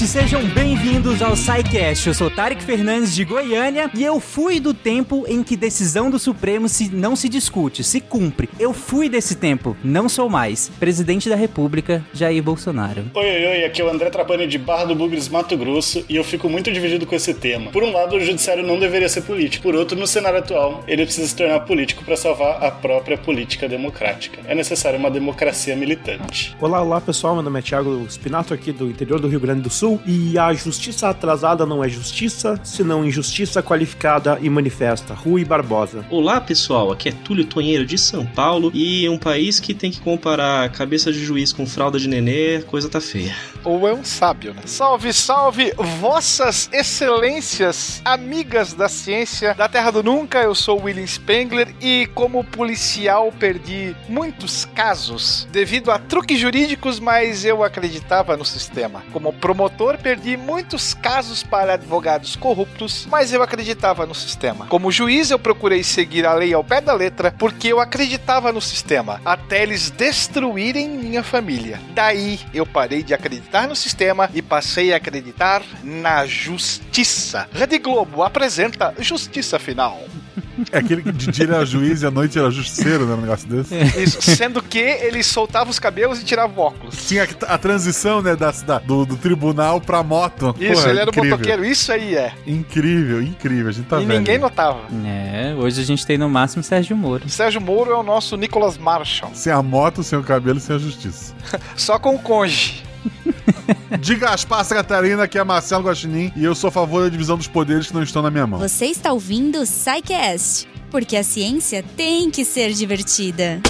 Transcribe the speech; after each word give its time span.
gente, 0.00 0.06
sejam 0.06 0.42
bem-vindos 0.44 1.20
ao 1.20 1.36
SciCast. 1.36 2.08
Eu 2.08 2.14
sou 2.14 2.30
Tarek 2.30 2.62
Fernandes 2.62 3.14
de 3.14 3.22
Goiânia 3.22 3.90
e 3.94 4.02
eu 4.02 4.18
fui 4.18 4.58
do 4.58 4.72
tempo 4.72 5.26
em 5.28 5.42
que 5.42 5.56
decisão 5.56 6.10
do 6.10 6.18
Supremo 6.18 6.68
se 6.68 6.88
não 6.88 7.14
se 7.14 7.28
discute, 7.28 7.84
se 7.84 8.00
cumpre. 8.00 8.48
Eu 8.58 8.72
fui 8.72 9.08
desse 9.10 9.34
tempo, 9.34 9.76
não 9.84 10.08
sou 10.08 10.30
mais. 10.30 10.70
Presidente 10.80 11.28
da 11.28 11.36
República, 11.36 12.04
Jair 12.14 12.42
Bolsonaro. 12.42 13.04
Oi, 13.14 13.26
oi, 13.26 13.46
oi, 13.46 13.64
aqui 13.64 13.82
é 13.82 13.84
o 13.84 13.90
André 13.90 14.08
Trapani 14.08 14.46
de 14.46 14.56
Barra 14.56 14.84
do 14.84 14.94
Bugres, 14.94 15.28
Mato 15.28 15.56
Grosso, 15.56 16.04
e 16.08 16.16
eu 16.16 16.24
fico 16.24 16.48
muito 16.48 16.72
dividido 16.72 17.04
com 17.04 17.14
esse 17.14 17.34
tema. 17.34 17.70
Por 17.70 17.82
um 17.82 17.92
lado, 17.92 18.16
o 18.16 18.20
judiciário 18.20 18.66
não 18.66 18.78
deveria 18.78 19.08
ser 19.08 19.22
político, 19.22 19.64
por 19.64 19.74
outro, 19.74 19.98
no 19.98 20.06
cenário 20.06 20.38
atual, 20.38 20.82
ele 20.88 21.04
precisa 21.04 21.28
se 21.28 21.36
tornar 21.36 21.60
político 21.60 22.04
para 22.04 22.16
salvar 22.16 22.64
a 22.64 22.70
própria 22.70 23.18
política 23.18 23.68
democrática. 23.68 24.40
É 24.46 24.54
necessário 24.54 24.98
uma 24.98 25.10
democracia 25.10 25.76
militante. 25.76 26.56
Olá, 26.58 26.82
olá 26.82 27.00
pessoal, 27.00 27.34
meu 27.34 27.42
nome 27.42 27.58
é 27.58 27.62
Thiago 27.62 28.06
Spinato 28.08 28.54
aqui 28.54 28.72
do 28.72 28.88
interior 28.88 29.20
do 29.20 29.28
Rio 29.28 29.40
Grande 29.40 29.60
do 29.60 29.70
Sul 29.70 29.89
e 30.04 30.38
a 30.38 30.52
justiça 30.52 31.08
atrasada 31.08 31.64
não 31.64 31.82
é 31.82 31.88
justiça, 31.88 32.60
senão 32.62 33.04
injustiça 33.04 33.62
qualificada 33.62 34.38
e 34.42 34.50
manifesta. 34.50 35.14
Rui 35.14 35.44
Barbosa. 35.44 36.04
Olá 36.10 36.40
pessoal, 36.40 36.92
aqui 36.92 37.08
é 37.08 37.12
Túlio 37.12 37.44
Tonheiro 37.44 37.86
de 37.86 37.96
São 37.96 38.26
Paulo 38.26 38.70
e 38.74 39.08
um 39.08 39.16
país 39.16 39.58
que 39.58 39.72
tem 39.72 39.90
que 39.90 40.00
comparar 40.00 40.70
cabeça 40.70 41.12
de 41.12 41.24
juiz 41.24 41.52
com 41.52 41.66
fralda 41.66 41.98
de 41.98 42.08
nenê, 42.08 42.62
coisa 42.62 42.88
tá 42.88 43.00
feia. 43.00 43.34
Ou 43.64 43.88
é 43.88 43.92
um 43.92 44.04
sábio, 44.04 44.54
né? 44.54 44.62
Salve, 44.66 45.12
salve, 45.12 45.72
vossas 46.00 46.68
excelências, 46.72 48.00
amigas 48.04 48.74
da 48.74 48.88
ciência 48.88 49.54
da 49.54 49.68
Terra 49.68 49.90
do 49.90 50.02
Nunca, 50.02 50.42
eu 50.42 50.54
sou 50.54 50.82
William 50.82 51.06
Spengler 51.06 51.74
e 51.80 52.06
como 52.14 52.44
policial 52.44 53.32
perdi 53.38 53.94
muitos 54.08 54.64
casos 54.64 55.46
devido 55.52 55.90
a 55.90 55.98
truques 55.98 56.38
jurídicos, 56.38 56.98
mas 56.98 57.44
eu 57.44 57.62
acreditava 57.62 58.36
no 58.36 58.44
sistema. 58.44 59.02
Como 59.12 59.32
promotor, 59.32 59.69
perdi 59.98 60.36
muitos 60.36 60.94
casos 60.94 61.42
para 61.42 61.74
advogados 61.74 62.36
corruptos, 62.36 63.06
mas 63.10 63.32
eu 63.32 63.42
acreditava 63.42 64.06
no 64.06 64.14
sistema. 64.14 64.66
Como 64.66 64.90
juiz, 64.90 65.30
eu 65.30 65.38
procurei 65.38 65.82
seguir 65.82 66.26
a 66.26 66.34
lei 66.34 66.52
ao 66.52 66.64
pé 66.64 66.80
da 66.80 66.92
letra 66.92 67.34
porque 67.38 67.68
eu 67.68 67.80
acreditava 67.80 68.52
no 68.52 68.60
sistema, 68.60 69.20
até 69.24 69.62
eles 69.62 69.90
destruírem 69.90 70.88
minha 70.88 71.22
família. 71.22 71.80
Daí 71.94 72.40
eu 72.52 72.66
parei 72.66 73.02
de 73.02 73.14
acreditar 73.14 73.68
no 73.68 73.76
sistema 73.76 74.30
e 74.34 74.42
passei 74.42 74.92
a 74.92 74.96
acreditar 74.96 75.62
na 75.82 76.26
justiça. 76.26 77.48
Rede 77.52 77.78
Globo 77.78 78.22
apresenta 78.22 78.94
Justiça 78.98 79.58
Final. 79.58 80.00
É 80.72 80.78
aquele 80.78 81.02
que 81.02 81.12
de 81.12 81.26
dia 81.30 81.44
era 81.46 81.64
juiz 81.64 82.02
e 82.02 82.06
à 82.06 82.10
noite 82.10 82.38
era 82.38 82.50
justiceiro, 82.50 83.06
né? 83.06 83.14
Um 83.14 83.20
negócio 83.20 83.48
desse. 83.48 83.74
Isso, 84.00 84.20
sendo 84.22 84.62
que 84.62 84.78
ele 84.78 85.22
soltava 85.22 85.70
os 85.70 85.78
cabelos 85.78 86.20
e 86.20 86.24
tirava 86.24 86.52
o 86.60 86.62
óculos. 86.64 87.06
Tinha 87.06 87.26
a, 87.48 87.54
a 87.54 87.58
transição, 87.58 88.22
né, 88.22 88.34
da, 88.36 88.50
da- 88.50 88.78
do, 88.78 89.04
do 89.06 89.16
tribunal 89.16 89.80
pra 89.80 90.02
moto. 90.02 90.54
Isso, 90.58 90.74
Porra, 90.74 90.90
ele 90.90 91.00
era 91.00 91.08
o 91.08 91.12
incrível. 91.12 91.30
motoqueiro, 91.38 91.64
isso 91.64 91.92
aí 91.92 92.14
é. 92.16 92.32
Incrível, 92.46 93.22
incrível. 93.22 93.68
A 93.68 93.72
gente 93.72 93.86
tá 93.86 93.96
e 94.00 94.04
vendo. 94.06 94.18
ninguém 94.18 94.38
notava. 94.38 94.80
É, 95.04 95.54
hoje 95.58 95.80
a 95.80 95.84
gente 95.84 96.06
tem 96.06 96.18
no 96.18 96.28
máximo 96.28 96.62
Sérgio 96.62 96.96
Moro. 96.96 97.28
Sérgio 97.28 97.60
Moro 97.60 97.90
é 97.92 97.96
o 97.96 98.02
nosso 98.02 98.36
Nicholas 98.36 98.76
Marshall. 98.78 99.30
Sem 99.34 99.52
a 99.52 99.62
moto, 99.62 100.02
sem 100.02 100.18
o 100.18 100.22
cabelo 100.22 100.58
e 100.58 100.60
sem 100.60 100.76
a 100.76 100.78
justiça. 100.78 101.34
Só 101.76 101.98
com 101.98 102.14
o 102.14 102.18
conge. 102.18 102.82
De 104.00 104.14
Gaspar 104.14 104.64
Santa 104.64 104.82
Catarina, 104.82 105.24
aqui 105.24 105.38
é 105.38 105.44
Marcelo 105.44 105.84
Guaxinim 105.84 106.32
e 106.36 106.44
eu 106.44 106.54
sou 106.54 106.68
a 106.68 106.70
favor 106.70 107.02
da 107.04 107.08
divisão 107.08 107.36
dos 107.36 107.46
poderes 107.48 107.88
que 107.88 107.94
não 107.94 108.02
estão 108.02 108.22
na 108.22 108.30
minha 108.30 108.46
mão. 108.46 108.58
Você 108.60 108.86
está 108.86 109.12
ouvindo 109.12 109.60
o 109.60 109.66
SciCast, 109.66 110.68
porque 110.90 111.16
a 111.16 111.22
ciência 111.24 111.84
tem 111.96 112.30
que 112.30 112.44
ser 112.44 112.72
divertida. 112.72 113.60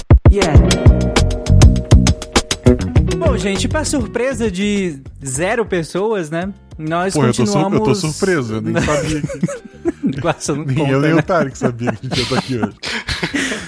Bom, 3.17 3.37
gente, 3.37 3.67
pra 3.67 3.83
surpresa 3.85 4.49
de 4.49 4.99
zero 5.25 5.65
pessoas, 5.65 6.29
né? 6.29 6.49
Nós 6.77 7.13
Pô, 7.13 7.23
eu 7.25 7.27
tô, 7.27 7.33
sur- 7.33 7.45
continuamos. 7.45 7.77
eu 7.79 7.83
tô 7.85 7.95
surpreso, 7.95 8.53
eu 8.55 8.61
nem 8.61 8.73
sabia. 8.81 9.21
Que... 9.21 10.21
Quase 10.21 10.51
não 10.51 10.65
Nem 10.65 10.75
conta, 10.77 10.91
eu, 10.91 11.01
nem 11.01 11.13
né? 11.13 11.19
o 11.19 11.23
Tarek 11.23 11.57
sabia 11.57 11.91
que 11.93 11.99
a 12.07 12.09
gente 12.09 12.17
ia 12.17 12.23
estar 12.23 12.37
aqui 12.39 12.57
hoje. 12.57 12.73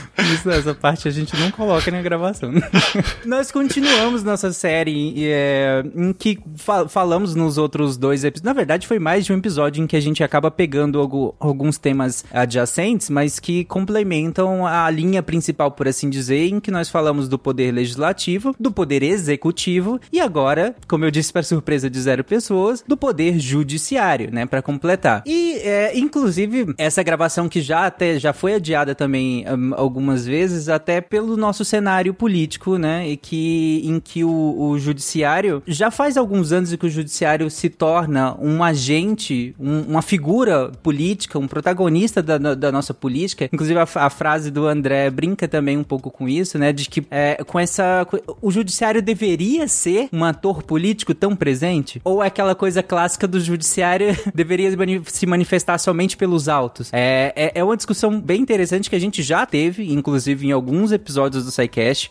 Essa 0.51 0.73
parte 0.75 1.07
a 1.07 1.11
gente 1.11 1.35
não 1.37 1.49
coloca 1.51 1.89
na 1.91 2.01
gravação. 2.01 2.51
Nós 3.25 3.51
continuamos 3.51 4.23
nossa 4.23 4.51
série 4.53 5.13
é, 5.25 5.83
em 5.95 6.13
que 6.13 6.39
fa- 6.55 6.87
falamos 6.87 7.35
nos 7.35 7.57
outros 7.57 7.97
dois 7.97 8.23
episódios. 8.23 8.43
Na 8.45 8.53
verdade, 8.53 8.87
foi 8.87 8.99
mais 8.99 9.25
de 9.25 9.33
um 9.33 9.37
episódio 9.37 9.83
em 9.83 9.87
que 9.87 9.95
a 9.95 9.99
gente 10.01 10.23
acaba 10.23 10.49
pegando 10.51 10.99
algu- 10.99 11.35
alguns 11.39 11.77
temas 11.77 12.23
adjacentes, 12.31 13.09
mas 13.09 13.39
que 13.39 13.63
complementam 13.65 14.65
a 14.65 14.89
linha 14.89 15.21
principal, 15.23 15.71
por 15.71 15.87
assim 15.87 16.09
dizer, 16.09 16.47
em 16.47 16.59
que 16.59 16.71
nós 16.71 16.89
falamos 16.89 17.27
do 17.29 17.37
poder 17.39 17.71
legislativo, 17.71 18.55
do 18.59 18.71
poder 18.71 19.03
executivo 19.03 19.99
e 20.11 20.19
agora, 20.19 20.75
como 20.87 21.05
eu 21.05 21.11
disse 21.11 21.31
para 21.31 21.43
surpresa 21.43 21.89
de 21.89 21.99
zero 21.99 22.23
pessoas, 22.23 22.83
do 22.87 22.97
poder 22.97 23.39
judiciário, 23.39 24.29
né, 24.31 24.45
para 24.45 24.61
completar. 24.61 25.23
E 25.25 25.53
é, 25.59 25.97
inclusive 25.97 26.73
essa 26.77 27.01
gravação 27.03 27.47
que 27.47 27.61
já 27.61 27.85
até 27.85 28.19
já 28.19 28.33
foi 28.33 28.55
adiada 28.55 28.93
também 28.95 29.45
hum, 29.47 29.71
algumas 29.75 30.25
vezes 30.25 30.32
até 30.69 31.01
pelo 31.01 31.35
nosso 31.37 31.63
cenário 31.65 32.13
político, 32.13 32.77
né, 32.77 33.09
e 33.09 33.17
que 33.17 33.81
em 33.85 33.99
que 33.99 34.23
o, 34.23 34.55
o 34.69 34.79
judiciário 34.79 35.61
já 35.67 35.91
faz 35.91 36.17
alguns 36.17 36.51
anos 36.51 36.73
que 36.75 36.85
o 36.85 36.89
judiciário 36.89 37.49
se 37.49 37.69
torna 37.69 38.35
um 38.39 38.63
agente, 38.63 39.55
um- 39.59 39.81
uma 39.81 40.01
figura 40.01 40.71
política, 40.81 41.37
um 41.39 41.47
protagonista 41.47 42.21
da, 42.21 42.37
da- 42.37 42.71
nossa 42.71 42.93
política. 42.93 43.49
Inclusive 43.51 43.79
a, 43.79 43.87
a 43.95 44.09
frase 44.09 44.49
do 44.49 44.67
André 44.67 45.09
brinca 45.09 45.47
também 45.47 45.77
um 45.77 45.83
pouco 45.83 46.09
com 46.09 46.27
isso, 46.27 46.57
né, 46.57 46.73
de 46.73 46.89
que 46.89 47.03
é, 47.11 47.43
com 47.45 47.59
essa 47.59 48.05
o 48.41 48.51
judiciário 48.51 49.01
deveria 49.01 49.67
ser 49.67 50.07
um 50.11 50.23
ator 50.23 50.63
político 50.63 51.13
tão 51.13 51.35
presente 51.35 52.01
ou 52.03 52.23
é 52.23 52.27
aquela 52.27 52.55
coisa 52.55 52.81
clássica 52.81 53.27
do 53.27 53.39
judiciário 53.39 54.17
deveria 54.33 54.71
se 55.05 55.25
manifestar 55.25 55.77
somente 55.77 56.17
pelos 56.17 56.49
autos? 56.49 56.89
É, 56.91 57.31
é, 57.35 57.51
é 57.59 57.63
uma 57.63 57.77
discussão 57.77 58.19
bem 58.19 58.41
interessante 58.41 58.89
que 58.89 58.95
a 58.95 58.99
gente 58.99 59.21
já 59.21 59.45
teve, 59.45 59.91
inclusive 59.93 60.22
em 60.27 60.51
alguns 60.51 60.91
episódios 60.91 61.45
do 61.45 61.51
SciCast, 61.51 62.09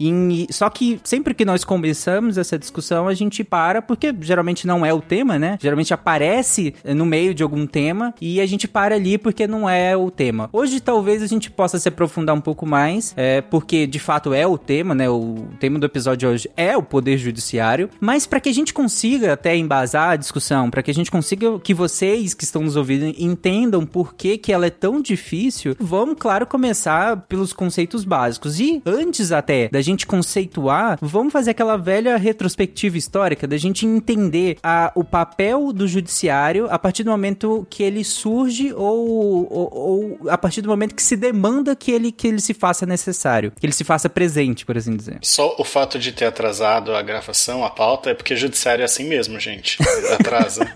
só 0.51 0.69
que 0.69 1.01
sempre 1.05 1.35
que 1.35 1.45
nós 1.45 1.65
começamos 1.65 2.39
essa 2.39 2.59
discussão, 2.59 3.09
a 3.09 3.15
gente 3.15 3.45
para, 3.45 3.83
porque 3.83 4.15
geralmente 4.21 4.67
não 4.67 4.85
é 4.85 4.93
o 4.93 5.01
tema, 5.01 5.39
né? 5.39 5.59
Geralmente 5.61 5.93
aparece 5.93 6.75
no 6.85 7.07
meio 7.07 7.35
de 7.35 7.43
algum 7.43 7.67
tema 7.67 8.15
e 8.21 8.41
a 8.41 8.47
gente 8.47 8.69
para 8.69 8.95
ali 8.95 9.19
porque 9.19 9.47
não 9.47 9.69
é 9.69 9.97
o 9.97 10.11
tema. 10.11 10.49
Hoje 10.53 10.81
talvez 10.81 11.23
a 11.23 11.27
gente 11.27 11.51
possa 11.51 11.79
se 11.79 11.89
aprofundar 11.89 12.35
um 12.35 12.41
pouco 12.41 12.67
mais, 12.67 13.13
é, 13.17 13.41
porque 13.41 13.87
de 13.87 13.99
fato 13.99 14.33
é 14.35 14.47
o 14.47 14.59
tema, 14.59 14.95
né? 14.95 15.09
O 15.09 15.47
tema 15.59 15.79
do 15.79 15.87
episódio 15.87 16.29
hoje 16.29 16.51
é 16.57 16.77
o 16.77 16.83
poder 16.83 17.19
judiciário, 17.19 17.89
mas 18.01 18.27
para 18.27 18.41
que 18.41 18.49
a 18.49 18.55
gente 18.55 18.75
consiga 18.75 19.33
até 19.33 19.57
embasar 19.57 20.11
a 20.11 20.17
discussão, 20.17 20.71
para 20.71 20.83
que 20.83 20.91
a 20.91 20.95
gente 20.95 21.11
consiga 21.11 21.59
que 21.59 21.75
vocês 21.75 22.35
que 22.35 22.45
estão 22.45 22.63
nos 22.63 22.77
ouvindo 22.77 23.15
entendam 23.19 23.85
por 23.87 24.15
que 24.15 24.39
que 24.39 24.53
ela 24.53 24.67
é 24.67 24.71
tão 24.71 25.01
difícil, 25.01 25.77
vamos, 25.79 26.17
claro, 26.19 26.47
começar 26.47 27.17
pelos 27.29 27.53
conceitos 27.53 28.02
básicos. 28.05 28.61
E 28.61 28.83
antes 28.85 29.33
até 29.33 29.69
da 29.69 29.81
gente 29.81 30.07
conceituar, 30.07 30.99
vamos 31.01 31.33
fazer 31.33 31.51
aquela 31.51 31.77
velha 31.77 32.17
retrospectiva 32.17 32.97
histórica 32.97 33.47
da 33.47 33.57
gente 33.57 33.87
entender 33.87 34.59
a, 34.63 34.93
o 34.95 35.05
papel 35.05 35.73
do 35.73 35.87
judiciário 35.87 36.67
a 36.71 36.79
partir 36.79 37.05
do 37.05 37.11
momento 37.11 37.67
que 37.69 37.83
ele 37.83 38.05
surge 38.05 38.73
ou, 38.73 39.49
ou, 39.51 39.69
ou 39.73 40.31
a 40.31 40.39
partir 40.39 40.61
do 40.61 40.69
momento 40.69 40.95
que 40.95 41.03
se 41.03 41.17
demanda 41.17 41.75
que 41.75 41.91
ele, 41.91 42.13
que 42.13 42.29
ele 42.29 42.41
se 42.41 42.55
faça 42.55 42.87
necessário, 42.87 43.53
que 43.59 43.67
ele 43.67 43.73
se 43.73 43.85
faça 43.85 44.09
presente, 44.09 44.65
por 44.65 44.77
assim 44.77 44.97
dizer. 44.97 45.19
Só 45.23 45.55
o 45.59 45.65
fato 45.65 45.99
de 45.99 46.13
ter 46.13 46.27
atrasado 46.27 46.95
a 46.95 47.03
gravação, 47.03 47.65
a 47.65 47.71
pauta, 47.71 48.11
é 48.11 48.15
porque 48.15 48.37
judiciário 48.37 48.83
é 48.83 48.85
assim 48.85 49.05
mesmo, 49.05 49.39
gente. 49.39 49.79
Atrasa. 50.15 50.71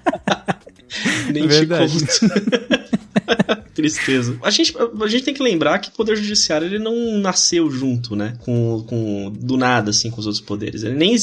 Nem 1.33 1.47
Verdade. 1.47 2.07
te 2.07 2.21
conto. 2.21 2.97
Tristeza. 3.75 4.39
A 4.43 4.51
gente, 4.51 4.75
a 4.79 5.07
gente 5.07 5.25
tem 5.25 5.35
que 5.35 5.43
lembrar 5.43 5.79
que 5.79 5.91
o 5.91 5.93
Poder 5.93 6.17
Judiciário 6.17 6.67
ele 6.67 6.79
não 6.79 7.19
nasceu 7.19 7.71
junto, 7.71 8.17
né? 8.17 8.37
Com, 8.41 8.83
com, 8.87 9.31
do 9.39 9.57
nada, 9.57 9.91
assim, 9.91 10.11
com 10.11 10.19
os 10.19 10.27
outros 10.27 10.43
poderes. 10.43 10.83
Ele 10.83 10.95
nem, 10.95 11.15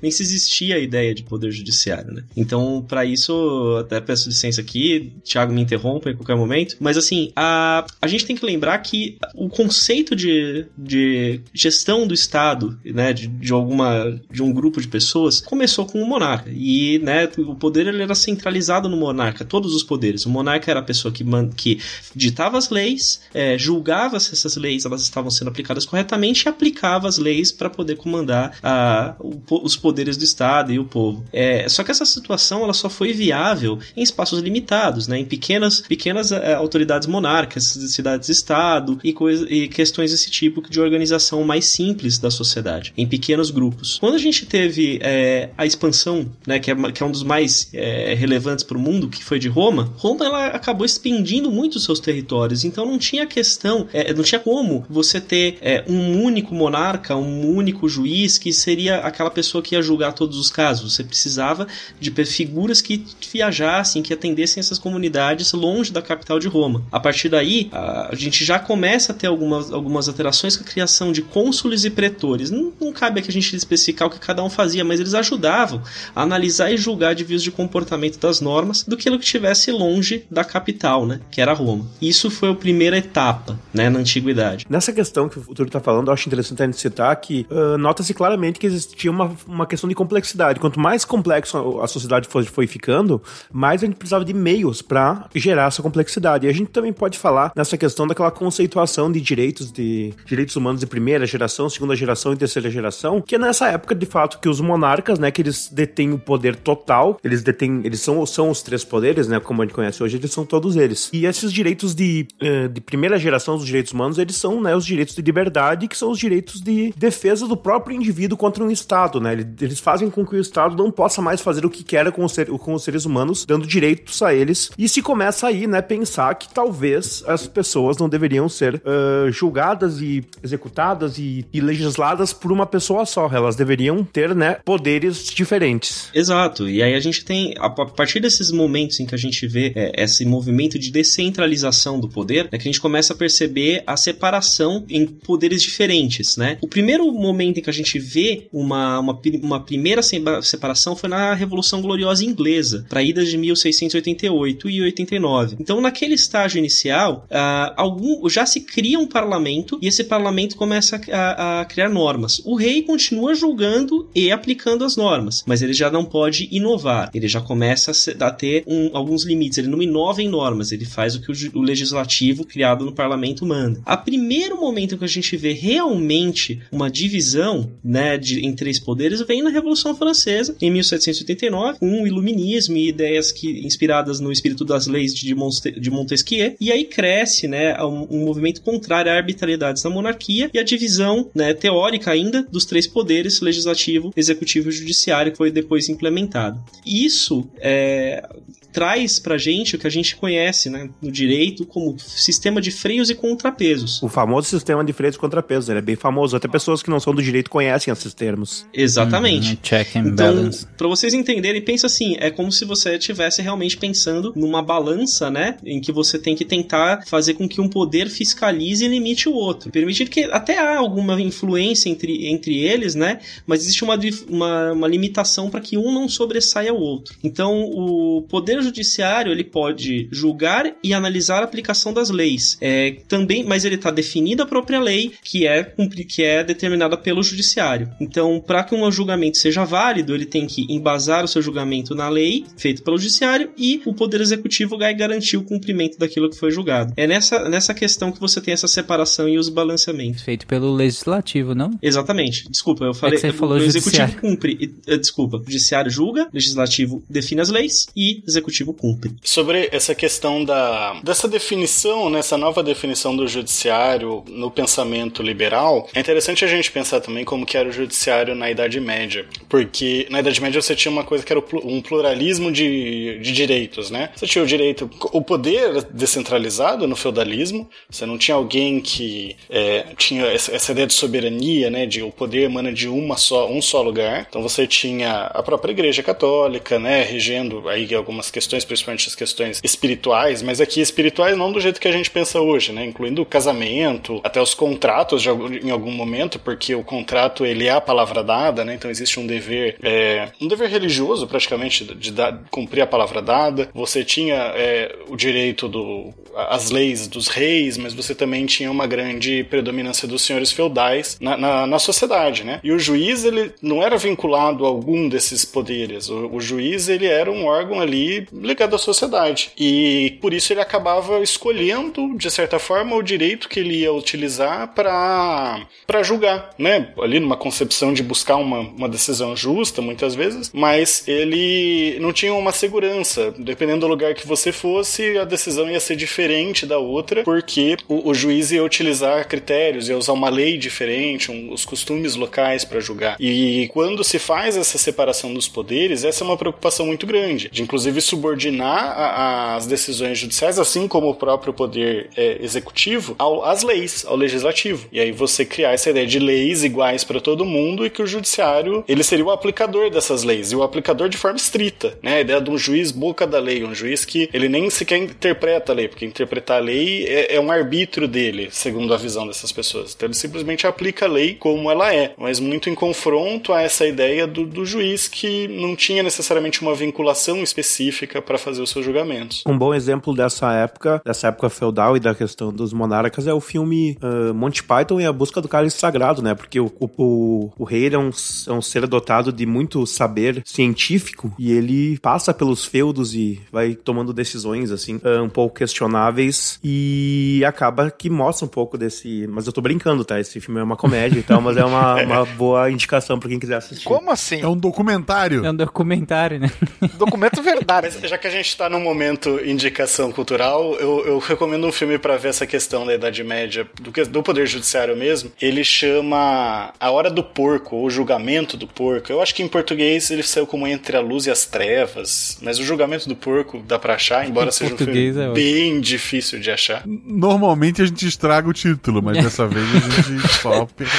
nem 0.00 0.10
se 0.10 0.22
existia 0.22 0.76
a 0.76 0.78
ideia 0.78 1.14
de 1.14 1.22
Poder 1.22 1.50
Judiciário, 1.50 2.12
né? 2.12 2.24
Então, 2.36 2.84
pra 2.88 3.04
isso, 3.04 3.76
até 3.78 4.00
peço 4.00 4.28
licença 4.28 4.60
aqui, 4.60 5.12
Thiago 5.22 5.52
me 5.52 5.60
interrompa 5.60 6.10
em 6.10 6.16
qualquer 6.16 6.36
momento. 6.36 6.76
Mas, 6.80 6.96
assim, 6.96 7.30
a, 7.36 7.86
a 8.00 8.06
gente 8.06 8.24
tem 8.24 8.36
que 8.36 8.46
lembrar 8.46 8.78
que 8.78 9.18
o 9.34 9.48
conceito 9.48 10.16
de, 10.16 10.66
de 10.76 11.40
gestão 11.52 12.06
do 12.06 12.14
Estado, 12.14 12.78
né? 12.84 13.12
De, 13.12 13.26
de 13.26 13.52
alguma. 13.52 14.18
de 14.30 14.42
um 14.42 14.52
grupo 14.52 14.80
de 14.80 14.88
pessoas, 14.88 15.40
começou 15.40 15.84
com 15.84 16.02
o 16.02 16.06
monarca. 16.06 16.50
E, 16.50 16.98
né, 17.00 17.28
o 17.38 17.54
poder 17.54 17.86
ele 17.86 18.02
era 18.02 18.14
centralizado 18.14 18.88
no 18.88 18.96
monarca, 18.96 19.44
todos 19.44 19.74
os 19.74 19.82
poderes. 19.82 20.24
O 20.24 20.30
monarca 20.30 20.70
era 20.70 20.80
a 20.80 20.82
pessoa 20.82 21.12
que, 21.12 21.22
man, 21.22 21.47
que 21.50 21.80
ditava 22.14 22.58
as 22.58 22.70
leis, 22.70 23.20
é, 23.32 23.56
julgava 23.58 24.18
se 24.20 24.32
essas 24.32 24.56
leis 24.56 24.84
elas 24.84 25.02
estavam 25.02 25.30
sendo 25.30 25.48
aplicadas 25.48 25.84
corretamente 25.84 26.46
e 26.46 26.48
aplicava 26.48 27.08
as 27.08 27.18
leis 27.18 27.52
para 27.52 27.70
poder 27.70 27.96
comandar 27.96 28.56
a, 28.62 29.14
o, 29.18 29.40
os 29.62 29.76
poderes 29.76 30.16
do 30.16 30.24
Estado 30.24 30.72
e 30.72 30.78
o 30.78 30.84
povo. 30.84 31.24
É, 31.32 31.68
só 31.68 31.84
que 31.84 31.90
essa 31.90 32.04
situação 32.04 32.62
ela 32.62 32.74
só 32.74 32.88
foi 32.88 33.12
viável 33.12 33.78
em 33.96 34.02
espaços 34.02 34.40
limitados, 34.40 35.06
né, 35.08 35.18
em 35.18 35.24
pequenas, 35.24 35.80
pequenas 35.80 36.32
é, 36.32 36.54
autoridades 36.54 37.06
monárquicas, 37.06 37.64
cidades-estado 37.64 38.98
e, 39.04 39.14
e 39.48 39.68
questões 39.68 40.10
desse 40.10 40.30
tipo 40.30 40.62
de 40.68 40.80
organização 40.80 41.44
mais 41.44 41.66
simples 41.66 42.18
da 42.18 42.30
sociedade, 42.30 42.92
em 42.96 43.06
pequenos 43.06 43.50
grupos. 43.50 43.98
Quando 43.98 44.14
a 44.14 44.18
gente 44.18 44.46
teve 44.46 44.98
é, 45.02 45.50
a 45.56 45.64
expansão, 45.64 46.30
né, 46.46 46.58
que, 46.58 46.70
é, 46.70 46.92
que 46.92 47.02
é 47.02 47.06
um 47.06 47.10
dos 47.10 47.22
mais 47.22 47.68
é, 47.72 48.14
relevantes 48.14 48.64
para 48.64 48.76
o 48.76 48.80
mundo, 48.80 49.08
que 49.08 49.22
foi 49.24 49.38
de 49.38 49.48
Roma, 49.48 49.92
Roma 49.96 50.24
ela 50.24 50.46
acabou 50.48 50.84
expandindo 50.84 51.37
muito 51.46 51.76
os 51.76 51.84
seus 51.84 52.00
territórios, 52.00 52.64
então 52.64 52.84
não 52.84 52.98
tinha 52.98 53.26
questão, 53.26 53.86
é, 53.92 54.12
não 54.12 54.24
tinha 54.24 54.40
como 54.40 54.84
você 54.90 55.20
ter 55.20 55.58
é, 55.60 55.84
um 55.86 56.22
único 56.22 56.54
monarca, 56.54 57.14
um 57.14 57.54
único 57.54 57.88
juiz 57.88 58.38
que 58.38 58.52
seria 58.52 58.96
aquela 58.98 59.30
pessoa 59.30 59.62
que 59.62 59.74
ia 59.74 59.82
julgar 59.82 60.12
todos 60.12 60.38
os 60.38 60.50
casos. 60.50 60.94
Você 60.94 61.04
precisava 61.04 61.66
de 62.00 62.10
figuras 62.24 62.80
que 62.80 63.04
viajassem, 63.30 64.02
que 64.02 64.12
atendessem 64.12 64.60
essas 64.60 64.78
comunidades 64.78 65.52
longe 65.52 65.92
da 65.92 66.02
capital 66.02 66.38
de 66.38 66.48
Roma. 66.48 66.82
A 66.90 66.98
partir 66.98 67.28
daí, 67.28 67.68
a 67.72 68.14
gente 68.14 68.44
já 68.44 68.58
começa 68.58 69.12
a 69.12 69.14
ter 69.14 69.26
algumas, 69.26 69.72
algumas 69.72 70.08
alterações 70.08 70.56
com 70.56 70.64
a 70.64 70.66
criação 70.66 71.12
de 71.12 71.22
cônsules 71.22 71.84
e 71.84 71.90
pretores. 71.90 72.50
Não, 72.50 72.72
não 72.80 72.92
cabe 72.92 73.20
aqui 73.20 73.30
a 73.30 73.32
gente 73.32 73.54
especificar 73.54 74.08
o 74.08 74.10
que 74.10 74.18
cada 74.18 74.42
um 74.42 74.50
fazia, 74.50 74.84
mas 74.84 74.98
eles 74.98 75.14
ajudavam 75.14 75.82
a 76.14 76.22
analisar 76.22 76.72
e 76.72 76.76
julgar 76.76 77.14
desvios 77.14 77.42
de 77.42 77.50
comportamento 77.50 78.18
das 78.18 78.40
normas 78.40 78.82
do 78.82 78.96
que 78.96 79.08
que 79.18 79.24
estivesse 79.24 79.70
longe 79.70 80.24
da 80.30 80.44
capital, 80.44 81.06
né? 81.06 81.20
Que 81.30 81.40
era 81.40 81.52
Roma. 81.52 81.86
Isso 82.00 82.30
foi 82.30 82.50
a 82.50 82.54
primeira 82.54 82.98
etapa, 82.98 83.58
né? 83.72 83.88
Na 83.88 83.98
antiguidade. 83.98 84.66
Nessa 84.68 84.92
questão 84.92 85.28
que 85.28 85.38
o 85.38 85.42
Túlio 85.54 85.68
está 85.68 85.80
falando, 85.80 86.08
eu 86.08 86.12
acho 86.12 86.28
interessante 86.28 86.62
a 86.62 86.66
gente 86.66 86.78
citar 86.78 87.14
que 87.16 87.46
uh, 87.50 87.78
nota-se 87.78 88.14
claramente 88.14 88.58
que 88.58 88.66
existia 88.66 89.10
uma, 89.10 89.32
uma 89.46 89.66
questão 89.66 89.88
de 89.88 89.94
complexidade. 89.94 90.60
Quanto 90.60 90.80
mais 90.80 91.04
complexo 91.04 91.80
a 91.80 91.86
sociedade 91.86 92.28
foi, 92.28 92.44
foi 92.44 92.66
ficando, 92.66 93.22
mais 93.52 93.82
a 93.82 93.86
gente 93.86 93.96
precisava 93.96 94.24
de 94.24 94.34
meios 94.34 94.82
para 94.82 95.26
gerar 95.34 95.66
essa 95.66 95.82
complexidade. 95.82 96.46
E 96.46 96.50
a 96.50 96.52
gente 96.52 96.70
também 96.70 96.92
pode 96.92 97.18
falar 97.18 97.52
nessa 97.54 97.76
questão 97.76 98.06
daquela 98.06 98.30
conceituação 98.30 99.10
de 99.10 99.20
direitos 99.20 99.70
de 99.70 100.14
direitos 100.24 100.56
humanos 100.56 100.80
de 100.80 100.86
primeira 100.86 101.26
geração, 101.26 101.68
segunda 101.68 101.94
geração 101.94 102.32
e 102.32 102.36
terceira 102.36 102.70
geração, 102.70 103.20
que 103.20 103.34
é 103.34 103.38
nessa 103.38 103.68
época 103.68 103.94
de 103.94 104.06
fato 104.06 104.38
que 104.38 104.48
os 104.48 104.60
monarcas, 104.60 105.18
né, 105.18 105.30
que 105.30 105.42
eles 105.42 105.68
detêm 105.72 106.12
o 106.12 106.18
poder 106.18 106.56
total, 106.56 107.18
eles 107.22 107.42
detêm, 107.42 107.80
eles 107.84 108.00
são, 108.00 108.24
são 108.26 108.50
os 108.50 108.62
três 108.62 108.84
poderes, 108.84 109.28
né, 109.28 109.40
como 109.40 109.62
a 109.62 109.64
gente 109.64 109.74
conhece 109.74 110.02
hoje, 110.02 110.16
eles 110.16 110.32
são 110.32 110.44
todos 110.44 110.76
eles. 110.76 111.10
E 111.12 111.17
esses 111.24 111.52
direitos 111.52 111.94
de, 111.94 112.26
eh, 112.40 112.68
de 112.68 112.80
primeira 112.80 113.18
geração 113.18 113.56
dos 113.56 113.66
direitos 113.66 113.92
humanos, 113.92 114.18
eles 114.18 114.36
são, 114.36 114.60
né, 114.60 114.74
os 114.74 114.84
direitos 114.84 115.14
de 115.14 115.22
liberdade, 115.22 115.88
que 115.88 115.96
são 115.96 116.10
os 116.10 116.18
direitos 116.18 116.60
de 116.60 116.92
defesa 116.96 117.46
do 117.46 117.56
próprio 117.56 117.96
indivíduo 117.96 118.36
contra 118.36 118.62
um 118.62 118.70
Estado, 118.70 119.20
né? 119.20 119.32
Eles 119.60 119.80
fazem 119.80 120.10
com 120.10 120.24
que 120.24 120.36
o 120.36 120.40
Estado 120.40 120.76
não 120.76 120.90
possa 120.90 121.20
mais 121.20 121.40
fazer 121.40 121.64
o 121.64 121.70
que 121.70 121.82
quer 121.82 122.10
com 122.12 122.24
os, 122.24 122.32
ser, 122.32 122.46
com 122.46 122.74
os 122.74 122.84
seres 122.84 123.04
humanos, 123.04 123.44
dando 123.44 123.66
direitos 123.66 124.22
a 124.22 124.34
eles. 124.34 124.70
E 124.78 124.88
se 124.88 125.02
começa 125.02 125.46
aí, 125.46 125.66
né, 125.66 125.82
pensar 125.82 126.34
que 126.34 126.52
talvez 126.52 127.22
as 127.26 127.46
pessoas 127.46 127.96
não 127.98 128.08
deveriam 128.08 128.48
ser 128.48 128.76
uh, 128.76 129.30
julgadas 129.30 130.00
e 130.00 130.24
executadas 130.42 131.18
e, 131.18 131.44
e, 131.52 131.60
legisladas 131.60 132.32
por 132.32 132.52
uma 132.52 132.66
pessoa 132.66 133.04
só. 133.04 133.28
Elas 133.32 133.56
deveriam 133.56 134.04
ter, 134.04 134.34
né, 134.34 134.58
poderes 134.64 135.24
diferentes. 135.24 136.10
Exato. 136.14 136.68
E 136.68 136.82
aí 136.82 136.94
a 136.94 137.00
gente 137.00 137.24
tem, 137.24 137.54
a 137.58 137.70
partir 137.70 138.20
desses 138.20 138.50
momentos 138.50 139.00
em 139.00 139.06
que 139.06 139.14
a 139.14 139.18
gente 139.18 139.46
vê 139.46 139.72
é, 139.74 140.04
esse 140.04 140.24
movimento 140.24 140.78
de 140.78 140.90
descentralização 141.08 141.98
do 141.98 142.08
poder, 142.08 142.48
é 142.52 142.58
que 142.58 142.68
a 142.68 142.70
gente 142.70 142.80
começa 142.80 143.14
a 143.14 143.16
perceber 143.16 143.82
a 143.86 143.96
separação 143.96 144.84
em 144.88 145.06
poderes 145.06 145.62
diferentes, 145.62 146.36
né? 146.36 146.58
O 146.60 146.68
primeiro 146.68 147.10
momento 147.12 147.58
em 147.58 147.62
que 147.62 147.70
a 147.70 147.72
gente 147.72 147.98
vê 147.98 148.46
uma, 148.52 149.00
uma, 149.00 149.20
uma 149.42 149.60
primeira 149.60 150.02
separação 150.02 150.94
foi 150.94 151.08
na 151.08 151.32
Revolução 151.34 151.80
Gloriosa 151.80 152.24
Inglesa, 152.24 152.84
para 152.88 153.02
idas 153.02 153.28
de 153.28 153.38
1688 153.38 154.68
e 154.68 154.82
89. 154.82 155.56
Então, 155.58 155.80
naquele 155.80 156.14
estágio 156.14 156.58
inicial, 156.58 157.26
uh, 157.30 157.72
algum, 157.76 158.28
já 158.28 158.44
se 158.44 158.60
cria 158.60 158.98
um 158.98 159.06
parlamento 159.06 159.78
e 159.80 159.88
esse 159.88 160.04
parlamento 160.04 160.56
começa 160.56 161.00
a, 161.10 161.60
a 161.60 161.64
criar 161.64 161.88
normas. 161.88 162.40
O 162.44 162.54
rei 162.54 162.82
continua 162.82 163.34
julgando 163.34 164.08
e 164.14 164.30
aplicando 164.30 164.84
as 164.84 164.96
normas, 164.96 165.42
mas 165.46 165.62
ele 165.62 165.72
já 165.72 165.90
não 165.90 166.04
pode 166.04 166.48
inovar. 166.50 167.10
Ele 167.14 167.28
já 167.28 167.40
começa 167.40 167.92
a 168.20 168.30
ter 168.30 168.64
um, 168.66 168.90
alguns 168.92 169.24
limites. 169.24 169.58
Ele 169.58 169.68
não 169.68 169.82
inova 169.82 170.22
em 170.22 170.28
normas, 170.28 170.72
ele 170.72 170.84
faz 170.98 171.14
o 171.14 171.20
que 171.20 171.30
o, 171.30 171.60
o 171.60 171.62
legislativo 171.62 172.44
criado 172.44 172.84
no 172.84 172.90
parlamento 172.90 173.46
manda. 173.46 173.80
A 173.86 173.96
primeiro 173.96 174.56
momento 174.58 174.98
que 174.98 175.04
a 175.04 175.08
gente 175.08 175.36
vê 175.36 175.52
realmente 175.52 176.60
uma 176.72 176.90
divisão 176.90 177.70
né, 177.84 178.18
de, 178.18 178.44
em 178.44 178.52
três 178.52 178.80
poderes 178.80 179.20
vem 179.20 179.40
na 179.40 179.48
Revolução 179.48 179.94
Francesa, 179.94 180.56
em 180.60 180.72
1789, 180.72 181.78
com 181.78 182.02
o 182.02 182.06
iluminismo 182.06 182.76
e 182.76 182.88
ideias 182.88 183.30
que, 183.30 183.64
inspiradas 183.64 184.18
no 184.18 184.32
espírito 184.32 184.64
das 184.64 184.88
leis 184.88 185.14
de, 185.14 185.32
de 185.78 185.90
Montesquieu, 185.90 186.56
e 186.60 186.72
aí 186.72 186.84
cresce 186.84 187.46
né, 187.46 187.80
um, 187.80 188.08
um, 188.10 188.24
movimento 188.24 188.60
contrário 188.60 189.12
à 189.12 189.14
arbitrariedade 189.14 189.80
da 189.80 189.90
monarquia 189.90 190.50
e 190.52 190.58
a 190.58 190.64
divisão 190.64 191.30
né, 191.32 191.54
teórica 191.54 192.10
ainda 192.10 192.42
dos 192.42 192.64
três 192.64 192.88
poderes, 192.88 193.40
legislativo, 193.40 194.12
executivo 194.16 194.68
e 194.68 194.72
judiciário, 194.72 195.30
que 195.30 195.38
foi 195.38 195.52
depois 195.52 195.88
implementado. 195.88 196.60
Isso 196.84 197.48
é, 197.60 198.28
traz 198.72 199.18
pra 199.18 199.38
gente 199.38 199.76
o 199.76 199.78
que 199.78 199.86
a 199.86 199.90
gente 199.90 200.16
conhece 200.16 200.70
né, 200.70 200.90
no 201.00 201.10
direito 201.10 201.66
como 201.66 201.98
sistema 201.98 202.60
de 202.60 202.70
freios 202.70 203.10
e 203.10 203.14
contrapesos. 203.14 204.02
O 204.02 204.08
famoso 204.08 204.48
sistema 204.48 204.84
de 204.84 204.92
freios 204.92 205.16
e 205.16 205.18
contrapesos, 205.18 205.68
ele 205.68 205.78
é 205.78 205.82
bem 205.82 205.96
famoso. 205.96 206.36
Até 206.36 206.48
pessoas 206.48 206.82
que 206.82 206.90
não 206.90 207.00
são 207.00 207.14
do 207.14 207.22
direito 207.22 207.50
conhecem 207.50 207.92
esses 207.92 208.14
termos. 208.14 208.66
Exatamente. 208.72 209.50
Uhum, 209.50 209.58
check 209.62 209.96
and 209.96 210.00
então, 210.00 210.34
balance. 210.34 210.66
Pra 210.76 210.88
vocês 210.88 211.14
entenderem, 211.14 211.62
pensa 211.62 211.86
assim, 211.86 212.16
é 212.18 212.30
como 212.30 212.52
se 212.52 212.64
você 212.64 212.96
estivesse 212.96 213.42
realmente 213.42 213.76
pensando 213.76 214.32
numa 214.36 214.62
balança, 214.62 215.30
né, 215.30 215.56
em 215.64 215.80
que 215.80 215.92
você 215.92 216.18
tem 216.18 216.34
que 216.34 216.44
tentar 216.44 217.04
fazer 217.06 217.34
com 217.34 217.48
que 217.48 217.60
um 217.60 217.68
poder 217.68 218.08
fiscalize 218.08 218.84
e 218.84 218.88
limite 218.88 219.28
o 219.28 219.32
outro. 219.32 219.70
Permitir 219.70 220.08
que 220.08 220.24
até 220.24 220.58
há 220.58 220.78
alguma 220.78 221.20
influência 221.20 221.88
entre, 221.88 222.28
entre 222.28 222.58
eles, 222.58 222.94
né, 222.94 223.20
mas 223.46 223.62
existe 223.62 223.84
uma, 223.84 223.98
uma, 224.28 224.72
uma 224.72 224.88
limitação 224.88 225.50
para 225.50 225.60
que 225.60 225.76
um 225.76 225.92
não 225.92 226.08
sobressaia 226.08 226.72
o 226.72 226.80
outro. 226.80 227.16
Então, 227.22 227.62
o 227.62 228.22
poder 228.28 228.57
judiciário 228.62 229.32
ele 229.32 229.44
pode 229.44 230.08
julgar 230.10 230.74
e 230.82 230.92
analisar 230.92 231.40
a 231.40 231.44
aplicação 231.44 231.92
das 231.92 232.10
leis. 232.10 232.56
É, 232.60 232.96
também, 233.08 233.44
mas 233.44 233.64
ele 233.64 233.76
está 233.76 233.90
definido 233.90 234.42
a 234.42 234.46
própria 234.46 234.80
lei 234.80 235.12
que 235.22 235.46
é 235.46 235.74
que 236.08 236.22
é 236.22 236.42
determinada 236.42 236.96
pelo 236.96 237.22
judiciário. 237.22 237.90
Então, 238.00 238.42
para 238.44 238.64
que 238.64 238.74
um 238.74 238.90
julgamento 238.90 239.38
seja 239.38 239.64
válido, 239.64 240.14
ele 240.14 240.26
tem 240.26 240.46
que 240.46 240.66
embasar 240.68 241.24
o 241.24 241.28
seu 241.28 241.42
julgamento 241.42 241.94
na 241.94 242.08
lei 242.08 242.44
feito 242.56 242.82
pelo 242.82 242.98
judiciário 242.98 243.50
e 243.56 243.82
o 243.86 243.94
poder 243.94 244.20
executivo 244.20 244.78
vai 244.78 244.94
garantir 244.94 245.36
o 245.36 245.42
cumprimento 245.42 245.98
daquilo 245.98 246.28
que 246.30 246.36
foi 246.36 246.50
julgado. 246.50 246.92
É 246.96 247.06
nessa, 247.06 247.48
nessa 247.48 247.74
questão 247.74 248.12
que 248.12 248.20
você 248.20 248.40
tem 248.40 248.54
essa 248.54 248.68
separação 248.68 249.28
e 249.28 249.38
os 249.38 249.48
balanceamentos. 249.48 250.22
Feito 250.22 250.46
pelo 250.46 250.72
legislativo, 250.74 251.54
não? 251.54 251.78
Exatamente. 251.82 252.48
Desculpa, 252.50 252.84
eu 252.84 252.94
falei. 252.94 253.18
É 253.18 253.20
você 253.20 253.32
falou 253.32 253.56
o 253.56 253.62
executivo 253.62 253.96
judiciário. 253.96 254.20
cumpre. 254.20 254.74
Desculpa, 254.98 255.36
o 255.38 255.44
judiciário 255.44 255.90
julga, 255.90 256.28
legislativo 256.32 257.02
define 257.08 257.40
as 257.40 257.50
leis 257.50 257.86
e 257.96 258.22
executivo 258.26 258.47
executivo 258.48 258.72
cumpre. 258.72 259.12
Sobre 259.22 259.68
essa 259.70 259.94
questão 259.94 260.44
da 260.44 260.98
dessa 261.02 261.28
definição, 261.28 262.10
nessa 262.10 262.36
né, 262.36 262.44
nova 262.44 262.62
definição 262.62 263.14
do 263.14 263.26
judiciário 263.26 264.24
no 264.28 264.50
pensamento 264.50 265.22
liberal, 265.22 265.88
é 265.94 266.00
interessante 266.00 266.44
a 266.44 266.48
gente 266.48 266.70
pensar 266.70 267.00
também 267.00 267.24
como 267.24 267.46
que 267.46 267.56
era 267.56 267.68
o 267.68 267.72
judiciário 267.72 268.34
na 268.34 268.50
Idade 268.50 268.80
Média, 268.80 269.26
porque 269.48 270.06
na 270.10 270.20
Idade 270.20 270.40
Média 270.40 270.60
você 270.60 270.74
tinha 270.74 270.90
uma 270.90 271.04
coisa 271.04 271.24
que 271.24 271.32
era 271.32 271.42
um 271.62 271.80
pluralismo 271.80 272.50
de, 272.50 273.18
de 273.20 273.32
direitos, 273.32 273.90
né? 273.90 274.10
Você 274.16 274.26
tinha 274.26 274.42
o 274.42 274.46
direito, 274.46 274.90
o 275.12 275.22
poder 275.22 275.84
descentralizado 275.90 276.86
no 276.86 276.96
feudalismo, 276.96 277.68
você 277.88 278.06
não 278.06 278.16
tinha 278.16 278.34
alguém 278.34 278.80
que 278.80 279.36
é, 279.50 279.86
tinha 279.96 280.24
essa, 280.26 280.72
ideia 280.72 280.86
de 280.86 280.94
soberania, 280.94 281.70
né? 281.70 281.86
De 281.86 282.02
o 282.02 282.10
poder 282.10 282.44
emana 282.44 282.72
de 282.72 282.88
uma 282.88 283.16
só, 283.16 283.50
um 283.50 283.60
só 283.60 283.82
lugar. 283.82 284.26
Então 284.28 284.42
você 284.42 284.66
tinha 284.66 285.24
a 285.26 285.42
própria 285.42 285.72
Igreja 285.72 286.02
Católica, 286.02 286.78
né? 286.78 287.02
Regendo 287.02 287.68
aí 287.68 287.92
algumas 287.94 288.30
questões 288.38 288.64
principalmente 288.64 289.08
as 289.08 289.14
questões 289.14 289.60
espirituais, 289.64 290.42
mas 290.42 290.60
aqui 290.60 290.80
espirituais 290.80 291.36
não 291.36 291.50
do 291.50 291.60
jeito 291.60 291.80
que 291.80 291.88
a 291.88 291.92
gente 291.92 292.10
pensa 292.10 292.40
hoje, 292.40 292.72
né? 292.72 292.84
Incluindo 292.84 293.22
o 293.22 293.26
casamento, 293.26 294.20
até 294.22 294.40
os 294.40 294.54
contratos 294.54 295.22
de, 295.22 295.28
em 295.28 295.70
algum 295.70 295.90
momento, 295.90 296.38
porque 296.38 296.74
o 296.74 296.84
contrato 296.84 297.44
ele 297.44 297.66
é 297.66 297.72
a 297.72 297.80
palavra 297.80 298.22
dada, 298.22 298.64
né? 298.64 298.74
Então 298.74 298.90
existe 298.90 299.18
um 299.18 299.26
dever, 299.26 299.76
é, 299.82 300.28
um 300.40 300.46
dever 300.46 300.70
religioso 300.70 301.26
praticamente 301.26 301.84
de, 301.84 302.12
cumprir 302.50 302.82
a 302.82 302.86
palavra 302.86 303.20
dada. 303.20 303.68
Você 303.74 304.04
tinha 304.04 304.36
é, 304.54 304.94
o 305.08 305.16
direito 305.16 305.68
do 305.68 306.14
as 306.34 306.70
leis 306.70 307.08
dos 307.08 307.26
reis, 307.26 307.76
mas 307.76 307.92
você 307.92 308.14
também 308.14 308.46
tinha 308.46 308.70
uma 308.70 308.86
grande 308.86 309.44
predominância 309.44 310.06
dos 310.06 310.22
senhores 310.22 310.52
feudais 310.52 311.18
na, 311.20 311.36
na, 311.36 311.66
na 311.66 311.78
sociedade, 311.80 312.44
né? 312.44 312.60
E 312.62 312.70
o 312.70 312.78
juiz 312.78 313.24
ele 313.24 313.52
não 313.60 313.82
era 313.82 313.96
vinculado 313.96 314.64
a 314.64 314.68
algum 314.68 315.08
desses 315.08 315.44
poderes. 315.44 316.08
O, 316.08 316.34
o 316.34 316.40
juiz 316.40 316.88
ele 316.88 317.06
era 317.06 317.30
um 317.30 317.44
órgão 317.46 317.80
ali 317.80 318.27
ligado 318.32 318.74
à 318.74 318.78
sociedade. 318.78 319.50
E 319.58 320.18
por 320.20 320.32
isso 320.32 320.52
ele 320.52 320.60
acabava 320.60 321.20
escolhendo, 321.20 322.16
de 322.16 322.30
certa 322.30 322.58
forma, 322.58 322.96
o 322.96 323.02
direito 323.02 323.48
que 323.48 323.60
ele 323.60 323.80
ia 323.80 323.92
utilizar 323.92 324.68
para 324.74 325.66
julgar, 326.02 326.50
né? 326.58 326.92
Ali 327.00 327.20
numa 327.20 327.36
concepção 327.36 327.92
de 327.92 328.02
buscar 328.02 328.36
uma, 328.36 328.60
uma 328.60 328.88
decisão 328.88 329.36
justa, 329.36 329.82
muitas 329.82 330.14
vezes, 330.14 330.50
mas 330.52 331.06
ele 331.06 331.98
não 332.00 332.12
tinha 332.12 332.34
uma 332.34 332.52
segurança. 332.52 333.34
Dependendo 333.38 333.80
do 333.80 333.86
lugar 333.86 334.14
que 334.14 334.26
você 334.26 334.52
fosse, 334.52 335.18
a 335.18 335.24
decisão 335.24 335.70
ia 335.70 335.80
ser 335.80 335.96
diferente 335.96 336.66
da 336.66 336.78
outra, 336.78 337.22
porque 337.22 337.76
o, 337.88 338.10
o 338.10 338.14
juiz 338.14 338.50
ia 338.50 338.64
utilizar 338.64 339.26
critérios, 339.28 339.88
ia 339.88 339.96
usar 339.96 340.12
uma 340.12 340.28
lei 340.28 340.56
diferente, 340.56 341.30
um, 341.30 341.52
os 341.52 341.64
costumes 341.64 342.14
locais 342.14 342.64
para 342.64 342.80
julgar. 342.80 343.16
E 343.20 343.68
quando 343.72 344.02
se 344.04 344.18
faz 344.18 344.56
essa 344.56 344.78
separação 344.78 345.32
dos 345.32 345.48
poderes, 345.48 346.04
essa 346.04 346.24
é 346.24 346.26
uma 346.26 346.36
preocupação 346.36 346.86
muito 346.86 347.06
grande, 347.06 347.48
de 347.50 347.62
inclusive 347.62 348.00
subordinar 348.18 348.84
a, 348.84 349.06
a, 349.06 349.56
as 349.56 349.66
decisões 349.66 350.18
judiciais, 350.18 350.58
assim 350.58 350.88
como 350.88 351.08
o 351.08 351.14
próprio 351.14 351.52
poder 351.52 352.10
é, 352.16 352.38
executivo, 352.42 353.14
ao, 353.18 353.44
às 353.44 353.62
leis, 353.62 354.04
ao 354.06 354.16
legislativo. 354.16 354.88
E 354.90 355.00
aí 355.00 355.12
você 355.12 355.44
criar 355.44 355.72
essa 355.72 355.90
ideia 355.90 356.06
de 356.06 356.18
leis 356.18 356.64
iguais 356.64 357.04
para 357.04 357.20
todo 357.20 357.44
mundo 357.44 357.86
e 357.86 357.90
que 357.90 358.02
o 358.02 358.06
judiciário 358.06 358.84
ele 358.88 359.04
seria 359.04 359.24
o 359.24 359.30
aplicador 359.30 359.90
dessas 359.90 360.24
leis 360.24 360.50
e 360.50 360.56
o 360.56 360.62
aplicador 360.62 361.08
de 361.08 361.16
forma 361.16 361.36
estrita, 361.36 361.96
né? 362.02 362.16
A 362.16 362.20
ideia 362.20 362.40
de 362.40 362.50
um 362.50 362.58
juiz 362.58 362.90
boca 362.90 363.26
da 363.26 363.38
lei, 363.38 363.64
um 363.64 363.74
juiz 363.74 364.04
que 364.04 364.28
ele 364.32 364.48
nem 364.48 364.68
sequer 364.68 364.98
interpreta 364.98 365.72
a 365.72 365.74
lei, 365.74 365.88
porque 365.88 366.04
interpretar 366.04 366.58
a 366.58 366.64
lei 366.64 367.04
é, 367.06 367.36
é 367.36 367.40
um 367.40 367.52
arbítrio 367.52 368.08
dele, 368.08 368.48
segundo 368.50 368.92
a 368.92 368.96
visão 368.96 369.26
dessas 369.26 369.52
pessoas. 369.52 369.94
Então 369.94 370.06
ele 370.08 370.14
simplesmente 370.14 370.66
aplica 370.66 371.06
a 371.06 371.08
lei 371.08 371.34
como 371.34 371.70
ela 371.70 371.94
é, 371.94 372.12
mas 372.16 372.40
muito 372.40 372.68
em 372.68 372.74
confronto 372.74 373.52
a 373.52 373.62
essa 373.62 373.86
ideia 373.86 374.26
do, 374.26 374.44
do 374.44 374.64
juiz 374.64 375.06
que 375.06 375.46
não 375.48 375.76
tinha 375.76 376.02
necessariamente 376.02 376.60
uma 376.62 376.74
vinculação 376.74 377.42
específica 377.42 378.07
para 378.22 378.38
fazer 378.38 378.62
os 378.62 378.70
seus 378.70 378.84
julgamentos. 378.84 379.42
Um 379.46 379.56
bom 379.56 379.74
exemplo 379.74 380.14
dessa 380.14 380.52
época, 380.52 381.02
dessa 381.04 381.28
época 381.28 381.50
feudal 381.50 381.96
e 381.96 382.00
da 382.00 382.14
questão 382.14 382.52
dos 382.52 382.72
monarcas 382.72 383.26
é 383.26 383.34
o 383.34 383.40
filme 383.40 383.98
uh, 384.02 384.34
Monty 384.34 384.62
Python 384.62 385.00
e 385.00 385.06
a 385.06 385.12
Busca 385.12 385.40
do 385.40 385.48
Cálice 385.48 385.78
Sagrado, 385.78 386.22
né? 386.22 386.34
Porque 386.34 386.58
o, 386.60 386.72
o, 386.80 387.50
o 387.58 387.64
rei 387.64 387.88
é 387.88 387.98
um, 387.98 388.10
é 388.46 388.52
um 388.52 388.62
ser 388.62 388.86
dotado 388.86 389.32
de 389.32 389.46
muito 389.46 389.86
saber 389.86 390.42
científico 390.44 391.32
e 391.38 391.52
ele 391.52 391.98
passa 391.98 392.32
pelos 392.32 392.64
feudos 392.64 393.14
e 393.14 393.40
vai 393.52 393.74
tomando 393.74 394.12
decisões, 394.12 394.70
assim, 394.70 394.96
uh, 394.96 395.22
um 395.22 395.28
pouco 395.28 395.56
questionáveis 395.56 396.58
e 396.62 397.42
acaba 397.46 397.90
que 397.90 398.08
mostra 398.08 398.46
um 398.46 398.48
pouco 398.48 398.78
desse... 398.78 399.26
Mas 399.28 399.46
eu 399.46 399.52
tô 399.52 399.60
brincando, 399.60 400.04
tá? 400.04 400.18
Esse 400.18 400.40
filme 400.40 400.60
é 400.60 400.62
uma 400.62 400.76
comédia 400.76 401.18
e 401.18 401.22
tal, 401.22 401.40
mas 401.40 401.56
é 401.56 401.64
uma, 401.64 401.94
uma 402.02 402.24
boa 402.24 402.70
indicação 402.70 403.18
pra 403.18 403.28
quem 403.28 403.38
quiser 403.38 403.56
assistir. 403.56 403.84
Como 403.84 404.10
assim? 404.10 404.40
É 404.40 404.48
um 404.48 404.56
documentário. 404.56 405.44
É 405.44 405.50
um 405.50 405.54
documentário, 405.54 406.38
né? 406.38 406.50
Documento 406.96 407.42
verdade. 407.42 407.97
Já 408.02 408.18
que 408.18 408.26
a 408.26 408.30
gente 408.30 408.56
tá 408.56 408.68
num 408.68 408.80
momento 408.80 409.40
indicação 409.44 410.12
cultural, 410.12 410.74
eu, 410.74 411.06
eu 411.06 411.18
recomendo 411.18 411.66
um 411.66 411.72
filme 411.72 411.98
para 411.98 412.16
ver 412.16 412.28
essa 412.28 412.46
questão 412.46 412.86
da 412.86 412.94
Idade 412.94 413.22
Média, 413.24 413.66
do, 413.80 413.90
do 414.06 414.22
Poder 414.22 414.46
Judiciário 414.46 414.96
mesmo. 414.96 415.32
Ele 415.40 415.64
chama 415.64 416.72
A 416.78 416.90
Hora 416.90 417.10
do 417.10 417.22
Porco, 417.22 417.76
ou 417.76 417.86
O 417.86 417.90
Julgamento 417.90 418.56
do 418.56 418.66
Porco. 418.66 419.10
Eu 419.10 419.20
acho 419.20 419.34
que 419.34 419.42
em 419.42 419.48
português 419.48 420.10
ele 420.10 420.22
saiu 420.22 420.46
como 420.46 420.66
Entre 420.66 420.96
a 420.96 421.00
Luz 421.00 421.26
e 421.26 421.30
as 421.30 421.44
Trevas, 421.46 422.38
mas 422.42 422.58
O 422.58 422.64
Julgamento 422.64 423.08
do 423.08 423.16
Porco 423.16 423.62
dá 423.66 423.78
pra 423.78 423.94
achar, 423.94 424.26
embora 424.28 424.48
Em 424.48 424.52
seja 424.52 424.74
um 424.74 424.76
português 424.76 425.14
filme 425.14 425.30
é 425.30 425.34
bem 425.34 425.80
difícil 425.80 426.38
de 426.38 426.50
achar. 426.50 426.82
Normalmente 426.86 427.82
a 427.82 427.86
gente 427.86 428.06
estraga 428.06 428.48
o 428.48 428.52
título, 428.52 429.02
mas 429.02 429.22
dessa 429.22 429.46
vez 429.48 429.64
a 429.74 430.02
gente 430.02 430.28
só 430.34 430.66
perdeu. 430.66 430.94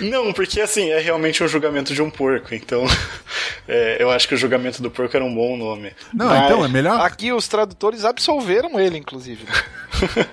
Não, 0.00 0.32
porque 0.32 0.60
assim, 0.60 0.90
é 0.90 0.98
realmente 0.98 1.42
um 1.42 1.48
julgamento 1.48 1.94
de 1.94 2.02
um 2.02 2.10
porco, 2.10 2.54
então 2.54 2.84
é, 3.68 3.96
eu 4.00 4.10
acho 4.10 4.28
que 4.28 4.34
o 4.34 4.36
julgamento 4.36 4.82
do 4.82 4.90
porco 4.90 5.16
era 5.16 5.24
um 5.24 5.34
bom 5.34 5.56
nome. 5.56 5.92
Não, 6.12 6.33
Mas- 6.36 6.44
então 6.50 6.64
é 6.64 6.68
melhor. 6.68 7.00
Aqui 7.00 7.32
os 7.32 7.46
tradutores 7.48 8.04
absolveram 8.04 8.78
ele, 8.78 8.98
inclusive. 8.98 9.44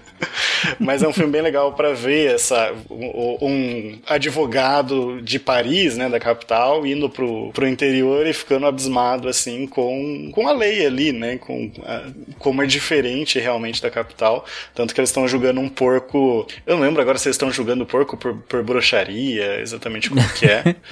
Mas 0.79 1.01
é 1.01 1.07
um 1.07 1.13
filme 1.13 1.31
bem 1.31 1.41
legal 1.41 1.73
para 1.73 1.93
ver 1.93 2.35
essa 2.35 2.71
um, 2.89 3.37
um 3.41 3.99
advogado 4.07 5.19
de 5.21 5.39
Paris, 5.39 5.97
né, 5.97 6.07
da 6.09 6.19
capital, 6.19 6.85
indo 6.85 7.09
pro, 7.09 7.51
pro 7.51 7.67
interior 7.67 8.25
e 8.27 8.33
ficando 8.33 8.67
abismado 8.67 9.27
assim 9.27 9.65
com, 9.65 10.31
com 10.33 10.47
a 10.47 10.51
lei 10.53 10.85
ali, 10.85 11.11
né, 11.11 11.37
com 11.37 11.71
a- 11.83 12.03
como 12.37 12.61
é 12.61 12.67
diferente 12.67 13.39
realmente 13.39 13.81
da 13.81 13.89
capital, 13.89 14.45
tanto 14.75 14.93
que 14.93 14.99
eles 14.99 15.09
estão 15.09 15.27
julgando 15.27 15.59
um 15.59 15.69
porco, 15.69 16.45
eu 16.67 16.75
não 16.75 16.83
lembro 16.83 17.01
agora 17.01 17.17
se 17.17 17.27
eles 17.27 17.35
estão 17.35 17.51
julgando 17.51 17.83
o 17.83 17.87
porco 17.87 18.15
por, 18.15 18.35
por 18.43 18.63
bruxaria, 18.63 19.59
exatamente 19.59 20.09
como 20.09 20.21
que 20.33 20.45
é. 20.45 20.75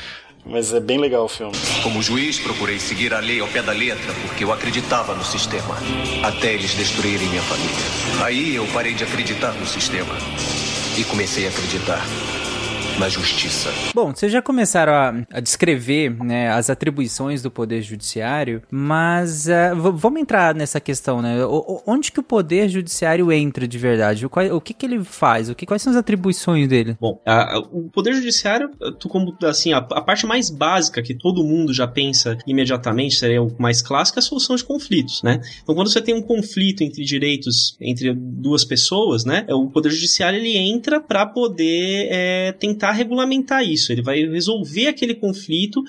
Mas 0.49 0.73
é 0.73 0.79
bem 0.79 0.97
legal 0.97 1.25
o 1.25 1.27
filme. 1.27 1.53
Como 1.83 2.01
juiz, 2.01 2.39
procurei 2.39 2.79
seguir 2.79 3.13
a 3.13 3.19
lei 3.19 3.39
ao 3.39 3.47
pé 3.47 3.61
da 3.61 3.71
letra 3.71 4.13
porque 4.23 4.43
eu 4.43 4.51
acreditava 4.51 5.13
no 5.13 5.23
sistema. 5.23 5.77
Até 6.23 6.53
eles 6.53 6.73
destruírem 6.73 7.27
minha 7.27 7.43
família. 7.43 8.25
Aí 8.25 8.55
eu 8.55 8.65
parei 8.73 8.95
de 8.95 9.03
acreditar 9.03 9.53
no 9.53 9.65
sistema. 9.67 10.15
E 10.97 11.03
comecei 11.03 11.45
a 11.45 11.49
acreditar 11.49 12.03
na 12.99 13.07
justiça. 13.09 13.69
Bom, 13.95 14.13
vocês 14.13 14.31
já 14.31 14.41
começaram 14.41 14.91
a, 14.93 15.13
a 15.31 15.39
descrever 15.39 16.09
né, 16.23 16.49
as 16.51 16.69
atribuições 16.69 17.41
do 17.41 17.49
Poder 17.49 17.81
Judiciário, 17.81 18.61
mas 18.69 19.45
v- 19.45 19.91
vamos 19.93 20.21
entrar 20.21 20.53
nessa 20.53 20.79
questão, 20.79 21.21
né? 21.21 21.43
O- 21.45 21.81
onde 21.87 22.11
que 22.11 22.19
o 22.19 22.23
Poder 22.23 22.67
Judiciário 22.69 23.31
entra 23.31 23.67
de 23.67 23.77
verdade? 23.77 24.25
O, 24.25 24.29
qual- 24.29 24.55
o 24.55 24.61
que, 24.61 24.73
que 24.73 24.85
ele 24.85 25.03
faz? 25.03 25.49
O 25.49 25.55
que, 25.55 25.65
quais 25.65 25.81
são 25.81 25.91
as 25.91 25.97
atribuições 25.97 26.67
dele? 26.67 26.97
Bom, 26.99 27.19
a- 27.25 27.55
a- 27.55 27.59
o 27.59 27.89
Poder 27.89 28.13
Judiciário, 28.13 28.69
tu 28.99 29.07
como 29.07 29.35
assim, 29.43 29.71
a, 29.73 29.77
a 29.77 30.01
parte 30.01 30.25
mais 30.25 30.49
básica 30.49 31.01
que 31.01 31.13
todo 31.13 31.43
mundo 31.43 31.73
já 31.73 31.87
pensa 31.87 32.37
imediatamente, 32.45 33.15
seria 33.15 33.41
o 33.41 33.55
mais 33.57 33.81
clássico, 33.81 34.19
é 34.19 34.21
a 34.21 34.23
solução 34.23 34.55
de 34.55 34.63
conflitos, 34.63 35.23
né? 35.23 35.39
Então, 35.63 35.73
quando 35.73 35.89
você 35.89 36.01
tem 36.01 36.13
um 36.13 36.21
conflito 36.21 36.81
entre 36.83 37.03
direitos 37.05 37.77
entre 37.79 38.13
duas 38.13 38.65
pessoas, 38.65 39.23
né? 39.23 39.45
O 39.49 39.69
Poder 39.69 39.89
Judiciário 39.89 40.37
ele 40.39 40.57
entra 40.57 40.99
para 40.99 41.25
poder 41.25 42.07
é, 42.11 42.51
tentar 42.53 42.88
regulamentar 42.91 43.63
isso. 43.63 43.91
Ele 43.91 44.01
vai 44.01 44.23
resolver 44.25 44.87
aquele 44.87 45.15
conflito 45.15 45.83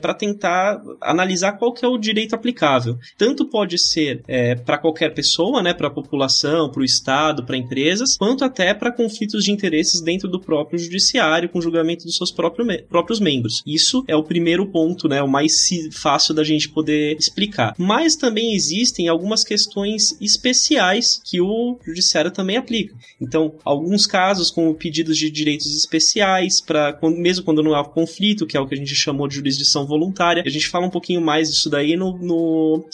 para 0.00 0.14
tentar 0.14 0.82
analisar 1.00 1.52
qual 1.52 1.72
que 1.72 1.84
é 1.84 1.88
o 1.88 1.98
direito 1.98 2.34
aplicável. 2.34 2.98
Tanto 3.16 3.46
pode 3.46 3.78
ser 3.78 4.22
para 4.64 4.78
qualquer 4.78 5.14
pessoa, 5.14 5.62
né? 5.62 5.74
Para 5.74 5.88
a 5.88 5.90
população, 5.90 6.70
para 6.70 6.80
o 6.80 6.84
Estado, 6.84 7.44
para 7.44 7.56
empresas, 7.56 8.16
quanto 8.16 8.44
até 8.44 8.72
para 8.74 8.92
conflitos 8.92 9.44
de 9.44 9.52
interesses 9.52 10.00
dentro 10.00 10.28
do 10.28 10.40
próprio 10.40 10.78
judiciário, 10.78 11.48
com 11.48 11.60
julgamento 11.60 12.04
dos 12.04 12.16
seus 12.16 12.30
próprio 12.30 12.66
me- 12.66 12.82
próprios 12.82 13.20
membros. 13.20 13.62
Isso 13.66 14.04
é 14.08 14.16
o 14.16 14.22
primeiro 14.22 14.66
ponto, 14.66 15.08
né? 15.08 15.22
O 15.22 15.28
mais 15.28 15.68
fácil 15.92 16.34
da 16.34 16.44
gente 16.44 16.68
poder 16.68 17.16
explicar. 17.18 17.74
Mas 17.78 18.16
também 18.16 18.54
existem 18.54 19.08
algumas 19.08 19.44
questões 19.44 20.16
especiais 20.20 21.20
que 21.24 21.40
o 21.40 21.78
judiciário 21.84 22.30
também 22.30 22.56
aplica. 22.56 22.94
Então, 23.20 23.54
alguns 23.64 24.06
casos 24.06 24.50
como 24.50 24.74
pedidos 24.74 25.16
de 25.16 25.30
direitos 25.30 25.76
especiais 25.76 26.31
para 26.66 26.98
mesmo 27.02 27.44
quando 27.44 27.62
não 27.62 27.74
há 27.74 27.84
conflito, 27.84 28.46
que 28.46 28.56
é 28.56 28.60
o 28.60 28.66
que 28.66 28.74
a 28.74 28.78
gente 28.78 28.94
chamou 28.94 29.28
de 29.28 29.36
jurisdição 29.36 29.86
voluntária. 29.86 30.42
A 30.46 30.50
gente 30.50 30.68
fala 30.68 30.86
um 30.86 30.90
pouquinho 30.90 31.20
mais 31.20 31.50
disso 31.50 31.68
daí 31.70 31.96
no, 31.96 32.18
no 32.18 32.84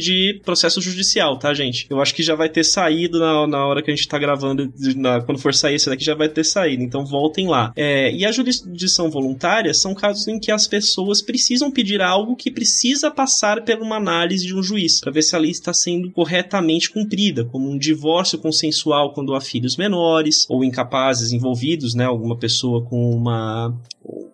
de 0.00 0.40
processo 0.44 0.80
judicial, 0.80 1.38
tá, 1.38 1.52
gente? 1.54 1.86
Eu 1.90 2.00
acho 2.00 2.14
que 2.14 2.22
já 2.22 2.34
vai 2.34 2.48
ter 2.48 2.64
saído 2.64 3.18
na, 3.18 3.46
na 3.46 3.66
hora 3.66 3.82
que 3.82 3.90
a 3.90 3.94
gente 3.94 4.08
tá 4.08 4.18
gravando, 4.18 4.72
na- 4.96 5.20
quando 5.20 5.38
for 5.38 5.54
sair 5.54 5.76
esse 5.76 5.88
daqui 5.88 6.04
já 6.04 6.14
vai 6.14 6.28
ter 6.28 6.44
saído, 6.44 6.82
então 6.82 7.04
voltem 7.04 7.48
lá. 7.48 7.72
É, 7.76 8.12
e 8.12 8.24
a 8.24 8.32
jurisdição 8.32 9.10
voluntária 9.10 9.72
são 9.74 9.94
casos 9.94 10.26
em 10.28 10.38
que 10.38 10.50
as 10.50 10.66
pessoas 10.66 11.22
precisam 11.22 11.70
pedir 11.70 12.00
algo 12.00 12.36
que 12.36 12.50
precisa 12.50 13.10
passar 13.10 13.62
por 13.62 13.78
uma 13.80 13.96
análise 13.96 14.46
de 14.46 14.54
um 14.54 14.62
juiz, 14.62 15.00
para 15.00 15.12
ver 15.12 15.22
se 15.22 15.34
a 15.34 15.38
lei 15.38 15.50
está 15.50 15.72
sendo 15.72 16.10
corretamente 16.10 16.90
cumprida, 16.90 17.44
como 17.44 17.68
um 17.70 17.78
divórcio 17.78 18.38
consensual 18.38 19.12
quando 19.12 19.34
há 19.34 19.40
filhos 19.40 19.76
menores, 19.76 20.46
ou 20.48 20.64
incapazes 20.64 21.32
envolvidos, 21.32 21.94
né, 21.94 22.04
alguma 22.04 22.36
pessoa 22.36 22.71
com 22.80 23.10
uma 23.10 23.76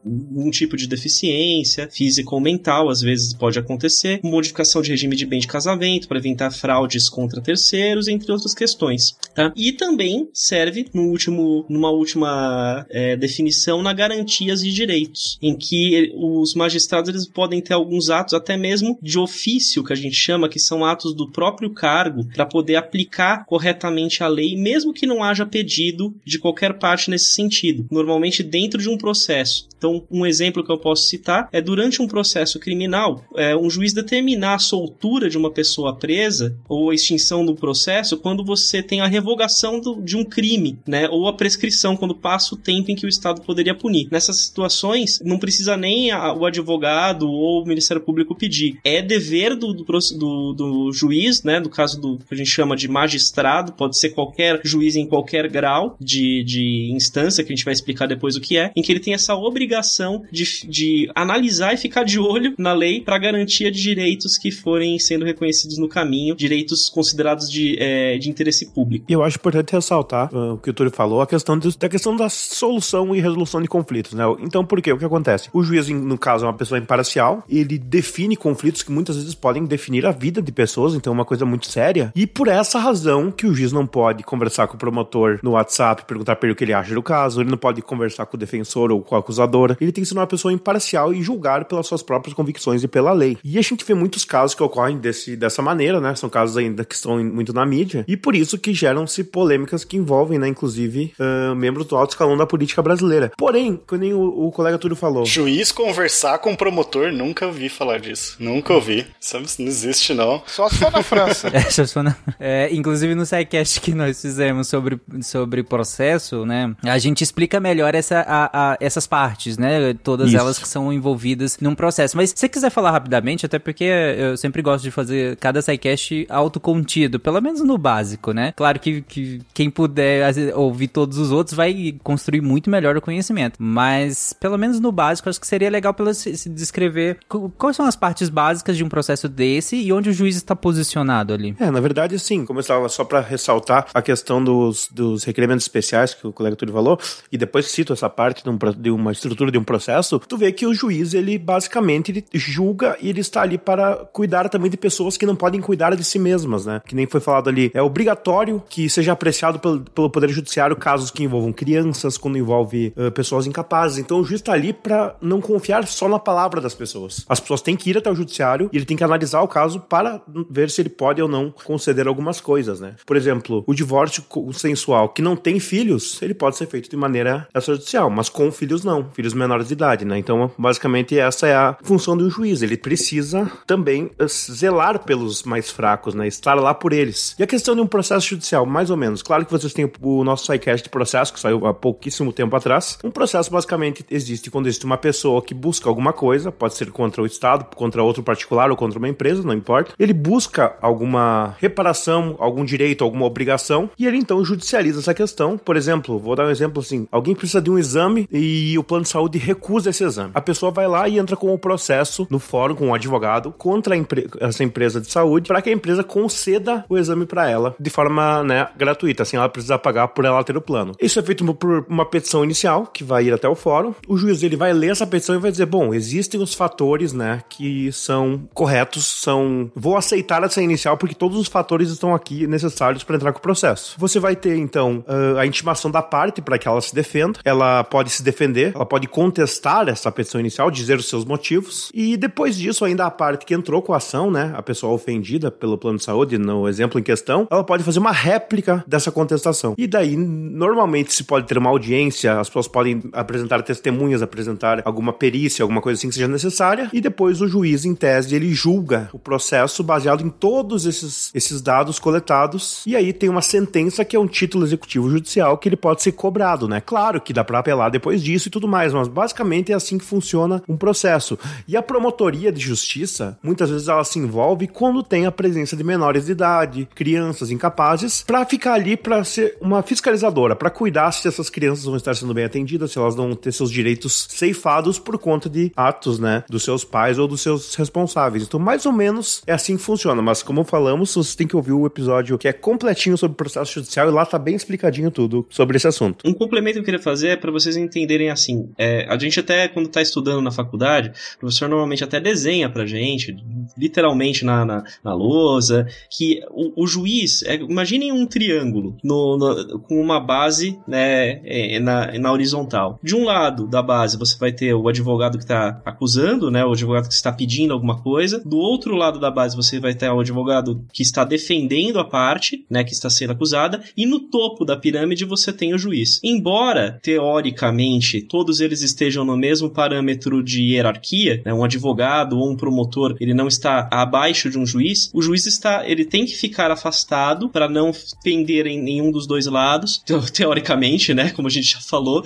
um 0.04 0.50
tipo 0.50 0.76
de 0.76 0.87
deficiência 0.87 1.88
física 1.90 2.35
ou 2.35 2.40
mental, 2.40 2.88
às 2.88 3.00
vezes 3.00 3.35
pode 3.35 3.59
acontecer, 3.59 4.21
modificação 4.23 4.80
de 4.80 4.90
regime 4.90 5.14
de 5.14 5.26
bem 5.26 5.40
de 5.40 5.47
casamento 5.47 6.09
para 6.09 6.18
evitar 6.18 6.50
fraudes 6.50 7.09
contra 7.09 7.42
terceiros, 7.42 8.09
entre 8.09 8.30
outras 8.33 8.54
questões. 8.54 9.16
Tá? 9.35 9.52
E 9.57 9.73
também 9.73 10.28
serve 10.33 10.87
no 10.95 11.02
último, 11.02 11.66
numa 11.68 11.90
última 11.90 12.87
é, 12.90 13.16
definição 13.16 13.83
na 13.83 13.92
garantias 13.92 14.62
de 14.62 14.73
direitos, 14.73 15.38
em 15.42 15.57
que 15.57 16.12
os 16.16 16.54
magistrados 16.54 17.11
eles 17.11 17.26
podem 17.26 17.61
ter 17.61 17.75
alguns 17.75 18.11
atos 18.11 18.35
até 18.35 18.57
mesmo 18.57 18.99
de 19.02 19.18
ofício 19.18 19.85
que 19.85 19.92
a 19.92 19.97
gente 19.97 20.16
chama, 20.16 20.49
que 20.49 20.59
são 20.59 20.85
atos 20.85 21.14
do 21.14 21.30
próprio 21.30 21.71
cargo 21.71 22.26
para 22.35 22.47
poder 22.47 22.76
aplicar 22.76 23.45
corretamente 23.45 24.23
a 24.23 24.28
lei, 24.28 24.57
mesmo 24.57 24.92
que 24.92 25.07
não 25.07 25.23
haja 25.23 25.45
pedido 25.45 26.14
de 26.25 26.38
qualquer 26.38 26.78
parte 26.78 27.11
nesse 27.11 27.33
sentido. 27.33 27.87
Normalmente 27.90 28.27
dentro 28.42 28.80
de 28.80 28.88
um 28.88 28.99
processo. 28.99 29.68
Então, 29.78 30.02
um 30.11 30.26
exemplo 30.26 30.64
que 30.64 30.73
eu 30.73 30.78
posso 30.78 31.04
citar 31.04 31.49
é 31.52 31.61
durante 31.61 32.02
um 32.02 32.08
processo 32.08 32.58
criminal, 32.58 33.25
é, 33.37 33.56
um 33.56 33.70
juiz 33.70 33.92
determinar 33.92 34.54
a 34.54 34.58
soltura 34.58 35.30
de 35.30 35.38
uma 35.38 35.50
pessoa 35.50 35.94
presa 35.94 36.56
ou 36.68 36.90
a 36.90 36.94
extinção 36.94 37.47
do 37.47 37.54
processo 37.54 38.16
quando 38.16 38.44
você 38.44 38.82
tem 38.82 39.00
a 39.00 39.06
revogação 39.06 39.80
do, 39.80 40.02
de 40.02 40.16
um 40.16 40.25
crime, 40.25 40.78
né? 40.87 41.08
Ou 41.08 41.28
a 41.28 41.32
prescrição, 41.32 41.97
quando 41.97 42.14
passa 42.14 42.54
o 42.54 42.58
tempo 42.58 42.90
em 42.90 42.97
que 42.97 43.06
o 43.06 43.08
Estado 43.08 43.40
poderia 43.40 43.75
punir. 43.75 44.08
Nessas 44.11 44.37
situações, 44.38 45.20
não 45.25 45.38
precisa 45.38 45.76
nem 45.76 46.11
a, 46.11 46.32
o 46.32 46.44
advogado 46.44 47.30
ou 47.30 47.62
o 47.62 47.66
Ministério 47.66 48.02
Público 48.02 48.35
pedir. 48.35 48.78
É 48.85 49.00
dever 49.00 49.54
do, 49.54 49.73
do, 49.73 49.85
do, 49.85 50.52
do 50.52 50.92
juiz, 50.92 51.44
né? 51.44 51.61
No 51.61 51.68
caso 51.68 52.00
do 52.00 52.18
que 52.18 52.35
a 52.35 52.37
gente 52.37 52.50
chama 52.50 52.76
de 52.76 52.88
magistrado, 52.88 53.73
pode 53.73 53.97
ser 53.97 54.11
qualquer 54.11 54.61
juiz 54.64 54.97
em 54.97 55.06
qualquer 55.06 55.49
grau 55.49 55.97
de, 56.00 56.42
de 56.42 56.90
instância, 56.92 57.44
que 57.44 57.52
a 57.52 57.56
gente 57.56 57.64
vai 57.64 57.73
explicar 57.73 58.06
depois 58.06 58.17
o 58.37 58.40
que 58.40 58.56
é, 58.56 58.70
em 58.75 58.82
que 58.82 58.92
ele 58.92 59.00
tem 59.00 59.14
essa 59.14 59.34
obrigação 59.34 60.22
de, 60.30 60.44
de 60.66 61.10
analisar 61.14 61.75
e 61.75 61.76
ficar 61.76 62.04
de 62.04 62.18
olho 62.18 62.54
na 62.58 62.72
lei 62.72 63.00
para 63.00 63.18
garantia 63.18 63.70
de 63.70 63.80
direitos 63.80 64.37
que 64.37 64.50
forem 64.50 64.98
sendo 64.98 65.25
reconhecidos 65.25 65.78
no 65.78 65.88
caminho, 65.88 66.34
direitos 66.34 66.88
considerados 66.88 67.50
de, 67.50 67.76
é, 67.78 68.18
de 68.18 68.28
interesse 68.28 68.66
público. 68.66 69.06
Eu 69.08 69.22
acho 69.22 69.37
importante 69.37 69.72
ressaltar 69.72 70.34
uh, 70.34 70.54
o 70.54 70.58
que 70.58 70.70
o 70.70 70.72
Túlio 70.72 70.92
falou, 70.92 71.20
a 71.20 71.26
questão 71.26 71.58
de, 71.58 71.76
da 71.76 71.88
questão 71.88 72.16
da 72.16 72.28
solução 72.28 73.14
e 73.14 73.20
resolução 73.20 73.60
de 73.62 73.68
conflitos, 73.68 74.12
né? 74.12 74.25
Então, 74.40 74.64
por 74.64 74.80
quê? 74.80 74.92
O 74.92 74.98
que 74.98 75.04
acontece? 75.04 75.48
O 75.52 75.62
juiz, 75.62 75.88
no 75.88 76.18
caso, 76.18 76.44
é 76.44 76.48
uma 76.48 76.54
pessoa 76.54 76.78
imparcial, 76.78 77.44
ele 77.48 77.78
define 77.78 78.37
conflitos 78.37 78.82
que 78.82 78.90
muitas 78.90 79.16
vezes 79.16 79.34
podem 79.34 79.64
definir 79.64 80.06
a 80.06 80.12
vida 80.12 80.40
de 80.42 80.52
pessoas, 80.52 80.94
então 80.94 81.12
é 81.12 81.14
uma 81.14 81.25
coisa 81.25 81.44
muito 81.44 81.66
séria. 81.66 82.12
E 82.14 82.26
por 82.26 82.48
essa 82.48 82.78
razão 82.78 83.30
que 83.30 83.46
o 83.46 83.54
juiz 83.54 83.72
não 83.72 83.87
pode 83.87 84.22
conversar 84.22 84.66
com 84.66 84.75
o 84.75 84.78
promotor 84.78 85.38
no 85.42 85.52
WhatsApp, 85.52 86.04
perguntar 86.06 86.37
para 86.37 86.46
ele 86.46 86.52
o 86.52 86.56
que 86.56 86.64
ele 86.64 86.72
acha 86.72 86.94
do 86.94 87.02
caso, 87.02 87.40
ele 87.40 87.50
não 87.50 87.58
pode 87.58 87.82
conversar 87.82 88.07
com 88.16 88.36
o 88.36 88.40
defensor 88.40 88.90
ou 88.90 89.02
com 89.02 89.16
a 89.16 89.18
acusadora. 89.18 89.76
Ele 89.80 89.92
tem 89.92 90.02
que 90.02 90.08
ser 90.08 90.14
uma 90.14 90.26
pessoa 90.26 90.52
imparcial 90.52 91.12
e 91.12 91.22
julgar 91.22 91.64
pelas 91.64 91.86
suas 91.86 92.02
próprias 92.02 92.34
convicções 92.34 92.82
e 92.82 92.88
pela 92.88 93.12
lei. 93.12 93.38
E 93.42 93.58
a 93.58 93.62
gente 93.62 93.84
vê 93.84 93.94
muitos 93.94 94.24
casos 94.24 94.54
que 94.54 94.62
ocorrem 94.62 94.98
desse, 94.98 95.36
dessa 95.36 95.62
maneira, 95.62 96.00
né? 96.00 96.14
São 96.14 96.28
casos 96.28 96.56
ainda 96.56 96.84
que 96.84 96.94
estão 96.94 97.22
muito 97.22 97.52
na 97.52 97.64
mídia. 97.64 98.04
E 98.08 98.16
por 98.16 98.34
isso 98.34 98.58
que 98.58 98.74
geram-se 98.74 99.24
polêmicas 99.24 99.84
que 99.84 99.96
envolvem, 99.96 100.38
né, 100.38 100.48
inclusive, 100.48 101.12
uh, 101.18 101.54
membros 101.54 101.86
do 101.86 101.96
alto 101.96 102.10
escalão 102.10 102.36
da 102.36 102.46
política 102.46 102.82
brasileira. 102.82 103.32
Porém, 103.36 103.80
como 103.86 104.00
nem 104.00 104.12
o, 104.12 104.46
o 104.46 104.52
colega 104.52 104.78
Túlio 104.78 104.96
falou. 104.96 105.24
Juiz 105.24 105.72
conversar 105.72 106.38
com 106.38 106.54
promotor, 106.54 107.12
nunca 107.12 107.46
ouvi 107.46 107.68
falar 107.68 107.98
disso. 107.98 108.36
Nunca 108.38 108.72
ouvi. 108.72 109.06
Sabe, 109.20 109.46
não 109.58 109.66
existe, 109.66 110.14
não. 110.14 110.42
Só 110.46 110.68
se 110.68 110.76
for 110.78 110.90
na 110.90 111.02
França. 111.02 111.48
é, 111.52 111.60
só 111.62 111.84
se 111.84 111.92
for 111.92 112.02
na... 112.02 112.16
é, 112.38 112.68
inclusive 112.72 113.14
no 113.14 113.26
sidecast 113.26 113.80
que 113.80 113.92
nós 113.94 114.20
fizemos 114.20 114.68
sobre, 114.68 115.00
sobre 115.22 115.62
processo, 115.62 116.44
né? 116.44 116.74
A 116.84 116.98
gente 116.98 117.22
explica 117.22 117.60
melhor 117.60 117.94
essa, 117.98 118.20
a, 118.20 118.72
a, 118.72 118.76
essas 118.80 119.06
partes, 119.06 119.58
né? 119.58 119.94
Todas 119.94 120.28
Isso. 120.28 120.38
elas 120.38 120.58
que 120.58 120.68
são 120.68 120.92
envolvidas 120.92 121.58
num 121.60 121.74
processo. 121.74 122.16
Mas 122.16 122.30
se 122.30 122.36
você 122.38 122.48
quiser 122.48 122.70
falar 122.70 122.90
rapidamente, 122.90 123.46
até 123.46 123.58
porque 123.58 123.84
eu 123.84 124.36
sempre 124.36 124.62
gosto 124.62 124.84
de 124.84 124.90
fazer 124.90 125.36
cada 125.36 125.60
sidecast 125.60 126.26
autocontido, 126.28 127.20
pelo 127.20 127.40
menos 127.40 127.62
no 127.62 127.76
básico, 127.76 128.32
né? 128.32 128.52
Claro 128.56 128.78
que, 128.78 129.02
que 129.02 129.40
quem 129.52 129.70
puder 129.70 130.32
ouvir 130.54 130.88
todos 130.88 131.18
os 131.18 131.30
outros 131.30 131.56
vai 131.56 131.96
construir 132.02 132.40
muito 132.40 132.70
melhor 132.70 132.96
o 132.96 133.00
conhecimento. 133.00 133.56
Mas, 133.58 134.32
pelo 134.32 134.56
menos 134.56 134.80
no 134.80 134.92
básico, 134.92 135.28
acho 135.28 135.40
que 135.40 135.46
seria 135.46 135.70
legal 135.70 135.92
pelo 135.92 136.12
se, 136.14 136.36
se 136.36 136.48
descrever 136.48 137.18
quais 137.56 137.76
são 137.76 137.86
as 137.86 137.96
partes 137.96 138.28
básicas 138.28 138.76
de 138.76 138.84
um 138.84 138.88
processo 138.88 139.28
desse 139.28 139.76
e 139.76 139.92
onde 139.92 140.10
o 140.10 140.12
juiz 140.12 140.36
está 140.36 140.54
posicionado 140.54 141.32
ali. 141.32 141.54
É, 141.58 141.70
na 141.70 141.80
verdade, 141.80 142.18
sim. 142.18 142.44
Como 142.44 142.58
eu 142.58 142.62
estava 142.62 142.88
só 142.88 143.04
para 143.04 143.20
ressaltar 143.20 143.86
a 143.92 144.02
questão 144.02 144.42
dos, 144.42 144.88
dos 144.90 145.24
requerimentos 145.24 145.64
especiais 145.64 146.14
que 146.14 146.26
o 146.26 146.32
colega 146.32 146.56
Túlio 146.56 146.74
falou, 146.74 146.98
e 147.30 147.38
depois 147.38 147.66
cito 147.66 147.88
essa 147.92 148.09
parte 148.09 148.42
de, 148.42 148.50
um, 148.50 148.59
de 148.76 148.90
uma 148.90 149.12
estrutura 149.12 149.50
de 149.50 149.59
um 149.59 149.64
processo, 149.64 150.18
tu 150.18 150.37
vê 150.37 150.52
que 150.52 150.66
o 150.66 150.75
juiz, 150.75 151.14
ele 151.14 151.38
basicamente 151.38 152.11
ele 152.11 152.25
julga 152.35 152.97
e 153.00 153.09
ele 153.09 153.21
está 153.21 153.42
ali 153.42 153.59
para 153.59 153.97
cuidar 154.12 154.49
também 154.49 154.71
de 154.71 154.76
pessoas 154.76 155.16
que 155.16 155.26
não 155.26 155.37
podem 155.37 155.61
cuidar 155.61 155.95
de 155.95 156.04
si 156.04 156.18
mesmas, 156.18 156.66
né? 156.66 156.80
Que 156.87 156.95
nem 156.95 157.07
foi 157.07 157.21
falado 157.21 157.49
ali. 157.49 157.71
É 157.75 157.83
obrigatório 157.83 158.62
que 158.68 158.88
seja 158.88 159.12
apreciado 159.12 159.59
pelo, 159.59 159.80
pelo 159.80 160.11
Poder 160.11 160.28
Judiciário 160.30 160.76
casos 160.76 161.11
que 161.11 161.23
envolvam 161.23 161.52
crianças, 161.52 162.16
quando 162.16 162.38
envolve 162.38 162.92
uh, 162.97 163.11
pessoas 163.11 163.47
incapazes. 163.47 163.99
Então 163.99 164.21
o 164.21 164.25
juiz 164.25 164.40
está 164.40 164.52
ali 164.52 164.73
para 164.73 165.16
não 165.21 165.40
confiar 165.40 165.87
só 165.87 166.09
na 166.09 166.18
palavra 166.18 166.61
das 166.61 166.75
pessoas. 166.75 167.25
As 167.28 167.40
pessoas 167.40 167.62
têm 167.62 167.76
que 167.76 167.90
ir 167.90 167.99
até 167.99 168.11
o 168.11 168.14
judiciário 168.14 168.68
e 168.73 168.76
ele 168.76 168.85
tem 168.85 168.97
que 168.97 169.04
analisar 169.04 169.42
o 169.42 169.49
caso 169.49 169.80
para 169.80 170.21
ver 170.50 170.71
se 170.71 170.80
ele 170.80 170.88
pode 170.88 171.21
ou 171.21 171.28
não 171.28 171.50
conceder 171.50 172.07
algumas 172.07 172.40
coisas, 172.40 172.80
né? 172.80 172.95
Por 173.07 173.16
exemplo, 173.16 173.64
o 173.66 173.75
divórcio 173.75 174.23
consensual 174.23 175.09
que 175.09 175.23
não 175.23 175.37
tem 175.37 175.61
filhos, 175.61 176.21
ele 176.23 176.35
pode 176.35 176.57
ser 176.57 176.66
feito 176.66 176.90
de 176.90 176.97
maneira 176.97 177.49
extrajudicial, 177.78 178.11
mas 178.11 178.28
com 178.28 178.50
filhos 178.50 178.85
não, 178.85 179.08
filhos 179.12 179.35
menores 179.35 179.68
de 179.68 179.73
idade, 179.73 180.04
né? 180.04 180.18
Então, 180.18 180.50
basicamente 180.58 181.18
essa 181.18 181.47
é 181.47 181.54
a 181.54 181.76
função 181.82 182.16
do 182.16 182.28
juiz. 182.28 182.62
Ele 182.62 182.76
precisa 182.76 183.50
também 183.66 184.11
eh, 184.18 184.26
zelar 184.28 185.04
pelos 185.04 185.42
mais 185.44 185.70
fracos, 185.70 186.14
né? 186.14 186.26
Estar 186.26 186.54
lá 186.54 186.75
por 186.75 186.92
eles. 186.92 187.35
E 187.38 187.42
a 187.42 187.47
questão 187.47 187.75
de 187.75 187.80
um 187.80 187.87
processo 187.87 188.28
judicial, 188.28 188.66
mais 188.66 188.90
ou 188.90 188.97
menos. 188.97 189.23
Claro 189.23 189.44
que 189.44 189.52
vocês 189.52 189.73
têm 189.73 189.90
o 190.00 190.25
nosso 190.25 190.47
sidecast 190.47 190.85
de 190.85 190.90
processo, 190.90 191.32
que 191.32 191.40
saiu 191.40 191.66
há 191.66 191.75
pouquíssimo 191.75 192.32
tempo 192.32 192.54
atrás. 192.54 192.99
Um 193.02 193.11
processo 193.11 193.50
basicamente 193.50 194.04
existe 194.11 194.50
quando 194.50 194.66
existe 194.66 194.85
uma 194.85 194.99
pessoa 194.99 195.40
que 195.42 195.55
busca 195.55 195.88
alguma 195.88 196.12
coisa, 196.12 196.50
pode 196.50 196.74
ser 196.74 196.90
contra 196.90 197.22
o 197.22 197.26
Estado, 197.26 197.66
contra 197.76 198.02
outro 198.02 198.22
particular 198.22 198.70
ou 198.70 198.76
contra 198.76 198.98
uma 198.98 199.09
empresa, 199.09 199.42
não 199.42 199.55
importa. 199.55 199.92
Ele 199.98 200.12
busca 200.12 200.76
alguma 200.81 201.57
reparação, 201.59 202.37
algum 202.38 202.64
direito, 202.64 203.05
alguma 203.05 203.26
obrigação, 203.26 203.90
e 203.98 204.07
ele 204.07 204.16
então 204.16 204.44
judicializa 204.44 205.00
essa 205.00 205.14
questão. 205.14 205.57
Por 205.57 205.76
exemplo, 205.76 206.18
vou 206.18 206.35
dar 206.35 206.46
um 206.46 206.50
exemplo 206.50 206.81
assim: 206.81 207.07
alguém 207.11 207.35
precisa 207.35 207.61
de 207.61 207.67
um 207.70 207.78
exame 207.78 208.28
e 208.31 208.78
o 208.78 208.85
plano 208.85 209.04
de 209.04 209.11
saúde 209.11 209.38
recusa 209.38 209.90
esse 209.90 210.04
exame. 210.04 210.33
A 210.35 210.40
pessoa 210.40 210.70
vai 210.70 210.87
lá 210.87 211.09
e 211.09 211.18
entra 211.18 211.37
com 211.37 211.52
o 211.52 211.59
processo 211.59 212.26
no 212.31 212.38
fórum 212.38 212.74
com 212.74 212.87
o 212.87 212.88
um 212.88 212.94
advogado 212.94 213.52
contra 213.57 213.94
essa 214.40 214.62
empresa 214.62 215.00
de 215.00 215.11
saúde 215.11 215.48
para 215.48 215.62
que 215.62 215.70
a 215.70 215.72
empresa 215.72 216.04
conceda 216.04 216.85
o 216.88 216.96
exame 216.96 217.26
para 217.26 217.48
ela 217.48 217.74
de 217.78 217.90
forma 217.90 218.42
né, 218.42 218.68
gratuita, 218.76 219.22
assim 219.22 219.37
ela 219.37 219.48
precisa 219.48 219.78
pagar 219.78 220.09
por 220.09 220.24
ela 220.24 220.42
ter 220.44 220.57
o 220.57 220.61
plano. 220.61 220.94
Isso 221.00 221.18
é 221.18 221.22
feito 221.22 221.44
por 221.54 221.87
uma 221.88 222.04
petição 222.04 222.44
inicial 222.44 222.87
que 222.87 223.04
vai 223.04 223.24
ir 223.24 223.33
até 223.33 223.48
o 223.48 223.54
fórum. 223.54 223.94
O 224.07 224.16
juiz 224.16 224.42
ele 224.42 224.57
vai 224.57 224.72
ler 224.72 224.90
essa 224.90 225.07
petição 225.07 225.35
e 225.35 225.38
vai 225.38 225.50
dizer: 225.50 225.66
bom, 225.66 225.94
existem 225.94 226.40
os 226.40 226.54
fatores, 226.54 227.12
né, 227.12 227.42
que 227.48 227.90
são 227.92 228.48
corretos, 228.52 229.07
são 229.07 229.70
vou 229.74 229.96
aceitar 229.96 230.42
essa 230.42 230.62
inicial 230.62 230.96
porque 230.96 231.14
todos 231.14 231.38
os 231.38 231.48
fatores 231.48 231.90
estão 231.90 232.14
aqui 232.14 232.46
necessários 232.46 233.04
para 233.04 233.16
entrar 233.16 233.33
com 233.33 233.38
o 233.38 233.42
processo. 233.42 233.94
Você 233.98 234.18
vai 234.18 234.37
ter 234.37 234.57
então 234.57 235.04
a 235.38 235.46
intimação 235.46 235.90
da 235.90 236.02
parte 236.02 236.40
para 236.40 236.59
que 236.59 236.68
ela 236.68 236.81
se 236.81 236.94
defenda. 236.94 237.38
Ela 237.44 237.58
pode 237.85 238.11
se 238.11 238.23
defender, 238.23 238.73
ela 238.75 238.87
pode 238.87 239.09
contestar 239.09 239.88
essa 239.88 240.11
petição 240.11 240.40
inicial, 240.40 240.71
dizer 240.71 240.99
os 240.99 241.09
seus 241.09 241.25
motivos 241.25 241.90
e 241.94 242.16
depois 242.16 242.57
disso 242.57 242.85
ainda 242.85 243.07
a 243.07 243.11
parte 243.11 243.44
que 243.44 243.55
entrou 243.55 243.83
com 243.83 243.92
a 243.92 243.97
ação, 243.97 244.31
né, 244.31 244.53
a 244.57 244.62
pessoa 244.62 244.92
ofendida 244.92 245.51
pelo 245.51 245.79
plano 245.79 245.99
de 245.99 246.05
saúde, 246.05 246.38
no 246.38 246.68
exemplo 246.68 246.99
em 246.99 247.03
questão, 247.03 247.47
ela 247.51 247.64
pode 247.64 247.85
fazer 247.85 247.99
uma 247.99 248.12
réplica 248.12 248.85
dessa 248.87 249.11
contestação. 249.11 249.75
E 249.77 249.87
daí 249.87 250.16
normalmente 250.16 251.12
se 251.12 251.25
pode 251.25 251.47
ter 251.47 251.59
uma 251.59 251.71
audiência, 251.71 252.38
as 252.38 252.49
pessoas 252.49 252.68
podem 252.68 253.03
apresentar 253.12 253.62
testemunhas, 253.62 254.23
apresentar 254.23 254.83
alguma 254.85 255.12
perícia, 255.12 255.62
alguma 255.62 255.81
coisa 255.81 255.99
assim 255.99 256.09
que 256.09 256.14
seja 256.14 256.29
necessária 256.29 256.88
e 256.92 257.01
depois 257.01 257.40
o 257.40 257.49
juiz 257.49 257.85
em 257.85 257.94
tese 257.94 258.35
ele 258.35 258.53
julga 258.53 259.09
o 259.12 259.18
processo 259.18 259.83
baseado 259.83 260.25
em 260.25 260.31
todos 260.31 260.87
esses, 260.87 261.31
esses 261.35 261.61
dados 261.61 261.99
coletados 261.99 262.83
e 262.87 262.97
aí 262.97 263.12
tem 263.12 263.29
uma 263.29 263.42
sentença 263.42 264.05
que 264.05 264.16
é 264.16 264.21
um 264.21 264.27
título 264.27 264.64
executivo 264.64 265.11
judicial 265.11 265.59
que 265.59 265.68
ele 265.68 265.77
pode 265.77 266.03
ser 266.03 266.12
cobrado, 266.12 266.68
né? 266.68 266.81
Claro 266.81 267.21
que 267.21 267.33
dá 267.38 267.44
para 267.44 267.59
apelar 267.59 267.88
depois 267.88 268.22
disso 268.22 268.48
e 268.48 268.51
tudo 268.51 268.68
mais, 268.68 268.92
mas 268.92 269.09
basicamente 269.09 269.72
é 269.72 269.74
assim 269.74 269.98
que 269.98 270.05
funciona 270.05 270.62
um 270.68 270.77
processo. 270.77 271.38
E 271.66 271.77
a 271.77 271.83
promotoria 271.83 272.53
de 272.53 272.61
justiça, 272.61 273.38
muitas 273.42 273.70
vezes 273.70 273.88
ela 273.88 274.05
se 274.05 274.18
envolve 274.18 274.66
quando 274.66 275.03
tem 275.03 275.27
a 275.27 275.33
presença 275.33 275.77
de 275.77 275.85
menores 275.85 276.27
de 276.27 276.33
idade, 276.33 276.88
crianças 276.94 277.51
incapazes, 277.51 278.22
para 278.22 278.44
ficar 278.44 278.74
ali 278.74 278.96
para 278.96 279.22
ser 279.24 279.57
uma 279.61 279.83
fiscalizadora, 279.83 280.57
para 280.57 280.70
cuidar 280.70 281.12
se 281.12 281.29
essas 281.29 281.48
crianças 281.48 281.85
vão 281.85 281.96
estar 281.96 282.14
sendo 282.14 282.35
bem 282.35 282.44
atendidas, 282.44 282.92
se 282.92 282.98
elas 282.98 283.14
vão 283.14 283.35
ter 283.35 283.53
seus 283.53 283.70
direitos 283.70 284.27
ceifados 284.31 284.98
por 284.98 285.18
conta 285.18 285.48
de 285.48 285.72
atos, 285.77 286.18
né, 286.18 286.44
dos 286.48 286.64
seus 286.64 286.85
pais 286.85 287.18
ou 287.18 287.29
dos 287.29 287.40
seus 287.40 287.74
responsáveis. 287.74 288.44
Então, 288.44 288.59
mais 288.59 288.85
ou 288.87 288.92
menos 288.92 289.42
é 289.46 289.53
assim 289.53 289.77
que 289.77 289.83
funciona, 289.83 290.20
mas 290.20 290.42
como 290.42 290.64
falamos, 290.64 291.11
vocês 291.11 291.35
têm 291.35 291.46
que 291.46 291.57
ouvir 291.57 291.72
o 291.72 291.87
episódio 291.87 292.38
que 292.38 292.48
é 292.48 292.53
completinho 292.53 293.16
sobre 293.16 293.33
o 293.35 293.37
processo 293.37 293.74
judicial 293.74 294.09
e 294.09 294.12
lá 294.12 294.27
tá 294.27 294.38
bem 294.38 294.55
explicadinho 294.55 295.11
tudo 295.11 295.46
sobre 295.48 295.77
esse 295.77 295.87
assunto. 295.87 296.27
Um 296.27 296.33
complemento 296.33 296.74
que 296.74 296.81
eu 296.81 296.85
queria 296.85 297.01
fazer 297.01 297.27
é 297.28 297.36
para 297.36 297.50
vocês 297.50 297.76
entenderem 297.76 298.30
assim, 298.30 298.70
é, 298.76 299.06
a 299.08 299.18
gente 299.18 299.40
até 299.40 299.68
quando 299.68 299.88
tá 299.88 300.02
estudando 300.02 300.42
na 300.42 300.50
faculdade, 300.50 301.12
o 301.36 301.40
professor 301.40 301.68
normalmente 301.68 302.04
até 302.04 302.20
desenha 302.20 302.68
pra 302.68 302.86
gente, 302.86 303.36
literalmente 303.76 304.44
na, 304.44 304.64
na, 304.64 304.84
na 305.02 305.14
lousa, 305.14 305.86
que 306.10 306.40
o, 306.50 306.84
o 306.84 306.86
juiz, 306.86 307.42
é, 307.42 307.56
imaginem 307.56 308.12
um 308.12 308.26
triângulo 308.26 308.96
no, 309.02 309.36
no, 309.36 309.78
com 309.80 310.00
uma 310.00 310.20
base 310.20 310.78
né, 310.86 311.40
é, 311.44 311.78
na, 311.80 312.18
na 312.18 312.32
horizontal. 312.32 312.98
De 313.02 313.14
um 313.14 313.24
lado 313.24 313.66
da 313.66 313.82
base 313.82 314.18
você 314.18 314.36
vai 314.38 314.52
ter 314.52 314.74
o 314.74 314.88
advogado 314.88 315.38
que 315.38 315.44
está 315.44 315.80
acusando, 315.84 316.50
né, 316.50 316.64
o 316.64 316.72
advogado 316.72 317.08
que 317.08 317.14
está 317.14 317.32
pedindo 317.32 317.72
alguma 317.72 318.00
coisa. 318.02 318.42
Do 318.44 318.58
outro 318.58 318.94
lado 318.94 319.18
da 319.18 319.30
base 319.30 319.56
você 319.56 319.78
vai 319.80 319.94
ter 319.94 320.10
o 320.10 320.20
advogado 320.20 320.84
que 320.92 321.02
está 321.02 321.24
defendendo 321.24 321.98
a 321.98 322.04
parte, 322.04 322.64
né, 322.70 322.84
que 322.84 322.92
está 322.92 323.10
sendo 323.10 323.32
acusada. 323.32 323.82
E 323.96 324.06
no 324.06 324.20
topo 324.20 324.64
da 324.64 324.76
pirâmide 324.76 325.24
você 325.24 325.52
tem 325.52 325.74
o 325.74 325.78
juiz. 325.78 326.20
Embora, 326.22 326.98
teoricamente, 327.18 328.22
todos 328.22 328.61
eles 328.61 328.81
estejam 328.81 329.24
no 329.24 329.37
mesmo 329.37 329.68
parâmetro 329.68 330.40
de 330.40 330.62
hierarquia, 330.62 331.42
né, 331.44 331.52
um 331.52 331.64
advogado 331.64 332.38
ou 332.38 332.48
um 332.48 332.57
promotor, 332.57 333.16
ele 333.18 333.35
não 333.35 333.48
está 333.48 333.88
abaixo 333.90 334.48
de 334.48 334.57
um 334.57 334.64
juiz, 334.64 335.11
o 335.12 335.20
juiz 335.20 335.44
está, 335.44 335.85
ele 335.85 336.04
tem 336.04 336.24
que 336.24 336.37
ficar 336.37 336.70
afastado 336.70 337.48
para 337.48 337.68
não 337.68 337.90
pender 338.22 338.68
em 338.68 338.81
nenhum 338.81 339.11
dos 339.11 339.26
dois 339.26 339.46
lados, 339.46 340.00
teoricamente, 340.33 341.12
né, 341.12 341.31
como 341.31 341.48
a 341.48 341.50
gente 341.50 341.72
já 341.72 341.81
falou, 341.81 342.22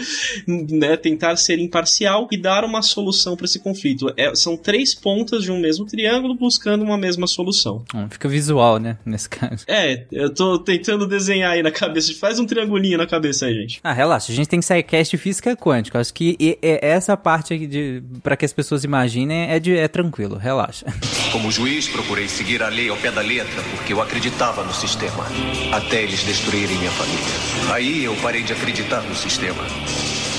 né, 0.47 0.95
tentar 0.99 1.37
ser 1.37 1.59
imparcial 1.59 2.29
e 2.31 2.37
dar 2.37 2.63
uma 2.63 2.83
solução 2.83 3.35
para 3.35 3.47
esse 3.47 3.59
conflito. 3.59 4.13
É, 4.15 4.35
são 4.35 4.59
três 4.59 4.95
pontas 4.95 5.43
de 5.43 5.51
um 5.51 5.59
mesmo 5.59 5.87
triângulo 5.87 6.35
buscando 6.35 6.85
uma 6.85 6.99
mesma 6.99 7.27
solução. 7.27 7.83
Hum, 7.95 8.09
fica 8.11 8.29
visual, 8.29 8.79
né, 8.79 8.99
nesse 9.07 9.31
caso. 9.31 9.65
É, 9.67 10.05
eu 10.13 10.29
tô 10.35 10.59
tentando 10.59 11.07
desenhar 11.07 11.53
aí 11.53 11.63
na 11.63 11.71
cabeça, 11.71 12.13
faz 12.13 12.39
um 12.39 12.45
triangulinho 12.45 12.99
na 12.99 13.07
cabeça 13.07 13.47
aí, 13.47 13.55
gente. 13.55 13.81
Ah, 13.83 13.95
relaxa, 13.95 14.31
a 14.31 14.35
gente 14.35 14.49
tem 14.49 14.61
que 14.61 14.67
sair 14.67 14.82
cast 14.83 15.17
física 15.17 15.57
quântica. 15.57 16.01
Acho 16.01 16.13
que 16.13 16.37
e, 16.39 16.59
e, 16.63 16.79
essa 16.83 17.17
parte 17.17 17.67
de 17.67 18.03
para 18.23 18.37
que 18.37 18.45
as 18.45 18.53
pessoas 18.53 18.85
imaginem 18.85 19.51
é 19.51 19.59
de 19.59 19.77
é 19.77 19.89
tranquilo, 19.89 20.37
relaxa. 20.37 20.87
Como 21.31 21.51
juiz, 21.51 21.89
procurei 21.89 22.29
seguir 22.29 22.63
a 22.63 22.69
lei 22.69 22.89
ao 22.89 22.97
pé 22.97 23.11
da 23.11 23.21
letra 23.21 23.63
porque 23.71 23.93
eu 23.93 24.01
acreditava 24.01 24.63
no 24.65 24.73
sistema, 24.73 25.25
até 25.73 26.03
eles 26.03 26.23
destruírem 26.25 26.77
minha 26.79 26.91
família. 26.91 27.75
Aí 27.75 28.05
eu 28.05 28.15
parei 28.17 28.43
de 28.43 28.53
acreditar 28.53 29.01
no 29.03 29.15
sistema 29.15 29.63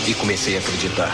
e 0.08 0.14
comecei 0.14 0.56
a 0.58 0.60
acreditar 0.60 1.14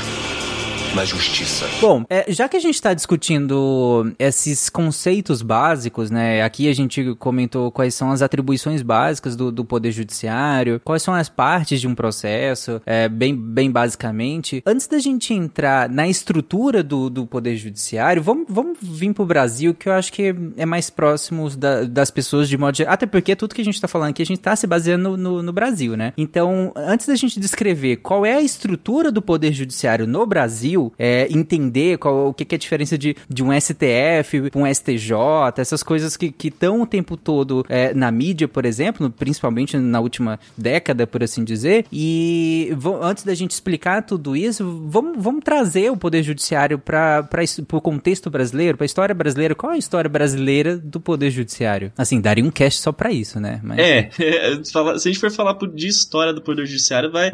na 0.96 1.06
justiça. 1.06 1.68
Bom, 1.80 2.04
é, 2.10 2.26
já 2.32 2.50
que 2.50 2.58
a 2.58 2.60
gente 2.60 2.76
está 2.76 2.94
discutindo 2.94 4.12
esses 4.18 4.70
conceitos 4.70 5.42
básicos, 5.42 6.10
né? 6.10 6.42
Aqui 6.42 6.68
a 6.68 6.74
gente 6.74 7.16
comentou 7.16 7.72
quais 7.72 7.94
são 7.94 8.12
as 8.12 8.22
atribuições 8.22 8.82
básicas 8.82 9.36
do, 9.36 9.52
do 9.52 9.64
Poder 9.64 9.92
Judiciário, 9.92 10.82
quais 10.84 11.04
são 11.04 11.14
as 11.14 11.30
partes 11.30 11.80
de 11.80 11.88
um 11.88 11.94
processo, 11.94 12.82
é, 12.86 13.08
bem, 13.08 13.36
bem 13.36 13.70
basicamente. 13.72 14.64
Antes 14.66 14.88
da 14.88 15.00
gente 15.00 15.34
entrar 15.34 15.90
na 15.90 16.08
estrutura 16.08 16.82
do, 16.82 17.10
do 17.10 17.26
Poder 17.26 17.56
Judiciário, 17.56 18.22
vamos, 18.22 18.46
vamos 18.50 18.78
vir 18.82 19.14
pro 19.14 19.26
Brasil, 19.26 19.74
que 19.74 19.90
eu 19.90 19.94
acho 19.94 20.12
que 20.12 20.36
é 20.58 20.66
mais 20.66 20.90
próximo 20.90 21.50
da, 21.52 21.84
das 21.84 22.10
pessoas 22.10 22.50
de 22.50 22.58
modo 22.58 22.76
geral. 22.76 22.94
Até 22.94 23.06
porque 23.06 23.36
tudo 23.36 23.54
que 23.56 23.62
a 23.62 23.66
gente 23.66 23.76
está 23.76 23.88
falando 23.88 24.10
aqui, 24.10 24.22
a 24.22 24.26
gente 24.26 24.40
está 24.40 24.56
se 24.56 24.66
baseando 24.66 25.16
no, 25.16 25.44
no 25.44 25.54
Brasil, 25.54 25.96
né? 25.96 26.14
Então, 26.18 26.72
antes 26.76 27.08
da 27.08 27.16
gente 27.16 27.40
descrever 27.40 27.98
qual 27.98 28.26
é 28.26 28.34
a 28.34 28.42
estrutura 28.42 29.12
do 29.12 29.22
Poder 29.22 29.54
Judiciário 29.54 30.08
no 30.08 30.26
Brasil, 30.26 30.79
É, 30.98 31.28
entender 31.30 31.98
qual, 31.98 32.30
o 32.30 32.34
que, 32.34 32.46
que 32.46 32.56
é 32.56 32.58
a 32.58 32.60
diferença 32.60 32.98
de, 32.98 33.16
de 33.30 33.44
um 33.44 33.50
STF, 33.60 34.50
um 34.56 34.72
STJ, 34.72 35.14
essas 35.58 35.84
coisas 35.84 36.16
que 36.16 36.34
estão 36.44 36.82
o 36.82 36.88
tempo 36.88 37.18
todo 37.18 37.66
é, 37.70 37.94
na 37.94 38.12
mídia, 38.12 38.48
por 38.48 38.66
exemplo, 38.66 39.10
principalmente 39.10 39.78
na 39.78 40.00
última 40.00 40.40
década, 40.58 41.06
por 41.06 41.24
assim 41.24 41.44
dizer. 41.44 41.86
E 41.92 42.72
antes 43.02 43.24
da 43.24 43.34
gente 43.34 43.52
explicar 43.52 44.04
tudo 44.04 44.36
isso, 44.36 44.84
vamos, 44.88 45.22
vamos 45.22 45.44
trazer 45.44 45.92
o 45.92 45.98
Poder 45.98 46.24
Judiciário 46.24 46.80
para 46.80 47.28
o 47.72 47.82
contexto 47.82 48.30
brasileiro, 48.30 48.78
para 48.78 48.86
a 48.86 48.88
história 48.88 49.16
brasileira. 49.16 49.56
Qual 49.56 49.72
é 49.72 49.76
a 49.76 49.80
história 49.80 50.10
brasileira 50.10 50.78
do 50.78 51.00
Poder 51.00 51.32
Judiciário? 51.32 51.92
Assim, 51.98 52.22
daria 52.22 52.44
um 52.44 52.52
cast 52.52 52.82
só 52.82 52.92
para 52.92 53.12
isso, 53.12 53.40
né? 53.40 53.60
Mas... 53.64 53.80
É, 53.80 54.10
se 54.64 54.78
a 54.78 54.98
gente 54.98 55.20
for 55.20 55.32
falar 55.32 55.58
de 55.74 55.88
história 55.88 56.34
do 56.34 56.42
Poder 56.42 56.66
Judiciário, 56.66 57.12
vai, 57.12 57.32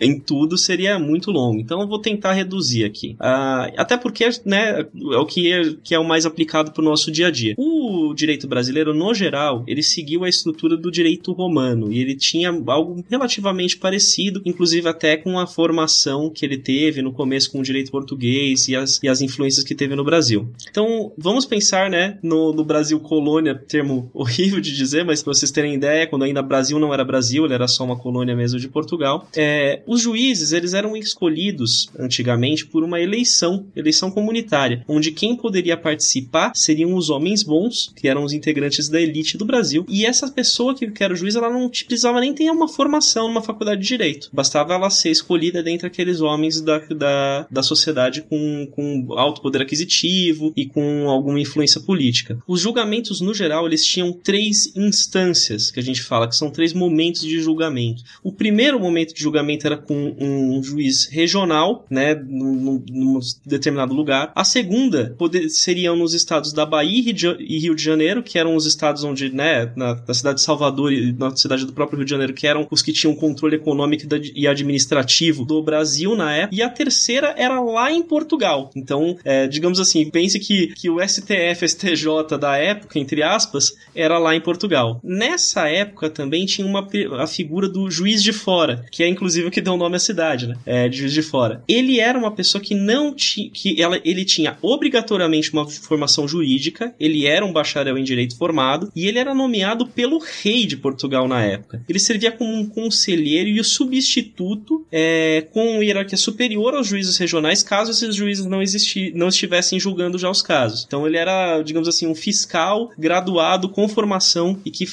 em 0.00 0.18
tudo 0.18 0.56
seria 0.56 0.98
muito 0.98 1.30
longo. 1.30 1.60
Então 1.60 1.80
eu 1.80 1.88
vou 1.88 1.98
tentar 1.98 2.32
reduzir 2.32 2.71
reduzir 2.72 2.84
aqui. 2.84 3.16
Uh, 3.20 3.72
até 3.76 3.96
porque 3.96 4.28
né, 4.44 4.80
é 5.12 5.16
o 5.16 5.26
que 5.26 5.52
é, 5.52 5.74
que 5.82 5.94
é 5.94 5.98
o 5.98 6.04
mais 6.04 6.24
aplicado 6.24 6.72
para 6.72 6.80
o 6.80 6.84
nosso 6.84 7.10
dia 7.10 7.28
a 7.28 7.30
dia. 7.30 7.54
O 7.58 8.14
direito 8.14 8.48
brasileiro, 8.48 8.94
no 8.94 9.12
geral, 9.12 9.64
ele 9.66 9.82
seguiu 9.82 10.24
a 10.24 10.28
estrutura 10.28 10.76
do 10.76 10.90
direito 10.90 11.32
romano 11.32 11.92
e 11.92 11.98
ele 11.98 12.14
tinha 12.14 12.50
algo 12.66 13.04
relativamente 13.08 13.76
parecido, 13.76 14.40
inclusive 14.44 14.88
até 14.88 15.16
com 15.16 15.38
a 15.38 15.46
formação 15.46 16.30
que 16.30 16.44
ele 16.44 16.56
teve 16.56 17.02
no 17.02 17.12
começo 17.12 17.50
com 17.50 17.60
o 17.60 17.62
direito 17.62 17.90
português 17.90 18.68
e 18.68 18.76
as, 18.76 18.98
e 19.02 19.08
as 19.08 19.20
influências 19.20 19.64
que 19.64 19.74
teve 19.74 19.94
no 19.94 20.04
Brasil. 20.04 20.48
Então, 20.70 21.12
vamos 21.18 21.44
pensar 21.44 21.90
né, 21.90 22.18
no, 22.22 22.52
no 22.52 22.64
Brasil 22.64 22.98
colônia, 23.00 23.54
termo 23.54 24.10
horrível 24.14 24.60
de 24.60 24.74
dizer, 24.74 25.04
mas 25.04 25.22
para 25.22 25.34
vocês 25.34 25.50
terem 25.50 25.74
ideia, 25.74 26.06
quando 26.06 26.24
ainda 26.24 26.42
Brasil 26.42 26.78
não 26.78 26.94
era 26.94 27.04
Brasil, 27.04 27.44
ele 27.44 27.54
era 27.54 27.68
só 27.68 27.84
uma 27.84 27.96
colônia 27.96 28.34
mesmo 28.34 28.58
de 28.58 28.68
Portugal, 28.68 29.28
é, 29.36 29.82
os 29.86 30.00
juízes 30.00 30.52
eles 30.52 30.74
eram 30.74 30.96
escolhidos 30.96 31.90
antigamente 31.98 32.61
por 32.66 32.82
uma 32.84 33.00
eleição, 33.00 33.66
eleição 33.74 34.10
comunitária, 34.10 34.84
onde 34.88 35.12
quem 35.12 35.36
poderia 35.36 35.76
participar 35.76 36.52
seriam 36.54 36.94
os 36.94 37.10
homens 37.10 37.42
bons, 37.42 37.92
que 37.96 38.08
eram 38.08 38.24
os 38.24 38.32
integrantes 38.32 38.88
da 38.88 39.00
elite 39.00 39.36
do 39.36 39.44
Brasil, 39.44 39.84
e 39.88 40.04
essa 40.04 40.30
pessoa 40.30 40.74
que 40.74 40.90
era 41.02 41.12
o 41.12 41.16
juiz, 41.16 41.34
ela 41.34 41.50
não 41.50 41.68
precisava 41.68 42.20
nem 42.20 42.32
ter 42.32 42.50
uma 42.50 42.68
formação 42.68 43.28
numa 43.28 43.42
faculdade 43.42 43.80
de 43.80 43.88
direito, 43.88 44.28
bastava 44.32 44.74
ela 44.74 44.90
ser 44.90 45.10
escolhida 45.10 45.62
dentre 45.62 45.86
aqueles 45.86 46.20
homens 46.20 46.60
da, 46.60 46.78
da, 46.78 47.46
da 47.50 47.62
sociedade 47.62 48.22
com, 48.22 48.66
com 48.70 49.06
alto 49.12 49.40
poder 49.40 49.62
aquisitivo 49.62 50.52
e 50.56 50.66
com 50.66 51.08
alguma 51.08 51.40
influência 51.40 51.80
política. 51.80 52.38
Os 52.46 52.60
julgamentos, 52.60 53.20
no 53.20 53.34
geral, 53.34 53.66
eles 53.66 53.84
tinham 53.84 54.12
três 54.12 54.74
instâncias, 54.76 55.70
que 55.70 55.80
a 55.80 55.82
gente 55.82 56.02
fala, 56.02 56.28
que 56.28 56.36
são 56.36 56.50
três 56.50 56.72
momentos 56.72 57.22
de 57.22 57.40
julgamento. 57.40 58.02
O 58.22 58.32
primeiro 58.32 58.78
momento 58.78 59.14
de 59.14 59.22
julgamento 59.22 59.66
era 59.66 59.76
com 59.76 60.14
um 60.18 60.62
juiz 60.62 61.06
regional, 61.06 61.86
né, 61.90 62.14
num, 62.52 62.84
num 62.90 63.20
determinado 63.44 63.94
lugar. 63.94 64.32
A 64.34 64.44
segunda 64.44 65.14
poder, 65.18 65.48
seriam 65.48 65.96
nos 65.96 66.14
estados 66.14 66.52
da 66.52 66.64
Bahia 66.64 67.14
e 67.38 67.58
Rio 67.58 67.74
de 67.74 67.82
Janeiro, 67.82 68.22
que 68.22 68.38
eram 68.38 68.54
os 68.56 68.66
estados 68.66 69.04
onde, 69.04 69.30
né, 69.30 69.72
na, 69.76 69.94
na 70.06 70.14
cidade 70.14 70.36
de 70.36 70.42
Salvador 70.42 70.92
e 70.92 71.12
na 71.12 71.34
cidade 71.36 71.66
do 71.66 71.72
próprio 71.72 71.98
Rio 71.98 72.04
de 72.04 72.10
Janeiro, 72.10 72.34
que 72.34 72.46
eram 72.46 72.66
os 72.70 72.82
que 72.82 72.92
tinham 72.92 73.14
controle 73.14 73.56
econômico 73.56 74.04
e 74.34 74.46
administrativo 74.46 75.44
do 75.44 75.62
Brasil 75.62 76.14
na 76.14 76.32
época. 76.32 76.54
E 76.54 76.62
a 76.62 76.68
terceira 76.68 77.34
era 77.36 77.60
lá 77.60 77.92
em 77.92 78.02
Portugal. 78.02 78.70
Então, 78.74 79.16
é, 79.24 79.46
digamos 79.46 79.80
assim, 79.80 80.08
pense 80.10 80.38
que, 80.38 80.68
que 80.68 80.90
o 80.90 80.98
STF, 81.00 81.68
STJ 81.68 82.38
da 82.38 82.56
época, 82.56 82.98
entre 82.98 83.22
aspas, 83.22 83.72
era 83.94 84.18
lá 84.18 84.34
em 84.34 84.40
Portugal. 84.40 85.00
Nessa 85.02 85.68
época 85.68 86.10
também 86.10 86.46
tinha 86.46 86.66
uma 86.66 86.86
a 87.18 87.26
figura 87.26 87.68
do 87.68 87.90
juiz 87.90 88.22
de 88.22 88.32
fora, 88.32 88.84
que 88.90 89.02
é 89.02 89.08
inclusive 89.08 89.48
o 89.48 89.50
que 89.50 89.60
deu 89.60 89.74
o 89.74 89.76
nome 89.76 89.96
à 89.96 89.98
cidade, 89.98 90.46
né? 90.46 90.56
É, 90.66 90.88
de 90.88 90.98
juiz 90.98 91.12
de 91.12 91.22
fora. 91.22 91.62
Ele 91.66 92.00
era 92.00 92.18
uma 92.18 92.30
pessoa 92.30 92.41
que 92.60 92.74
não 92.74 93.14
tinha, 93.14 93.50
que 93.50 93.80
ela, 93.80 94.00
ele 94.04 94.24
tinha 94.24 94.56
obrigatoriamente 94.62 95.52
uma 95.52 95.68
formação 95.68 96.26
jurídica, 96.26 96.94
ele 96.98 97.26
era 97.26 97.44
um 97.44 97.52
bacharel 97.52 97.98
em 97.98 98.04
direito 98.04 98.36
formado 98.36 98.90
e 98.94 99.06
ele 99.06 99.18
era 99.18 99.34
nomeado 99.34 99.86
pelo 99.86 100.18
rei 100.18 100.66
de 100.66 100.76
Portugal 100.76 101.26
na 101.28 101.42
época. 101.42 101.82
Ele 101.88 101.98
servia 101.98 102.32
como 102.32 102.52
um 102.52 102.66
conselheiro 102.66 103.48
e 103.48 103.60
o 103.60 103.64
substituto 103.64 104.86
é, 104.90 105.46
com 105.52 105.82
hierarquia 105.82 106.18
superior 106.18 106.74
aos 106.74 106.86
juízes 106.86 107.16
regionais, 107.16 107.62
caso 107.62 107.90
esses 107.90 108.14
juízes 108.14 108.46
não, 108.46 108.62
existi, 108.62 109.12
não 109.14 109.28
estivessem 109.28 109.78
julgando 109.78 110.18
já 110.18 110.30
os 110.30 110.42
casos. 110.42 110.84
Então 110.86 111.06
ele 111.06 111.16
era, 111.16 111.62
digamos 111.62 111.88
assim, 111.88 112.06
um 112.06 112.14
fiscal 112.14 112.90
graduado 112.98 113.68
com 113.68 113.88
formação 113.88 114.58
e 114.64 114.70
que 114.70 114.86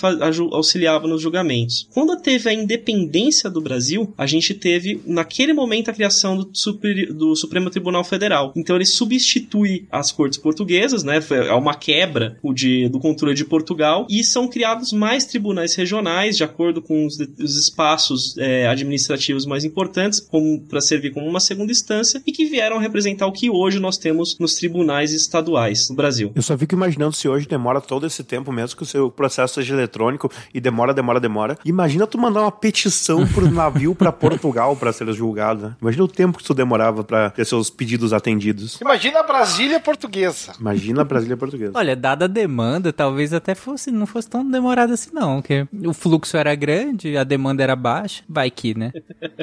auxiliava 0.52 1.08
nos 1.08 1.22
julgamentos. 1.22 1.88
Quando 1.94 2.18
teve 2.18 2.50
a 2.50 2.54
independência 2.54 3.50
do 3.50 3.62
Brasil, 3.62 4.14
a 4.18 4.26
gente 4.26 4.54
teve 4.54 5.02
naquele 5.06 5.54
momento 5.54 5.90
a 5.90 5.94
criação 5.94 6.38
do, 6.38 6.50
super, 6.54 7.14
do 7.14 7.36
Supremo 7.40 7.70
Tribunal 7.70 8.04
Federal. 8.04 8.54
Então 8.56 8.76
ele 8.76 8.86
substitui 8.86 9.88
as 9.92 10.12
cortes 10.12 10.38
portuguesas, 10.38 11.04
né? 11.04 11.20
É 11.48 11.54
uma 11.54 11.74
quebra 11.74 12.38
o 12.44 12.54
de, 12.54 12.90
do 12.90 13.00
controle 13.00 13.34
de 13.34 13.46
Portugal 13.46 14.06
e 14.10 14.24
são 14.24 14.48
criados 14.48 14.92
mais 14.94 15.26
tribunais 15.26 15.76
regionais 15.76 16.38
de 16.38 16.44
acordo 16.44 16.82
com 16.82 17.06
os, 17.06 17.18
os 17.40 17.56
espaços 17.58 18.38
é, 18.38 18.68
administrativos 18.68 19.46
mais 19.46 19.64
importantes, 19.64 20.28
para 20.68 20.82
servir 20.82 21.12
como 21.12 21.28
uma 21.28 21.40
segunda 21.40 21.72
instância 21.72 22.22
e 22.26 22.32
que 22.32 22.46
vieram 22.46 22.78
representar 22.78 23.28
o 23.28 23.32
que 23.32 23.50
hoje 23.50 23.80
nós 23.80 23.98
temos 23.98 24.38
nos 24.40 24.56
tribunais 24.56 25.14
estaduais 25.14 25.90
no 25.90 25.96
Brasil. 25.96 26.32
Eu 26.36 26.42
só 26.42 26.58
fico 26.58 26.76
imaginando 26.76 27.16
se 27.16 27.28
hoje 27.28 27.48
demora 27.48 27.82
todo 27.82 28.06
esse 28.06 28.24
tempo, 28.24 28.52
mesmo 28.52 28.78
que 28.78 28.84
o 28.84 28.86
seu 28.86 29.10
processo 29.10 29.56
seja 29.56 29.74
eletrônico 29.74 30.32
e 30.54 30.60
demora, 30.60 30.94
demora, 30.94 31.20
demora. 31.20 31.58
Imagina 31.66 32.08
tu 32.08 32.18
mandar 32.18 32.42
uma 32.42 32.52
petição 32.52 33.26
pro 33.28 33.50
navio 33.50 33.96
para 33.96 34.12
Portugal 34.12 34.76
para 34.76 34.92
ser 34.94 35.12
julgado, 35.14 35.68
né? 35.68 35.76
Imagina 35.82 36.04
o 36.04 36.08
tempo 36.08 36.38
que 36.38 36.44
tu 36.44 36.54
demorava 36.54 37.04
para 37.04 37.29
ter 37.30 37.46
seus 37.46 37.70
pedidos 37.70 38.14
atendidos. 38.14 38.80
Imagina 38.82 39.20
a 39.20 39.24
Brasília 39.24 39.80
portuguesa. 39.80 40.54
Imagina 40.60 41.02
a 41.02 41.06
Brasília 41.06 41.38
portuguesa. 41.38 41.72
Olha, 41.78 41.96
dada 41.96 42.26
a 42.26 42.28
demanda, 42.28 42.92
talvez 42.92 43.34
até 43.34 43.56
fosse, 43.56 43.92
não 43.92 44.06
fosse 44.06 44.30
tão 44.30 44.50
demorado 44.50 44.94
assim 44.94 45.10
não, 45.14 45.42
porque 45.42 45.68
o 45.86 45.94
fluxo 45.94 46.38
era 46.38 46.54
grande, 46.56 47.18
a 47.18 47.24
demanda 47.24 47.64
era 47.64 47.76
baixa, 47.76 48.24
vai 48.28 48.50
que, 48.50 48.78
né? 48.78 48.92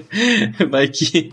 vai 0.70 0.88
que. 0.88 1.30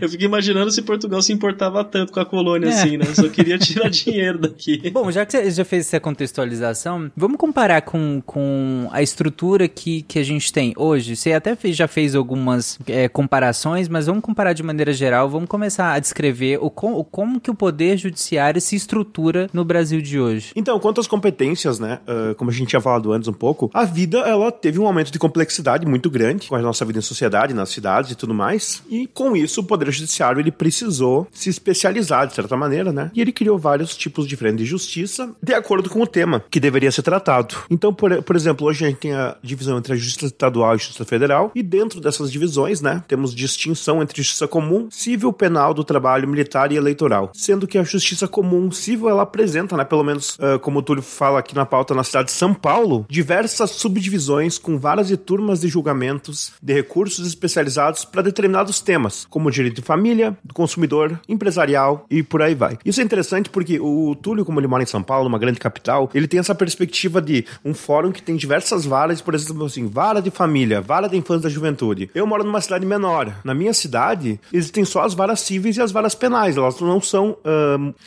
Eu 0.00 0.08
fico 0.08 0.24
imaginando 0.24 0.70
se 0.70 0.82
Portugal 0.82 1.22
se 1.22 1.32
importava 1.32 1.84
tanto 1.84 2.12
com 2.12 2.20
a 2.20 2.26
colônia 2.26 2.68
é. 2.68 2.72
assim, 2.72 2.96
né? 2.96 3.06
Só 3.06 3.28
queria 3.28 3.58
tirar 3.58 3.88
dinheiro 3.90 4.38
daqui. 4.38 4.90
Bom, 4.90 5.10
já 5.10 5.24
que 5.24 5.32
você 5.32 5.50
já 5.50 5.64
fez 5.64 5.86
essa 5.86 6.00
contextualização, 6.00 7.10
vamos 7.16 7.36
comparar 7.36 7.82
com, 7.82 8.22
com 8.24 8.88
a 8.90 9.02
estrutura 9.02 9.68
que, 9.68 10.02
que 10.02 10.18
a 10.18 10.24
gente 10.24 10.52
tem 10.52 10.72
hoje. 10.76 11.16
Você 11.16 11.32
até 11.32 11.54
fez, 11.54 11.76
já 11.76 11.88
fez 11.88 12.14
algumas 12.14 12.78
é, 12.86 13.08
comparações, 13.08 13.88
mas 13.88 14.06
vamos 14.06 14.22
comparar 14.22 14.52
de 14.52 14.62
maneira 14.62 14.92
geral. 14.92 15.28
Vamos 15.28 15.48
começar 15.48 15.83
a 15.92 15.98
descrever 15.98 16.58
o, 16.60 16.70
com, 16.70 16.94
o 16.94 17.04
como 17.04 17.40
que 17.40 17.50
o 17.50 17.54
poder 17.54 17.96
judiciário 17.96 18.60
se 18.60 18.76
estrutura 18.76 19.48
no 19.52 19.64
Brasil 19.64 20.00
de 20.00 20.18
hoje. 20.18 20.52
Então, 20.56 20.78
quanto 20.80 21.00
às 21.00 21.06
competências, 21.06 21.78
né, 21.78 22.00
uh, 22.08 22.34
como 22.34 22.50
a 22.50 22.54
gente 22.54 22.68
tinha 22.68 22.80
falado 22.80 23.12
antes 23.12 23.28
um 23.28 23.32
pouco, 23.32 23.70
a 23.74 23.84
vida, 23.84 24.18
ela 24.18 24.50
teve 24.50 24.78
um 24.78 24.86
aumento 24.86 25.10
de 25.10 25.18
complexidade 25.18 25.86
muito 25.86 26.10
grande 26.10 26.48
com 26.48 26.56
a 26.56 26.62
nossa 26.62 26.84
vida 26.84 26.98
em 26.98 27.02
sociedade, 27.02 27.54
nas 27.54 27.68
cidades 27.68 28.10
e 28.10 28.14
tudo 28.14 28.34
mais. 28.34 28.82
E 28.88 29.06
com 29.06 29.36
isso, 29.36 29.60
o 29.60 29.64
Poder 29.64 29.90
Judiciário 29.90 30.40
ele 30.40 30.50
precisou 30.50 31.26
se 31.32 31.50
especializar 31.50 32.26
de 32.26 32.34
certa 32.34 32.56
maneira, 32.56 32.92
né? 32.92 33.10
E 33.14 33.20
ele 33.20 33.32
criou 33.32 33.58
vários 33.58 33.96
tipos 33.96 34.26
diferentes 34.26 34.64
de 34.64 34.64
justiça 34.64 35.34
de 35.42 35.54
acordo 35.54 35.90
com 35.90 36.00
o 36.00 36.06
tema 36.06 36.44
que 36.50 36.60
deveria 36.60 36.90
ser 36.90 37.02
tratado. 37.02 37.56
Então, 37.70 37.92
por, 37.92 38.22
por 38.22 38.36
exemplo, 38.36 38.66
hoje 38.66 38.84
a 38.84 38.88
gente 38.88 38.98
tem 38.98 39.12
a 39.12 39.36
divisão 39.42 39.78
entre 39.78 39.92
a 39.92 39.96
Justiça 39.96 40.26
Estadual 40.26 40.72
e 40.72 40.74
a 40.74 40.76
Justiça 40.76 41.04
Federal, 41.04 41.52
e 41.54 41.62
dentro 41.62 42.00
dessas 42.00 42.30
divisões, 42.30 42.80
né, 42.80 43.02
temos 43.06 43.34
distinção 43.34 44.02
entre 44.02 44.22
justiça 44.22 44.46
comum, 44.46 44.88
civil, 44.90 45.32
penal, 45.32 45.73
do 45.74 45.84
trabalho, 45.84 46.28
militar 46.28 46.72
e 46.72 46.76
eleitoral. 46.76 47.30
Sendo 47.34 47.66
que 47.66 47.78
a 47.78 47.82
justiça 47.82 48.26
comum 48.26 48.70
civil 48.70 49.08
ela 49.08 49.22
apresenta, 49.22 49.76
né, 49.76 49.84
pelo 49.84 50.04
menos 50.04 50.36
uh, 50.36 50.58
como 50.60 50.78
o 50.78 50.82
Túlio 50.82 51.02
fala 51.02 51.38
aqui 51.38 51.54
na 51.54 51.66
pauta 51.66 51.94
na 51.94 52.04
cidade 52.04 52.26
de 52.26 52.32
São 52.32 52.54
Paulo, 52.54 53.04
diversas 53.08 53.70
subdivisões 53.70 54.58
com 54.58 54.78
várias 54.78 55.10
e 55.10 55.16
turmas 55.16 55.60
de 55.60 55.68
julgamentos 55.68 56.52
de 56.62 56.72
recursos 56.72 57.26
especializados 57.26 58.04
para 58.04 58.22
determinados 58.22 58.80
temas, 58.80 59.26
como 59.28 59.50
direito 59.50 59.76
de 59.76 59.82
família, 59.82 60.36
do 60.44 60.54
consumidor, 60.54 61.20
empresarial 61.28 62.06
e 62.10 62.22
por 62.22 62.42
aí 62.42 62.54
vai. 62.54 62.78
Isso 62.84 63.00
é 63.00 63.04
interessante 63.04 63.50
porque 63.50 63.78
o 63.80 64.14
Túlio, 64.14 64.44
como 64.44 64.60
ele 64.60 64.66
mora 64.66 64.82
em 64.82 64.86
São 64.86 65.02
Paulo, 65.02 65.28
uma 65.28 65.38
grande 65.38 65.58
capital, 65.58 66.10
ele 66.14 66.28
tem 66.28 66.40
essa 66.40 66.54
perspectiva 66.54 67.20
de 67.20 67.44
um 67.64 67.74
fórum 67.74 68.12
que 68.12 68.22
tem 68.22 68.36
diversas 68.36 68.84
varas, 68.84 69.20
por 69.20 69.34
exemplo, 69.34 69.64
assim, 69.64 69.86
vara 69.86 70.20
de 70.20 70.30
família, 70.30 70.80
vara 70.80 71.08
da 71.08 71.16
infância 71.16 71.40
e 71.40 71.42
da 71.44 71.48
juventude. 71.48 72.10
Eu 72.14 72.26
moro 72.26 72.44
numa 72.44 72.60
cidade 72.60 72.86
menor. 72.86 73.32
Na 73.44 73.54
minha 73.54 73.72
cidade, 73.72 74.40
existem 74.52 74.84
só 74.84 75.02
as 75.02 75.14
varas 75.14 75.40
cíveis 75.40 75.63
e 75.64 75.80
as 75.80 75.92
varas 75.92 76.14
penais. 76.14 76.56
Elas 76.56 76.80
não 76.80 77.00
são 77.00 77.36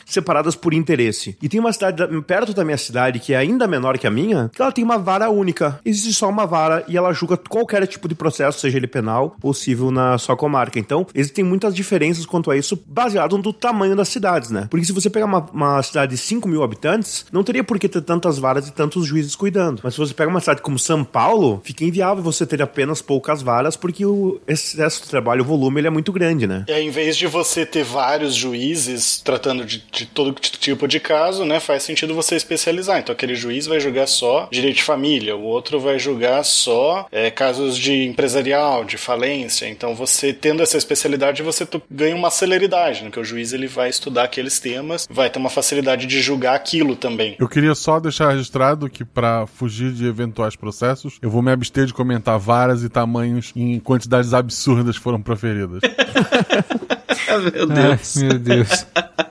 separadas 0.06 0.54
por 0.54 0.72
interesse. 0.74 1.36
E 1.42 1.48
tem 1.48 1.60
uma 1.60 1.72
cidade 1.72 2.02
perto 2.22 2.52
da 2.52 2.64
minha 2.64 2.78
cidade, 2.78 3.18
que 3.18 3.32
é 3.32 3.36
ainda 3.36 3.66
menor 3.66 3.98
que 3.98 4.06
a 4.06 4.10
minha, 4.10 4.50
que 4.52 4.60
ela 4.60 4.72
tem 4.72 4.84
uma 4.84 4.98
vara 4.98 5.30
única. 5.30 5.80
Existe 5.84 6.12
só 6.12 6.28
uma 6.28 6.46
vara 6.46 6.84
e 6.88 6.96
ela 6.96 7.12
julga 7.12 7.36
qualquer 7.36 7.86
tipo 7.86 8.08
de 8.08 8.14
processo, 8.14 8.60
seja 8.60 8.76
ele 8.76 8.86
penal 8.86 9.36
ou 9.42 9.54
civil, 9.54 9.90
na 9.90 10.18
sua 10.18 10.36
comarca. 10.36 10.78
Então, 10.78 11.06
existem 11.14 11.44
muitas 11.44 11.74
diferenças 11.74 12.26
quanto 12.26 12.50
a 12.50 12.56
isso, 12.56 12.78
baseado 12.86 13.38
no 13.38 13.52
tamanho 13.52 13.96
das 13.96 14.08
cidades, 14.08 14.50
né? 14.50 14.66
Porque 14.70 14.84
se 14.84 14.92
você 14.92 15.08
pegar 15.08 15.26
uma, 15.26 15.46
uma 15.52 15.82
cidade 15.82 16.12
de 16.12 16.18
5 16.18 16.48
mil 16.48 16.62
habitantes, 16.62 17.26
não 17.32 17.42
teria 17.42 17.64
por 17.64 17.78
que 17.78 17.88
ter 17.88 18.02
tantas 18.02 18.38
varas 18.38 18.68
e 18.68 18.72
tantos 18.72 19.06
juízes 19.06 19.34
cuidando. 19.34 19.80
Mas 19.82 19.94
se 19.94 20.00
você 20.00 20.14
pega 20.14 20.30
uma 20.30 20.40
cidade 20.40 20.62
como 20.62 20.78
São 20.78 21.04
Paulo, 21.04 21.60
fica 21.64 21.84
inviável 21.84 22.22
você 22.22 22.46
ter 22.46 22.60
apenas 22.62 23.00
poucas 23.00 23.42
varas, 23.42 23.76
porque 23.76 24.04
o 24.04 24.40
excesso 24.46 25.02
de 25.02 25.08
trabalho, 25.08 25.42
o 25.42 25.46
volume, 25.46 25.80
ele 25.80 25.88
é 25.88 25.90
muito 25.90 26.12
grande, 26.12 26.46
né? 26.46 26.64
É, 26.68 26.80
em 26.80 26.90
vez 26.90 27.16
de 27.16 27.26
você 27.26 27.47
ter 27.66 27.84
vários 27.84 28.34
juízes 28.34 29.20
tratando 29.24 29.64
de, 29.64 29.84
de 29.90 30.06
todo 30.06 30.32
tipo 30.40 30.86
de 30.88 31.00
caso, 31.00 31.44
né, 31.44 31.60
faz 31.60 31.82
sentido 31.82 32.14
você 32.14 32.36
especializar. 32.36 32.98
Então, 32.98 33.12
aquele 33.12 33.34
juiz 33.34 33.66
vai 33.66 33.80
julgar 33.80 34.06
só 34.06 34.48
direito 34.50 34.76
de 34.76 34.82
família, 34.82 35.36
o 35.36 35.42
outro 35.42 35.80
vai 35.80 35.98
julgar 35.98 36.44
só 36.44 37.06
é, 37.10 37.30
casos 37.30 37.76
de 37.76 38.04
empresarial, 38.04 38.84
de 38.84 38.96
falência. 38.96 39.68
Então, 39.68 39.94
você 39.94 40.32
tendo 40.32 40.62
essa 40.62 40.76
especialidade, 40.76 41.42
você 41.42 41.66
ganha 41.90 42.14
uma 42.14 42.30
celeridade, 42.30 43.04
né, 43.04 43.10
que 43.10 43.20
o 43.20 43.24
juiz 43.24 43.52
ele 43.52 43.66
vai 43.66 43.88
estudar 43.88 44.24
aqueles 44.24 44.58
temas, 44.58 45.06
vai 45.10 45.30
ter 45.30 45.38
uma 45.38 45.50
facilidade 45.50 46.06
de 46.06 46.20
julgar 46.20 46.54
aquilo 46.54 46.96
também. 46.96 47.36
Eu 47.38 47.48
queria 47.48 47.74
só 47.74 48.00
deixar 48.00 48.30
registrado 48.30 48.88
que 48.90 49.04
para 49.04 49.46
fugir 49.46 49.92
de 49.92 50.06
eventuais 50.06 50.56
processos, 50.56 51.18
eu 51.22 51.30
vou 51.30 51.42
me 51.42 51.50
abster 51.50 51.86
de 51.86 51.94
comentar 51.94 52.38
varas 52.38 52.82
e 52.82 52.88
tamanhos 52.88 53.52
em 53.54 53.78
quantidades 53.78 54.34
absurdas 54.34 54.96
foram 54.96 55.20
proferidas. 55.22 55.80
meu 57.36 57.66
Deus. 57.66 58.16
Ai, 58.16 58.22
meu 58.24 58.38
Deus. 58.38 58.86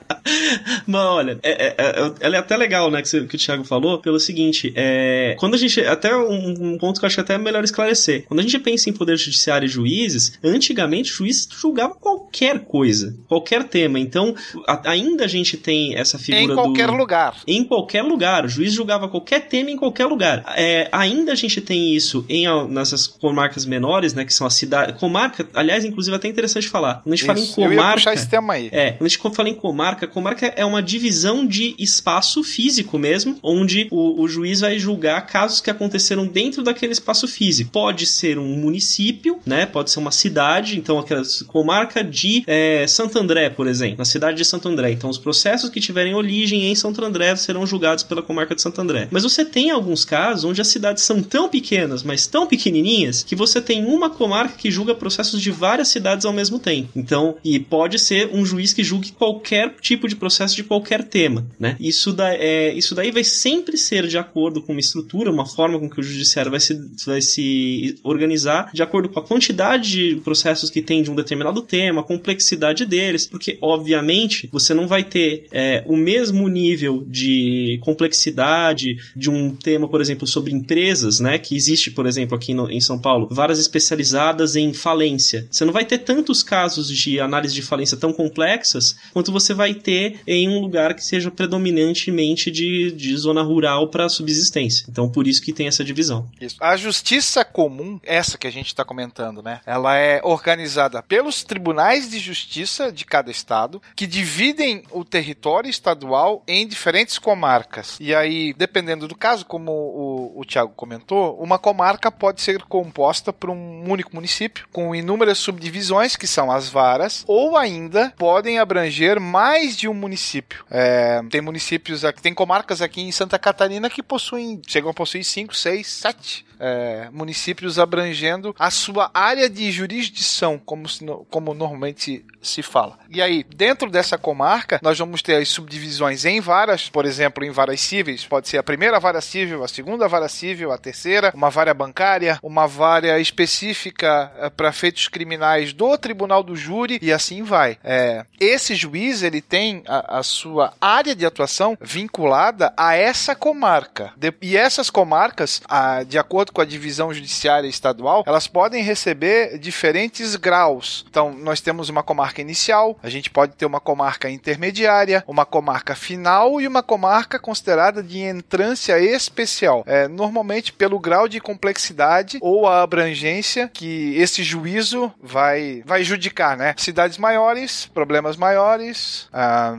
Mas 0.86 1.00
olha, 1.00 1.38
é, 1.42 1.50
é, 1.50 1.74
é, 1.78 2.12
ela 2.20 2.36
é 2.36 2.38
até 2.38 2.56
legal, 2.56 2.90
né, 2.90 3.02
que, 3.02 3.08
você, 3.08 3.24
que 3.26 3.36
o 3.36 3.38
Thiago 3.38 3.64
falou, 3.64 3.98
pelo 3.98 4.18
seguinte, 4.18 4.72
é, 4.76 5.36
quando 5.38 5.54
a 5.54 5.58
gente, 5.58 5.80
até 5.80 6.14
um, 6.14 6.72
um, 6.72 6.78
ponto 6.78 6.98
que 6.98 7.04
eu 7.04 7.06
acho 7.06 7.16
que 7.16 7.20
até 7.20 7.34
é 7.34 7.38
melhor 7.38 7.64
esclarecer, 7.64 8.24
quando 8.26 8.40
a 8.40 8.42
gente 8.42 8.58
pensa 8.58 8.90
em 8.90 8.92
poder 8.92 9.16
judiciário 9.16 9.66
e 9.66 9.68
juízes, 9.68 10.38
antigamente 10.42 11.12
o 11.12 11.16
juiz 11.16 11.48
julgava 11.50 11.94
qualquer 11.94 12.60
coisa, 12.60 13.16
qualquer 13.28 13.64
tema, 13.64 13.98
então 13.98 14.34
a, 14.66 14.90
ainda 14.90 15.24
a 15.24 15.28
gente 15.28 15.56
tem 15.56 15.96
essa 15.96 16.18
figura 16.18 16.52
Em 16.52 16.54
qualquer 16.54 16.88
do, 16.88 16.96
lugar. 16.96 17.36
Em 17.46 17.64
qualquer 17.64 18.02
lugar, 18.02 18.44
o 18.44 18.48
juiz 18.48 18.72
julgava 18.72 19.08
qualquer 19.08 19.48
tema 19.48 19.70
em 19.70 19.76
qualquer 19.76 20.06
lugar. 20.06 20.44
É, 20.56 20.88
ainda 20.92 21.32
a 21.32 21.36
gente 21.36 21.60
tem 21.60 21.94
isso 21.94 22.24
em 22.28 22.46
nessas 22.68 23.06
comarcas 23.06 23.66
menores, 23.66 24.14
né, 24.14 24.24
que 24.24 24.32
são 24.32 24.46
a 24.46 24.50
cidade, 24.50 24.94
comarca, 24.94 25.46
aliás, 25.54 25.84
inclusive 25.84 26.14
é 26.14 26.16
até 26.16 26.28
interessante 26.28 26.68
falar, 26.68 27.02
quando 27.02 27.12
a 27.12 27.16
gente 27.16 27.18
Isso, 27.18 27.26
fala 27.26 27.38
em 27.38 27.64
eu 27.64 27.72
ia 27.72 27.78
comarca... 27.78 27.94
puxar 27.94 28.14
esse 28.14 28.28
tema 28.28 28.54
aí. 28.54 28.68
É, 28.72 28.92
quando 28.92 29.06
a 29.06 29.08
gente 29.08 29.36
fala 29.36 29.48
em 29.48 29.54
comarca, 29.54 30.06
comarca 30.18 30.52
é 30.56 30.64
uma 30.64 30.82
divisão 30.82 31.46
de 31.46 31.76
espaço 31.78 32.42
físico 32.42 32.98
mesmo, 32.98 33.38
onde 33.42 33.86
o, 33.90 34.20
o, 34.20 34.28
juiz 34.28 34.60
vai 34.60 34.78
julgar 34.78 35.26
casos 35.26 35.60
que 35.60 35.70
aconteceram 35.70 36.26
dentro 36.26 36.62
daquele 36.62 36.92
espaço 36.92 37.28
físico. 37.28 37.70
Pode 37.70 38.04
ser 38.04 38.38
um 38.38 38.56
município, 38.56 39.38
né? 39.46 39.64
Pode 39.64 39.90
ser 39.90 40.00
uma 40.00 40.10
cidade, 40.10 40.76
então 40.76 40.98
aquela 40.98 41.22
comarca 41.46 42.02
de 42.02 42.42
é, 42.46 42.84
Santo 42.88 43.16
André, 43.18 43.48
por 43.48 43.68
exemplo, 43.68 43.98
na 43.98 44.04
cidade 44.04 44.38
de 44.38 44.44
Santo 44.44 44.68
André. 44.68 44.90
Então 44.90 45.08
os 45.08 45.18
processos 45.18 45.70
que 45.70 45.80
tiverem 45.80 46.14
origem 46.14 46.68
em 46.68 46.74
Santo 46.74 47.04
André 47.04 47.36
serão 47.36 47.66
julgados 47.66 48.02
pela 48.02 48.22
comarca 48.22 48.54
de 48.54 48.62
Santo 48.62 48.80
André. 48.80 49.06
Mas 49.10 49.22
você 49.22 49.44
tem 49.44 49.70
alguns 49.70 50.04
casos 50.04 50.44
onde 50.44 50.60
as 50.60 50.68
cidades 50.68 51.04
são 51.04 51.22
tão 51.22 51.48
pequenas, 51.48 52.02
mas 52.02 52.26
tão 52.26 52.46
pequenininhas, 52.46 53.22
que 53.22 53.36
você 53.36 53.60
tem 53.60 53.84
uma 53.84 54.10
comarca 54.10 54.54
que 54.58 54.70
julga 54.70 54.94
processos 54.94 55.40
de 55.40 55.52
várias 55.52 55.88
cidades 55.88 56.26
ao 56.26 56.32
mesmo 56.32 56.58
tempo. 56.58 56.88
Então, 56.96 57.36
e 57.44 57.60
pode 57.60 57.98
ser 57.98 58.30
um 58.32 58.44
juiz 58.44 58.72
que 58.72 58.82
julgue 58.82 59.12
qualquer 59.12 59.74
tipo 59.80 59.97
de 60.06 60.14
processo 60.14 60.54
de 60.54 60.62
qualquer 60.62 61.02
tema, 61.04 61.46
né? 61.58 61.76
Isso, 61.80 62.12
da, 62.12 62.34
é, 62.34 62.72
isso 62.74 62.94
daí 62.94 63.10
vai 63.10 63.24
sempre 63.24 63.76
ser 63.76 64.06
de 64.06 64.18
acordo 64.18 64.62
com 64.62 64.72
uma 64.72 64.80
estrutura, 64.80 65.30
uma 65.30 65.46
forma 65.46 65.78
com 65.78 65.88
que 65.88 66.00
o 66.00 66.02
judiciário 66.02 66.50
vai 66.50 66.60
se, 66.60 66.78
vai 67.06 67.20
se 67.20 67.98
organizar, 68.02 68.70
de 68.72 68.82
acordo 68.82 69.08
com 69.08 69.18
a 69.18 69.22
quantidade 69.22 69.90
de 69.90 70.16
processos 70.16 70.70
que 70.70 70.82
tem 70.82 71.02
de 71.02 71.10
um 71.10 71.14
determinado 71.14 71.62
tema, 71.62 72.00
a 72.00 72.04
complexidade 72.04 72.84
deles, 72.84 73.26
porque, 73.26 73.58
obviamente, 73.60 74.48
você 74.52 74.74
não 74.74 74.86
vai 74.86 75.02
ter 75.02 75.46
é, 75.50 75.82
o 75.86 75.96
mesmo 75.96 76.48
nível 76.48 77.04
de 77.06 77.78
complexidade 77.82 78.96
de 79.16 79.30
um 79.30 79.54
tema, 79.54 79.88
por 79.88 80.00
exemplo, 80.00 80.26
sobre 80.26 80.52
empresas, 80.52 81.20
né? 81.20 81.38
Que 81.38 81.56
existe, 81.56 81.90
por 81.90 82.06
exemplo, 82.06 82.36
aqui 82.36 82.52
no, 82.54 82.70
em 82.70 82.80
São 82.80 82.98
Paulo, 82.98 83.28
várias 83.30 83.58
especializadas 83.58 84.56
em 84.56 84.72
falência. 84.72 85.46
Você 85.50 85.64
não 85.64 85.72
vai 85.72 85.84
ter 85.84 85.98
tantos 85.98 86.42
casos 86.42 86.88
de 86.88 87.20
análise 87.20 87.54
de 87.54 87.62
falência 87.62 87.96
tão 87.96 88.12
complexas 88.12 88.96
quanto 89.12 89.32
você 89.32 89.54
vai 89.54 89.74
ter 89.74 89.87
em 90.26 90.48
um 90.48 90.60
lugar 90.60 90.94
que 90.94 91.04
seja 91.04 91.30
predominantemente 91.30 92.50
de, 92.50 92.92
de 92.92 93.16
zona 93.16 93.42
rural 93.42 93.88
para 93.88 94.08
subsistência. 94.08 94.86
Então, 94.88 95.08
por 95.10 95.26
isso 95.26 95.42
que 95.42 95.52
tem 95.52 95.66
essa 95.66 95.84
divisão. 95.84 96.28
Isso. 96.40 96.56
A 96.60 96.76
justiça 96.76 97.44
comum, 97.44 98.00
essa 98.04 98.38
que 98.38 98.46
a 98.46 98.52
gente 98.52 98.66
está 98.66 98.84
comentando, 98.84 99.42
né? 99.42 99.60
Ela 99.66 99.96
é 99.96 100.20
organizada 100.22 101.02
pelos 101.02 101.42
tribunais 101.42 102.10
de 102.10 102.18
justiça 102.18 102.92
de 102.92 103.04
cada 103.04 103.30
estado, 103.30 103.80
que 103.94 104.06
dividem 104.06 104.82
o 104.90 105.04
território 105.04 105.70
estadual 105.70 106.42
em 106.46 106.66
diferentes 106.66 107.18
comarcas. 107.18 107.96
E 108.00 108.14
aí, 108.14 108.52
dependendo 108.52 109.08
do 109.08 109.16
caso, 109.16 109.44
como 109.46 109.72
o, 109.72 110.40
o 110.40 110.44
Tiago 110.44 110.72
comentou, 110.74 111.38
uma 111.40 111.58
comarca 111.58 112.10
pode 112.10 112.40
ser 112.40 112.62
composta 112.62 113.32
por 113.32 113.50
um 113.50 113.90
único 113.90 114.14
município, 114.14 114.66
com 114.72 114.94
inúmeras 114.94 115.38
subdivisões, 115.38 116.16
que 116.16 116.26
são 116.26 116.50
as 116.50 116.68
varas, 116.68 117.24
ou 117.26 117.56
ainda 117.56 118.12
podem 118.16 118.58
abranger 118.58 119.20
mais 119.20 119.76
de 119.78 119.88
um 119.88 119.94
município. 119.94 120.64
É, 120.70 121.20
tem 121.30 121.40
municípios, 121.40 122.02
tem 122.20 122.34
comarcas 122.34 122.82
aqui 122.82 123.00
em 123.00 123.12
Santa 123.12 123.38
Catarina 123.38 123.88
que 123.88 124.02
possuem, 124.02 124.60
chegam 124.66 124.90
a 124.90 124.94
possuir 124.94 125.24
5, 125.24 125.54
6, 125.54 125.86
7 125.86 126.47
é, 126.58 127.08
municípios 127.12 127.78
abrangendo 127.78 128.54
a 128.58 128.70
sua 128.70 129.10
área 129.12 129.48
de 129.48 129.70
jurisdição, 129.70 130.60
como, 130.64 130.84
como 131.30 131.54
normalmente 131.54 132.24
se 132.40 132.62
fala. 132.62 132.98
E 133.10 133.20
aí, 133.20 133.44
dentro 133.44 133.90
dessa 133.90 134.16
comarca, 134.16 134.78
nós 134.82 134.98
vamos 134.98 135.22
ter 135.22 135.36
as 135.36 135.48
subdivisões 135.48 136.24
em 136.24 136.40
varas, 136.40 136.88
por 136.88 137.04
exemplo, 137.04 137.44
em 137.44 137.50
varas 137.50 137.80
cíveis, 137.80 138.26
pode 138.26 138.48
ser 138.48 138.58
a 138.58 138.62
primeira 138.62 139.00
vara 139.00 139.20
civil, 139.20 139.64
a 139.64 139.68
segunda 139.68 140.08
vara 140.08 140.28
civil, 140.28 140.72
a 140.72 140.78
terceira, 140.78 141.32
uma 141.34 141.50
vara 141.50 141.74
bancária, 141.74 142.38
uma 142.42 142.66
vara 142.66 143.18
específica 143.20 144.32
é, 144.38 144.50
para 144.50 144.72
feitos 144.72 145.08
criminais 145.08 145.72
do 145.72 145.96
tribunal 145.98 146.42
do 146.42 146.56
júri 146.56 146.98
e 147.02 147.12
assim 147.12 147.42
vai. 147.42 147.78
É, 147.82 148.24
esse 148.40 148.74
juiz 148.74 149.22
ele 149.22 149.40
tem 149.40 149.82
a, 149.86 150.18
a, 150.18 150.22
sua 150.22 150.72
área 150.80 151.14
de 151.14 151.26
atuação 151.26 151.76
vinculada 151.80 152.72
a 152.76 152.94
essa 152.94 153.34
comarca. 153.34 154.12
De, 154.16 154.32
e 154.40 154.56
essas 154.56 154.90
comarcas, 154.90 155.60
a, 155.68 156.02
de 156.02 156.18
acordo 156.18 156.47
com 156.50 156.60
a 156.60 156.64
divisão 156.64 157.12
judiciária 157.12 157.68
estadual, 157.68 158.24
elas 158.26 158.46
podem 158.46 158.82
receber 158.82 159.58
diferentes 159.58 160.36
graus. 160.36 161.04
Então, 161.08 161.32
nós 161.32 161.60
temos 161.60 161.88
uma 161.88 162.02
comarca 162.02 162.40
inicial, 162.40 162.98
a 163.02 163.08
gente 163.08 163.30
pode 163.30 163.54
ter 163.54 163.66
uma 163.66 163.80
comarca 163.80 164.30
intermediária, 164.30 165.24
uma 165.26 165.44
comarca 165.44 165.94
final 165.94 166.60
e 166.60 166.66
uma 166.66 166.82
comarca 166.82 167.38
considerada 167.38 168.02
de 168.02 168.20
entrância 168.20 168.98
especial. 168.98 169.84
É, 169.86 170.08
normalmente 170.08 170.72
pelo 170.72 170.98
grau 170.98 171.28
de 171.28 171.40
complexidade 171.40 172.38
ou 172.40 172.66
a 172.66 172.82
abrangência 172.82 173.70
que 173.72 174.14
esse 174.16 174.42
juízo 174.42 175.12
vai, 175.22 175.82
vai 175.84 176.02
judicar, 176.04 176.56
né? 176.56 176.74
Cidades 176.76 177.18
maiores, 177.18 177.86
problemas 177.86 178.36
maiores, 178.36 179.28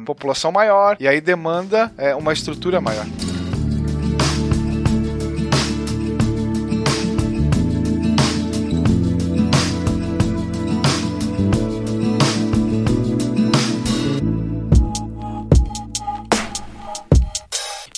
população 0.06 0.52
maior, 0.52 0.98
e 1.00 1.08
aí 1.08 1.22
demanda 1.22 1.92
é, 1.98 2.16
uma 2.16 2.34
estrutura 2.34 2.82
maior. 2.82 3.06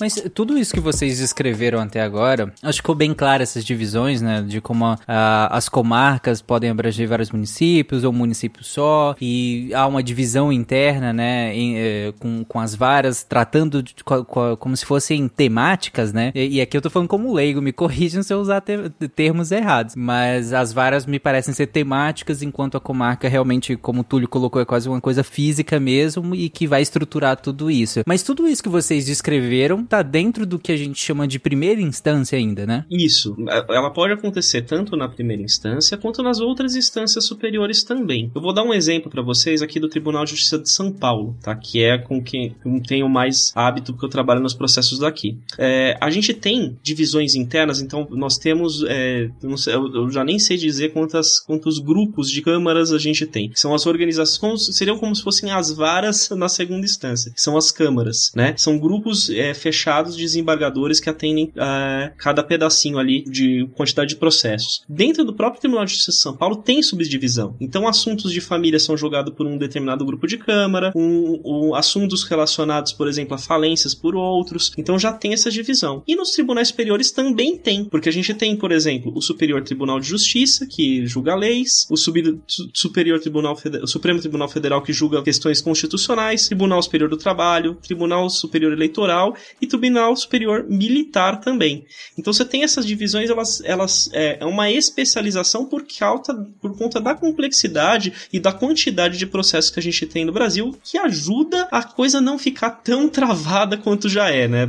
Mas 0.01 0.15
tudo 0.33 0.57
isso 0.57 0.73
que 0.73 0.79
vocês 0.79 1.19
descreveram 1.19 1.79
até 1.79 2.01
agora, 2.01 2.51
acho 2.63 2.77
que 2.77 2.81
ficou 2.81 2.95
bem 2.95 3.13
claro 3.13 3.43
essas 3.43 3.63
divisões, 3.63 4.21
né? 4.21 4.41
De 4.41 4.59
como 4.59 4.85
a, 4.85 4.97
a, 5.07 5.55
as 5.57 5.69
comarcas 5.69 6.41
podem 6.41 6.69
abranger 6.71 7.07
vários 7.07 7.31
municípios 7.31 8.03
ou 8.03 8.11
um 8.11 8.15
município 8.15 8.63
só, 8.63 9.15
e 9.21 9.71
há 9.73 9.85
uma 9.87 10.01
divisão 10.01 10.51
interna, 10.51 11.13
né? 11.13 11.55
Em, 11.55 11.77
eh, 11.77 12.13
com, 12.19 12.43
com 12.43 12.59
as 12.59 12.73
varas, 12.75 13.23
tratando 13.23 13.83
de, 13.83 13.95
co- 14.03 14.25
co- 14.25 14.57
como 14.57 14.75
se 14.75 14.85
fossem 14.85 15.27
temáticas, 15.27 16.11
né? 16.11 16.31
E, 16.33 16.57
e 16.57 16.61
aqui 16.61 16.75
eu 16.75 16.81
tô 16.81 16.89
falando 16.89 17.07
como 17.07 17.33
leigo, 17.33 17.61
me 17.61 17.71
corrijam 17.73 18.23
se 18.23 18.33
eu 18.33 18.39
usar 18.39 18.61
te- 18.61 18.89
termos 19.15 19.51
errados. 19.51 19.95
Mas 19.95 20.51
as 20.53 20.73
varas 20.73 21.05
me 21.05 21.19
parecem 21.19 21.53
ser 21.53 21.67
temáticas, 21.67 22.41
enquanto 22.41 22.75
a 22.75 22.79
comarca 22.79 23.27
realmente, 23.27 23.75
como 23.75 24.01
o 24.01 24.03
Túlio 24.03 24.27
colocou, 24.27 24.61
é 24.61 24.65
quase 24.65 24.89
uma 24.89 24.99
coisa 24.99 25.23
física 25.23 25.79
mesmo 25.79 26.33
e 26.33 26.49
que 26.49 26.65
vai 26.67 26.81
estruturar 26.81 27.37
tudo 27.37 27.69
isso. 27.69 28.01
Mas 28.05 28.23
tudo 28.23 28.47
isso 28.47 28.63
que 28.63 28.69
vocês 28.69 29.05
descreveram 29.05 29.85
tá 29.91 30.01
dentro 30.01 30.45
do 30.45 30.57
que 30.57 30.71
a 30.71 30.77
gente 30.77 30.97
chama 30.97 31.27
de 31.27 31.37
primeira 31.37 31.81
instância 31.81 32.37
ainda, 32.37 32.65
né? 32.65 32.85
Isso. 32.89 33.35
Ela 33.67 33.89
pode 33.89 34.13
acontecer 34.13 34.61
tanto 34.61 34.95
na 34.95 35.09
primeira 35.09 35.43
instância 35.43 35.97
quanto 35.97 36.23
nas 36.23 36.39
outras 36.39 36.77
instâncias 36.77 37.25
superiores 37.25 37.83
também. 37.83 38.31
Eu 38.33 38.41
vou 38.41 38.53
dar 38.53 38.63
um 38.63 38.73
exemplo 38.73 39.11
para 39.11 39.21
vocês 39.21 39.61
aqui 39.61 39.81
do 39.81 39.89
Tribunal 39.89 40.23
de 40.23 40.31
Justiça 40.31 40.57
de 40.57 40.69
São 40.69 40.93
Paulo, 40.93 41.35
tá? 41.43 41.53
Que 41.53 41.83
é 41.83 41.97
com 41.97 42.23
quem 42.23 42.55
tenho 42.87 43.09
mais 43.09 43.51
hábito 43.53 43.91
porque 43.91 44.05
eu 44.05 44.09
trabalho 44.09 44.39
nos 44.39 44.53
processos 44.53 44.97
daqui. 44.99 45.37
É, 45.57 45.97
a 45.99 46.09
gente 46.09 46.33
tem 46.33 46.77
divisões 46.81 47.35
internas, 47.35 47.81
então 47.81 48.07
nós 48.11 48.37
temos, 48.37 48.85
é, 48.87 49.29
sei- 49.57 49.75
eu- 49.75 50.09
já 50.09 50.23
nem 50.23 50.39
sei 50.39 50.55
dizer 50.55 50.93
quantas, 50.93 51.37
quantos 51.37 51.79
grupos 51.79 52.29
de 52.31 52.41
câmaras 52.41 52.93
a 52.93 52.97
gente 52.97 53.25
tem. 53.25 53.51
São 53.55 53.73
as 53.75 53.85
organizações, 53.85 54.67
seriam 54.73 54.97
como 54.97 55.13
se 55.13 55.21
fossem 55.21 55.51
as 55.51 55.69
varas 55.69 56.29
na 56.29 56.47
segunda 56.47 56.85
instância. 56.85 57.33
São 57.35 57.57
as 57.57 57.71
câmaras, 57.73 58.31
né? 58.33 58.53
São 58.57 58.79
grupos 58.79 59.29
é, 59.29 59.53
fechados 59.53 59.80
de 60.15 60.21
desembargadores 60.23 60.99
que 60.99 61.09
atendem 61.09 61.51
é, 61.55 62.11
cada 62.17 62.43
pedacinho 62.43 62.97
ali 62.97 63.23
de 63.23 63.67
quantidade 63.75 64.09
de 64.09 64.15
processos. 64.15 64.83
Dentro 64.87 65.23
do 65.23 65.33
próprio 65.33 65.61
Tribunal 65.61 65.85
de 65.85 65.91
Justiça 65.91 66.11
de 66.11 66.17
São 66.17 66.35
Paulo 66.35 66.57
tem 66.57 66.81
subdivisão. 66.81 67.55
Então, 67.59 67.87
assuntos 67.87 68.31
de 68.31 68.41
família 68.41 68.79
são 68.79 68.95
julgados 68.97 69.33
por 69.33 69.45
um 69.45 69.57
determinado 69.57 70.05
grupo 70.05 70.27
de 70.27 70.37
câmara, 70.37 70.91
um, 70.95 71.39
um- 71.43 71.75
assuntos 71.75 72.23
relacionados, 72.23 72.91
por 72.93 73.07
exemplo, 73.07 73.35
a 73.35 73.37
falências 73.37 73.93
por 73.95 74.15
outros. 74.15 74.71
Então, 74.77 74.97
já 74.99 75.11
tem 75.13 75.33
essa 75.33 75.49
divisão. 75.49 76.03
E 76.07 76.15
nos 76.15 76.31
tribunais 76.31 76.67
superiores 76.69 77.11
também 77.11 77.57
tem, 77.57 77.85
porque 77.85 78.09
a 78.09 78.11
gente 78.11 78.33
tem, 78.33 78.55
por 78.55 78.71
exemplo, 78.71 79.11
o 79.15 79.21
Superior 79.21 79.61
Tribunal 79.63 79.99
de 79.99 80.07
Justiça, 80.07 80.65
que 80.65 81.05
julga 81.05 81.35
leis, 81.35 81.87
o 81.89 81.97
Sub- 81.97 82.39
Su- 82.47 82.69
Superior 82.73 83.19
Tribunal 83.19 83.57
o 83.83 83.87
Supremo 83.87 84.19
Tribunal 84.19 84.47
Federal, 84.49 84.81
que 84.81 84.93
julga 84.93 85.21
questões 85.21 85.61
constitucionais, 85.61 86.47
Tribunal 86.47 86.81
Superior 86.81 87.09
do 87.09 87.17
Trabalho, 87.17 87.75
Tribunal 87.75 88.29
Superior 88.29 88.71
Eleitoral 88.73 89.35
e 89.61 89.67
Tribunal 89.71 90.15
Superior 90.15 90.65
Militar 90.67 91.39
também. 91.41 91.85
Então 92.17 92.31
você 92.33 92.45
tem 92.45 92.63
essas 92.63 92.85
divisões, 92.85 93.29
elas, 93.29 93.61
elas 93.63 94.09
é, 94.13 94.37
é 94.41 94.45
uma 94.45 94.69
especialização 94.69 95.65
por, 95.65 95.83
causa, 95.97 96.33
por 96.61 96.77
conta 96.77 96.99
da 96.99 97.15
complexidade 97.15 98.13
e 98.31 98.39
da 98.39 98.51
quantidade 98.51 99.17
de 99.17 99.25
processos 99.25 99.71
que 99.71 99.79
a 99.79 99.83
gente 99.83 100.05
tem 100.05 100.25
no 100.25 100.31
Brasil, 100.31 100.75
que 100.83 100.97
ajuda 100.97 101.67
a 101.71 101.83
coisa 101.83 102.21
não 102.21 102.37
ficar 102.37 102.69
tão 102.69 103.07
travada 103.09 103.77
quanto 103.77 104.07
já 104.09 104.29
é, 104.29 104.47
né? 104.47 104.67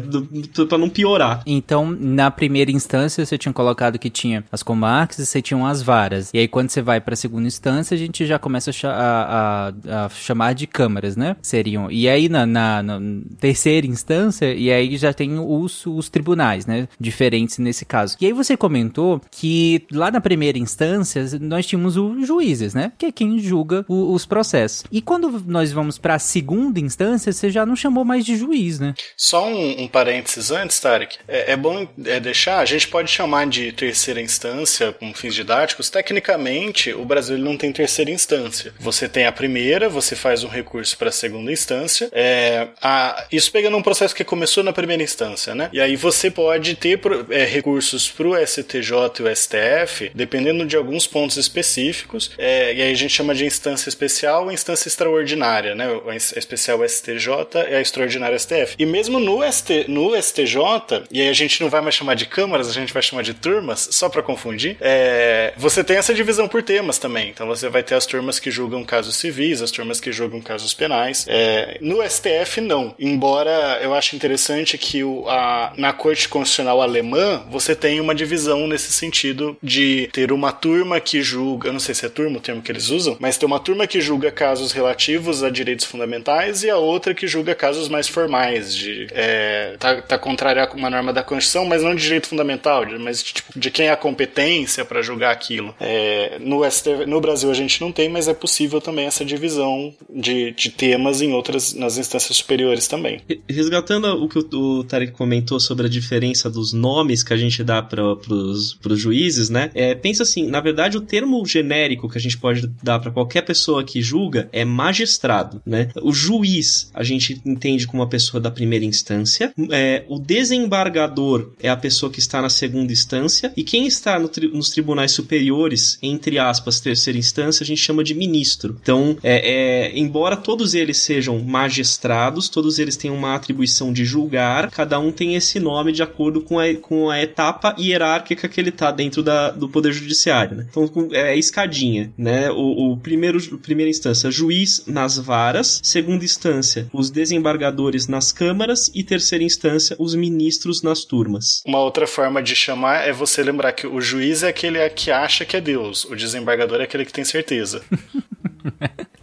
Para 0.69 0.79
não 0.79 0.89
piorar. 0.89 1.43
Então, 1.47 1.91
na 1.99 2.31
primeira 2.31 2.71
instância, 2.71 3.25
você 3.25 3.37
tinha 3.39 3.53
colocado 3.53 3.99
que 3.99 4.11
tinha 4.11 4.45
as 4.51 4.63
comarcas 4.63 5.19
e 5.19 5.27
você 5.27 5.43
tinha 5.43 5.67
as 5.67 5.83
varas. 5.83 6.31
E 6.33 6.39
aí, 6.39 6.49
quando 6.49 6.71
você 6.71 6.81
vai 6.83 7.01
pra 7.01 7.15
segunda 7.17 7.47
instância, 7.47 7.95
a 7.95 7.99
gente 7.99 8.25
já 8.27 8.39
começa 8.39 8.71
a, 8.71 8.89
a- 8.89 9.69
a- 9.69 10.07
a 10.07 10.09
chamar 10.09 10.55
de 10.55 10.67
câmaras, 10.67 11.17
né? 11.17 11.37
Seriam. 11.43 11.91
E 11.91 12.09
aí, 12.09 12.29
na, 12.29 12.47
na- 12.47 12.83
na 12.83 13.01
terceira 13.39 13.87
instância, 13.87 14.53
e 14.55 14.71
aí 14.73 14.92
já 14.97 15.13
tem 15.13 15.39
os, 15.39 15.85
os 15.87 16.09
tribunais, 16.09 16.67
né? 16.67 16.89
Diferentes 16.99 17.59
nesse 17.59 17.85
caso. 17.85 18.17
E 18.21 18.27
aí, 18.27 18.33
você 18.33 18.57
comentou 18.57 19.21
que 19.31 19.85
lá 19.93 20.11
na 20.11 20.21
primeira 20.21 20.59
instância, 20.59 21.25
nós 21.41 21.67
tínhamos 21.67 21.97
os 21.97 22.27
juízes, 22.27 22.75
né? 22.75 22.93
Que 22.99 23.07
é 23.07 23.13
quem 23.13 23.39
julga 23.39 23.85
o- 23.89 24.13
os 24.13 24.25
processos. 24.27 24.85
E 24.91 25.01
quando 25.01 25.43
nós 25.47 25.73
vamos 25.73 25.99
pra 25.99 26.19
segunda 26.19 26.81
instância, 26.81 27.33
você 27.33 27.51
já 27.51 27.65
não 27.67 27.77
chamou 27.77 28.05
mais 28.05 28.25
de 28.25 28.37
juiz, 28.37 28.79
né? 28.79 28.95
Só 29.17 29.47
um, 29.49 29.83
um 29.83 29.89
parênteses 29.89 30.51
antes, 30.51 30.79
Tarek. 30.81 31.19
É, 31.29 31.53
é 31.53 31.57
bom 31.57 31.87
é, 32.05 32.21
deixar, 32.21 32.59
a 32.61 32.65
gente 32.65 32.89
pode 32.89 33.11
chamar 33.11 33.47
de 33.47 33.73
terceira 33.73 34.21
instância 34.21 34.93
com 34.93 35.13
fins 35.15 35.35
didáticos. 35.35 35.91
Tecnicamente, 35.91 36.93
o 36.93 37.05
Brasil 37.05 37.37
não 37.39 37.57
tem 37.57 37.73
terceira 37.73 38.11
instância. 38.11 38.73
Você 38.79 39.09
tem 39.09 39.27
a 39.27 39.33
primeira, 39.33 39.89
você 39.89 40.15
faz 40.15 40.45
um 40.45 40.49
recurso 40.49 40.97
para 40.97 41.09
a 41.09 41.13
segunda 41.13 41.51
instância. 41.53 42.09
É, 42.13 42.69
a- 42.81 43.25
isso 43.33 43.51
pegando 43.51 43.77
um 43.77 43.83
processo 43.83 44.15
que 44.15 44.25
começou 44.25 44.63
na 44.63 44.72
primeira 44.73 45.03
instância, 45.03 45.55
né? 45.55 45.71
E 45.73 45.81
aí 45.81 45.97
você 45.97 46.31
pode 46.31 46.75
ter 46.75 47.01
é, 47.31 47.45
recursos 47.45 48.09
para 48.09 48.29
o 48.29 48.47
STJ 48.47 48.93
e 49.21 49.23
o 49.23 49.37
STF, 49.37 50.11
dependendo 50.15 50.65
de 50.67 50.77
alguns 50.77 51.07
pontos 51.07 51.37
específicos. 51.37 52.31
É, 52.39 52.75
e 52.75 52.83
aí 52.83 52.93
a 52.93 52.97
gente 52.97 53.15
chama 53.15 53.35
de 53.35 53.45
instância 53.45 53.89
especial 53.89 54.45
ou 54.45 54.53
instância 54.53 54.89
extraordinária, 54.89 55.75
né? 55.75 55.87
A 56.07 56.15
especial 56.15 56.87
STJ 56.87 57.29
e 57.71 57.75
a 57.75 57.81
extraordinária 57.81 58.39
STF. 58.39 58.77
E 58.79 58.87
mesmo 58.87 59.19
no, 59.19 59.41
ST, 59.51 59.87
no 59.89 60.21
STJ, 60.21 61.07
e 61.11 61.21
aí 61.21 61.29
a 61.29 61.33
gente 61.33 61.61
não 61.61 61.69
vai 61.69 61.81
mais 61.81 61.95
chamar 61.95 62.15
de 62.15 62.27
câmaras, 62.27 62.69
a 62.69 62.73
gente 62.73 62.93
vai 62.93 63.03
chamar 63.03 63.23
de 63.23 63.35
turmas, 63.35 63.89
só 63.91 64.09
para 64.09 64.23
confundir, 64.23 64.77
é, 64.81 65.53
você 65.57 65.83
tem 65.83 65.97
essa 65.97 66.15
divisão 66.15 66.49
por 66.49 66.63
temas 66.63 66.99
também. 66.99 67.31
Então 67.31 67.47
você 67.47 67.69
vai 67.69 67.83
ter 67.83 67.95
as 67.95 68.07
turmas 68.07 68.39
que 68.39 68.51
julgam 68.51 68.85
casos 68.85 69.17
civis, 69.17 69.63
as 69.63 69.71
turmas 69.71 70.01
que 70.01 70.13
julgam 70.13 70.41
casos 70.41 70.75
penais. 70.75 71.27
É, 71.29 71.79
no 71.81 72.03
STF, 72.09 72.61
não. 72.61 72.95
Embora 72.99 73.81
eu 73.83 73.95
ache 73.95 74.17
interessante 74.17 74.62
que 74.79 75.03
o, 75.05 75.29
a, 75.29 75.73
na 75.77 75.93
Corte 75.93 76.29
Constitucional 76.29 76.81
Alemã 76.81 77.43
você 77.51 77.75
tem 77.75 78.01
uma 78.01 78.15
divisão 78.15 78.67
nesse 78.67 78.93
sentido 78.93 79.57
de 79.63 80.09
ter 80.13 80.33
uma 80.33 80.53
turma 80.53 81.01
que 81.01 81.23
julga, 81.23 81.69
eu 81.69 81.73
não 81.73 81.81
sei 81.81 81.95
se 81.95 82.07
é 82.07 82.09
turma 82.09 82.39
o 82.39 82.41
termo 82.41 82.63
que 82.63 82.71
eles 82.73 82.89
usam, 82.91 83.17
mas 83.21 83.37
tem 83.37 83.47
uma 83.47 83.59
turma 83.61 83.87
que 83.87 84.01
julga 84.01 84.31
casos 84.31 84.73
relativos 84.73 85.43
a 85.43 85.51
direitos 85.51 85.85
fundamentais 85.87 86.63
e 86.63 86.71
a 86.71 86.77
outra 86.77 87.15
que 87.15 87.27
julga 87.27 87.55
casos 87.55 87.89
mais 87.89 88.09
formais, 88.09 88.75
de 88.75 89.07
é, 89.13 89.77
tá, 89.79 90.01
tá 90.03 90.19
contrário 90.19 90.63
a 90.63 90.71
uma 90.73 90.91
norma 90.91 91.13
da 91.13 91.23
Constituição, 91.23 91.65
mas 91.65 91.83
não 91.83 91.95
de 91.95 92.03
direito 92.03 92.29
fundamental, 92.29 92.85
mas 92.99 93.23
de, 93.23 93.35
tipo, 93.35 93.59
de 93.59 93.71
quem 93.71 93.87
é 93.87 93.91
a 93.91 93.97
competência 93.97 94.85
para 94.85 95.03
julgar 95.03 95.31
aquilo. 95.33 95.75
É, 95.81 96.39
no, 96.41 96.69
STF, 96.71 97.07
no 97.07 97.21
Brasil 97.21 97.51
a 97.51 97.55
gente 97.55 97.81
não 97.81 97.93
tem, 97.93 98.09
mas 98.09 98.29
é 98.29 98.35
possível 98.35 98.81
também 98.81 99.07
essa 99.07 99.25
divisão 99.25 99.95
de, 100.09 100.53
de 100.53 100.71
temas 100.71 101.21
em 101.21 101.33
outras, 101.33 101.75
nas 101.75 101.99
instâncias 101.99 102.37
superiores 102.37 102.87
também. 102.89 103.21
Re- 103.29 103.41
Resgatando 103.49 104.23
o 104.23 104.29
que 104.29 104.39
o, 104.39 104.49
o 104.53 104.85
Tarek 104.85 105.13
comentou 105.13 105.59
sobre 105.59 105.87
a 105.87 105.91
diferença 105.91 106.51
dos 106.51 106.73
nomes 106.73 107.23
que 107.23 107.33
a 107.33 107.37
gente 107.37 107.63
dá 107.65 107.83
para 107.83 108.03
os 108.05 108.79
juízes, 108.95 109.49
né? 109.49 109.71
É, 109.75 109.95
pensa 109.95 110.23
assim, 110.23 110.47
na 110.47 110.61
verdade, 110.61 110.97
o 110.97 111.01
termo 111.01 111.45
genérico 111.47 112.09
que 112.09 112.19
a 112.19 112.21
gente 112.21 112.39
pode 112.39 112.67
dar 112.83 112.99
para 112.99 113.11
qualquer 113.11 113.43
pessoa 113.43 113.85
que 113.85 114.03
julga 114.03 114.49
é 114.53 114.65
magistrado, 114.65 115.61
né? 115.65 115.89
O 116.03 116.13
juiz 116.13 116.91
a 116.95 117.03
gente 117.03 117.41
entende 117.45 117.87
como 117.87 118.03
uma 118.03 118.09
pessoa 118.09 118.41
da 118.41 118.51
primeira 118.51 118.85
instância, 118.85 119.53
é, 119.71 120.05
o 120.09 120.19
desembargador 120.19 121.53
é 121.61 121.69
a 121.69 121.77
pessoa 121.77 122.11
que 122.11 122.19
está 122.19 122.43
na 122.43 122.49
segunda 122.49 122.93
instância 122.93 123.53
e 123.57 123.63
quem 123.63 123.87
está 123.87 124.19
no 124.19 124.29
tri- 124.29 124.49
nos 124.49 124.71
tribunais 124.71 125.13
superiores, 125.13 125.99
entre 126.03 126.39
aspas, 126.39 126.81
terceira 126.81 127.19
instância, 127.19 127.63
a 127.63 127.67
gente 127.67 127.81
chama 127.81 128.05
de 128.05 128.15
ministro. 128.15 128.77
Então, 128.83 129.17
é, 129.23 129.91
é, 129.93 129.99
embora 129.99 130.37
todos 130.37 130.75
eles 130.75 130.99
sejam 130.99 131.39
magistrados, 131.41 132.49
todos 132.49 132.79
eles 132.79 132.97
têm 132.97 133.11
uma 133.11 133.35
atribuição 133.35 133.93
de 133.93 134.05
julgar, 134.05 134.42
cada 134.71 134.99
um 134.99 135.11
tem 135.13 135.35
esse 135.35 135.59
nome 135.61 135.93
de 135.93 136.03
acordo 136.03 136.41
com 136.41 136.59
a, 136.59 136.75
com 136.75 137.11
a 137.11 137.21
etapa 137.23 137.75
hierárquica 137.79 138.49
que 138.49 138.61
ele 138.61 138.71
está 138.71 138.91
dentro 138.91 139.23
da, 139.23 139.51
do 139.51 139.69
Poder 139.69 139.93
Judiciário. 139.93 140.57
Né? 140.57 140.67
Então, 140.71 140.89
com- 140.89 141.09
é 141.13 141.37
escadinha. 141.37 142.13
Né? 142.17 142.51
O, 142.51 142.93
o 142.93 142.97
primeiro, 142.97 143.39
primeira 143.59 143.91
instância, 143.91 144.31
juiz 144.31 144.85
nas 144.87 145.17
varas, 145.19 145.81
segunda 145.83 146.25
instância, 146.25 146.89
os 146.93 147.11
desembargadores 147.11 148.07
nas 148.09 148.33
câmaras 148.33 148.91
e 148.95 149.03
terceira 149.05 149.45
instância, 149.45 149.97
os 149.99 150.15
ministros 150.15 150.83
nas 150.83 151.05
turmas. 151.05 151.63
Uma 151.67 151.81
outra 151.81 152.07
forma 152.07 152.43
de 152.43 152.55
chamar 152.55 153.07
é 153.09 153.13
você 153.13 153.43
lembrar 153.43 153.73
que 153.73 153.87
o 153.87 154.01
juiz 154.01 154.43
é 154.43 154.49
aquele 154.49 154.89
que 154.91 155.11
acha 155.11 155.45
que 155.45 155.57
é 155.57 155.61
Deus, 155.61 156.05
o 156.05 156.15
desembargador 156.17 156.81
é 156.81 156.85
aquele 156.85 157.05
que 157.05 157.13
tem 157.13 157.25
certeza. 157.25 157.83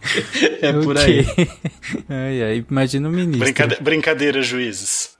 É 0.62 0.72
por 0.72 0.96
aí. 0.98 1.26
Ai, 2.08 2.42
ai, 2.42 2.64
imagina 2.70 3.08
o 3.08 3.12
ministro. 3.12 3.40
Brincade- 3.44 3.78
brincadeira, 3.82 4.42
juízes. 4.42 5.10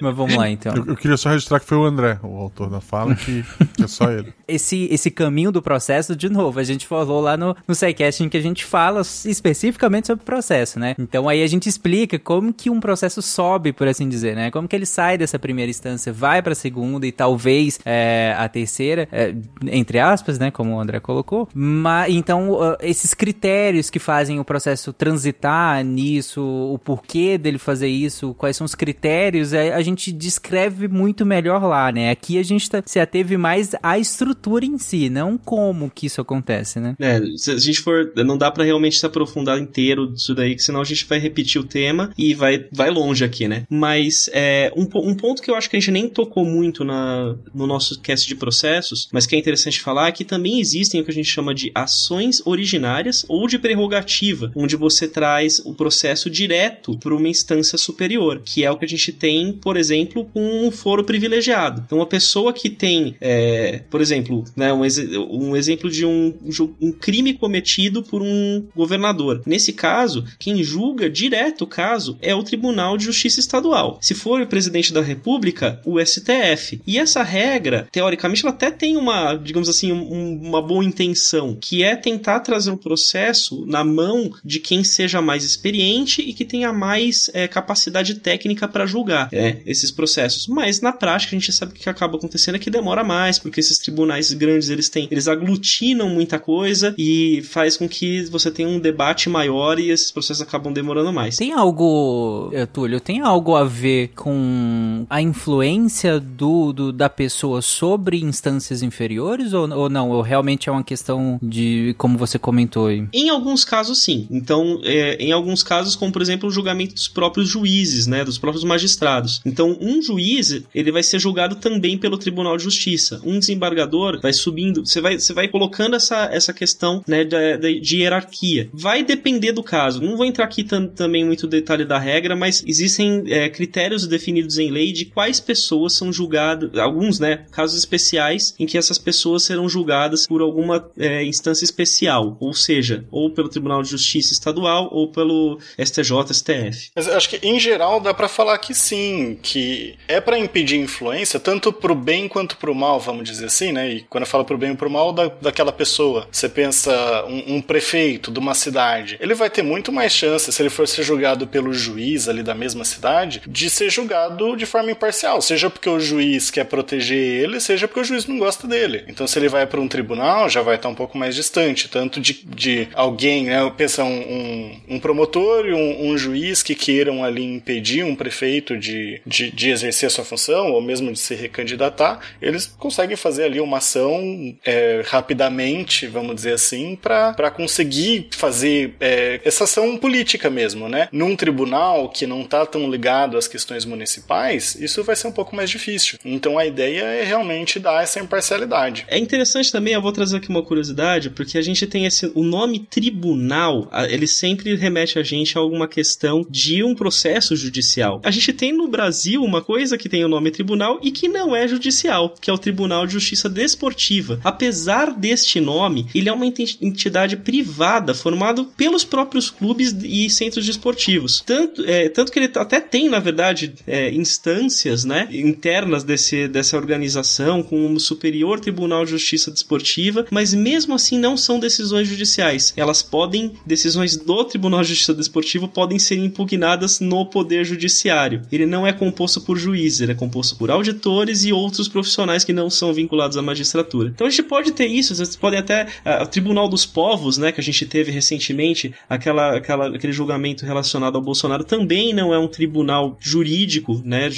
Mas 0.00 0.14
vamos 0.14 0.34
lá, 0.34 0.48
então. 0.48 0.74
Eu, 0.74 0.84
eu 0.86 0.96
queria 0.96 1.16
só 1.16 1.30
registrar 1.30 1.60
que 1.60 1.66
foi 1.66 1.78
o 1.78 1.84
André, 1.84 2.18
o 2.22 2.36
autor 2.36 2.68
da 2.68 2.80
fala, 2.80 3.14
que, 3.14 3.44
é 3.82 3.86
só 3.86 4.10
ele. 4.10 4.32
Esse, 4.46 4.88
esse 4.90 5.10
caminho 5.10 5.50
do 5.50 5.62
processo, 5.62 6.14
de 6.14 6.28
novo, 6.28 6.58
a 6.58 6.64
gente 6.64 6.86
falou 6.86 7.20
lá 7.20 7.36
no, 7.36 7.56
no 7.66 7.74
SciCast 7.74 8.22
em 8.22 8.28
que 8.28 8.36
a 8.36 8.42
gente 8.42 8.64
fala 8.64 9.00
especificamente 9.24 10.08
sobre 10.08 10.22
o 10.22 10.26
processo, 10.26 10.78
né? 10.78 10.94
Então 10.98 11.28
aí 11.28 11.42
a 11.42 11.46
gente 11.46 11.68
explica 11.68 12.18
como 12.18 12.52
que 12.52 12.68
um 12.68 12.80
processo 12.80 13.22
sobe, 13.22 13.72
por 13.72 13.88
assim 13.88 14.08
dizer, 14.08 14.36
né? 14.36 14.50
Como 14.50 14.68
que 14.68 14.76
ele 14.76 14.86
sai 14.86 15.16
dessa 15.16 15.38
primeira 15.38 15.70
instância, 15.70 16.12
vai 16.12 16.42
pra 16.42 16.54
segunda 16.54 17.06
e 17.06 17.12
talvez 17.12 17.80
é, 17.84 18.34
a 18.38 18.48
terceira, 18.48 19.08
é, 19.10 19.34
entre 19.66 19.98
aspas, 19.98 20.38
né? 20.38 20.50
Como 20.50 20.74
o 20.74 20.80
André 20.80 21.00
colocou. 21.00 21.48
Mas, 21.54 22.14
então, 22.14 22.76
esses 22.80 23.14
critérios 23.14 23.90
que 23.90 23.98
fazem 23.98 24.38
o 24.38 24.44
processo 24.44 24.92
transitar 24.92 25.82
nisso, 25.84 26.42
o 26.42 26.78
porquê 26.78 27.38
dele 27.38 27.58
fazer 27.58 27.88
isso, 27.88 28.34
quais 28.34 28.56
são 28.56 28.64
os 28.64 28.74
critérios, 28.74 29.52
é, 29.52 29.74
a 29.74 29.82
gente 29.86 30.12
descreve 30.12 30.88
muito 30.88 31.24
melhor 31.24 31.62
lá, 31.64 31.90
né? 31.90 32.10
Aqui 32.10 32.38
a 32.38 32.42
gente 32.42 32.68
tá, 32.68 32.82
se 32.84 32.98
ateve 32.98 33.36
mais 33.36 33.74
à 33.82 33.98
estrutura 33.98 34.64
em 34.64 34.78
si, 34.78 35.08
não 35.08 35.38
como 35.38 35.90
que 35.90 36.06
isso 36.06 36.20
acontece, 36.20 36.80
né? 36.80 36.94
É, 36.98 37.20
se 37.36 37.50
a 37.50 37.58
gente 37.58 37.80
for. 37.80 38.12
Não 38.16 38.36
dá 38.36 38.50
para 38.50 38.64
realmente 38.64 38.98
se 38.98 39.06
aprofundar 39.06 39.58
inteiro 39.58 40.12
disso 40.12 40.34
daí, 40.34 40.54
que 40.54 40.62
senão 40.62 40.80
a 40.80 40.84
gente 40.84 41.06
vai 41.06 41.18
repetir 41.18 41.60
o 41.60 41.64
tema 41.64 42.12
e 42.16 42.34
vai, 42.34 42.66
vai 42.72 42.90
longe 42.90 43.24
aqui, 43.24 43.48
né? 43.48 43.64
Mas 43.70 44.28
é, 44.32 44.72
um, 44.76 44.86
um 45.08 45.14
ponto 45.14 45.42
que 45.42 45.50
eu 45.50 45.54
acho 45.54 45.70
que 45.70 45.76
a 45.76 45.80
gente 45.80 45.90
nem 45.90 46.08
tocou 46.08 46.44
muito 46.44 46.84
na, 46.84 47.36
no 47.54 47.66
nosso 47.66 48.00
cast 48.00 48.26
de 48.26 48.34
processos, 48.34 49.08
mas 49.12 49.26
que 49.26 49.36
é 49.36 49.38
interessante 49.38 49.80
falar, 49.80 50.08
é 50.08 50.12
que 50.12 50.24
também 50.24 50.60
existem 50.60 51.00
o 51.00 51.04
que 51.04 51.10
a 51.10 51.14
gente 51.14 51.28
chama 51.28 51.54
de 51.54 51.70
ações 51.74 52.42
originárias 52.44 53.24
ou 53.28 53.46
de 53.46 53.58
prerrogativa, 53.58 54.50
onde 54.54 54.76
você 54.76 55.06
traz 55.06 55.60
o 55.64 55.74
processo 55.74 56.28
direto 56.28 56.98
para 56.98 57.14
uma 57.14 57.28
instância 57.28 57.78
superior, 57.78 58.42
que 58.44 58.64
é 58.64 58.70
o 58.70 58.76
que 58.76 58.84
a 58.84 58.88
gente 58.88 59.12
tem, 59.12 59.52
por 59.52 59.75
exemplo, 59.76 60.24
com 60.32 60.66
um 60.66 60.70
foro 60.70 61.04
privilegiado. 61.04 61.82
Então, 61.84 61.98
uma 61.98 62.06
pessoa 62.06 62.52
que 62.52 62.68
tem, 62.68 63.16
é, 63.20 63.82
por 63.90 64.00
exemplo, 64.00 64.44
né, 64.54 64.72
um, 64.72 64.84
ex 64.84 64.98
um 65.30 65.56
exemplo 65.56 65.90
de 65.90 66.04
um, 66.04 66.34
um 66.80 66.92
crime 66.92 67.34
cometido 67.34 68.02
por 68.02 68.22
um 68.22 68.66
governador. 68.74 69.42
Nesse 69.46 69.72
caso, 69.72 70.24
quem 70.38 70.62
julga 70.62 71.08
direto 71.08 71.62
o 71.62 71.66
caso 71.66 72.18
é 72.20 72.34
o 72.34 72.42
Tribunal 72.42 72.96
de 72.96 73.04
Justiça 73.04 73.40
Estadual. 73.40 73.98
Se 74.00 74.14
for 74.14 74.40
o 74.40 74.46
presidente 74.46 74.92
da 74.92 75.00
República, 75.00 75.80
o 75.84 76.00
STF. 76.00 76.80
E 76.86 76.98
essa 76.98 77.22
regra, 77.22 77.88
teoricamente, 77.90 78.44
ela 78.44 78.54
até 78.54 78.70
tem 78.70 78.96
uma, 78.96 79.34
digamos 79.34 79.68
assim, 79.68 79.92
um, 79.92 80.40
uma 80.42 80.62
boa 80.62 80.84
intenção, 80.84 81.56
que 81.60 81.82
é 81.82 81.96
tentar 81.96 82.40
trazer 82.40 82.70
um 82.70 82.76
processo 82.76 83.64
na 83.66 83.84
mão 83.84 84.30
de 84.44 84.60
quem 84.60 84.84
seja 84.84 85.20
mais 85.20 85.44
experiente 85.44 86.22
e 86.22 86.32
que 86.32 86.44
tenha 86.44 86.72
mais 86.72 87.30
é, 87.34 87.46
capacidade 87.48 88.14
técnica 88.16 88.68
para 88.68 88.86
julgar 88.86 89.28
é, 89.32 89.62
esses 89.66 89.90
processos. 89.90 90.46
Mas 90.46 90.80
na 90.80 90.92
prática 90.92 91.34
a 91.34 91.38
gente 91.38 91.52
sabe 91.52 91.72
que 91.72 91.80
o 91.80 91.82
que 91.82 91.88
acaba 91.88 92.16
acontecendo 92.16 92.56
é 92.56 92.58
que 92.58 92.70
demora 92.70 93.02
mais, 93.02 93.38
porque 93.38 93.60
esses 93.60 93.78
tribunais 93.78 94.32
grandes 94.32 94.68
eles 94.68 94.88
têm, 94.88 95.08
eles 95.10 95.28
aglutinam 95.28 96.08
muita 96.08 96.38
coisa 96.38 96.94
e 96.96 97.42
faz 97.42 97.76
com 97.76 97.88
que 97.88 98.24
você 98.24 98.50
tenha 98.50 98.68
um 98.68 98.78
debate 98.78 99.28
maior 99.28 99.78
e 99.78 99.90
esses 99.90 100.10
processos 100.10 100.42
acabam 100.42 100.72
demorando 100.72 101.12
mais. 101.12 101.36
Tem 101.36 101.52
algo, 101.52 102.50
eh, 102.52 102.66
Túlio, 102.66 103.00
tem 103.00 103.20
algo 103.20 103.54
a 103.56 103.64
ver 103.64 104.08
com 104.14 105.06
a 105.08 105.20
influência 105.20 106.20
do, 106.20 106.72
do 106.72 106.92
da 106.92 107.08
pessoa 107.08 107.62
sobre 107.62 108.18
instâncias 108.18 108.82
inferiores 108.82 109.52
ou, 109.52 109.70
ou 109.70 109.88
não? 109.88 110.10
Ou 110.10 110.22
realmente 110.22 110.68
é 110.68 110.72
uma 110.72 110.84
questão 110.84 111.38
de, 111.42 111.94
como 111.98 112.18
você 112.18 112.38
comentou 112.38 112.86
aí? 112.86 113.06
Em 113.12 113.28
alguns 113.28 113.64
casos, 113.64 114.02
sim. 114.02 114.26
Então, 114.30 114.80
é, 114.84 115.16
em 115.16 115.32
alguns 115.32 115.62
casos, 115.62 115.96
como 115.96 116.12
por 116.12 116.22
exemplo 116.22 116.48
o 116.48 116.52
julgamento 116.52 116.94
dos 116.94 117.08
próprios 117.08 117.48
juízes, 117.48 118.06
né, 118.06 118.24
dos 118.24 118.38
próprios 118.38 118.64
magistrados. 118.64 119.40
Então, 119.44 119.55
um 119.64 120.02
juiz, 120.02 120.62
ele 120.74 120.92
vai 120.92 121.02
ser 121.02 121.18
julgado 121.18 121.56
também 121.56 121.96
pelo 121.98 122.18
Tribunal 122.18 122.56
de 122.56 122.64
Justiça. 122.64 123.20
Um 123.24 123.38
desembargador 123.38 124.20
vai 124.20 124.32
subindo, 124.32 124.84
você 124.84 125.00
vai, 125.00 125.18
você 125.18 125.32
vai 125.32 125.48
colocando 125.48 125.96
essa, 125.96 126.28
essa 126.32 126.52
questão, 126.52 127.02
né, 127.06 127.24
de, 127.24 127.80
de 127.80 127.98
hierarquia. 127.98 128.68
Vai 128.72 129.02
depender 129.02 129.52
do 129.52 129.62
caso. 129.62 130.02
Não 130.02 130.16
vou 130.16 130.26
entrar 130.26 130.44
aqui 130.44 130.64
também 130.64 131.24
muito 131.24 131.46
detalhe 131.46 131.84
da 131.84 131.98
regra, 131.98 132.36
mas 132.36 132.62
existem 132.66 133.24
é, 133.28 133.48
critérios 133.48 134.06
definidos 134.06 134.58
em 134.58 134.70
lei 134.70 134.92
de 134.92 135.04
quais 135.06 135.40
pessoas 135.40 135.94
são 135.94 136.12
julgadas, 136.12 136.76
alguns, 136.78 137.18
né, 137.18 137.44
casos 137.50 137.78
especiais 137.78 138.54
em 138.58 138.66
que 138.66 138.78
essas 138.78 138.98
pessoas 138.98 139.44
serão 139.44 139.68
julgadas 139.68 140.26
por 140.26 140.40
alguma 140.40 140.88
é, 140.98 141.24
instância 141.24 141.64
especial, 141.64 142.36
ou 142.40 142.52
seja, 142.52 143.04
ou 143.10 143.30
pelo 143.30 143.48
Tribunal 143.48 143.82
de 143.82 143.90
Justiça 143.90 144.32
Estadual 144.32 144.88
ou 144.92 145.10
pelo 145.10 145.58
STJ, 145.78 146.32
STF. 146.32 146.90
Mas 146.94 147.08
acho 147.08 147.28
que 147.28 147.46
em 147.46 147.58
geral 147.58 148.00
dá 148.00 148.12
para 148.12 148.28
falar 148.28 148.58
que 148.58 148.74
sim, 148.74 149.38
que 149.46 149.94
é 150.08 150.20
para 150.20 150.36
impedir 150.36 150.76
influência 150.76 151.38
tanto 151.38 151.72
pro 151.72 151.94
bem 151.94 152.26
quanto 152.26 152.56
pro 152.56 152.74
mal, 152.74 152.98
vamos 152.98 153.28
dizer 153.28 153.46
assim, 153.46 153.70
né? 153.70 153.92
E 153.92 154.00
quando 154.10 154.22
eu 154.24 154.28
falo 154.28 154.44
pro 154.44 154.58
bem 154.58 154.72
e 154.72 154.76
pro 154.76 154.90
mal 154.90 155.12
da, 155.12 155.28
daquela 155.40 155.70
pessoa, 155.70 156.26
você 156.32 156.48
pensa 156.48 157.24
um, 157.28 157.54
um 157.54 157.62
prefeito 157.62 158.32
de 158.32 158.40
uma 158.40 158.54
cidade, 158.54 159.16
ele 159.20 159.34
vai 159.34 159.48
ter 159.48 159.62
muito 159.62 159.92
mais 159.92 160.12
chance 160.12 160.52
se 160.52 160.60
ele 160.60 160.68
for 160.68 160.88
ser 160.88 161.04
julgado 161.04 161.46
pelo 161.46 161.72
juiz 161.72 162.28
ali 162.28 162.42
da 162.42 162.56
mesma 162.56 162.84
cidade, 162.84 163.40
de 163.46 163.70
ser 163.70 163.88
julgado 163.88 164.56
de 164.56 164.66
forma 164.66 164.90
imparcial, 164.90 165.40
seja 165.40 165.70
porque 165.70 165.88
o 165.88 166.00
juiz 166.00 166.50
quer 166.50 166.64
proteger 166.64 167.16
ele, 167.16 167.60
seja 167.60 167.86
porque 167.86 168.00
o 168.00 168.04
juiz 168.04 168.26
não 168.26 168.38
gosta 168.38 168.66
dele. 168.66 169.04
Então 169.06 169.28
se 169.28 169.38
ele 169.38 169.48
vai 169.48 169.64
para 169.64 169.80
um 169.80 169.86
tribunal, 169.86 170.48
já 170.48 170.60
vai 170.60 170.74
estar 170.74 170.88
um 170.88 170.94
pouco 170.94 171.16
mais 171.16 171.36
distante, 171.36 171.88
tanto 171.88 172.20
de, 172.20 172.32
de 172.44 172.88
alguém, 172.94 173.44
né? 173.44 173.72
Pensa 173.76 174.02
um, 174.02 174.08
um, 174.08 174.80
um 174.96 174.98
promotor 174.98 175.66
e 175.66 175.72
um, 175.72 176.08
um, 176.08 176.18
juiz 176.18 176.62
que 176.62 176.74
queiram 176.74 177.22
ali 177.22 177.44
impedir 177.44 178.04
um 178.04 178.16
prefeito 178.16 178.76
de, 178.76 179.20
de, 179.26 179.35
de, 179.44 179.70
exercer 179.70 180.06
a 180.06 180.10
sua 180.10 180.24
função, 180.24 180.72
ou 180.72 180.80
mesmo 180.80 181.12
de 181.12 181.18
se 181.18 181.34
recandidatar, 181.34 182.20
eles 182.40 182.66
conseguem 182.66 183.16
fazer 183.16 183.44
ali 183.44 183.60
uma 183.60 183.78
ação 183.78 184.56
é, 184.64 185.02
rapidamente, 185.06 186.06
vamos 186.06 186.34
dizer 186.36 186.52
assim, 186.52 186.96
para 186.96 187.50
conseguir 187.50 188.28
fazer 188.32 188.94
é, 189.00 189.40
essa 189.44 189.64
ação 189.64 189.96
política 189.96 190.48
mesmo, 190.48 190.88
né? 190.88 191.08
Num 191.12 191.36
tribunal 191.36 192.08
que 192.08 192.26
não 192.26 192.42
está 192.42 192.64
tão 192.64 192.90
ligado 192.90 193.36
às 193.36 193.48
questões 193.48 193.84
municipais, 193.84 194.74
isso 194.76 195.02
vai 195.04 195.16
ser 195.16 195.28
um 195.28 195.32
pouco 195.32 195.54
mais 195.54 195.68
difícil. 195.68 196.18
Então 196.24 196.58
a 196.58 196.66
ideia 196.66 197.02
é 197.02 197.24
realmente 197.24 197.78
dar 197.78 198.02
essa 198.02 198.20
imparcialidade. 198.20 199.04
É 199.08 199.18
interessante 199.18 199.70
também, 199.70 199.94
eu 199.94 200.02
vou 200.02 200.12
trazer 200.12 200.38
aqui 200.38 200.48
uma 200.48 200.62
curiosidade, 200.62 201.30
porque 201.30 201.58
a 201.58 201.62
gente 201.62 201.86
tem 201.86 202.06
esse 202.06 202.30
o 202.34 202.42
nome 202.42 202.80
tribunal, 202.80 203.90
ele 204.08 204.26
sempre 204.26 204.74
remete 204.74 205.18
a 205.18 205.22
gente 205.22 205.56
a 205.56 205.60
alguma 205.60 205.88
questão 205.88 206.44
de 206.48 206.82
um 206.82 206.94
processo 206.94 207.56
judicial. 207.56 208.20
A 208.24 208.30
gente 208.30 208.52
tem 208.52 208.72
no 208.72 208.88
Brasil 208.88 209.25
uma 209.36 209.62
coisa 209.62 209.96
que 209.96 210.08
tem 210.08 210.24
o 210.24 210.28
nome 210.28 210.50
tribunal 210.50 211.00
e 211.02 211.10
que 211.10 211.28
não 211.28 211.56
é 211.56 211.66
judicial, 211.66 212.34
que 212.40 212.50
é 212.50 212.52
o 212.52 212.58
Tribunal 212.58 213.06
de 213.06 213.14
Justiça 213.14 213.48
Desportiva. 213.48 214.38
Apesar 214.44 215.12
deste 215.12 215.60
nome, 215.60 216.06
ele 216.14 216.28
é 216.28 216.32
uma 216.32 216.46
entidade 216.46 217.36
privada 217.36 218.14
formado 218.14 218.66
pelos 218.76 219.04
próprios 219.04 219.50
clubes 219.50 219.94
e 220.02 220.28
centros 220.28 220.66
desportivos. 220.66 221.42
Tanto, 221.46 221.84
é, 221.86 222.08
tanto 222.08 222.30
que 222.30 222.38
ele 222.38 222.52
até 222.54 222.80
tem, 222.80 223.08
na 223.08 223.18
verdade, 223.18 223.74
é, 223.86 224.12
instâncias 224.12 225.04
né, 225.04 225.28
internas 225.30 226.04
desse, 226.04 226.48
dessa 226.48 226.76
organização, 226.76 227.62
com 227.62 227.94
o 227.94 228.00
Superior 228.00 228.60
Tribunal 228.60 229.04
de 229.04 229.12
Justiça 229.12 229.50
Desportiva, 229.50 230.26
mas 230.30 230.52
mesmo 230.52 230.94
assim 230.94 231.18
não 231.18 231.36
são 231.36 231.58
decisões 231.58 232.08
judiciais. 232.08 232.72
Elas 232.76 233.02
podem, 233.02 233.52
decisões 233.64 234.16
do 234.16 234.44
Tribunal 234.44 234.82
de 234.82 234.88
Justiça 234.88 235.14
Desportiva 235.14 235.68
podem 235.68 235.98
ser 235.98 236.18
impugnadas 236.18 237.00
no 237.00 237.26
Poder 237.26 237.64
Judiciário. 237.64 238.42
Ele 238.50 238.66
não 238.66 238.86
é 238.86 238.92
composto 239.06 239.40
por 239.40 239.56
juízes, 239.56 240.00
ele 240.00 240.12
é 240.12 240.14
composto 240.14 240.56
por 240.56 240.70
auditores 240.70 241.44
e 241.44 241.52
outros 241.52 241.88
profissionais 241.88 242.44
que 242.44 242.52
não 242.52 242.68
são 242.68 242.92
vinculados 242.92 243.36
à 243.36 243.42
magistratura. 243.42 244.10
Então 244.14 244.26
a 244.26 244.30
gente 244.30 244.42
pode 244.42 244.72
ter 244.72 244.86
isso, 244.86 245.14
vocês 245.14 245.36
podem 245.36 245.60
até. 245.60 245.84
Uh, 246.04 246.22
o 246.22 246.26
Tribunal 246.26 246.68
dos 246.68 246.84
Povos, 246.84 247.38
né, 247.38 247.52
que 247.52 247.60
a 247.60 247.64
gente 247.64 247.86
teve 247.86 248.10
recentemente, 248.10 248.92
aquela, 249.08 249.56
aquela, 249.56 249.94
aquele 249.94 250.12
julgamento 250.12 250.66
relacionado 250.66 251.16
ao 251.16 251.22
Bolsonaro, 251.22 251.64
também 251.64 252.12
não 252.12 252.34
é 252.34 252.38
um 252.38 252.48
tribunal 252.48 253.16
jurídico, 253.20 254.00
né, 254.04 254.28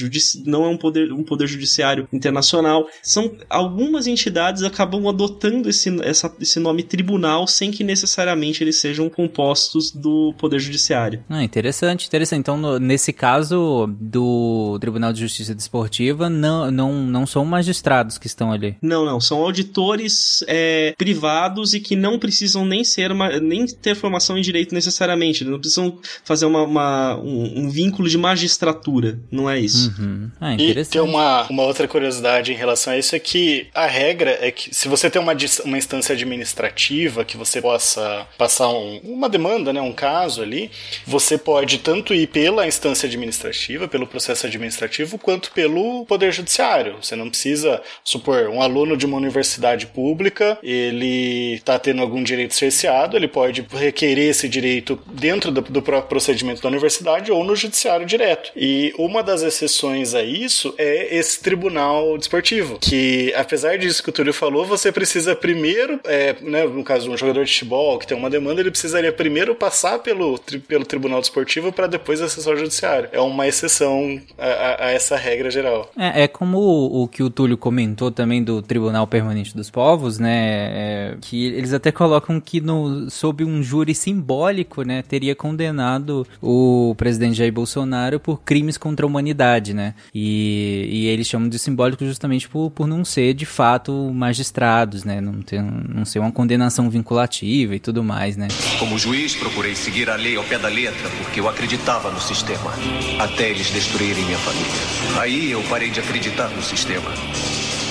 não 0.44 0.64
é 0.64 0.68
um 0.68 0.76
poder, 0.76 1.12
um 1.12 1.22
poder 1.22 1.46
judiciário 1.46 2.06
internacional. 2.12 2.86
São 3.02 3.32
algumas 3.48 4.06
entidades 4.06 4.62
acabam 4.62 5.08
adotando 5.08 5.68
esse, 5.68 5.88
essa, 6.02 6.34
esse 6.40 6.60
nome 6.60 6.82
tribunal 6.82 7.46
sem 7.46 7.70
que 7.70 7.82
necessariamente 7.82 8.62
eles 8.62 8.80
sejam 8.80 9.08
compostos 9.08 9.90
do 9.90 10.34
Poder 10.38 10.58
Judiciário. 10.58 11.24
Ah, 11.28 11.42
interessante, 11.42 12.06
interessante. 12.06 12.40
Então, 12.40 12.56
no, 12.56 12.78
nesse 12.78 13.12
caso 13.12 13.88
do 14.00 14.57
Tribunal 14.78 15.12
de 15.12 15.20
Justiça 15.20 15.54
Desportiva, 15.54 16.28
não, 16.28 16.70
não, 16.70 16.92
não 16.92 17.26
são 17.26 17.44
magistrados 17.44 18.18
que 18.18 18.26
estão 18.26 18.52
ali. 18.52 18.76
Não, 18.82 19.04
não. 19.04 19.20
São 19.20 19.38
auditores 19.38 20.44
é, 20.46 20.94
privados 20.96 21.74
e 21.74 21.80
que 21.80 21.96
não 21.96 22.18
precisam 22.18 22.64
nem 22.64 22.84
ser 22.84 23.12
uma, 23.12 23.38
nem 23.40 23.66
ter 23.66 23.94
formação 23.94 24.36
em 24.38 24.42
direito 24.42 24.74
necessariamente. 24.74 25.44
Não 25.44 25.59
precisam 25.59 25.98
fazer 26.24 26.46
uma, 26.46 26.62
uma 26.62 27.16
um, 27.16 27.64
um, 27.64 27.70
vínculo 27.70 28.09
de 28.09 28.18
magistratura. 28.18 29.18
Não 29.30 29.48
é 29.48 29.59
isso. 29.59 29.94
Uhum. 29.98 30.30
Ah, 30.40 30.54
e 30.54 30.84
tem 30.84 31.00
uma, 31.00 31.46
uma 31.48 31.62
outra 31.64 31.86
curiosidade 31.86 32.52
em 32.52 32.56
relação 32.56 32.92
a 32.92 32.98
isso 32.98 33.14
é 33.14 33.18
que 33.18 33.66
a 33.74 33.86
regra 33.86 34.38
é 34.40 34.50
que 34.50 34.74
se 34.74 34.88
você 34.88 35.11
tem 35.11 35.20
uma, 35.20 35.34
uma 35.64 35.78
instância 35.78 36.12
administrativa 36.12 37.24
que 37.24 37.36
você 37.36 37.61
possa 37.61 38.26
passar 38.36 38.68
um, 38.68 39.00
uma 39.04 39.28
demanda, 39.28 39.72
né, 39.72 39.80
um 39.80 39.92
caso 39.92 40.42
ali, 40.42 40.70
você 41.06 41.36
pode 41.36 41.78
tanto 41.78 42.14
ir 42.14 42.26
pela 42.28 42.66
instância 42.66 43.06
administrativa, 43.06 43.88
pelo 43.88 44.06
processo 44.06 44.46
administrativo, 44.49 45.18
quanto 45.18 45.53
pelo 45.53 46.05
poder 46.07 46.32
judiciário. 46.32 46.96
Você 47.01 47.16
não 47.16 47.28
precisa 47.28 47.80
supor 48.03 48.49
um 48.49 48.62
aluno 48.62 48.96
de 48.96 49.07
uma 49.07 49.16
universidade 49.16 49.86
pública, 49.86 50.59
ele 50.62 51.55
está 51.55 51.78
tendo 51.78 52.03
algum 52.03 52.22
direito 52.22 52.55
cerceado, 52.55 53.16
ele 53.16 53.28
pode 53.28 53.66
requerer 53.72 54.30
esse 54.30 54.49
direito 54.49 54.99
dentro 55.07 55.51
do, 55.51 55.61
do 55.61 55.82
próprio 55.82 56.09
procedimento 56.09 56.62
da 56.62 56.68
universidade 56.68 57.30
ou 57.30 57.44
no 57.44 57.55
judiciário 57.55 58.07
direto. 58.07 58.51
E 58.57 58.92
uma 58.99 59.22
das 59.22 59.42
exceções 59.42 60.14
a 60.14 60.22
isso 60.22 60.74
é 60.78 61.16
esse 61.16 61.40
tribunal 61.40 62.16
desportivo, 62.18 62.78
que 62.78 63.32
apesar 63.34 63.78
disso 63.78 64.03
que 64.03 64.11
o 64.11 64.12
Túlio 64.12 64.32
falou, 64.32 64.64
você 64.64 64.90
precisa 64.92 65.34
primeiro, 65.34 66.01
é, 66.05 66.36
né, 66.40 66.64
no 66.64 66.84
caso 66.84 67.11
um 67.11 67.16
jogador 67.16 67.44
de 67.44 67.53
futebol 67.53 67.99
que 67.99 68.07
tem 68.07 68.16
uma 68.16 68.30
demanda, 68.30 68.61
ele 68.61 68.70
precisaria 68.70 69.12
primeiro 69.12 69.55
passar 69.55 69.99
pelo, 70.01 70.38
pelo 70.66 70.84
tribunal 70.84 71.20
desportivo 71.20 71.72
para 71.72 71.86
depois 71.86 72.20
acessar 72.20 72.55
o 72.55 72.57
judiciário. 72.57 73.09
É 73.12 73.20
uma 73.20 73.46
exceção 73.46 74.20
a, 74.39 74.47
a, 74.47 74.86
a 74.86 74.91
essa 74.93 75.16
regra 75.16 75.51
geral. 75.51 75.91
É, 75.97 76.22
é 76.22 76.28
como 76.28 76.59
o, 76.59 77.03
o, 77.03 77.09
que 77.09 77.22
o 77.22 77.30
Túlio 77.30 77.57
comentou 77.57 78.11
também 78.11 78.43
do 78.43 78.62
Tribunal 78.62 79.07
Permanente 79.07 79.57
dos 79.57 79.70
Povos, 79.70 80.18
né? 80.18 80.39
É, 80.70 81.16
que 81.20 81.47
eles 81.47 81.72
até 81.72 81.91
colocam 81.91 82.41
que 82.41 82.61
no, 82.61 83.11
sob 83.11 83.45
um 83.45 83.62
júri 83.62 83.95
simbólico, 83.95 84.82
né, 84.82 85.03
teria 85.03 85.34
condenado 85.34 86.26
o 86.41 86.95
presidente 86.97 87.36
Jair 87.36 87.53
Bolsonaro 87.53 88.20
por 88.20 88.41
crimes 88.43 88.76
contra 88.76 89.05
a 89.05 89.09
humanidade, 89.09 89.74
né? 89.74 89.95
E, 90.14 90.89
e 90.91 91.07
eles 91.07 91.26
chamam 91.26 91.49
de 91.49 91.59
simbólico 91.59 92.05
justamente 92.05 92.49
por, 92.49 92.70
por 92.70 92.86
não 92.86 93.05
ser 93.05 93.34
de 93.34 93.47
fato 93.47 93.93
magistrados, 94.14 95.05
né? 95.05 95.20
Não, 95.20 95.43
ter, 95.43 95.62
não 95.62 96.05
ser 96.05 96.20
uma 96.20 96.30
condenação 96.30 96.89
vinculativa 96.89 97.74
e 97.74 97.80
tudo 97.80 98.05
mais, 98.05 98.36
né? 98.36 98.49
Como 98.78 98.99
juiz, 98.99 99.34
procurei 99.34 99.74
seguir 99.74 100.09
a 100.09 100.14
lei 100.14 100.36
ao 100.36 100.45
pé 100.45 100.59
da 100.59 100.68
letra 100.68 101.09
porque 101.18 101.41
eu 101.41 101.49
acreditava 101.49 102.11
no 102.11 102.20
sistema. 102.20 102.72
Até 103.18 103.51
eles 103.51 103.70
destruírem 103.70 104.27
minha 104.28 104.38
família. 104.40 105.20
Aí 105.22 105.50
eu 105.50 105.62
parei 105.70 105.88
de 105.90 106.00
acreditar 106.00 106.48
no 106.50 106.62
sistema 106.62 107.10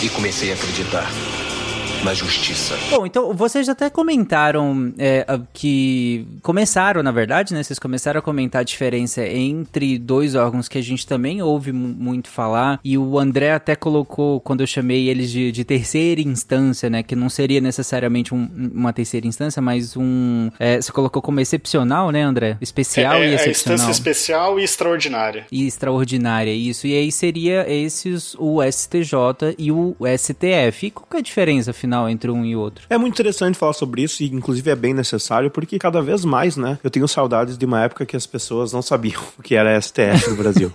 e 0.04 0.08
comecei 0.08 0.52
a 0.52 0.54
acreditar 0.54 1.10
na 2.04 2.14
justiça. 2.14 2.76
Bom, 2.90 3.06
então 3.06 3.34
vocês 3.34 3.68
até 3.70 3.90
comentaram 3.90 4.94
é, 4.98 5.26
que 5.54 6.26
começaram, 6.42 7.02
na 7.02 7.12
verdade, 7.12 7.54
né? 7.54 7.64
Vocês 7.64 7.80
começaram 7.80 8.20
a 8.20 8.22
comentar 8.22 8.62
a 8.62 8.64
diferença 8.64 9.26
entre 9.26 9.98
dois 9.98 10.36
órgãos 10.36 10.68
que 10.68 10.78
a 10.78 10.82
gente 10.82 11.06
também 11.06 11.42
ouve 11.42 11.72
muito 11.72 12.30
falar. 12.30 12.80
E 12.84 12.98
o 12.98 13.18
André 13.18 13.52
até 13.52 13.76
colocou, 13.76 14.40
quando 14.40 14.62
eu 14.62 14.68
chamei 14.68 15.10
eles 15.10 15.32
de, 15.32 15.52
de 15.52 15.64
terceira 15.64 16.22
instância, 16.22 16.90
né? 16.90 17.04
Que 17.04 17.16
não 17.16 17.30
seria 17.30 17.60
necessariamente 17.60 18.34
um, 18.34 18.50
uma 18.74 18.94
terceira 18.94 19.28
instância, 19.28 19.62
mas 19.62 19.96
um. 19.98 20.50
É, 20.60 20.82
você 20.82 20.92
colocou 20.92 21.22
como 21.22 21.40
excepcional, 21.40 22.12
né, 22.12 22.22
André? 22.22 22.58
Especial 22.62 23.16
é, 23.16 23.28
e 23.28 23.32
é 23.32 23.36
excepcional. 23.36 23.76
instância 23.76 23.92
especial 23.92 24.60
e 24.60 24.64
extraordinária. 24.64 25.46
E 25.52 25.66
extraordinária, 25.68 26.54
isso. 26.54 26.88
E 26.88 26.94
aí 26.94 27.12
seria 27.12 27.66
esses 27.72 28.36
o 28.40 28.62
STJ 28.64 29.56
e 29.58 29.72
o 29.72 29.96
STF. 30.18 30.88
E 30.88 30.92
qual 30.92 31.08
que 31.10 31.18
é 31.18 31.20
a 31.20 31.24
diferença, 31.24 31.72
afinal? 31.72 31.87
Final 31.88 32.10
entre 32.10 32.30
um 32.30 32.44
e 32.44 32.56
outro. 32.56 32.86
É 32.90 32.98
muito 32.98 33.14
interessante 33.14 33.58
falar 33.58 33.74
sobre 33.74 34.04
isso 34.04 34.22
e 34.22 34.28
inclusive 34.28 34.70
é 34.70 34.76
bem 34.76 34.94
necessário 34.94 35.50
porque 35.50 35.80
cada 35.80 36.02
vez 36.02 36.26
mais, 36.26 36.58
né, 36.58 36.78
eu 36.84 36.90
tenho 36.90 37.08
saudades 37.08 37.58
de 37.58 37.66
uma 37.66 37.84
época 37.84 38.06
que 38.06 38.16
as 38.16 38.28
pessoas 38.28 38.74
não 38.74 38.82
sabiam 38.82 39.22
o 39.40 39.42
que 39.42 39.56
era 39.56 39.80
STF 39.80 40.30
no 40.30 40.36
Brasil. 40.36 40.72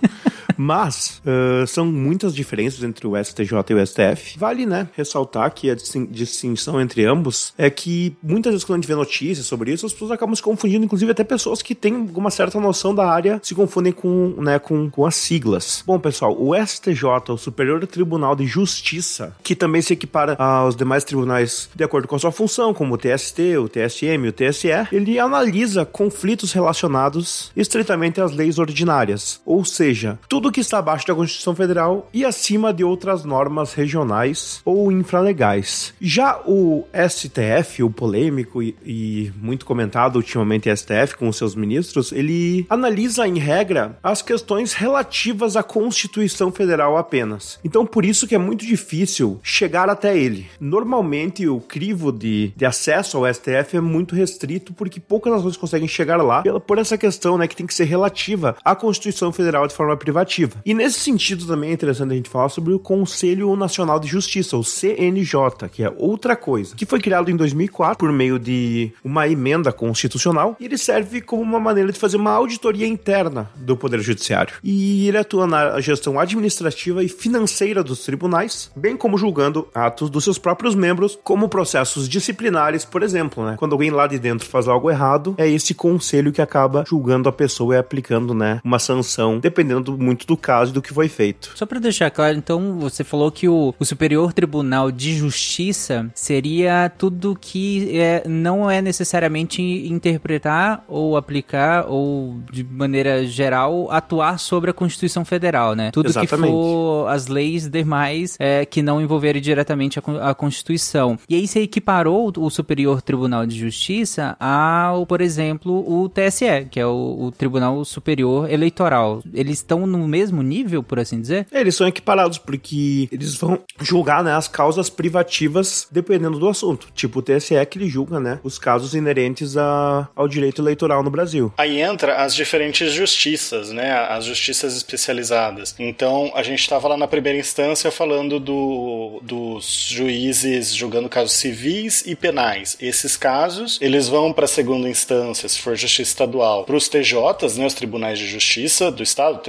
Mas 0.57 1.21
uh, 1.25 1.65
são 1.67 1.85
muitas 1.85 2.33
diferenças 2.33 2.83
entre 2.83 3.07
o 3.07 3.21
STJ 3.21 3.53
e 3.69 3.73
o 3.73 3.85
STF. 3.85 4.37
Vale, 4.37 4.65
né, 4.65 4.87
ressaltar 4.95 5.53
que 5.53 5.69
a 5.69 5.75
distinção 5.75 6.79
entre 6.79 7.05
ambos 7.05 7.53
é 7.57 7.69
que 7.69 8.15
muitas 8.21 8.53
vezes 8.53 8.65
quando 8.65 8.79
a 8.79 8.81
gente 8.81 8.87
vê 8.87 8.95
notícias 8.95 9.45
sobre 9.45 9.71
isso, 9.71 9.85
as 9.85 9.93
pessoas 9.93 10.11
acabam 10.11 10.35
se 10.35 10.41
confundindo, 10.41 10.85
inclusive 10.85 11.11
até 11.11 11.23
pessoas 11.23 11.61
que 11.61 11.75
têm 11.75 11.93
uma 11.93 12.29
certa 12.29 12.59
noção 12.59 12.93
da 12.93 13.05
área 13.05 13.39
se 13.43 13.55
confundem 13.55 13.93
com, 13.93 14.35
né, 14.37 14.59
com, 14.59 14.89
com 14.89 15.05
as 15.05 15.15
siglas. 15.15 15.83
Bom, 15.85 15.99
pessoal, 15.99 16.35
o 16.39 16.53
STJ, 16.55 17.03
o 17.29 17.37
Superior 17.37 17.85
Tribunal 17.87 18.35
de 18.35 18.45
Justiça, 18.45 19.35
que 19.43 19.55
também 19.55 19.81
se 19.81 19.93
equipara 19.93 20.35
aos 20.37 20.75
demais 20.75 21.03
tribunais 21.03 21.69
de 21.75 21.83
acordo 21.83 22.07
com 22.07 22.15
a 22.15 22.19
sua 22.19 22.31
função, 22.31 22.73
como 22.73 22.95
o 22.95 22.97
TST, 22.97 23.57
o 23.57 23.67
TSM, 23.69 24.27
o 24.27 24.31
TSE, 24.31 24.69
ele 24.91 25.19
analisa 25.19 25.85
conflitos 25.85 26.51
relacionados 26.51 27.51
estritamente 27.55 28.21
às 28.21 28.31
leis 28.31 28.59
ordinárias, 28.59 29.41
ou 29.45 29.63
seja, 29.63 30.19
tudo 30.27 30.42
que 30.51 30.61
está 30.61 30.79
abaixo 30.79 31.07
da 31.07 31.15
Constituição 31.15 31.55
Federal 31.55 32.09
e 32.13 32.25
acima 32.25 32.73
de 32.73 32.83
outras 32.83 33.23
normas 33.23 33.73
regionais 33.73 34.61
ou 34.65 34.91
infralegais. 34.91 35.93
Já 36.01 36.39
o 36.45 36.85
STF, 36.93 37.83
o 37.83 37.89
polêmico 37.89 38.61
e, 38.61 38.75
e 38.85 39.31
muito 39.41 39.65
comentado 39.65 40.17
ultimamente 40.17 40.73
STF 40.75 41.15
com 41.17 41.31
seus 41.31 41.55
ministros, 41.55 42.11
ele 42.11 42.65
analisa 42.69 43.27
em 43.27 43.37
regra 43.37 43.97
as 44.03 44.21
questões 44.21 44.73
relativas 44.73 45.55
à 45.55 45.63
Constituição 45.63 46.51
Federal 46.51 46.97
apenas. 46.97 47.59
Então 47.63 47.85
por 47.85 48.05
isso 48.05 48.27
que 48.27 48.35
é 48.35 48.39
muito 48.39 48.65
difícil 48.65 49.39
chegar 49.43 49.89
até 49.89 50.17
ele. 50.17 50.47
Normalmente 50.59 51.47
o 51.47 51.59
crivo 51.59 52.11
de, 52.11 52.53
de 52.55 52.65
acesso 52.65 53.17
ao 53.17 53.33
STF 53.33 53.77
é 53.77 53.81
muito 53.81 54.15
restrito 54.15 54.73
porque 54.73 54.99
poucas 54.99 55.33
nações 55.33 55.57
conseguem 55.57 55.87
chegar 55.87 56.17
lá 56.17 56.41
pela, 56.41 56.59
por 56.59 56.77
essa 56.77 56.97
questão, 56.97 57.37
né, 57.37 57.47
que 57.47 57.55
tem 57.55 57.67
que 57.67 57.73
ser 57.73 57.85
relativa 57.85 58.55
à 58.63 58.75
Constituição 58.75 59.31
Federal 59.31 59.67
de 59.67 59.73
forma 59.73 59.95
privativa. 59.95 60.32
E 60.65 60.73
nesse 60.73 60.99
sentido 60.99 61.45
também 61.45 61.69
é 61.71 61.73
interessante 61.73 62.11
a 62.11 62.15
gente 62.15 62.29
falar 62.29 62.49
sobre 62.49 62.73
o 62.73 62.79
Conselho 62.79 63.55
Nacional 63.55 63.99
de 63.99 64.07
Justiça, 64.07 64.57
o 64.57 64.63
CNJ, 64.63 65.69
que 65.71 65.83
é 65.83 65.93
outra 65.97 66.35
coisa, 66.35 66.75
que 66.75 66.85
foi 66.85 66.99
criado 66.99 67.29
em 67.29 67.35
2004 67.35 67.97
por 67.97 68.11
meio 68.11 68.39
de 68.39 68.91
uma 69.03 69.27
emenda 69.27 69.71
constitucional 69.71 70.57
e 70.59 70.65
ele 70.65 70.77
serve 70.77 71.21
como 71.21 71.41
uma 71.41 71.59
maneira 71.59 71.91
de 71.91 71.99
fazer 71.99 72.17
uma 72.17 72.31
auditoria 72.31 72.87
interna 72.87 73.49
do 73.55 73.77
Poder 73.77 73.99
Judiciário. 74.01 74.55
E 74.63 75.07
ele 75.07 75.17
atua 75.17 75.45
na 75.45 75.79
gestão 75.79 76.19
administrativa 76.19 77.03
e 77.03 77.09
financeira 77.09 77.83
dos 77.83 78.03
tribunais, 78.03 78.71
bem 78.75 78.97
como 78.97 79.17
julgando 79.17 79.67
atos 79.73 80.09
dos 80.09 80.23
seus 80.23 80.37
próprios 80.37 80.75
membros, 80.75 81.17
como 81.23 81.49
processos 81.49 82.09
disciplinares, 82.09 82.85
por 82.85 83.03
exemplo, 83.03 83.45
né? 83.45 83.55
Quando 83.57 83.73
alguém 83.73 83.89
lá 83.89 84.07
de 84.07 84.19
dentro 84.19 84.47
faz 84.47 84.67
algo 84.67 84.89
errado, 84.89 85.35
é 85.37 85.47
esse 85.47 85.73
conselho 85.73 86.31
que 86.31 86.41
acaba 86.41 86.83
julgando 86.87 87.29
a 87.29 87.31
pessoa 87.31 87.75
e 87.75 87.77
aplicando, 87.77 88.33
né, 88.33 88.59
uma 88.63 88.79
sanção, 88.79 89.39
dependendo 89.39 89.97
muito 89.97 90.22
do 90.25 90.37
caso 90.37 90.71
e 90.71 90.73
do 90.73 90.81
que 90.81 90.93
foi 90.93 91.07
feito. 91.07 91.51
Só 91.55 91.65
para 91.65 91.79
deixar 91.79 92.09
claro, 92.09 92.37
então, 92.37 92.79
você 92.79 93.03
falou 93.03 93.31
que 93.31 93.47
o, 93.47 93.73
o 93.79 93.85
Superior 93.85 94.33
Tribunal 94.33 94.91
de 94.91 95.15
Justiça 95.15 96.09
seria 96.13 96.91
tudo 96.97 97.37
que 97.39 97.97
é, 97.97 98.23
não 98.27 98.69
é 98.69 98.81
necessariamente 98.81 99.61
interpretar 99.61 100.83
ou 100.87 101.17
aplicar 101.17 101.85
ou, 101.87 102.39
de 102.51 102.63
maneira 102.63 103.25
geral, 103.25 103.91
atuar 103.91 104.39
sobre 104.39 104.71
a 104.71 104.73
Constituição 104.73 105.25
Federal, 105.25 105.75
né? 105.75 105.91
Tudo 105.91 106.09
Exatamente. 106.09 106.47
que 106.47 106.51
for 106.51 107.07
as 107.07 107.27
leis 107.27 107.67
demais 107.67 108.35
é, 108.39 108.65
que 108.65 108.81
não 108.81 109.01
envolverem 109.01 109.41
diretamente 109.41 109.99
a, 109.99 110.29
a 110.29 110.35
Constituição. 110.35 111.17
E 111.29 111.35
aí 111.35 111.47
você 111.47 111.61
equiparou 111.61 112.31
o 112.37 112.49
Superior 112.49 113.01
Tribunal 113.01 113.45
de 113.45 113.57
Justiça 113.57 114.35
ao, 114.39 115.05
por 115.05 115.21
exemplo, 115.21 115.83
o 115.87 116.09
TSE, 116.09 116.67
que 116.69 116.79
é 116.79 116.85
o, 116.85 117.17
o 117.19 117.31
Tribunal 117.31 117.83
Superior 117.85 118.51
Eleitoral. 118.51 119.21
Eles 119.33 119.57
estão 119.57 119.85
no 119.85 120.07
mesmo 120.13 120.43
nível, 120.43 120.83
por 120.83 120.99
assim 120.99 121.19
dizer? 121.19 121.47
Eles 121.51 121.75
são 121.75 121.87
equiparados 121.87 122.37
porque 122.37 123.09
eles 123.11 123.35
vão 123.35 123.59
julgar 123.81 124.23
né, 124.23 124.33
as 124.35 124.47
causas 124.47 124.91
privativas 124.91 125.87
dependendo 125.91 126.37
do 126.37 126.47
assunto. 126.47 126.89
Tipo 126.93 127.19
o 127.19 127.21
TSE 127.23 127.65
que 127.65 127.79
ele 127.79 127.89
julga 127.89 128.19
né, 128.19 128.39
os 128.43 128.59
casos 128.59 128.93
inerentes 128.93 129.57
a, 129.57 130.07
ao 130.15 130.27
direito 130.27 130.61
eleitoral 130.61 131.01
no 131.01 131.09
Brasil. 131.09 131.51
Aí 131.57 131.81
entra 131.81 132.17
as 132.17 132.35
diferentes 132.35 132.91
justiças, 132.91 133.71
né? 133.71 133.91
As 133.91 134.25
justiças 134.25 134.75
especializadas. 134.77 135.75
Então, 135.79 136.31
a 136.35 136.43
gente 136.43 136.59
estava 136.59 136.87
lá 136.87 136.97
na 136.97 137.07
primeira 137.07 137.39
instância 137.39 137.89
falando 137.89 138.39
do, 138.39 139.19
dos 139.23 139.87
juízes 139.89 140.73
julgando 140.73 141.09
casos 141.09 141.33
civis 141.33 142.03
e 142.05 142.15
penais. 142.15 142.77
Esses 142.79 143.17
casos, 143.17 143.79
eles 143.81 144.07
vão 144.07 144.31
para 144.31 144.45
a 144.45 144.47
segunda 144.47 144.87
instância, 144.87 145.49
se 145.49 145.59
for 145.59 145.75
justiça 145.75 146.11
estadual, 146.11 146.65
para 146.65 146.75
os 146.75 146.87
TJs, 146.87 147.57
né, 147.57 147.65
os 147.65 147.73
tribunais 147.73 148.19
de 148.19 148.27
justiça 148.27 148.91
do 148.91 149.01
estado, 149.01 149.39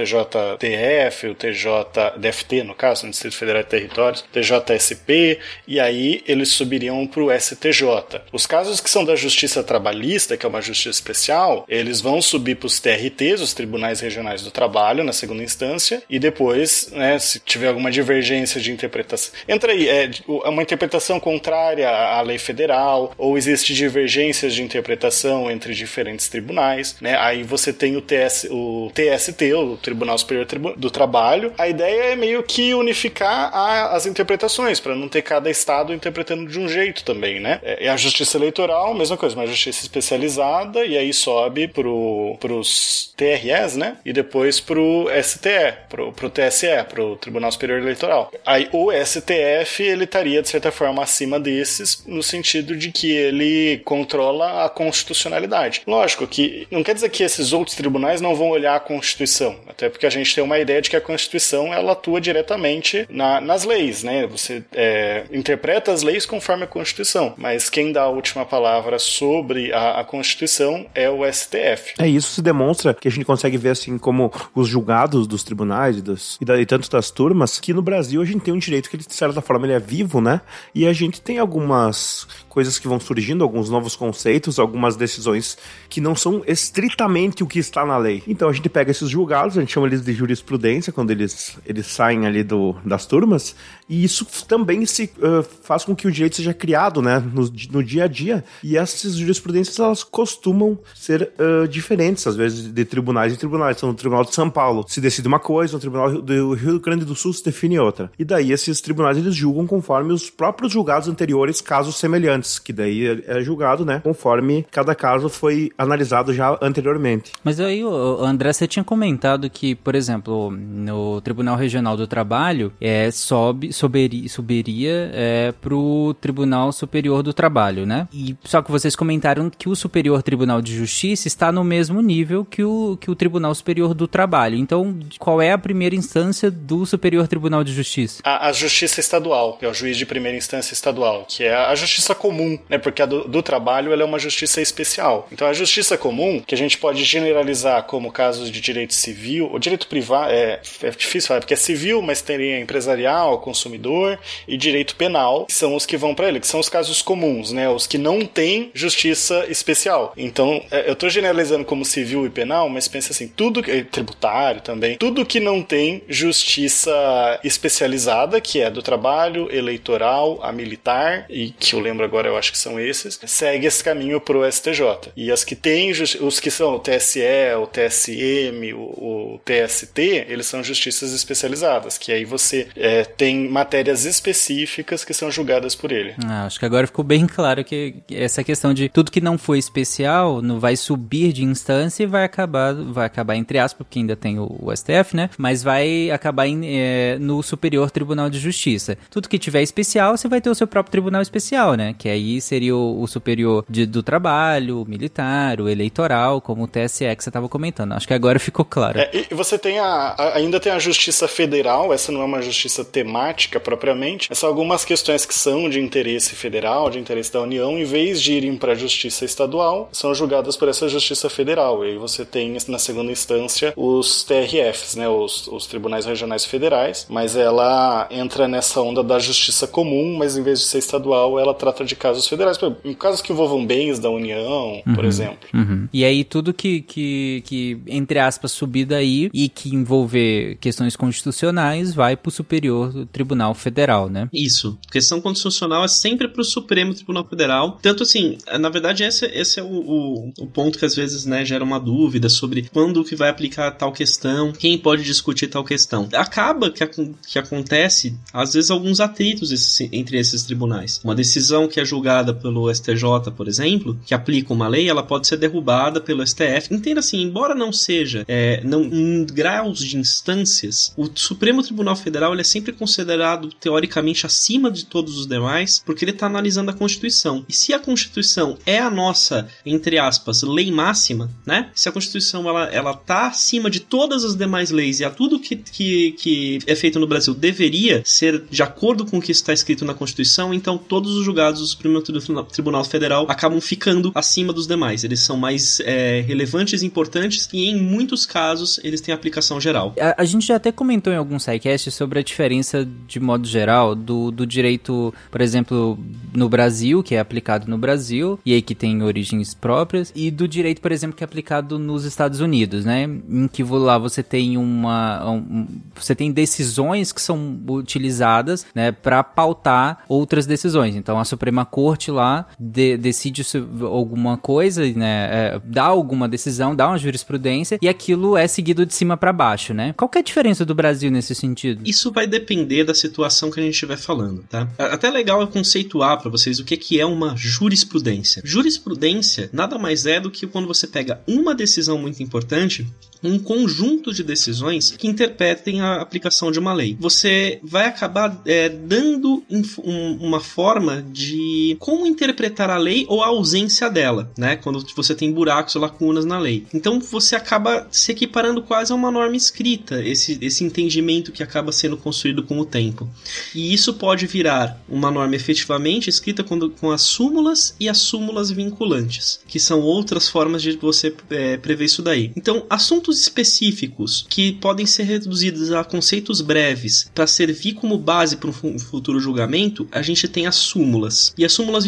TJTF, 0.57 1.27
o 1.27 1.35
TJDFT, 1.35 2.63
no 2.63 2.75
caso, 2.75 3.05
no 3.05 3.11
Distrito 3.11 3.35
Federal 3.35 3.63
de 3.63 3.69
Territórios, 3.69 4.23
TJSP, 4.31 5.39
e 5.67 5.79
aí 5.79 6.23
eles 6.27 6.49
subiriam 6.49 7.05
para 7.07 7.23
o 7.23 7.39
STJ. 7.39 8.21
Os 8.31 8.45
casos 8.45 8.79
que 8.79 8.89
são 8.89 9.03
da 9.03 9.15
justiça 9.15 9.63
trabalhista, 9.63 10.37
que 10.37 10.45
é 10.45 10.49
uma 10.49 10.61
justiça 10.61 10.89
especial, 10.89 11.65
eles 11.67 12.01
vão 12.01 12.21
subir 12.21 12.55
para 12.55 12.67
os 12.67 12.79
TRTs, 12.79 13.41
os 13.41 13.53
Tribunais 13.53 13.99
Regionais 13.99 14.41
do 14.41 14.51
Trabalho, 14.51 15.03
na 15.03 15.13
segunda 15.13 15.43
instância, 15.43 16.03
e 16.09 16.19
depois, 16.19 16.89
né, 16.91 17.17
se 17.19 17.39
tiver 17.39 17.67
alguma 17.67 17.91
divergência 17.91 18.59
de 18.59 18.71
interpretação. 18.71 19.33
Entra 19.47 19.71
aí, 19.71 19.87
é 19.87 20.09
uma 20.49 20.61
interpretação 20.61 21.19
contrária 21.19 21.89
à 21.89 22.21
lei 22.21 22.37
federal, 22.37 23.13
ou 23.17 23.37
existe 23.37 23.73
divergências 23.73 24.53
de 24.53 24.63
interpretação 24.63 25.49
entre 25.49 25.73
diferentes 25.73 26.27
tribunais, 26.27 26.95
né? 27.01 27.17
Aí 27.19 27.43
você 27.43 27.71
tem 27.71 27.95
o, 27.95 28.01
TS, 28.01 28.47
o 28.49 28.91
TST, 28.93 29.53
o 29.53 29.77
Tribunal 29.77 30.17
Superior 30.17 30.44
do 30.77 30.89
Trabalho. 30.89 31.53
A 31.57 31.67
ideia 31.67 32.13
é 32.13 32.15
meio 32.15 32.43
que 32.43 32.73
unificar 32.73 33.51
a, 33.53 33.95
as 33.95 34.05
interpretações, 34.05 34.79
para 34.79 34.95
não 34.95 35.07
ter 35.07 35.21
cada 35.21 35.49
estado 35.49 35.93
interpretando 35.93 36.47
de 36.47 36.59
um 36.59 36.67
jeito 36.67 37.03
também, 37.03 37.39
né? 37.39 37.59
É, 37.63 37.89
a 37.89 37.97
justiça 37.97 38.37
eleitoral, 38.37 38.93
mesma 38.93 39.17
coisa, 39.17 39.35
uma 39.35 39.47
justiça 39.47 39.81
especializada, 39.83 40.85
e 40.85 40.97
aí 40.97 41.13
sobe 41.13 41.67
pro, 41.67 42.37
pros 42.39 43.13
TRS, 43.15 43.75
né? 43.75 43.97
E 44.05 44.11
depois 44.11 44.59
pro 44.59 45.07
STE, 45.23 45.73
pro, 45.89 46.11
pro 46.11 46.29
TSE, 46.29 46.83
pro 46.89 47.15
Tribunal 47.15 47.51
Superior 47.51 47.79
Eleitoral. 47.79 48.31
Aí 48.45 48.69
o 48.71 48.91
STF, 48.91 49.83
ele 49.83 50.03
estaria, 50.03 50.41
de 50.41 50.49
certa 50.49 50.71
forma, 50.71 51.03
acima 51.03 51.39
desses, 51.39 52.03
no 52.05 52.21
sentido 52.21 52.75
de 52.75 52.91
que 52.91 53.11
ele 53.11 53.81
controla 53.85 54.65
a 54.65 54.69
constitucionalidade. 54.69 55.81
Lógico 55.87 56.27
que 56.27 56.67
não 56.69 56.83
quer 56.83 56.93
dizer 56.93 57.09
que 57.09 57.23
esses 57.23 57.53
outros 57.53 57.75
tribunais 57.75 58.21
não 58.21 58.35
vão 58.35 58.49
olhar 58.49 58.75
a 58.75 58.79
Constituição, 58.79 59.57
até 59.67 59.89
porque 59.89 60.05
a 60.05 60.09
gente 60.09 60.34
tem 60.35 60.43
uma 60.43 60.59
ideia 60.59 60.81
de 60.81 60.89
que 60.89 60.95
a 60.95 61.01
Constituição 61.01 61.73
ela 61.73 61.93
atua 61.93 62.19
diretamente 62.19 63.07
na, 63.09 63.39
nas 63.41 63.63
leis, 63.63 64.03
né? 64.03 64.27
Você 64.27 64.63
é, 64.73 65.23
interpreta 65.31 65.91
as 65.91 66.03
leis 66.03 66.25
conforme 66.25 66.63
a 66.63 66.67
Constituição, 66.67 67.33
mas 67.37 67.69
quem 67.69 67.91
dá 67.91 68.03
a 68.03 68.09
última 68.09 68.45
palavra 68.45 68.99
sobre 68.99 69.73
a, 69.73 70.01
a 70.01 70.03
Constituição 70.03 70.85
é 70.93 71.09
o 71.09 71.21
STF. 71.31 71.93
É 71.99 72.07
isso 72.07 72.31
se 72.31 72.41
demonstra 72.41 72.93
que 72.93 73.07
a 73.07 73.11
gente 73.11 73.25
consegue 73.25 73.57
ver 73.57 73.69
assim 73.69 73.97
como 73.97 74.31
os 74.53 74.67
julgados 74.67 75.27
dos 75.27 75.43
tribunais 75.43 75.97
e, 75.97 76.01
dos, 76.01 76.37
e, 76.41 76.45
da, 76.45 76.59
e 76.59 76.65
tanto 76.65 76.89
das 76.89 77.09
turmas 77.09 77.59
que 77.59 77.73
no 77.73 77.81
Brasil 77.81 78.21
a 78.21 78.25
gente 78.25 78.41
tem 78.41 78.53
um 78.53 78.59
direito 78.59 78.89
que 78.89 78.95
ele, 78.95 79.05
de 79.05 79.13
certa 79.13 79.41
forma 79.41 79.65
ele 79.65 79.73
é 79.73 79.79
vivo, 79.79 80.19
né? 80.19 80.41
E 80.73 80.85
a 80.85 80.93
gente 80.93 81.21
tem 81.21 81.39
algumas 81.39 82.27
coisas 82.55 82.79
que 82.79 82.87
vão 82.87 83.01
surgindo, 83.01 83.43
alguns 83.43 83.69
novos 83.69 83.97
conceitos, 83.97 84.59
algumas 84.59 84.95
decisões 84.95 85.57
que 85.89 85.99
não 85.99 86.15
são 86.15 86.41
estritamente 86.47 87.43
o 87.43 87.47
que 87.47 87.59
está 87.59 87.85
na 87.85 87.97
lei. 87.97 88.23
Então 88.25 88.47
a 88.47 88.53
gente 88.53 88.69
pega 88.69 88.91
esses 88.91 89.09
julgados, 89.09 89.57
a 89.57 89.59
gente 89.59 89.73
chama 89.73 89.87
eles 89.87 90.01
de 90.01 90.13
jurisprudência 90.13 90.93
quando 90.93 91.11
eles, 91.11 91.57
eles 91.65 91.85
saem 91.85 92.25
ali 92.25 92.43
do, 92.43 92.73
das 92.85 93.05
turmas, 93.05 93.57
e 93.87 94.03
isso 94.03 94.25
também 94.47 94.85
se 94.85 95.11
uh, 95.17 95.43
faz 95.61 95.85
com 95.85 95.95
que 95.95 96.07
o 96.07 96.11
direito 96.11 96.35
seja 96.35 96.53
criado, 96.53 97.01
né, 97.01 97.23
no, 97.33 97.49
no 97.71 97.83
dia 97.83 98.05
a 98.05 98.07
dia. 98.07 98.43
E 98.63 98.77
essas 98.77 99.15
jurisprudências 99.15 99.79
elas 99.79 100.03
costumam 100.03 100.77
ser 100.93 101.31
uh, 101.39 101.67
diferentes, 101.67 102.25
às 102.25 102.35
vezes, 102.35 102.73
de 102.73 102.85
tribunais 102.85 103.33
em 103.33 103.35
tribunais. 103.35 103.77
Então, 103.77 103.89
no 103.89 103.95
Tribunal 103.95 104.25
de 104.25 104.33
São 104.33 104.49
Paulo 104.49 104.85
se 104.87 104.99
decide 104.99 105.27
uma 105.27 105.39
coisa, 105.39 105.73
no 105.73 105.79
Tribunal 105.79 106.21
do 106.21 106.53
Rio 106.53 106.79
Grande 106.79 107.05
do 107.05 107.15
Sul 107.15 107.33
se 107.33 107.43
define 107.43 107.79
outra. 107.79 108.11
E 108.17 108.25
daí 108.25 108.51
esses 108.51 108.81
tribunais 108.81 109.17
eles 109.17 109.35
julgam 109.35 109.67
conforme 109.67 110.13
os 110.13 110.29
próprios 110.29 110.71
julgados 110.71 111.07
anteriores, 111.07 111.61
casos 111.61 111.97
semelhantes 111.97 112.59
que 112.59 112.73
daí 112.73 113.05
é, 113.05 113.39
é 113.39 113.41
julgado, 113.41 113.85
né, 113.85 114.01
conforme 114.03 114.65
cada 114.71 114.95
caso 114.95 115.29
foi 115.29 115.71
analisado 115.77 116.33
já 116.33 116.57
anteriormente. 116.61 117.31
Mas 117.43 117.59
aí, 117.59 117.83
André, 118.19 118.51
você 118.51 118.67
tinha 118.67 118.83
comentado 118.83 119.49
que, 119.49 119.75
por 119.75 119.95
exemplo, 119.95 120.51
no 120.51 121.21
Tribunal 121.21 121.55
Regional 121.55 121.97
do 121.97 122.07
Trabalho, 122.07 122.71
é, 122.79 123.11
sobe, 123.11 123.71
soberia, 123.75 124.27
suberia 124.29 125.11
é, 125.13 125.53
pro 125.61 126.15
Tribunal 126.19 126.71
Superior 126.71 127.21
do 127.21 127.33
Trabalho, 127.33 127.85
né? 127.85 128.07
E 128.13 128.35
só 128.43 128.61
que 128.61 128.71
vocês 128.71 128.95
comentaram 128.95 129.49
que 129.49 129.69
o 129.69 129.75
Superior 129.75 130.21
Tribunal 130.23 130.61
de 130.61 130.75
Justiça 130.75 131.27
está 131.27 131.51
no 131.51 131.63
mesmo 131.63 132.01
nível 132.01 132.45
que 132.45 132.63
o, 132.63 132.97
que 132.99 133.11
o 133.11 133.15
Tribunal 133.15 133.53
Superior 133.53 133.93
do 133.93 134.07
Trabalho. 134.07 134.57
Então, 134.57 134.97
qual 135.19 135.41
é 135.41 135.51
a 135.51 135.57
primeira 135.57 135.95
instância 135.95 136.49
do 136.49 136.85
Superior 136.85 137.27
Tribunal 137.27 137.63
de 137.63 137.73
Justiça? 137.73 138.21
A, 138.23 138.47
a 138.47 138.51
Justiça 138.51 138.99
Estadual, 138.99 139.57
que 139.57 139.65
é 139.65 139.69
o 139.69 139.73
juiz 139.73 139.97
de 139.97 140.05
primeira 140.05 140.37
instância 140.37 140.73
estadual, 140.73 141.25
que 141.27 141.43
é 141.43 141.53
a 141.53 141.75
Justiça 141.75 142.15
Comum 142.15 142.55
né? 142.69 142.77
Porque 142.77 143.01
a 143.01 143.05
do, 143.05 143.27
do 143.27 143.41
trabalho 143.41 143.91
ela 143.91 144.01
é 144.01 144.05
uma 144.05 144.19
justiça 144.19 144.61
especial. 144.61 145.27
Então 145.31 145.47
a 145.47 145.53
justiça 145.53 145.97
comum, 145.97 146.41
que 146.45 146.55
a 146.55 146.57
gente 146.57 146.77
pode 146.77 147.03
generalizar 147.03 147.83
como 147.83 148.11
casos 148.11 148.51
de 148.51 148.61
direito 148.61 148.93
civil, 148.93 149.49
ou 149.51 149.59
direito 149.59 149.87
privado, 149.87 150.31
é, 150.31 150.61
é 150.81 150.89
difícil 150.91 151.27
falar, 151.27 151.39
porque 151.39 151.53
é 151.53 151.57
civil, 151.57 152.01
mas 152.01 152.21
teria 152.21 152.59
empresarial, 152.59 153.39
consumidor 153.65 154.19
e 154.47 154.55
direito 154.55 154.95
penal, 154.95 155.45
que 155.45 155.53
são 155.53 155.75
os 155.75 155.85
que 155.85 155.97
vão 155.97 156.13
para 156.13 156.27
ele, 156.27 156.39
que 156.39 156.47
são 156.47 156.59
os 156.59 156.69
casos 156.69 157.01
comuns, 157.01 157.51
né? 157.51 157.67
Os 157.69 157.87
que 157.87 157.97
não 157.97 158.25
têm 158.25 158.71
justiça 158.73 159.45
especial. 159.49 160.13
Então, 160.15 160.63
é, 160.71 160.87
eu 160.87 160.93
estou 160.93 161.09
generalizando 161.09 161.65
como 161.65 161.83
civil 161.83 162.25
e 162.25 162.29
penal, 162.29 162.69
mas 162.69 162.87
pensa 162.87 163.11
assim, 163.11 163.27
tudo 163.27 163.63
que 163.63 163.83
tributário 163.83 164.61
também, 164.61 164.97
tudo 164.97 165.25
que 165.25 165.39
não 165.39 165.61
tem 165.61 166.03
justiça 166.07 167.39
especializada, 167.43 168.39
que 168.39 168.61
é 168.61 168.69
do 168.69 168.81
trabalho, 168.81 169.49
eleitoral, 169.51 170.39
a 170.41 170.51
militar 170.51 171.25
e 171.29 171.51
que 171.51 171.73
eu 171.73 171.79
lembro 171.79 172.05
agora 172.05 172.27
eu 172.27 172.37
acho 172.37 172.51
que 172.51 172.57
são 172.57 172.79
esses, 172.79 173.19
segue 173.25 173.67
esse 173.67 173.83
caminho 173.83 174.21
pro 174.21 174.49
STJ. 174.49 175.11
E 175.15 175.31
as 175.31 175.43
que 175.43 175.55
têm, 175.55 175.91
os 175.91 176.39
que 176.39 176.51
são 176.51 176.75
o 176.75 176.79
TSE, 176.79 177.21
o 177.59 177.67
TSM, 177.67 178.73
o, 178.73 179.35
o 179.35 179.41
TST, 179.43 179.99
eles 180.27 180.45
são 180.45 180.63
justiças 180.63 181.13
especializadas, 181.13 181.97
que 181.97 182.11
aí 182.11 182.25
você 182.25 182.67
é, 182.75 183.03
tem 183.03 183.47
matérias 183.55 184.03
específicas 184.03 185.05
que 185.05 185.13
são 185.13 185.31
julgadas 185.31 185.73
por 185.73 185.89
ele. 185.89 186.13
Ah, 186.25 186.45
acho 186.45 186.59
que 186.59 186.65
agora 186.65 186.85
ficou 186.85 187.05
bem 187.05 187.25
claro 187.33 187.63
que 187.63 187.95
essa 188.11 188.43
questão 188.43 188.73
de 188.73 188.89
tudo 188.89 189.09
que 189.09 189.21
não 189.21 189.37
foi 189.37 189.57
especial 189.57 190.41
não 190.41 190.59
vai 190.59 190.75
subir 190.75 191.31
de 191.31 191.45
instância 191.45 192.03
e 192.03 192.05
vai 192.05 192.25
acabar, 192.25 192.73
vai 192.73 193.05
acabar 193.05 193.35
entre 193.37 193.57
aspas, 193.57 193.85
porque 193.85 193.99
ainda 193.99 194.15
tem 194.15 194.37
o, 194.37 194.57
o 194.59 194.75
STF, 194.75 195.15
né? 195.15 195.29
Mas 195.37 195.63
vai 195.63 196.11
acabar 196.11 196.47
em, 196.47 196.61
é, 196.65 197.17
no 197.17 197.41
Superior 197.41 197.89
Tribunal 197.89 198.29
de 198.29 198.39
Justiça. 198.39 198.97
Tudo 199.09 199.29
que 199.29 199.39
tiver 199.39 199.61
especial, 199.61 200.17
você 200.17 200.27
vai 200.27 200.41
ter 200.41 200.49
o 200.49 200.55
seu 200.55 200.67
próprio 200.67 200.91
tribunal 200.91 201.21
especial, 201.21 201.75
né? 201.75 201.95
Que 201.97 202.09
aí 202.09 202.41
seria 202.41 202.75
o, 202.75 203.01
o 203.01 203.07
superior 203.07 203.63
de, 203.69 203.85
do 203.85 204.03
trabalho, 204.03 204.81
o 204.81 204.85
militar, 204.85 205.61
o 205.61 205.69
eleitoral, 205.69 206.41
como 206.41 206.63
o 206.63 206.67
TSE 206.67 207.15
que 207.15 207.23
você 207.23 207.29
estava 207.29 207.47
comentando. 207.47 207.93
Acho 207.93 208.07
que 208.07 208.13
agora 208.13 208.37
ficou 208.37 208.65
claro. 208.65 208.99
É, 208.99 209.09
e 209.31 209.33
você 209.33 209.57
tem 209.57 209.79
a, 209.79 210.15
a, 210.17 210.35
ainda 210.35 210.59
tem 210.59 210.73
a 210.73 210.79
justiça 210.79 211.25
federal, 211.25 211.93
essa 211.93 212.11
não 212.11 212.21
é 212.21 212.25
uma 212.25 212.41
justiça 212.41 212.83
temática 212.83 213.44
propriamente, 213.59 214.31
é 214.31 214.35
só 214.35 214.47
algumas 214.47 214.83
questões 214.83 215.25
que 215.25 215.33
são 215.33 215.69
de 215.69 215.79
interesse 215.79 216.35
federal, 216.35 216.89
de 216.89 216.99
interesse 216.99 217.31
da 217.31 217.41
União, 217.41 217.77
em 217.77 217.83
vez 217.83 218.21
de 218.21 218.33
irem 218.33 218.57
para 218.57 218.73
a 218.73 218.75
justiça 218.75 219.25
estadual, 219.25 219.89
são 219.91 220.13
julgadas 220.13 220.57
por 220.57 220.67
essa 220.67 220.87
justiça 220.89 221.29
federal. 221.29 221.85
E 221.85 221.91
aí 221.91 221.97
você 221.97 222.25
tem 222.25 222.57
na 222.67 222.79
segunda 222.79 223.11
instância 223.11 223.73
os 223.75 224.23
TRFs, 224.23 224.95
né, 224.95 225.07
os, 225.07 225.47
os 225.47 225.67
tribunais 225.67 226.05
regionais 226.05 226.45
federais, 226.45 227.05
mas 227.09 227.35
ela 227.35 228.07
entra 228.11 228.47
nessa 228.47 228.81
onda 228.81 229.03
da 229.03 229.19
justiça 229.19 229.67
comum, 229.67 230.17
mas 230.17 230.37
em 230.37 230.43
vez 230.43 230.59
de 230.59 230.65
ser 230.65 230.79
estadual, 230.79 231.39
ela 231.39 231.53
trata 231.53 231.85
de 231.85 231.95
casos 231.95 232.27
federais, 232.27 232.57
em 232.83 232.93
casos 232.93 233.21
que 233.21 233.31
envolvam 233.31 233.65
bens 233.65 233.99
da 233.99 234.09
União, 234.09 234.81
uhum, 234.85 234.95
por 234.95 235.05
exemplo. 235.05 235.47
Uhum. 235.53 235.87
E 235.93 236.03
aí 236.03 236.23
tudo 236.23 236.53
que, 236.53 236.81
que, 236.81 237.43
que, 237.45 237.79
entre 237.87 238.19
aspas, 238.19 238.51
subir 238.51 238.85
daí 238.85 239.29
e 239.33 239.49
que 239.49 239.73
envolver 239.75 240.57
questões 240.59 240.95
constitucionais 240.95 241.93
vai 241.93 242.15
para 242.15 242.29
o 242.29 242.31
Superior 242.31 243.05
Tribunal 243.11 243.34
Federal, 243.55 244.09
né? 244.09 244.29
Isso. 244.31 244.77
Questão 244.91 245.19
constitucional 245.19 245.83
é 245.83 245.87
sempre 245.87 246.27
para 246.27 246.41
o 246.41 246.45
Supremo 246.45 246.93
Tribunal 246.93 247.25
Federal. 247.25 247.79
Tanto 247.81 248.03
assim, 248.03 248.37
na 248.59 248.69
verdade, 248.69 249.03
esse, 249.03 249.25
esse 249.25 249.59
é 249.59 249.63
o, 249.63 249.67
o, 249.67 250.33
o, 250.39 250.47
ponto 250.47 250.77
que 250.79 250.85
às 250.85 250.95
vezes 250.95 251.25
né, 251.25 251.43
gera 251.43 251.63
uma 251.63 251.79
dúvida 251.79 252.29
sobre 252.29 252.69
quando 252.71 253.03
que 253.03 253.15
vai 253.15 253.29
aplicar 253.29 253.71
tal 253.71 253.91
questão, 253.91 254.51
quem 254.51 254.77
pode 254.77 255.03
discutir 255.03 255.47
tal 255.47 255.63
questão. 255.63 256.07
Acaba 256.13 256.69
que, 256.69 256.85
que 257.27 257.39
acontece, 257.39 258.15
às 258.31 258.53
vezes, 258.53 258.71
alguns 258.71 258.99
atritos 258.99 259.51
esse, 259.51 259.89
entre 259.91 260.17
esses 260.17 260.43
tribunais. 260.43 261.01
Uma 261.03 261.15
decisão 261.15 261.67
que 261.67 261.79
é 261.79 261.85
julgada 261.85 262.33
pelo 262.33 262.73
STJ, 262.73 263.31
por 263.35 263.47
exemplo, 263.47 263.99
que 264.05 264.13
aplica 264.13 264.53
uma 264.53 264.67
lei, 264.67 264.89
ela 264.89 265.03
pode 265.03 265.27
ser 265.27 265.37
derrubada 265.37 265.99
pelo 265.99 266.25
STF. 266.25 266.73
Entenda 266.73 266.99
assim, 266.99 267.21
embora 267.21 267.53
não 267.53 267.71
seja 267.71 268.23
é, 268.27 268.61
não, 268.63 268.83
em 268.83 269.25
graus 269.25 269.79
de 269.79 269.97
instâncias, 269.97 270.93
o 270.95 271.09
Supremo 271.13 271.63
Tribunal 271.63 271.95
Federal 271.95 272.33
ele 272.33 272.41
é 272.41 272.45
sempre 272.45 272.73
considerado 272.73 273.24
teoricamente 273.59 274.25
acima 274.25 274.69
de 274.71 274.85
todos 274.85 275.17
os 275.17 275.27
demais, 275.27 275.81
porque 275.85 276.03
ele 276.03 276.11
está 276.11 276.27
analisando 276.27 276.71
a 276.71 276.73
Constituição. 276.73 277.45
E 277.47 277.53
se 277.53 277.73
a 277.73 277.79
Constituição 277.79 278.57
é 278.65 278.79
a 278.79 278.89
nossa, 278.89 279.47
entre 279.65 279.97
aspas, 279.97 280.41
lei 280.43 280.71
máxima, 280.71 281.29
né? 281.45 281.69
Se 281.73 281.89
a 281.89 281.91
Constituição 281.91 282.47
ela, 282.47 282.65
ela 282.65 282.93
tá 282.93 283.27
acima 283.27 283.69
de 283.69 283.79
todas 283.79 284.23
as 284.23 284.35
demais 284.35 284.71
leis 284.71 284.99
e 284.99 285.05
a 285.05 285.09
tudo 285.09 285.39
que, 285.39 285.55
que, 285.55 286.11
que 286.13 286.59
é 286.67 286.75
feito 286.75 286.99
no 286.99 287.07
Brasil 287.07 287.33
deveria 287.33 288.01
ser 288.05 288.43
de 288.49 288.63
acordo 288.63 289.05
com 289.05 289.17
o 289.17 289.21
que 289.21 289.31
está 289.31 289.53
escrito 289.53 289.85
na 289.85 289.93
Constituição, 289.93 290.53
então 290.53 290.77
todos 290.77 291.15
os 291.15 291.25
julgados 291.25 291.61
do 291.61 291.67
Supremo 291.67 292.01
Tribunal 292.01 292.83
Federal 292.83 293.25
acabam 293.29 293.59
ficando 293.61 294.11
acima 294.13 294.53
dos 294.53 294.67
demais. 294.67 295.03
Eles 295.03 295.21
são 295.21 295.37
mais 295.37 295.79
é, 295.81 296.21
relevantes 296.21 296.83
importantes 296.83 297.47
e, 297.51 297.69
em 297.69 297.75
muitos 297.75 298.25
casos, 298.25 298.79
eles 298.83 299.01
têm 299.01 299.13
aplicação 299.13 299.59
geral. 299.59 299.93
A, 299.99 300.21
a 300.21 300.25
gente 300.25 300.47
já 300.47 300.55
até 300.55 300.71
comentou 300.71 301.11
em 301.11 301.15
alguns 301.15 301.43
sidecasts 301.43 301.93
sobre 301.93 302.19
a 302.19 302.23
diferença, 302.23 302.87
de 303.07 303.14
modo 303.19 303.47
geral, 303.47 303.95
do, 303.95 304.31
do 304.31 304.45
direito, 304.45 305.13
por 305.31 305.41
exemplo, 305.41 305.97
no 306.33 306.49
Brasil, 306.49 307.03
que 307.03 307.15
é 307.15 307.19
aplicado 307.19 307.67
no 307.69 307.77
Brasil, 307.77 308.39
e 308.45 308.53
aí 308.53 308.61
que 308.61 308.75
tem 308.75 309.01
origens 309.03 309.53
próprias, 309.53 310.11
e 310.15 310.29
do 310.31 310.47
direito, 310.47 310.81
por 310.81 310.91
exemplo, 310.91 311.15
que 311.15 311.23
é 311.23 311.25
aplicado 311.25 311.77
nos 311.79 312.05
Estados 312.05 312.39
Unidos, 312.39 312.85
né? 312.85 313.03
Em 313.03 313.47
que 313.47 313.63
lá 313.63 313.97
você 313.97 314.21
tem 314.23 314.57
uma. 314.57 315.29
Um, 315.29 315.67
você 315.95 316.15
tem 316.15 316.31
decisões 316.31 317.11
que 317.11 317.21
são 317.21 317.59
utilizadas 317.69 318.65
né, 318.73 318.91
para 318.91 319.23
pautar 319.23 320.03
outras 320.07 320.45
decisões. 320.45 320.95
Então 320.95 321.19
a 321.19 321.25
Suprema 321.25 321.65
Corte 321.65 322.11
lá 322.11 322.47
de, 322.59 322.97
decide 322.97 323.43
alguma 323.81 324.37
coisa, 324.37 324.85
né, 324.93 325.29
é, 325.31 325.61
dá 325.63 325.83
alguma 325.83 326.27
decisão, 326.27 326.75
dá 326.75 326.87
uma 326.87 326.97
jurisprudência 326.97 327.77
e 327.81 327.87
aquilo 327.87 328.35
é 328.37 328.47
seguido 328.47 328.85
de 328.85 328.93
cima 328.93 329.17
para 329.17 329.31
baixo, 329.31 329.73
né? 329.73 329.93
Qual 329.97 330.09
é 330.15 330.19
a 330.19 330.23
diferença 330.23 330.65
do 330.65 330.73
Brasil 330.73 331.11
nesse 331.11 331.35
sentido? 331.35 331.81
Isso 331.85 332.11
vai 332.11 332.27
depender 332.27 332.83
da 332.83 332.93
situação 332.95 333.51
que 333.51 333.59
a 333.59 333.63
gente 333.63 333.73
estiver 333.73 333.97
falando, 333.97 334.43
tá? 334.49 334.67
Até 334.77 335.09
legal 335.09 335.41
é 335.41 335.47
conceituar 335.47 336.19
para 336.21 336.31
vocês 336.31 336.59
o 336.59 336.65
que, 336.65 336.77
que 336.77 336.99
é 336.99 337.05
uma 337.05 337.35
jurisprudência. 337.35 338.41
Jurisprudência 338.45 339.49
nada 339.53 339.77
mais 339.77 340.05
é 340.05 340.19
do 340.19 340.31
que 340.31 340.47
quando 340.47 340.67
você 340.67 340.87
pega 340.87 341.21
uma 341.27 341.53
decisão 341.53 341.97
muito 341.97 342.23
importante 342.23 342.87
um 343.27 343.39
conjunto 343.39 344.13
de 344.13 344.23
decisões 344.23 344.91
que 344.91 345.07
interpretem 345.07 345.81
a 345.81 346.01
aplicação 346.01 346.51
de 346.51 346.59
uma 346.59 346.73
lei. 346.73 346.97
Você 346.99 347.59
vai 347.63 347.87
acabar 347.87 348.41
é, 348.45 348.69
dando 348.69 349.43
um, 349.49 350.17
uma 350.19 350.39
forma 350.39 351.05
de 351.11 351.75
como 351.79 352.05
interpretar 352.05 352.69
a 352.69 352.77
lei 352.77 353.05
ou 353.07 353.23
a 353.23 353.27
ausência 353.27 353.89
dela, 353.89 354.31
né? 354.37 354.55
Quando 354.55 354.85
você 354.95 355.15
tem 355.15 355.31
buracos 355.31 355.75
ou 355.75 355.81
lacunas 355.81 356.25
na 356.25 356.39
lei. 356.39 356.65
Então 356.73 356.99
você 356.99 357.35
acaba 357.35 357.87
se 357.91 358.11
equiparando 358.11 358.61
quase 358.61 358.91
a 358.91 358.95
uma 358.95 359.11
norma 359.11 359.35
escrita, 359.35 360.03
esse, 360.03 360.37
esse 360.41 360.63
entendimento 360.63 361.31
que 361.31 361.43
acaba 361.43 361.71
sendo 361.71 361.97
construído 361.97 362.43
com 362.43 362.59
o 362.59 362.65
tempo. 362.65 363.09
E 363.53 363.73
isso 363.73 363.93
pode 363.93 364.27
virar 364.27 364.81
uma 364.87 365.11
norma 365.11 365.35
efetivamente 365.35 366.09
escrita 366.09 366.43
quando, 366.43 366.69
com 366.69 366.91
as 366.91 367.01
súmulas 367.01 367.75
e 367.79 367.87
as 367.87 367.97
súmulas 367.97 368.51
vinculantes, 368.51 369.39
que 369.47 369.59
são 369.59 369.81
outras 369.81 370.27
formas 370.27 370.61
de 370.61 370.73
você 370.77 371.13
é, 371.29 371.57
prever 371.57 371.85
isso 371.85 372.01
daí. 372.01 372.31
Então, 372.35 372.65
assuntos 372.69 373.14
específicos 373.19 374.25
que 374.29 374.53
podem 374.53 374.85
ser 374.85 375.03
reduzidos 375.03 375.71
a 375.71 375.83
conceitos 375.83 376.41
breves 376.41 377.09
para 377.13 377.27
servir 377.27 377.73
como 377.73 377.97
base 377.97 378.37
para 378.37 378.49
um 378.49 378.79
futuro 378.79 379.19
julgamento, 379.19 379.87
a 379.91 380.01
gente 380.01 380.27
tem 380.27 380.47
as 380.47 380.55
súmulas. 380.55 381.33
E 381.37 381.45
as 381.45 381.53
súmulas 381.53 381.85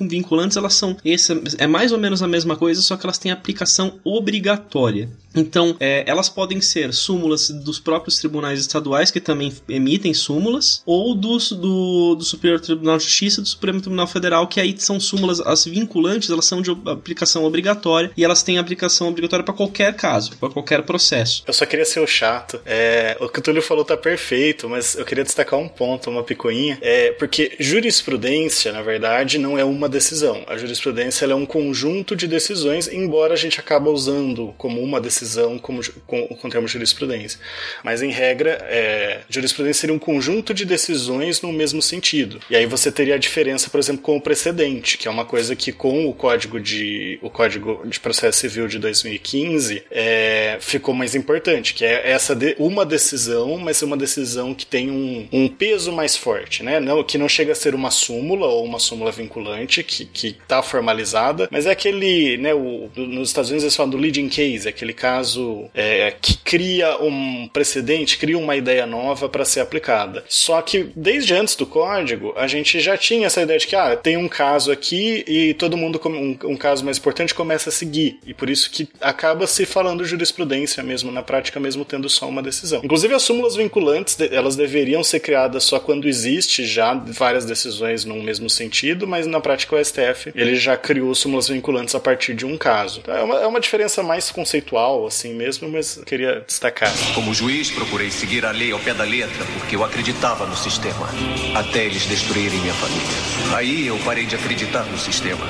vinculantes, 0.00 0.56
elas 0.56 0.74
são 0.74 0.96
essa, 1.04 1.40
é 1.58 1.66
mais 1.66 1.92
ou 1.92 1.98
menos 1.98 2.22
a 2.22 2.28
mesma 2.28 2.56
coisa, 2.56 2.80
só 2.82 2.96
que 2.96 3.06
elas 3.06 3.18
têm 3.18 3.32
aplicação 3.32 3.98
obrigatória. 4.04 5.10
Então, 5.36 5.76
é, 5.78 6.02
elas 6.06 6.28
podem 6.28 6.60
ser 6.60 6.92
súmulas 6.94 7.50
dos 7.50 7.78
próprios 7.78 8.18
tribunais 8.18 8.58
estaduais, 8.58 9.10
que 9.10 9.20
também 9.20 9.52
emitem 9.68 10.14
súmulas, 10.14 10.82
ou 10.86 11.14
dos, 11.14 11.52
do, 11.52 12.14
do 12.14 12.24
Superior 12.24 12.58
Tribunal 12.58 12.96
de 12.96 13.04
Justiça 13.04 13.40
e 13.40 13.42
do 13.42 13.48
Supremo 13.48 13.80
Tribunal 13.80 14.06
Federal, 14.06 14.46
que 14.46 14.60
aí 14.60 14.74
são 14.78 14.98
súmulas, 14.98 15.40
as 15.40 15.66
vinculantes, 15.66 16.30
elas 16.30 16.46
são 16.46 16.62
de 16.62 16.70
aplicação 16.70 17.44
obrigatória, 17.44 18.10
e 18.16 18.24
elas 18.24 18.42
têm 18.42 18.56
aplicação 18.58 19.08
obrigatória 19.08 19.44
para 19.44 19.54
qualquer 19.54 19.94
caso, 19.94 20.36
para 20.38 20.48
qualquer 20.48 20.65
processo. 20.82 21.42
Eu 21.46 21.52
só 21.52 21.66
queria 21.66 21.84
ser 21.84 22.00
o 22.00 22.06
chato. 22.06 22.60
É, 22.64 23.16
o 23.20 23.28
que 23.28 23.38
o 23.38 23.42
Túlio 23.42 23.62
falou 23.62 23.84
tá 23.84 23.96
perfeito, 23.96 24.68
mas 24.68 24.94
eu 24.94 25.04
queria 25.04 25.24
destacar 25.24 25.58
um 25.58 25.68
ponto, 25.68 26.10
uma 26.10 26.22
picuinha, 26.22 26.78
é 26.80 27.12
porque 27.12 27.56
jurisprudência, 27.58 28.72
na 28.72 28.82
verdade, 28.82 29.38
não 29.38 29.58
é 29.58 29.64
uma 29.64 29.88
decisão. 29.88 30.44
A 30.46 30.56
jurisprudência 30.56 31.26
é 31.26 31.34
um 31.34 31.46
conjunto 31.46 32.16
de 32.16 32.26
decisões, 32.26 32.88
embora 32.88 33.34
a 33.34 33.36
gente 33.36 33.60
acabe 33.60 33.88
usando 33.88 34.54
como 34.56 34.82
uma 34.82 35.00
decisão 35.00 35.16
decisão 35.16 35.58
como, 35.58 35.80
com, 36.06 36.26
com 36.28 36.48
o 36.48 36.50
termo 36.50 36.68
jurisprudência. 36.68 37.38
Mas, 37.82 38.02
em 38.02 38.10
regra, 38.10 38.58
é, 38.68 39.20
jurisprudência 39.28 39.80
seria 39.82 39.94
um 39.94 39.98
conjunto 39.98 40.54
de 40.54 40.64
decisões 40.64 41.40
no 41.40 41.52
mesmo 41.52 41.82
sentido. 41.82 42.40
E 42.50 42.56
aí 42.56 42.66
você 42.66 42.92
teria 42.92 43.14
a 43.14 43.18
diferença, 43.18 43.68
por 43.68 43.80
exemplo, 43.80 44.02
com 44.02 44.16
o 44.16 44.20
precedente, 44.20 44.98
que 44.98 45.08
é 45.08 45.10
uma 45.10 45.24
coisa 45.24 45.56
que 45.56 45.72
com 45.72 46.06
o 46.06 46.14
Código 46.14 46.60
de, 46.60 47.18
o 47.22 47.30
Código 47.30 47.82
de 47.86 47.98
Processo 47.98 48.38
Civil 48.38 48.68
de 48.68 48.78
2015 48.78 49.84
é, 49.90 50.45
ficou 50.60 50.94
mais 50.94 51.14
importante, 51.14 51.74
que 51.74 51.84
é 51.84 52.10
essa 52.10 52.34
de, 52.34 52.54
uma 52.58 52.84
decisão, 52.84 53.58
mas 53.58 53.82
uma 53.82 53.96
decisão 53.96 54.54
que 54.54 54.66
tem 54.66 54.90
um, 54.90 55.28
um 55.32 55.48
peso 55.48 55.92
mais 55.92 56.16
forte, 56.16 56.62
né? 56.62 56.80
Não, 56.80 57.02
que 57.02 57.18
não 57.18 57.28
chega 57.28 57.52
a 57.52 57.54
ser 57.54 57.74
uma 57.74 57.90
súmula 57.90 58.46
ou 58.46 58.64
uma 58.64 58.78
súmula 58.78 59.12
vinculante, 59.12 59.82
que 59.82 60.08
está 60.26 60.62
formalizada, 60.62 61.48
mas 61.50 61.66
é 61.66 61.70
aquele, 61.70 62.36
né, 62.38 62.54
o, 62.54 62.90
nos 62.96 63.28
Estados 63.28 63.50
Unidos 63.50 63.64
eles 63.64 63.76
falam 63.76 63.90
do 63.90 63.96
leading 63.96 64.28
case, 64.28 64.68
aquele 64.68 64.92
caso 64.92 65.16
caso 65.16 65.70
é, 65.74 66.14
que 66.20 66.36
cria 66.38 67.02
um 67.02 67.48
precedente, 67.48 68.18
cria 68.18 68.38
uma 68.38 68.56
ideia 68.56 68.86
nova 68.86 69.28
para 69.28 69.44
ser 69.44 69.60
aplicada. 69.60 70.24
Só 70.28 70.60
que 70.60 70.90
desde 70.94 71.34
antes 71.34 71.56
do 71.56 71.66
código, 71.66 72.32
a 72.36 72.46
gente 72.46 72.80
já 72.80 72.96
tinha 72.96 73.26
essa 73.26 73.42
ideia 73.42 73.58
de 73.58 73.66
que 73.66 73.76
ah, 73.76 73.96
tem 73.96 74.16
um 74.16 74.28
caso 74.28 74.70
aqui 74.70 75.24
e 75.26 75.54
todo 75.54 75.76
mundo, 75.76 76.00
um, 76.04 76.36
um 76.52 76.56
caso 76.56 76.84
mais 76.84 76.98
importante, 76.98 77.34
começa 77.34 77.68
a 77.68 77.72
seguir. 77.72 78.18
E 78.26 78.34
por 78.34 78.50
isso 78.50 78.70
que 78.70 78.88
acaba 79.00 79.46
se 79.46 79.64
falando 79.64 80.04
jurisprudência 80.04 80.35
mesmo, 80.82 81.10
na 81.10 81.22
prática, 81.22 81.58
mesmo 81.60 81.84
tendo 81.84 82.08
só 82.08 82.28
uma 82.28 82.42
decisão. 82.42 82.80
Inclusive, 82.82 83.14
as 83.14 83.22
súmulas 83.22 83.56
vinculantes, 83.56 84.16
elas 84.20 84.56
deveriam 84.56 85.02
ser 85.02 85.20
criadas 85.20 85.64
só 85.64 85.78
quando 85.78 86.08
existe 86.08 86.64
já 86.64 86.94
várias 86.94 87.44
decisões 87.44 88.04
num 88.04 88.22
mesmo 88.22 88.50
sentido, 88.50 89.06
mas 89.06 89.26
na 89.26 89.40
prática 89.40 89.76
o 89.76 89.84
STF 89.84 90.32
ele 90.34 90.56
já 90.56 90.76
criou 90.76 91.14
súmulas 91.14 91.48
vinculantes 91.48 91.94
a 91.94 92.00
partir 92.00 92.34
de 92.34 92.44
um 92.44 92.56
caso. 92.56 93.00
Então, 93.00 93.14
é, 93.14 93.22
uma, 93.22 93.34
é 93.36 93.46
uma 93.46 93.60
diferença 93.60 94.02
mais 94.02 94.30
conceitual, 94.30 95.06
assim 95.06 95.34
mesmo, 95.34 95.68
mas 95.68 96.00
queria 96.04 96.44
destacar. 96.46 96.92
Como 97.14 97.32
juiz, 97.34 97.70
procurei 97.70 98.10
seguir 98.10 98.44
a 98.44 98.50
lei 98.50 98.72
ao 98.72 98.78
pé 98.78 98.94
da 98.94 99.04
letra, 99.04 99.44
porque 99.58 99.76
eu 99.76 99.84
acreditava 99.84 100.46
no 100.46 100.56
sistema. 100.56 101.08
Até 101.54 101.84
eles 101.84 102.06
destruírem 102.06 102.58
minha 102.60 102.74
família. 102.74 103.56
Aí 103.56 103.86
eu 103.86 103.98
parei 104.04 104.26
de 104.26 104.34
acreditar 104.34 104.84
no 104.84 104.98
sistema. 104.98 105.46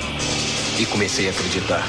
E 0.79 0.85
comecei 0.85 1.27
a 1.27 1.31
acreditar 1.31 1.87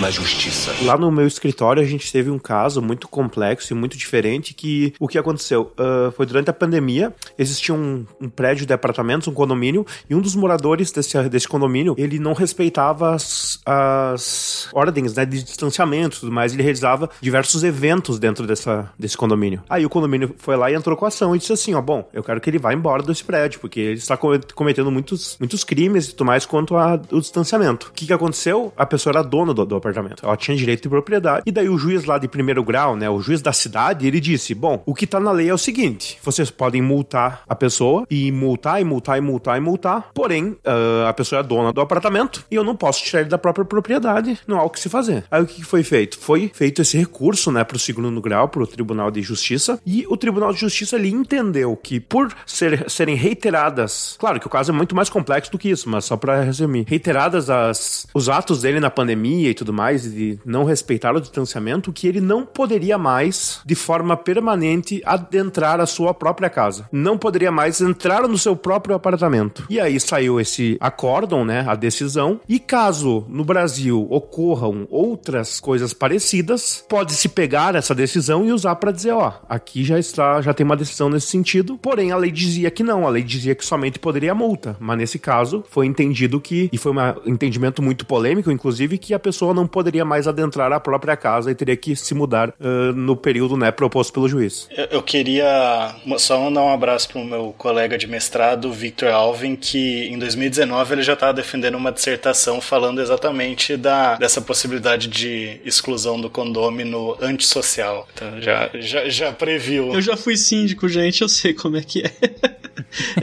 na 0.00 0.10
justiça. 0.10 0.74
Lá 0.82 0.96
no 0.96 1.10
meu 1.10 1.26
escritório 1.26 1.82
a 1.82 1.86
gente 1.86 2.10
teve 2.12 2.30
um 2.30 2.38
caso 2.38 2.82
muito 2.82 3.08
complexo 3.08 3.72
e 3.72 3.76
muito 3.76 3.96
diferente 3.96 4.52
que 4.54 4.92
o 5.00 5.08
que 5.08 5.18
aconteceu 5.18 5.72
uh, 5.78 6.12
foi 6.12 6.26
durante 6.26 6.50
a 6.50 6.52
pandemia 6.52 7.14
existia 7.38 7.74
um, 7.74 8.04
um, 8.20 8.28
prédio 8.28 8.66
de 8.66 8.72
apartamentos, 8.72 9.26
um 9.28 9.32
condomínio 9.32 9.86
e 10.08 10.14
um 10.14 10.20
dos 10.20 10.34
moradores 10.34 10.90
desse, 10.90 11.28
desse 11.28 11.48
condomínio 11.48 11.94
ele 11.96 12.18
não 12.18 12.34
respeitava 12.34 13.14
as, 13.14 13.60
as 13.64 14.68
ordens 14.72 15.14
né, 15.14 15.24
de 15.24 15.42
distanciamento 15.42 16.20
tudo 16.20 16.32
mais, 16.32 16.52
ele 16.52 16.62
realizava 16.62 17.08
diversos 17.20 17.64
eventos 17.64 18.18
dentro 18.18 18.46
dessa, 18.46 18.92
desse 18.98 19.16
condomínio. 19.16 19.62
Aí 19.68 19.84
o 19.86 19.90
condomínio 19.90 20.34
foi 20.38 20.56
lá 20.56 20.70
e 20.70 20.74
entrou 20.74 20.96
com 20.96 21.04
a 21.04 21.08
ação 21.08 21.34
e 21.34 21.38
disse 21.38 21.52
assim, 21.52 21.74
ó, 21.74 21.80
bom, 21.80 22.08
eu 22.12 22.22
quero 22.22 22.40
que 22.40 22.50
ele 22.50 22.58
vá 22.58 22.72
embora 22.72 23.02
desse 23.02 23.24
prédio, 23.24 23.60
porque 23.60 23.80
ele 23.80 23.98
está 23.98 24.16
cometendo 24.16 24.90
muitos, 24.90 25.36
muitos 25.38 25.64
crimes 25.64 26.06
e 26.06 26.10
tudo 26.10 26.24
mais 26.24 26.44
quanto 26.44 26.76
ao 26.76 26.98
distanciamento. 26.98 27.88
O 27.88 27.92
que, 27.92 28.06
que 28.06 28.12
aconteceu? 28.12 28.72
A 28.76 28.84
pessoa 28.84 29.12
era 29.12 29.22
dona 29.22 29.54
do, 29.54 29.64
do 29.64 29.76
apartamento. 29.86 30.24
Ela 30.24 30.36
tinha 30.36 30.56
direito 30.56 30.82
de 30.82 30.88
propriedade. 30.88 31.42
E 31.46 31.52
daí 31.52 31.68
o 31.68 31.78
juiz 31.78 32.04
lá 32.04 32.18
de 32.18 32.28
primeiro 32.28 32.62
grau, 32.64 32.96
né, 32.96 33.08
o 33.08 33.20
juiz 33.20 33.40
da 33.40 33.52
cidade, 33.52 34.06
ele 34.06 34.20
disse: 34.20 34.54
"Bom, 34.54 34.82
o 34.86 34.94
que 34.94 35.06
tá 35.06 35.20
na 35.20 35.30
lei 35.30 35.48
é 35.48 35.54
o 35.54 35.58
seguinte: 35.58 36.18
vocês 36.22 36.50
podem 36.50 36.82
multar 36.82 37.42
a 37.48 37.54
pessoa 37.54 38.06
e 38.10 38.30
multar 38.32 38.80
e 38.80 38.84
multar 38.84 39.18
e 39.18 39.20
multar 39.20 39.56
e 39.56 39.60
multar. 39.60 40.10
Porém, 40.14 40.48
uh, 40.48 41.06
a 41.06 41.12
pessoa 41.12 41.40
é 41.40 41.42
dona 41.42 41.72
do 41.72 41.80
apartamento 41.80 42.44
e 42.50 42.54
eu 42.54 42.64
não 42.64 42.76
posso 42.76 43.04
tirar 43.04 43.20
ele 43.20 43.30
da 43.30 43.38
própria 43.38 43.64
propriedade. 43.64 44.38
Não 44.46 44.58
há 44.58 44.64
o 44.64 44.70
que 44.70 44.80
se 44.80 44.88
fazer." 44.88 45.24
Aí 45.30 45.42
o 45.42 45.46
que 45.46 45.64
foi 45.64 45.82
feito? 45.82 46.18
Foi 46.18 46.50
feito 46.52 46.82
esse 46.82 46.96
recurso, 46.96 47.50
né, 47.50 47.64
pro 47.64 47.78
segundo 47.78 48.20
grau, 48.20 48.48
pro 48.48 48.66
Tribunal 48.66 49.10
de 49.10 49.22
Justiça, 49.22 49.80
e 49.86 50.06
o 50.08 50.16
Tribunal 50.16 50.52
de 50.52 50.60
Justiça 50.60 50.96
ele 50.96 51.08
entendeu 51.08 51.76
que 51.76 52.00
por 52.00 52.32
ser, 52.44 52.88
serem 52.90 53.14
reiteradas, 53.14 54.16
claro 54.18 54.40
que 54.40 54.46
o 54.46 54.50
caso 54.50 54.72
é 54.72 54.74
muito 54.74 54.94
mais 54.94 55.08
complexo 55.08 55.50
do 55.50 55.58
que 55.58 55.68
isso, 55.68 55.88
mas 55.88 56.04
só 56.04 56.16
para 56.16 56.42
resumir, 56.42 56.84
reiteradas 56.88 57.50
as, 57.50 58.06
os 58.14 58.28
atos 58.28 58.62
dele 58.62 58.80
na 58.80 58.90
pandemia 58.90 59.50
e 59.50 59.54
tudo 59.54 59.72
mais, 59.76 60.10
de 60.10 60.38
não 60.44 60.64
respeitar 60.64 61.14
o 61.14 61.20
distanciamento, 61.20 61.92
que 61.92 62.08
ele 62.08 62.20
não 62.20 62.44
poderia 62.44 62.96
mais, 62.96 63.60
de 63.64 63.74
forma 63.74 64.16
permanente, 64.16 65.02
adentrar 65.04 65.80
a 65.80 65.86
sua 65.86 66.14
própria 66.14 66.48
casa. 66.48 66.88
Não 66.90 67.18
poderia 67.18 67.52
mais 67.52 67.80
entrar 67.80 68.26
no 68.26 68.38
seu 68.38 68.56
próprio 68.56 68.94
apartamento. 68.94 69.66
E 69.68 69.78
aí 69.78 70.00
saiu 70.00 70.40
esse 70.40 70.76
acórdão, 70.80 71.44
né, 71.44 71.64
a 71.68 71.74
decisão, 71.74 72.40
e 72.48 72.58
caso 72.58 73.24
no 73.28 73.44
Brasil 73.44 74.06
ocorram 74.10 74.86
outras 74.90 75.60
coisas 75.60 75.92
parecidas, 75.92 76.84
pode-se 76.88 77.28
pegar 77.28 77.74
essa 77.74 77.94
decisão 77.94 78.44
e 78.44 78.52
usar 78.52 78.76
para 78.76 78.92
dizer, 78.92 79.12
ó, 79.12 79.34
aqui 79.48 79.84
já 79.84 79.98
está, 79.98 80.40
já 80.40 80.54
tem 80.54 80.64
uma 80.64 80.76
decisão 80.76 81.10
nesse 81.10 81.26
sentido, 81.26 81.76
porém 81.76 82.12
a 82.12 82.16
lei 82.16 82.30
dizia 82.30 82.70
que 82.70 82.82
não, 82.82 83.06
a 83.06 83.10
lei 83.10 83.22
dizia 83.22 83.54
que 83.54 83.64
somente 83.64 83.98
poderia 83.98 84.34
multa, 84.34 84.76
mas 84.80 84.96
nesse 84.96 85.18
caso 85.18 85.64
foi 85.68 85.86
entendido 85.86 86.40
que, 86.40 86.70
e 86.72 86.78
foi 86.78 86.92
um 86.92 87.30
entendimento 87.30 87.82
muito 87.82 88.06
polêmico, 88.06 88.50
inclusive, 88.50 88.98
que 88.98 89.12
a 89.12 89.18
pessoa 89.18 89.52
não 89.52 89.65
poderia 89.66 89.96
poderia 89.96 90.04
mais 90.04 90.28
adentrar 90.28 90.72
a 90.72 90.80
própria 90.80 91.16
casa 91.16 91.50
e 91.50 91.54
teria 91.54 91.76
que 91.76 91.96
se 91.96 92.12
mudar 92.14 92.50
uh, 92.50 92.92
no 92.92 93.16
período 93.16 93.56
né, 93.56 93.70
proposto 93.70 94.12
pelo 94.12 94.28
juiz. 94.28 94.68
Eu, 94.70 94.84
eu 94.86 95.02
queria 95.02 95.94
só 96.18 96.38
mandar 96.38 96.62
um 96.62 96.72
abraço 96.72 97.08
para 97.08 97.20
o 97.20 97.24
meu 97.24 97.54
colega 97.56 97.96
de 97.96 98.06
mestrado, 98.06 98.70
Victor 98.72 99.10
Alvin, 99.10 99.56
que 99.56 100.08
em 100.08 100.18
2019 100.18 100.94
ele 100.94 101.02
já 101.02 101.14
estava 101.14 101.32
defendendo 101.32 101.76
uma 101.76 101.90
dissertação 101.90 102.60
falando 102.60 103.00
exatamente 103.00 103.76
da, 103.76 104.16
dessa 104.16 104.40
possibilidade 104.40 105.08
de 105.08 105.60
exclusão 105.64 106.20
do 106.20 106.28
condômino 106.28 107.16
antissocial. 107.20 108.06
Então 108.12 108.40
já, 108.40 108.70
já, 108.74 109.08
já 109.08 109.32
previu. 109.32 109.92
Eu 109.94 110.02
já 110.02 110.16
fui 110.16 110.36
síndico, 110.36 110.88
gente, 110.88 111.22
eu 111.22 111.28
sei 111.28 111.54
como 111.54 111.76
é 111.76 111.82
que 111.82 112.02
é. 112.02 112.12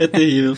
é 0.00 0.06
terrível. 0.06 0.56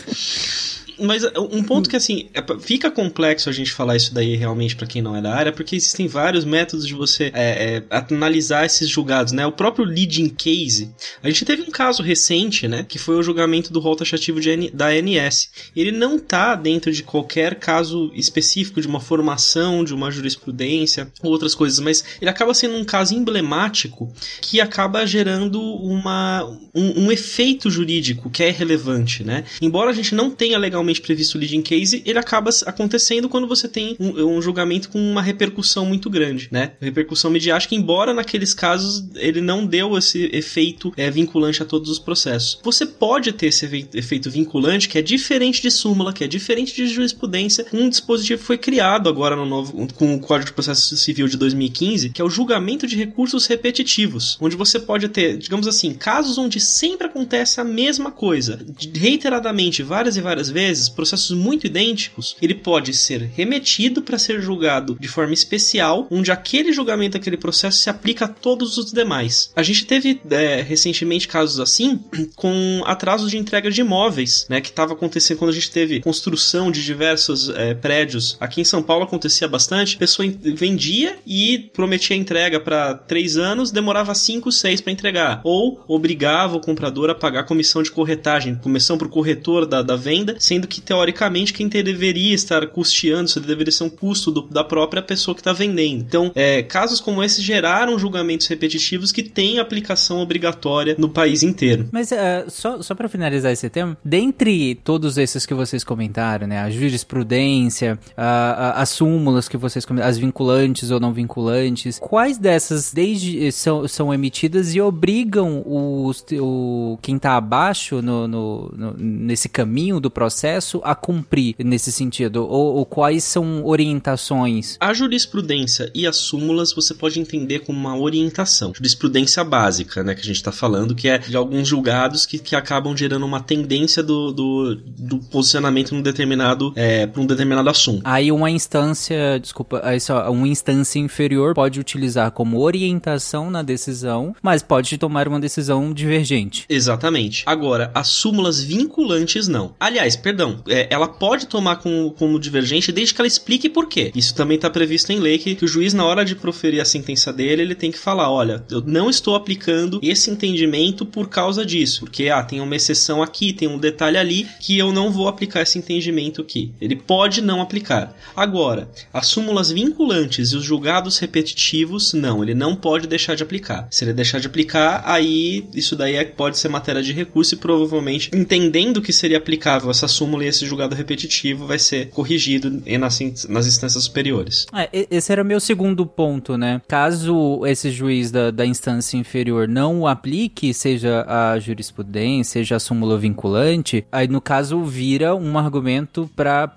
Mas 0.99 1.23
uh, 1.23 1.31
um 1.51 1.63
ponto 1.63 1.89
que, 1.89 1.95
assim, 1.95 2.29
é 2.33 2.43
fica 2.59 2.89
complexo 2.89 3.49
a 3.49 3.53
gente 3.53 3.71
falar 3.71 3.95
isso 3.95 4.13
daí 4.13 4.35
realmente 4.35 4.75
para 4.75 4.87
quem 4.87 5.01
não 5.01 5.15
é 5.15 5.21
da 5.21 5.33
área, 5.33 5.51
porque 5.51 5.75
existem 5.75 6.07
vários 6.07 6.45
métodos 6.45 6.87
de 6.87 6.93
você 6.93 7.31
é, 7.33 7.77
é, 7.77 7.83
analisar 7.89 8.65
esses 8.65 8.89
julgados, 8.89 9.33
né? 9.33 9.45
O 9.45 9.51
próprio 9.51 9.85
leading 9.85 10.29
case. 10.29 10.91
A 11.21 11.29
gente 11.29 11.45
teve 11.45 11.61
um 11.61 11.71
caso 11.71 12.01
recente, 12.01 12.67
né? 12.67 12.85
Que 12.87 12.97
foi 12.97 13.15
o 13.15 13.23
julgamento 13.23 13.71
do 13.71 13.79
rol 13.79 13.95
taxativo 13.95 14.39
de, 14.39 14.71
da 14.71 14.87
ANS. 14.87 15.49
Ele 15.75 15.91
não 15.91 16.17
tá 16.17 16.55
dentro 16.55 16.91
de 16.91 17.03
qualquer 17.03 17.55
caso 17.55 18.11
específico 18.13 18.81
de 18.81 18.87
uma 18.87 18.99
formação, 18.99 19.83
de 19.83 19.93
uma 19.93 20.11
jurisprudência, 20.11 21.11
ou 21.21 21.31
outras 21.31 21.53
coisas, 21.53 21.79
mas 21.79 22.03
ele 22.21 22.29
acaba 22.29 22.53
sendo 22.53 22.75
um 22.75 22.85
caso 22.85 23.13
emblemático 23.13 24.11
que 24.41 24.59
acaba 24.59 25.05
gerando 25.05 25.61
uma, 25.61 26.43
um, 26.73 27.05
um 27.05 27.11
efeito 27.11 27.69
jurídico 27.69 28.29
que 28.29 28.43
é 28.43 28.49
relevante, 28.49 29.23
né? 29.23 29.43
Embora 29.61 29.91
a 29.91 29.93
gente 29.93 30.15
não 30.15 30.31
tenha 30.31 30.57
legalmente 30.57 30.86
previsto 30.99 31.37
leading 31.37 31.61
case, 31.61 32.01
ele 32.05 32.19
acaba 32.19 32.49
acontecendo 32.65 33.29
quando 33.29 33.47
você 33.47 33.67
tem 33.67 33.95
um, 33.99 34.37
um 34.37 34.41
julgamento 34.41 34.89
com 34.89 34.99
uma 34.99 35.21
repercussão 35.21 35.85
muito 35.85 36.09
grande, 36.09 36.47
né? 36.51 36.73
Repercussão 36.79 37.29
midiática, 37.29 37.75
embora 37.75 38.13
naqueles 38.13 38.53
casos 38.53 39.05
ele 39.15 39.41
não 39.41 39.65
deu 39.65 39.97
esse 39.97 40.29
efeito 40.33 40.93
é, 40.95 41.09
vinculante 41.09 41.61
a 41.61 41.65
todos 41.65 41.89
os 41.89 41.99
processos. 41.99 42.59
Você 42.63 42.85
pode 42.85 43.31
ter 43.31 43.47
esse 43.47 43.65
efeito 43.93 44.29
vinculante 44.29 44.87
que 44.87 44.97
é 44.97 45.01
diferente 45.01 45.61
de 45.61 45.71
súmula, 45.71 46.13
que 46.13 46.23
é 46.23 46.27
diferente 46.27 46.73
de 46.73 46.87
jurisprudência. 46.87 47.65
Um 47.73 47.89
dispositivo 47.89 48.41
foi 48.41 48.57
criado 48.57 49.09
agora 49.09 49.35
no 49.35 49.45
novo, 49.45 49.87
com 49.93 50.15
o 50.15 50.19
Código 50.19 50.47
de 50.47 50.53
Processo 50.53 50.95
Civil 50.97 51.27
de 51.27 51.37
2015, 51.37 52.09
que 52.09 52.21
é 52.21 52.25
o 52.25 52.29
julgamento 52.29 52.87
de 52.87 52.95
recursos 52.95 53.45
repetitivos, 53.45 54.37
onde 54.39 54.55
você 54.55 54.79
pode 54.79 55.09
ter, 55.09 55.37
digamos 55.37 55.67
assim, 55.67 55.93
casos 55.93 56.37
onde 56.37 56.59
sempre 56.59 57.07
acontece 57.07 57.59
a 57.59 57.63
mesma 57.63 58.11
coisa, 58.11 58.59
reiteradamente, 58.95 59.83
várias 59.83 60.17
e 60.17 60.21
várias 60.21 60.49
vezes, 60.49 60.76
processos 60.89 61.35
muito 61.35 61.67
idênticos, 61.67 62.35
ele 62.41 62.53
pode 62.53 62.93
ser 62.93 63.21
remetido 63.35 64.01
para 64.01 64.17
ser 64.17 64.41
julgado 64.41 64.97
de 64.99 65.07
forma 65.07 65.33
especial, 65.33 66.07
onde 66.09 66.31
aquele 66.31 66.71
julgamento, 66.73 67.17
aquele 67.17 67.37
processo 67.37 67.79
se 67.79 67.89
aplica 67.89 68.25
a 68.25 68.27
todos 68.27 68.77
os 68.77 68.91
demais. 68.91 69.51
A 69.55 69.63
gente 69.63 69.85
teve 69.85 70.19
é, 70.29 70.61
recentemente 70.61 71.27
casos 71.27 71.59
assim 71.59 71.99
com 72.35 72.81
atrasos 72.85 73.31
de 73.31 73.37
entrega 73.37 73.71
de 73.71 73.81
imóveis, 73.81 74.45
né, 74.49 74.61
que 74.61 74.69
estava 74.69 74.93
acontecendo 74.93 75.37
quando 75.37 75.51
a 75.51 75.53
gente 75.53 75.71
teve 75.71 76.01
construção 76.01 76.71
de 76.71 76.83
diversos 76.83 77.49
é, 77.49 77.73
prédios. 77.73 78.37
Aqui 78.39 78.61
em 78.61 78.65
São 78.65 78.81
Paulo 78.83 79.03
acontecia 79.03 79.47
bastante, 79.47 79.95
a 79.95 79.99
pessoa 79.99 80.27
vendia 80.27 81.17
e 81.25 81.69
prometia 81.73 82.15
entrega 82.15 82.59
para 82.59 82.93
três 82.93 83.37
anos, 83.37 83.71
demorava 83.71 84.13
cinco, 84.15 84.51
seis 84.51 84.81
para 84.81 84.91
entregar, 84.91 85.41
ou 85.43 85.83
obrigava 85.87 86.57
o 86.57 86.59
comprador 86.59 87.09
a 87.09 87.15
pagar 87.15 87.43
comissão 87.43 87.81
de 87.81 87.91
corretagem, 87.91 88.55
comissão 88.55 88.97
para 88.97 89.07
o 89.07 89.09
corretor 89.09 89.65
da, 89.65 89.81
da 89.81 89.95
venda, 89.95 90.35
sendo 90.39 90.66
que 90.67 90.81
teoricamente 90.81 91.53
quem 91.53 91.67
deveria 91.67 92.33
estar 92.33 92.65
custeando 92.67 93.29
isso 93.29 93.39
deveria 93.39 93.71
ser 93.71 93.83
um 93.83 93.89
custo 93.89 94.31
do, 94.31 94.41
da 94.41 94.63
própria 94.63 95.01
pessoa 95.01 95.33
que 95.33 95.41
está 95.41 95.53
vendendo. 95.53 96.01
Então, 96.01 96.31
é, 96.35 96.63
casos 96.63 96.99
como 96.99 97.23
esses 97.23 97.43
geraram 97.43 97.97
julgamentos 97.97 98.47
repetitivos 98.47 99.11
que 99.11 99.23
têm 99.23 99.59
aplicação 99.59 100.19
obrigatória 100.19 100.95
no 100.97 101.09
país 101.09 101.43
inteiro. 101.43 101.87
Mas 101.91 102.11
uh, 102.11 102.49
só, 102.49 102.81
só 102.81 102.95
para 102.95 103.07
finalizar 103.07 103.51
esse 103.51 103.69
tema, 103.69 103.97
dentre 104.03 104.75
todos 104.75 105.17
esses 105.17 105.45
que 105.45 105.53
vocês 105.53 105.83
comentaram, 105.83 106.47
né, 106.47 106.59
a 106.59 106.69
jurisprudência, 106.69 107.99
a, 108.15 108.25
a, 108.25 108.81
as 108.81 108.89
súmulas 108.89 109.47
que 109.47 109.57
vocês 109.57 109.85
comentaram, 109.85 110.09
as 110.09 110.17
vinculantes 110.17 110.91
ou 110.91 110.99
não 110.99 111.13
vinculantes, 111.13 111.99
quais 111.99 112.37
dessas 112.37 112.91
desde 112.91 113.51
são, 113.51 113.87
são 113.87 114.13
emitidas 114.13 114.73
e 114.75 114.81
obrigam 114.81 115.63
os, 115.65 116.25
o, 116.39 116.97
quem 117.01 117.15
está 117.15 117.35
abaixo 117.35 118.01
no, 118.01 118.27
no, 118.27 118.73
no, 118.75 118.93
nesse 118.97 119.47
caminho 119.49 119.99
do 119.99 120.09
processo 120.09 120.56
a 120.83 120.95
cumprir 120.95 121.55
nesse 121.59 121.91
sentido? 121.91 122.47
Ou, 122.47 122.75
ou 122.75 122.85
quais 122.85 123.23
são 123.23 123.65
orientações? 123.65 124.77
A 124.79 124.93
jurisprudência 124.93 125.91
e 125.93 126.05
as 126.07 126.17
súmulas 126.17 126.73
você 126.73 126.93
pode 126.93 127.19
entender 127.19 127.59
como 127.59 127.77
uma 127.77 127.97
orientação. 127.97 128.73
Jurisprudência 128.75 129.43
básica, 129.43 130.03
né, 130.03 130.13
que 130.13 130.21
a 130.21 130.25
gente 130.25 130.37
está 130.37 130.51
falando, 130.51 130.95
que 130.95 131.07
é 131.07 131.17
de 131.17 131.35
alguns 131.35 131.67
julgados 131.67 132.25
que, 132.25 132.39
que 132.39 132.55
acabam 132.55 132.95
gerando 132.95 133.25
uma 133.25 133.41
tendência 133.41 134.01
do, 134.03 134.31
do, 134.31 134.75
do 134.75 135.17
posicionamento 135.19 135.93
num 135.93 136.01
determinado, 136.01 136.73
é, 136.75 137.07
para 137.07 137.21
um 137.21 137.25
determinado 137.25 137.69
assunto. 137.69 138.01
Aí 138.03 138.31
uma 138.31 138.49
instância, 138.49 139.39
desculpa, 139.39 139.81
aí 139.83 139.99
só, 139.99 140.29
uma 140.31 140.47
instância 140.47 140.99
inferior 140.99 141.53
pode 141.53 141.79
utilizar 141.79 142.31
como 142.31 142.59
orientação 142.59 143.49
na 143.49 143.61
decisão, 143.61 144.35
mas 144.41 144.61
pode 144.61 144.97
tomar 144.97 145.27
uma 145.27 145.39
decisão 145.39 145.93
divergente. 145.93 146.65
Exatamente. 146.69 147.43
Agora, 147.45 147.91
as 147.93 148.07
súmulas 148.07 148.61
vinculantes 148.61 149.47
não. 149.47 149.73
Aliás, 149.79 150.15
perdão, 150.15 150.46
é, 150.67 150.87
ela 150.89 151.07
pode 151.07 151.47
tomar 151.47 151.77
como, 151.77 152.11
como 152.11 152.39
divergente 152.39 152.91
desde 152.91 153.13
que 153.13 153.21
ela 153.21 153.27
explique 153.27 153.69
por 153.69 153.87
quê. 153.87 154.11
Isso 154.15 154.35
também 154.35 154.55
está 154.55 154.69
previsto 154.69 155.11
em 155.11 155.19
lei 155.19 155.37
que, 155.37 155.55
que 155.55 155.65
o 155.65 155.67
juiz, 155.67 155.93
na 155.93 156.05
hora 156.05 156.23
de 156.23 156.35
proferir 156.35 156.81
a 156.81 156.85
sentença 156.85 157.31
dele, 157.31 157.61
ele 157.61 157.75
tem 157.75 157.91
que 157.91 157.99
falar: 157.99 158.31
olha, 158.31 158.63
eu 158.69 158.81
não 158.81 159.09
estou 159.09 159.35
aplicando 159.35 159.99
esse 160.01 160.29
entendimento 160.29 161.05
por 161.05 161.29
causa 161.29 161.65
disso, 161.65 162.01
porque 162.01 162.29
ah, 162.29 162.43
tem 162.43 162.61
uma 162.61 162.75
exceção 162.75 163.21
aqui, 163.21 163.53
tem 163.53 163.67
um 163.67 163.77
detalhe 163.77 164.17
ali 164.17 164.47
que 164.59 164.77
eu 164.77 164.91
não 164.91 165.11
vou 165.11 165.27
aplicar 165.27 165.61
esse 165.61 165.77
entendimento 165.77 166.41
aqui. 166.41 166.71
Ele 166.79 166.95
pode 166.95 167.41
não 167.41 167.61
aplicar. 167.61 168.15
Agora, 168.35 168.89
as 169.13 169.27
súmulas 169.27 169.71
vinculantes 169.71 170.51
e 170.51 170.55
os 170.55 170.63
julgados 170.63 171.17
repetitivos, 171.17 172.13
não, 172.13 172.43
ele 172.43 172.53
não 172.53 172.75
pode 172.75 173.07
deixar 173.07 173.35
de 173.35 173.43
aplicar. 173.43 173.87
Se 173.89 174.03
ele 174.03 174.13
deixar 174.13 174.39
de 174.39 174.47
aplicar, 174.47 175.03
aí 175.05 175.67
isso 175.73 175.95
daí 175.95 176.15
é, 176.15 176.23
pode 176.23 176.57
ser 176.57 176.69
matéria 176.69 177.01
de 177.01 177.13
recurso 177.13 177.55
e 177.55 177.57
provavelmente, 177.57 178.29
entendendo 178.33 179.01
que 179.01 179.13
seria 179.13 179.37
aplicável 179.37 179.89
essa 179.89 180.07
súmula 180.07 180.26
e 180.43 180.47
esse 180.47 180.65
julgado 180.65 180.95
repetitivo, 180.95 181.65
vai 181.65 181.79
ser 181.79 182.09
corrigido 182.09 182.81
nas, 182.99 183.19
nas 183.47 183.67
instâncias 183.67 184.03
superiores. 184.03 184.65
É, 184.73 185.07
esse 185.09 185.31
era 185.31 185.43
meu 185.43 185.59
segundo 185.59 186.05
ponto, 186.05 186.57
né? 186.57 186.81
Caso 186.87 187.65
esse 187.65 187.89
juiz 187.91 188.31
da, 188.31 188.51
da 188.51 188.65
instância 188.65 189.17
inferior 189.17 189.67
não 189.67 190.01
o 190.01 190.07
aplique, 190.07 190.73
seja 190.73 191.25
a 191.27 191.59
jurisprudência, 191.59 192.57
seja 192.59 192.77
a 192.77 192.79
súmula 192.79 193.17
vinculante, 193.17 194.05
aí 194.11 194.27
no 194.27 194.41
caso 194.41 194.83
vira 194.83 195.35
um 195.35 195.57
argumento 195.57 196.29
para 196.35 196.69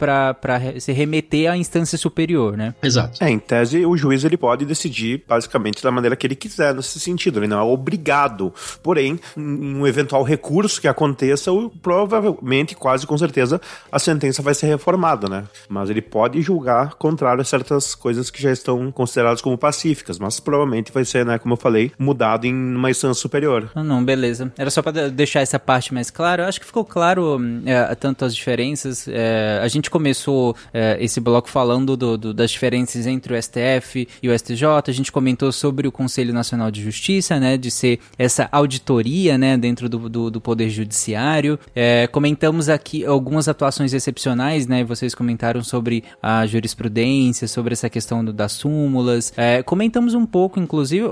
se 0.79 0.93
remeter 0.93 1.51
à 1.51 1.57
instância 1.57 1.97
superior, 1.97 2.57
né? 2.57 2.75
Exato. 2.83 3.23
É, 3.23 3.31
em 3.31 3.39
tese, 3.39 3.85
o 3.87 3.97
juiz 3.97 4.25
ele 4.25 4.37
pode 4.37 4.65
decidir 4.65 5.25
basicamente 5.27 5.83
da 5.83 5.91
maneira 5.91 6.17
que 6.17 6.27
ele 6.27 6.35
quiser 6.35 6.75
nesse 6.75 7.01
sentido, 7.01 7.39
ele 7.39 7.47
não 7.47 7.59
é 7.59 7.63
obrigado. 7.63 8.53
Porém, 8.83 9.19
em 9.37 9.75
um 9.75 9.87
eventual 9.87 10.23
recurso 10.23 10.81
que 10.81 10.89
aconteça, 10.89 11.51
provavelmente, 11.81 12.75
quase 12.75 13.07
com 13.07 13.17
certeza, 13.17 13.40
a 13.91 13.99
sentença 13.99 14.43
vai 14.43 14.55
ser 14.55 14.67
reformada, 14.67 15.29
né? 15.29 15.45
Mas 15.69 15.91
ele 15.91 16.03
pode 16.03 16.41
julgar 16.43 16.95
contrário 16.95 17.41
a 17.41 17.45
certas 17.45 17.95
coisas 17.95 18.31
que 18.31 18.43
já 18.43 18.53
estão 18.53 18.91
consideradas 18.91 19.41
como 19.41 19.57
pacíficas, 19.57 20.19
mas 20.19 20.41
provavelmente 20.41 20.93
vai 20.93 21.05
ser, 21.05 21.25
né, 21.25 21.39
como 21.39 21.55
eu 21.55 21.59
falei, 21.59 21.93
mudado 21.99 22.47
em 22.47 22.55
uma 22.55 22.91
instância 22.91 23.21
superior. 23.21 23.71
Ah, 23.75 23.83
não, 23.83 24.05
beleza. 24.05 24.53
Era 24.57 24.71
só 24.71 24.83
para 24.83 25.09
deixar 25.09 25.41
essa 25.41 25.59
parte 25.59 25.93
mais 25.93 26.11
clara. 26.11 26.45
Eu 26.45 26.49
acho 26.49 26.61
que 26.61 26.67
ficou 26.67 26.85
claro 26.85 27.41
é, 27.65 27.95
tanto 27.95 28.25
as 28.25 28.35
diferenças. 28.35 29.07
É, 29.09 29.61
a 29.63 29.69
gente 29.69 29.91
começou 29.91 30.57
é, 30.73 30.97
esse 31.01 31.21
bloco 31.21 31.49
falando 31.49 31.97
do, 31.97 32.17
do, 32.17 32.35
das 32.35 32.51
diferenças 32.51 33.07
entre 33.07 33.35
o 33.35 33.43
STF 33.43 34.09
e 34.23 34.29
o 34.29 34.39
STJ. 34.39 34.65
A 34.87 34.93
gente 34.93 35.13
comentou 35.13 35.53
sobre 35.53 35.87
o 35.87 35.93
Conselho 35.93 36.33
Nacional 36.33 36.71
de 36.71 36.83
Justiça, 36.83 37.39
né, 37.39 37.57
de 37.57 37.71
ser 37.71 38.01
essa 38.19 38.49
auditoria, 38.51 39.37
né, 39.37 39.57
dentro 39.57 39.89
do, 39.89 40.09
do, 40.09 40.31
do 40.31 40.41
Poder 40.41 40.71
Judiciário. 40.71 41.59
É, 41.75 42.07
comentamos 42.07 42.69
aqui 42.69 43.05
algumas 43.31 43.47
atuações 43.47 43.95
excepcionais, 43.95 44.67
né, 44.67 44.83
vocês 44.83 45.15
comentaram 45.15 45.63
sobre 45.63 46.03
a 46.21 46.45
jurisprudência, 46.47 47.47
sobre 47.47 47.73
essa 47.73 47.89
questão 47.89 48.25
do, 48.25 48.33
das 48.33 48.51
súmulas. 48.51 49.33
É, 49.37 49.63
comentamos 49.63 50.15
um 50.15 50.27
pouco, 50.27 50.59
inclusive, 50.59 51.07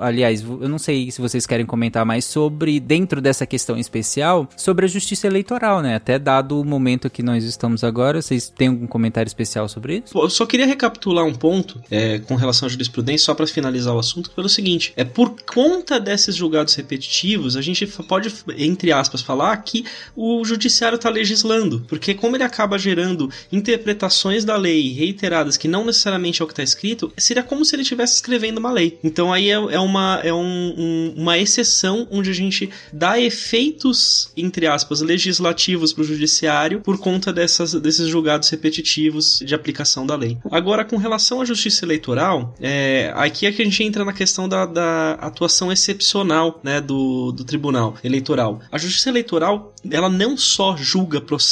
aliás, 0.00 0.42
eu 0.42 0.68
não 0.68 0.78
sei 0.78 1.12
se 1.12 1.20
vocês 1.20 1.46
querem 1.46 1.64
comentar 1.64 2.04
mais 2.04 2.24
sobre, 2.24 2.80
dentro 2.80 3.20
dessa 3.20 3.46
questão 3.46 3.78
especial, 3.78 4.48
sobre 4.56 4.84
a 4.84 4.88
justiça 4.88 5.28
eleitoral, 5.28 5.80
né, 5.80 5.94
até 5.94 6.18
dado 6.18 6.60
o 6.60 6.64
momento 6.64 7.08
que 7.08 7.22
nós 7.22 7.44
estamos 7.44 7.84
agora, 7.84 8.20
vocês 8.20 8.48
têm 8.48 8.66
algum 8.66 8.88
comentário 8.88 9.28
especial 9.28 9.68
sobre 9.68 10.02
isso? 10.04 10.18
Eu 10.18 10.28
só 10.28 10.44
queria 10.44 10.66
recapitular 10.66 11.24
um 11.24 11.34
ponto 11.34 11.80
é, 11.88 12.18
com 12.18 12.34
relação 12.34 12.66
à 12.66 12.68
jurisprudência, 12.68 13.26
só 13.26 13.34
para 13.34 13.46
finalizar 13.46 13.94
o 13.94 13.98
assunto, 14.00 14.32
pelo 14.32 14.48
seguinte: 14.48 14.92
é 14.96 15.04
por 15.04 15.36
conta 15.42 16.00
desses 16.00 16.34
julgados 16.34 16.74
repetitivos, 16.74 17.56
a 17.56 17.62
gente 17.62 17.86
pode, 17.86 18.34
entre 18.58 18.90
aspas, 18.90 19.20
falar 19.20 19.56
que 19.58 19.84
o 20.16 20.44
judiciário 20.44 20.96
está 20.96 21.08
legislando, 21.08 21.59
porque 21.88 22.14
como 22.14 22.36
ele 22.36 22.44
acaba 22.44 22.78
gerando 22.78 23.28
interpretações 23.52 24.44
da 24.44 24.56
lei 24.56 24.92
reiteradas 24.92 25.56
que 25.56 25.68
não 25.68 25.84
necessariamente 25.84 26.40
é 26.40 26.44
o 26.44 26.46
que 26.46 26.52
está 26.52 26.62
escrito, 26.62 27.12
seria 27.18 27.42
como 27.42 27.64
se 27.64 27.74
ele 27.74 27.82
estivesse 27.82 28.14
escrevendo 28.14 28.58
uma 28.58 28.70
lei. 28.70 28.98
Então 29.02 29.32
aí 29.32 29.50
é, 29.50 29.54
é 29.54 29.78
uma, 29.78 30.20
é 30.22 30.32
um, 30.32 30.74
um, 30.76 31.14
uma 31.16 31.38
exceção 31.38 32.06
onde 32.10 32.30
a 32.30 32.34
gente 32.34 32.70
dá 32.92 33.20
efeitos, 33.20 34.30
entre 34.36 34.66
aspas, 34.66 35.00
legislativos 35.00 35.92
para 35.92 36.02
o 36.02 36.04
judiciário 36.04 36.80
por 36.80 36.98
conta 36.98 37.32
dessas, 37.32 37.74
desses 37.74 38.08
julgados 38.08 38.48
repetitivos 38.48 39.40
de 39.44 39.54
aplicação 39.54 40.06
da 40.06 40.16
lei. 40.16 40.38
Agora, 40.50 40.84
com 40.84 40.96
relação 40.96 41.40
à 41.40 41.44
justiça 41.44 41.84
eleitoral, 41.84 42.54
é, 42.60 43.12
aqui 43.14 43.46
é 43.46 43.52
que 43.52 43.62
a 43.62 43.64
gente 43.64 43.82
entra 43.82 44.04
na 44.04 44.12
questão 44.12 44.48
da, 44.48 44.64
da 44.66 45.12
atuação 45.14 45.70
excepcional 45.70 46.60
né, 46.62 46.80
do, 46.80 47.32
do 47.32 47.44
tribunal 47.44 47.96
eleitoral. 48.02 48.60
A 48.70 48.78
justiça 48.78 49.08
eleitoral, 49.08 49.74
ela 49.90 50.08
não 50.08 50.36
só 50.36 50.76
julga 50.76 51.20
processos 51.20 51.49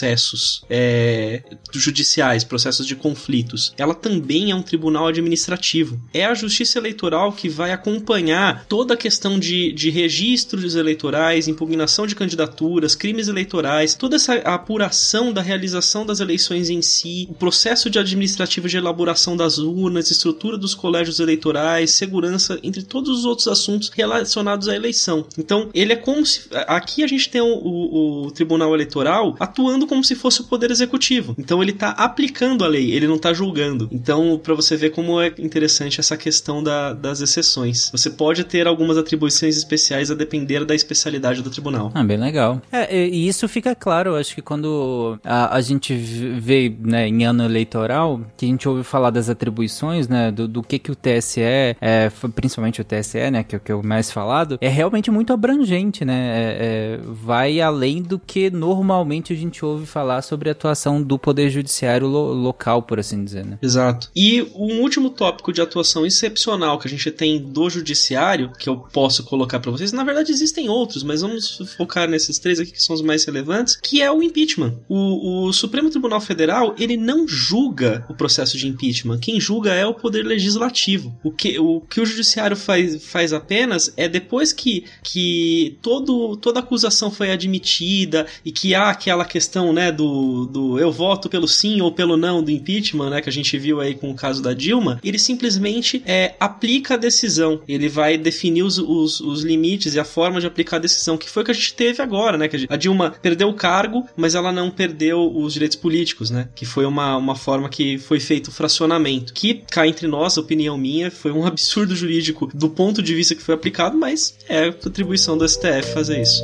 é, 0.69 1.43
judiciais, 1.73 2.45
processos 2.45 2.87
de 2.87 2.97
conflitos, 2.97 3.73
ela 3.77 3.95
também 3.95 4.51
é 4.51 4.55
um 4.55 4.63
tribunal 4.63 5.07
administrativo. 5.09 6.01
É 6.13 6.25
a 6.25 6.35
justiça 6.35 6.79
eleitoral 6.79 7.33
que 7.33 7.49
vai 7.49 7.73
acompanhar 7.73 8.67
toda 8.69 8.95
a 8.95 8.97
questão 8.97 9.39
de, 9.39 9.73
de 9.73 9.91
registros 9.91 10.75
eleitorais, 10.75 11.49
impugnação 11.49 12.07
de 12.07 12.15
candidaturas, 12.15 12.95
crimes 12.95 13.29
eleitorais, 13.29 13.95
toda 13.95 14.17
essa 14.17 14.35
apuração 14.37 15.33
da 15.33 15.43
realização 15.43 16.05
das 16.05 16.21
eleições 16.21 16.71
em 16.71 16.83
si, 16.83 17.27
o 17.31 17.35
processo 17.35 17.91
de 17.91 17.99
administrativo 17.99 18.69
de 18.69 18.77
elaboração 18.77 19.37
das 19.37 19.59
urnas, 19.59 20.11
estrutura 20.11 20.57
dos 20.57 20.75
colégios 20.75 21.21
eleitorais, 21.21 21.93
segurança, 21.93 22.59
entre 22.63 22.83
todos 22.83 23.11
os 23.11 23.25
outros 23.25 23.49
assuntos 23.49 23.89
relacionados 23.89 24.69
à 24.69 24.75
eleição. 24.75 25.27
Então, 25.37 25.71
ele 25.75 25.93
é 25.93 25.97
como 25.97 26.25
se. 26.25 26.43
Aqui 26.67 27.03
a 27.03 27.07
gente 27.07 27.29
tem 27.29 27.41
o, 27.41 27.47
o, 27.47 28.27
o 28.27 28.31
Tribunal 28.31 28.75
Eleitoral 28.75 29.37
atuando 29.39 29.87
como 29.89 30.05
se 30.05 30.15
fosse 30.15 30.41
o 30.41 30.45
poder 30.45 30.71
executivo. 30.71 31.35
Então 31.39 31.63
ele 31.63 31.73
tá 31.73 31.91
aplicando 31.91 32.65
a 32.65 32.69
lei, 32.69 32.93
ele 32.93 33.07
não 33.07 33.19
tá 33.19 33.33
julgando. 33.33 33.89
Então, 33.91 34.39
para 34.43 34.55
você 34.55 34.77
ver 34.77 34.91
como 34.91 35.21
é 35.21 35.33
interessante 35.39 35.99
essa 36.01 36.17
questão 36.17 36.63
da, 36.63 36.93
das 36.93 37.21
exceções. 37.21 37.91
Você 37.91 38.11
pode 38.11 38.45
ter 38.45 38.67
algumas 38.67 38.97
atribuições 38.97 39.57
especiais 39.57 40.11
a 40.11 40.15
depender 40.15 40.65
da 40.65 40.75
especialidade 40.75 41.43
do 41.43 41.51
tribunal. 41.51 41.91
Ah, 41.95 42.05
bem 42.05 42.17
legal. 42.17 42.61
É, 42.71 43.09
e 43.09 43.27
isso 43.27 43.49
fica 43.49 43.75
claro, 43.75 44.17
acho 44.17 44.35
que 44.35 44.43
quando 44.43 45.19
a, 45.25 45.57
a 45.57 45.61
gente 45.61 45.95
vê 45.95 46.75
né, 46.81 47.09
em 47.09 47.25
ano 47.25 47.45
eleitoral, 47.45 48.21
que 48.37 48.45
a 48.47 48.49
gente 48.49 48.69
ouve 48.69 48.83
falar 48.83 49.11
das 49.11 49.29
atribuições, 49.29 50.09
né, 50.09 50.31
do, 50.31 50.47
do 50.47 50.63
que 50.63 50.79
que 50.79 50.91
o 50.91 50.97
TSE, 50.97 51.41
é, 51.41 52.11
principalmente 52.35 52.81
o 52.81 52.85
TSE, 52.85 53.31
né, 53.31 53.43
que 53.43 53.55
é 53.55 53.59
o 53.59 53.61
que 53.61 53.73
é 53.73 53.75
o 53.75 53.85
mais 53.85 54.11
falado, 54.11 54.59
é 54.61 54.69
realmente 54.69 55.11
muito 55.11 55.33
abrangente, 55.33 56.05
né, 56.05 56.17
é, 56.17 56.57
é, 56.61 57.01
vai 57.03 57.61
além 57.61 58.03
do 58.03 58.19
que 58.19 58.51
normalmente 58.51 59.33
a 59.33 59.37
gente 59.37 59.65
ouve 59.65 59.78
falar 59.87 60.23
sobre 60.23 60.49
a 60.49 60.53
atuação 60.53 61.03
do 61.03 61.19
Poder 61.19 61.51
Judiciário 61.51 62.07
lo, 62.07 62.33
local, 62.33 62.83
por 62.83 62.99
assim 62.99 63.25
dizer, 63.25 63.45
né. 63.45 63.59
Exato. 63.63 64.11
E 64.15 64.43
um 64.55 64.81
último 64.81 65.11
tópico 65.11 65.53
de 65.53 65.61
atuação 65.61 66.07
excepcional 66.07 66.79
que 66.79 66.87
a 66.87 66.91
gente 66.91 67.11
tem 67.11 67.41
do 67.41 67.69
Judiciário, 67.69 68.53
que 68.59 68.69
eu 68.69 68.77
posso 68.77 69.25
colocar 69.25 69.61
para 69.61 69.71
vocês, 69.71 69.93
na 69.93 70.05
verdade 70.05 70.33
existem 70.33 70.69
outros, 70.69 71.03
mas 71.03 71.23
vamos 71.23 71.61
focar 71.77 72.09
nesses 72.09 72.39
três 72.39 72.61
aqui 72.61 72.73
que 72.73 72.83
são 72.83 72.95
os 72.95 73.03
mais 73.03 73.25
relevantes, 73.25 73.77
que 73.77 74.03
é 74.03 74.11
o 74.11 74.23
impeachment. 74.23 74.75
O, 74.89 75.47
o 75.47 75.53
Supremo 75.53 75.91
Tribunal 75.91 76.21
Federal, 76.21 76.75
ele 76.79 76.97
não 76.97 77.27
julga 77.27 78.05
o 78.09 78.15
processo 78.15 78.57
de 78.57 78.69
impeachment. 78.69 79.19
Quem 79.19 79.41
julga 79.41 79.73
é 79.73 79.87
o 79.87 79.95
Poder 79.95 80.23
Legislativo. 80.23 81.17
O 81.23 81.31
que 81.31 81.59
o, 81.59 81.81
que 81.81 82.01
o 82.01 82.07
Judiciário 82.07 82.57
faz, 82.57 83.05
faz 83.05 83.33
apenas 83.33 83.93
é 83.97 84.09
depois 84.09 84.53
que, 84.53 84.85
que 85.03 85.79
todo, 85.83 86.37
toda 86.37 86.61
acusação 86.61 87.11
foi 87.11 87.31
admitida 87.31 88.27
e 88.45 88.53
que 88.53 88.75
há 88.75 88.91
aquela 88.91 89.25
questão, 89.25 89.68
né, 89.73 89.93
do, 89.93 90.47
do 90.47 90.79
eu 90.79 90.91
voto 90.91 91.29
pelo 91.29 91.49
sim 91.49 91.81
ou 91.81 91.93
pelo 91.93 92.17
não 92.17 92.43
do 92.43 92.51
impeachment, 92.51 93.11
né, 93.11 93.21
que 93.21 93.29
a 93.29 93.33
gente 93.33 93.57
viu 93.59 93.81
aí 93.81 93.95
com 93.95 94.11
o 94.11 94.15
caso 94.15 94.43
da 94.43 94.53
Dilma, 94.53 95.01
ele 95.03 95.19
simplesmente 95.19 96.03
é, 96.07 96.35
aplica 96.39 96.95
a 96.95 96.97
decisão. 96.97 97.61
Ele 97.69 97.89
vai 97.89 98.17
definir 98.17 98.63
os, 98.63 98.79
os, 98.79 99.21
os 99.21 99.43
limites 99.43 99.95
e 99.95 100.01
a 100.01 100.05
forma 100.05 100.41
de 100.41 100.47
aplicar 100.47 100.77
a 100.77 100.81
decisão, 100.81 101.17
que 101.17 101.29
foi 101.29 101.43
o 101.43 101.47
que 101.47 101.51
a 101.51 101.55
gente 101.55 101.75
teve 101.75 102.03
agora, 102.03 102.37
né, 102.37 102.49
que 102.49 102.67
a 102.69 102.77
Dilma 102.77 103.15
perdeu 103.23 103.49
o 103.49 103.55
cargo, 103.55 104.07
mas 104.17 104.35
ela 104.35 104.53
não 104.53 104.71
perdeu 104.71 105.33
os 105.35 105.53
direitos 105.53 105.77
políticos, 105.77 106.31
né, 106.31 106.49
que 106.55 106.65
foi 106.65 106.85
uma, 106.85 107.17
uma 107.17 107.35
forma 107.35 107.69
que 107.69 107.99
foi 107.99 108.21
feito 108.21 108.49
o 108.49 108.53
fracionamento, 108.53 109.33
que 109.33 109.63
cá 109.71 109.87
entre 109.87 110.07
nós, 110.07 110.37
opinião 110.37 110.77
minha, 110.79 111.11
foi 111.11 111.33
um 111.33 111.47
absurdo 111.47 111.95
jurídico 111.95 112.51
do 112.55 112.69
ponto 112.69 113.03
de 113.03 113.15
vista 113.15 113.35
que 113.35 113.43
foi 113.43 113.55
aplicado, 113.55 113.97
mas 113.97 114.37
é 114.49 114.69
atribuição 114.69 115.37
do 115.37 115.49
STF 115.49 115.93
fazer 115.93 116.21
isso. 116.23 116.43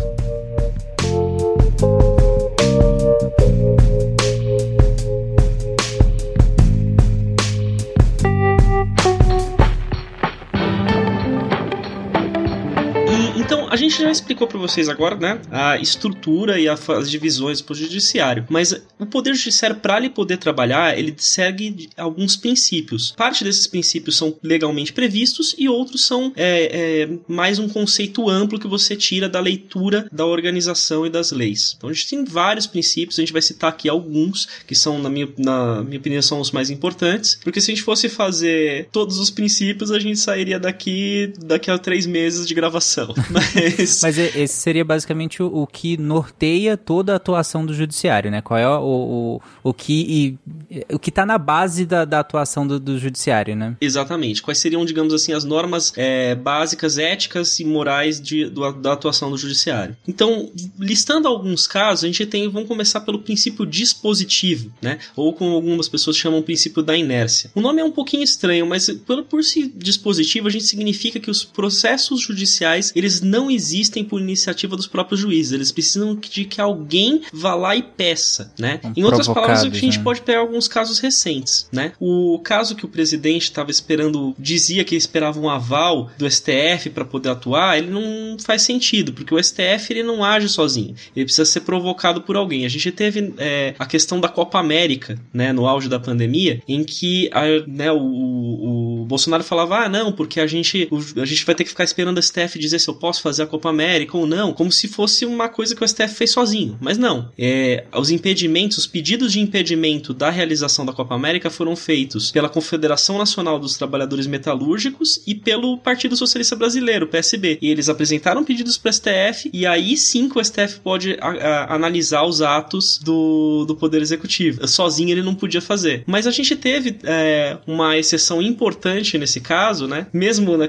A 13.75 13.77
gente 13.77 14.01
já 14.01 14.11
explicou 14.11 14.47
para 14.47 14.57
vocês 14.57 14.89
agora, 14.89 15.17
né, 15.17 15.41
a 15.51 15.77
estrutura 15.79 16.61
e 16.61 16.69
as 16.69 17.11
divisões 17.11 17.61
do 17.61 17.65
Poder 17.65 17.83
Judiciário, 17.83 18.47
mas 18.49 18.73
o 19.01 19.05
Poder 19.05 19.35
Judiciário, 19.35 19.77
para 19.77 19.99
ele 19.99 20.11
poder 20.11 20.37
trabalhar, 20.37 20.97
ele 20.97 21.13
segue 21.19 21.89
alguns 21.97 22.37
princípios. 22.37 23.13
Parte 23.17 23.43
desses 23.43 23.67
princípios 23.67 24.17
são 24.17 24.37
legalmente 24.43 24.93
previstos 24.93 25.57
e 25.59 25.69
outros 25.69 26.07
são 26.07 26.33
é, 26.37 27.03
é, 27.03 27.19
mais 27.27 27.59
um 27.59 27.69
conceito 27.69 28.31
amplo 28.31 28.61
que 28.61 28.69
você 28.69 28.95
tira 28.95 29.29
da 29.29 29.41
leitura 29.41 30.07
da 30.13 30.25
organização 30.25 31.05
e 31.05 31.11
das 31.11 31.33
leis. 31.33 31.75
Então 31.77 31.91
a 31.91 31.93
gente 31.93 32.09
tem 32.09 32.25
vários 32.25 32.69
princípios, 32.69 33.19
a 33.19 33.23
gente 33.23 33.33
vai 33.33 33.43
citar 33.43 33.71
aqui 33.71 33.89
alguns 33.89 34.47
que 34.69 34.75
são, 34.77 35.01
na 35.01 35.11
minha, 35.11 35.29
na 35.37 35.83
minha 35.83 35.99
opinião, 35.99 36.23
são 36.23 36.39
os 36.39 36.53
mais 36.53 36.71
importantes, 36.71 37.41
porque 37.43 37.61
se 37.61 37.73
a 37.73 37.75
gente 37.75 37.85
fosse 37.85 38.09
fazer 38.09 38.89
todos 38.93 39.19
os 39.19 39.31
princípios, 39.31 39.91
a 39.91 39.99
gente 39.99 40.21
sairia 40.21 40.61
daqui 40.61 41.33
daqui 41.45 41.73
a 41.73 41.77
três 41.77 42.07
meses 42.07 42.47
de 42.47 42.55
gravação. 42.55 43.13
Mas 43.31 43.64
Mas, 43.79 44.01
Mas 44.03 44.19
esse 44.19 44.55
seria 44.55 44.85
basicamente 44.85 45.43
o, 45.43 45.47
o, 45.47 45.67
que 45.67 45.97
norteia 45.97 46.77
toda 46.77 47.13
a 47.13 47.17
atuação 47.17 47.65
do 47.65 47.75
judiciário, 47.75 48.31
né? 48.31 48.41
Qual 48.41 48.59
é 48.59 48.69
o, 48.69 49.41
o, 49.63 49.71
o 49.71 49.75
que 49.75 50.39
e, 50.71 50.85
o 50.93 50.99
que 50.99 51.11
está 51.11 51.25
na 51.25 51.39
base 51.39 51.87
da, 51.87 52.05
da 52.05 52.21
atuação 52.21 52.67
do, 52.67 52.79
do, 52.79 52.99
judiciário, 52.99 53.57
né? 53.57 53.77
Exatamente. 53.81 54.43
Quais 54.43 54.59
seriam, 54.59 54.85
digamos 54.85 55.13
assim, 55.13 55.33
as 55.33 55.45
normas 55.45 55.93
é, 55.97 56.35
básicas, 56.35 56.99
éticas 56.99 57.59
e 57.61 57.65
morais 57.65 58.21
de, 58.21 58.47
do, 58.47 58.73
da 58.73 58.93
atuação 58.93 59.31
do 59.31 59.37
judiciário? 59.37 59.97
Então, 60.07 60.51
listando 60.79 61.29
alguns 61.29 61.67
casos, 61.67 62.05
a 62.05 62.07
gente 62.07 62.25
tem, 62.27 62.49
vamos 62.49 62.69
começar 62.69 63.01
pelo 63.01 63.19
princípio 63.19 63.65
dispositivo, 63.67 64.73
né? 64.81 64.99
Ou 65.17 65.33
como 65.33 65.55
algumas 65.55 65.89
pessoas 65.89 66.17
chamam 66.17 66.41
o 66.41 66.43
princípio 66.43 66.83
da 66.83 66.97
inércia. 66.97 67.51
O 67.55 67.61
nome 67.61 67.81
é 67.81 67.85
um 67.85 67.93
pouquinho 67.93 68.23
estranho, 68.23 68.67
mas 68.67 68.91
por, 69.07 69.23
por 69.25 69.43
si 69.43 69.73
dispositivo, 69.75 70.49
a 70.49 70.51
gente 70.51 70.65
significa 70.65 71.21
que 71.21 71.31
os 71.31 71.45
processos 71.45 72.21
judiciais, 72.21 72.93
eles 72.95 73.21
não 73.21 73.51
existem 73.55 74.05
por 74.05 74.21
iniciativa 74.21 74.77
dos 74.77 74.87
próprios 74.87 75.21
juízes. 75.21 75.53
Eles 75.53 75.73
precisam 75.73 76.15
de 76.15 76.45
que 76.45 76.61
alguém 76.61 77.23
vá 77.33 77.55
lá 77.55 77.77
e 77.77 77.83
peça, 77.83 78.53
né? 78.59 78.81
Um 78.85 78.93
em 78.97 79.05
outras 79.05 79.27
palavras, 79.27 79.63
a 79.63 79.69
gente 79.69 79.99
né? 79.99 80.05
pode 80.05 80.23
pegar 80.23 80.41
alguns 80.41 80.69
casos 80.69 80.99
recentes, 80.99 81.69
né? 81.73 81.93
O 82.01 82.39
caso 82.43 82.75
que 82.75 82.85
o 82.85 82.89
presidente 82.89 83.45
estava 83.45 83.71
esperando, 83.71 84.35
dizia 84.39 84.85
que 84.85 84.95
esperava 84.95 85.39
um 85.39 85.49
aval 85.49 86.11
do 86.19 86.31
STF 86.31 86.91
para 86.93 87.05
poder 87.05 87.31
atuar, 87.31 87.79
ele 87.79 87.91
não 87.91 88.37
faz 88.39 88.63
sentido, 88.63 89.13
porque 89.13 89.35
o 89.35 89.43
STF 89.43 89.91
ele 89.91 90.03
não 90.03 90.25
age 90.25 90.49
sozinho. 90.49 90.95
Ele 91.15 91.25
precisa 91.25 91.45
ser 91.45 91.61
provocado 91.61 92.23
por 92.23 92.37
alguém. 92.37 92.65
A 92.65 92.69
gente 92.69 92.91
teve 92.91 93.35
é, 93.39 93.75
a 93.79 93.87
questão 93.87 94.21
da 94.21 94.29
Copa 94.29 94.59
América, 94.59 95.19
né, 95.33 95.53
no 95.53 95.67
auge 95.67 95.89
da 95.89 96.01
pandemia, 96.01 96.63
em 96.67 96.85
que 96.85 97.31
a, 97.33 97.45
né, 97.67 97.93
o, 97.93 99.03
o, 99.03 99.05
Bolsonaro 99.07 99.45
falava, 99.45 99.85
ah, 99.85 99.89
não, 99.89 100.13
porque 100.13 100.41
a 100.41 100.47
gente, 100.47 100.89
o, 100.91 101.21
a 101.21 101.25
gente 101.25 101.45
vai 101.45 101.55
ter 101.55 101.65
que 101.65 101.71
ficar 101.71 101.85
esperando 101.85 102.19
o 102.19 102.23
STF 102.23 102.59
dizer 102.59 102.79
se 102.79 102.89
eu 102.89 102.95
posso 102.95 103.23
fazer 103.23 103.43
a 103.45 103.47
Copa 103.47 103.69
América 103.69 104.17
ou 104.17 104.27
não, 104.27 104.53
como 104.53 104.71
se 104.73 104.89
fosse 104.89 105.25
uma 105.25 105.49
coisa 105.49 105.75
que 105.75 105.85
o 105.85 105.89
STF 105.89 106.15
fez 106.15 106.31
sozinho. 106.31 106.77
Mas 106.81 106.99
não. 106.99 107.31
É, 107.39 107.85
os 107.95 108.11
impedimentos, 108.11 108.79
os 108.79 108.87
pedidos 108.87 109.33
de 109.33 109.41
impedimento 109.41 110.13
da 110.13 110.31
realização 110.31 110.85
da 110.85 110.93
Copa 110.93 111.15
América 111.15 111.51
foram 111.51 111.77
feitos 111.77 112.31
pela 112.31 112.49
Confederação 112.49 113.19
Nacional 113.19 113.59
dos 113.59 113.77
Trabalhadores 113.77 114.27
Metalúrgicos 114.27 115.23
e 115.27 115.35
pelo 115.35 115.79
Partido 115.79 116.17
Socialista 116.17 116.57
Brasileiro, 116.57 117.07
PSB. 117.07 117.59
E 117.61 117.71
eles 117.71 117.89
apresentaram 117.89 118.45
pedidos 118.45 118.77
para 118.77 118.91
o 118.91 118.93
STF 118.93 119.51
e 119.53 119.67
aí 119.67 119.97
sim 119.97 120.29
que 120.29 120.39
o 120.39 120.45
STF 120.45 120.81
pode 120.83 121.17
a, 121.21 121.29
a, 121.29 121.75
analisar 121.75 122.25
os 122.25 122.43
atos 122.43 122.99
do, 122.99 123.65
do 123.67 123.75
Poder 123.77 124.01
Executivo. 124.03 124.67
Sozinho 124.67 125.11
ele 125.11 125.23
não 125.23 125.35
podia 125.35 125.61
fazer. 125.61 126.05
Mas 126.07 126.27
a 126.27 126.31
gente 126.31 126.57
teve 126.57 126.99
é, 127.05 127.59
uma 127.67 127.97
exceção 127.99 128.41
importante 128.41 129.19
nesse 129.19 129.41
caso, 129.41 129.87
né? 129.87 130.07
Mesmo 130.13 130.57
na, 130.57 130.69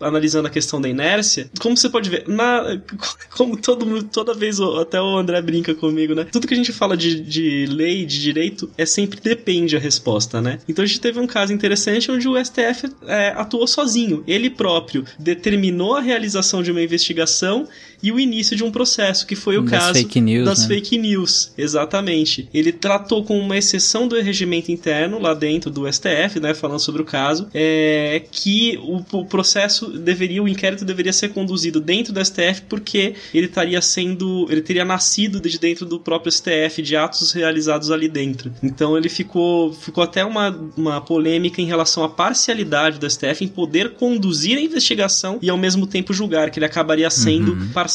analisando 0.00 0.48
a 0.48 0.50
questão 0.50 0.80
da 0.80 0.88
inércia, 0.88 1.50
como 1.60 1.76
você 1.76 1.88
pode 1.88 2.10
ver, 2.10 2.13
na, 2.26 2.80
como 3.36 3.56
todo, 3.56 4.02
toda 4.04 4.34
vez, 4.34 4.60
até 4.60 5.00
o 5.00 5.16
André 5.16 5.40
brinca 5.42 5.74
comigo, 5.74 6.14
né? 6.14 6.24
Tudo 6.24 6.46
que 6.46 6.54
a 6.54 6.56
gente 6.56 6.72
fala 6.72 6.96
de, 6.96 7.20
de 7.20 7.66
lei, 7.66 8.04
de 8.04 8.20
direito, 8.20 8.70
é 8.76 8.86
sempre 8.86 9.20
depende 9.20 9.76
a 9.76 9.80
resposta, 9.80 10.40
né? 10.40 10.58
Então 10.68 10.84
a 10.84 10.86
gente 10.86 11.00
teve 11.00 11.18
um 11.18 11.26
caso 11.26 11.52
interessante 11.52 12.10
onde 12.10 12.28
o 12.28 12.42
STF 12.42 12.92
é, 13.06 13.28
atuou 13.36 13.66
sozinho. 13.66 14.22
Ele 14.26 14.50
próprio 14.50 15.04
determinou 15.18 15.96
a 15.96 16.00
realização 16.00 16.62
de 16.62 16.70
uma 16.70 16.82
investigação 16.82 17.66
e 18.04 18.12
o 18.12 18.20
início 18.20 18.54
de 18.54 18.62
um 18.62 18.70
processo, 18.70 19.26
que 19.26 19.34
foi 19.34 19.56
o 19.56 19.62
das 19.62 19.70
caso 19.70 19.94
fake 19.94 20.20
news, 20.20 20.44
das 20.44 20.60
né? 20.60 20.74
fake 20.74 20.98
news. 20.98 21.52
Exatamente. 21.56 22.46
Ele 22.52 22.70
tratou 22.70 23.24
com 23.24 23.38
uma 23.38 23.56
exceção 23.56 24.06
do 24.06 24.20
regimento 24.20 24.70
interno 24.70 25.18
lá 25.18 25.32
dentro 25.32 25.70
do 25.70 25.90
STF, 25.90 26.38
né, 26.38 26.52
falando 26.52 26.80
sobre 26.80 27.00
o 27.00 27.04
caso, 27.06 27.48
é, 27.54 28.22
que 28.30 28.78
o, 28.82 29.20
o 29.20 29.24
processo 29.24 29.86
deveria, 29.86 30.42
o 30.42 30.46
inquérito 30.46 30.84
deveria 30.84 31.14
ser 31.14 31.30
conduzido 31.30 31.80
dentro 31.80 32.12
do 32.12 32.22
STF 32.22 32.64
porque 32.68 33.14
ele 33.32 33.46
estaria 33.46 33.80
sendo, 33.80 34.46
ele 34.50 34.60
teria 34.60 34.84
nascido 34.84 35.40
de 35.40 35.58
dentro 35.58 35.86
do 35.86 35.98
próprio 35.98 36.30
STF, 36.30 36.82
de 36.82 36.94
atos 36.94 37.32
realizados 37.32 37.90
ali 37.90 38.06
dentro. 38.06 38.52
Então 38.62 38.98
ele 38.98 39.08
ficou, 39.08 39.72
ficou 39.72 40.04
até 40.04 40.22
uma, 40.22 40.50
uma 40.76 41.00
polêmica 41.00 41.62
em 41.62 41.64
relação 41.64 42.04
à 42.04 42.08
parcialidade 42.10 42.98
do 42.98 43.08
STF 43.08 43.46
em 43.46 43.48
poder 43.48 43.94
conduzir 43.94 44.58
a 44.58 44.60
investigação 44.60 45.38
e 45.40 45.48
ao 45.48 45.56
mesmo 45.56 45.86
tempo 45.86 46.12
julgar, 46.12 46.50
que 46.50 46.58
ele 46.58 46.66
acabaria 46.66 47.08
sendo 47.08 47.52
uhum. 47.52 47.68
parcial 47.68 47.93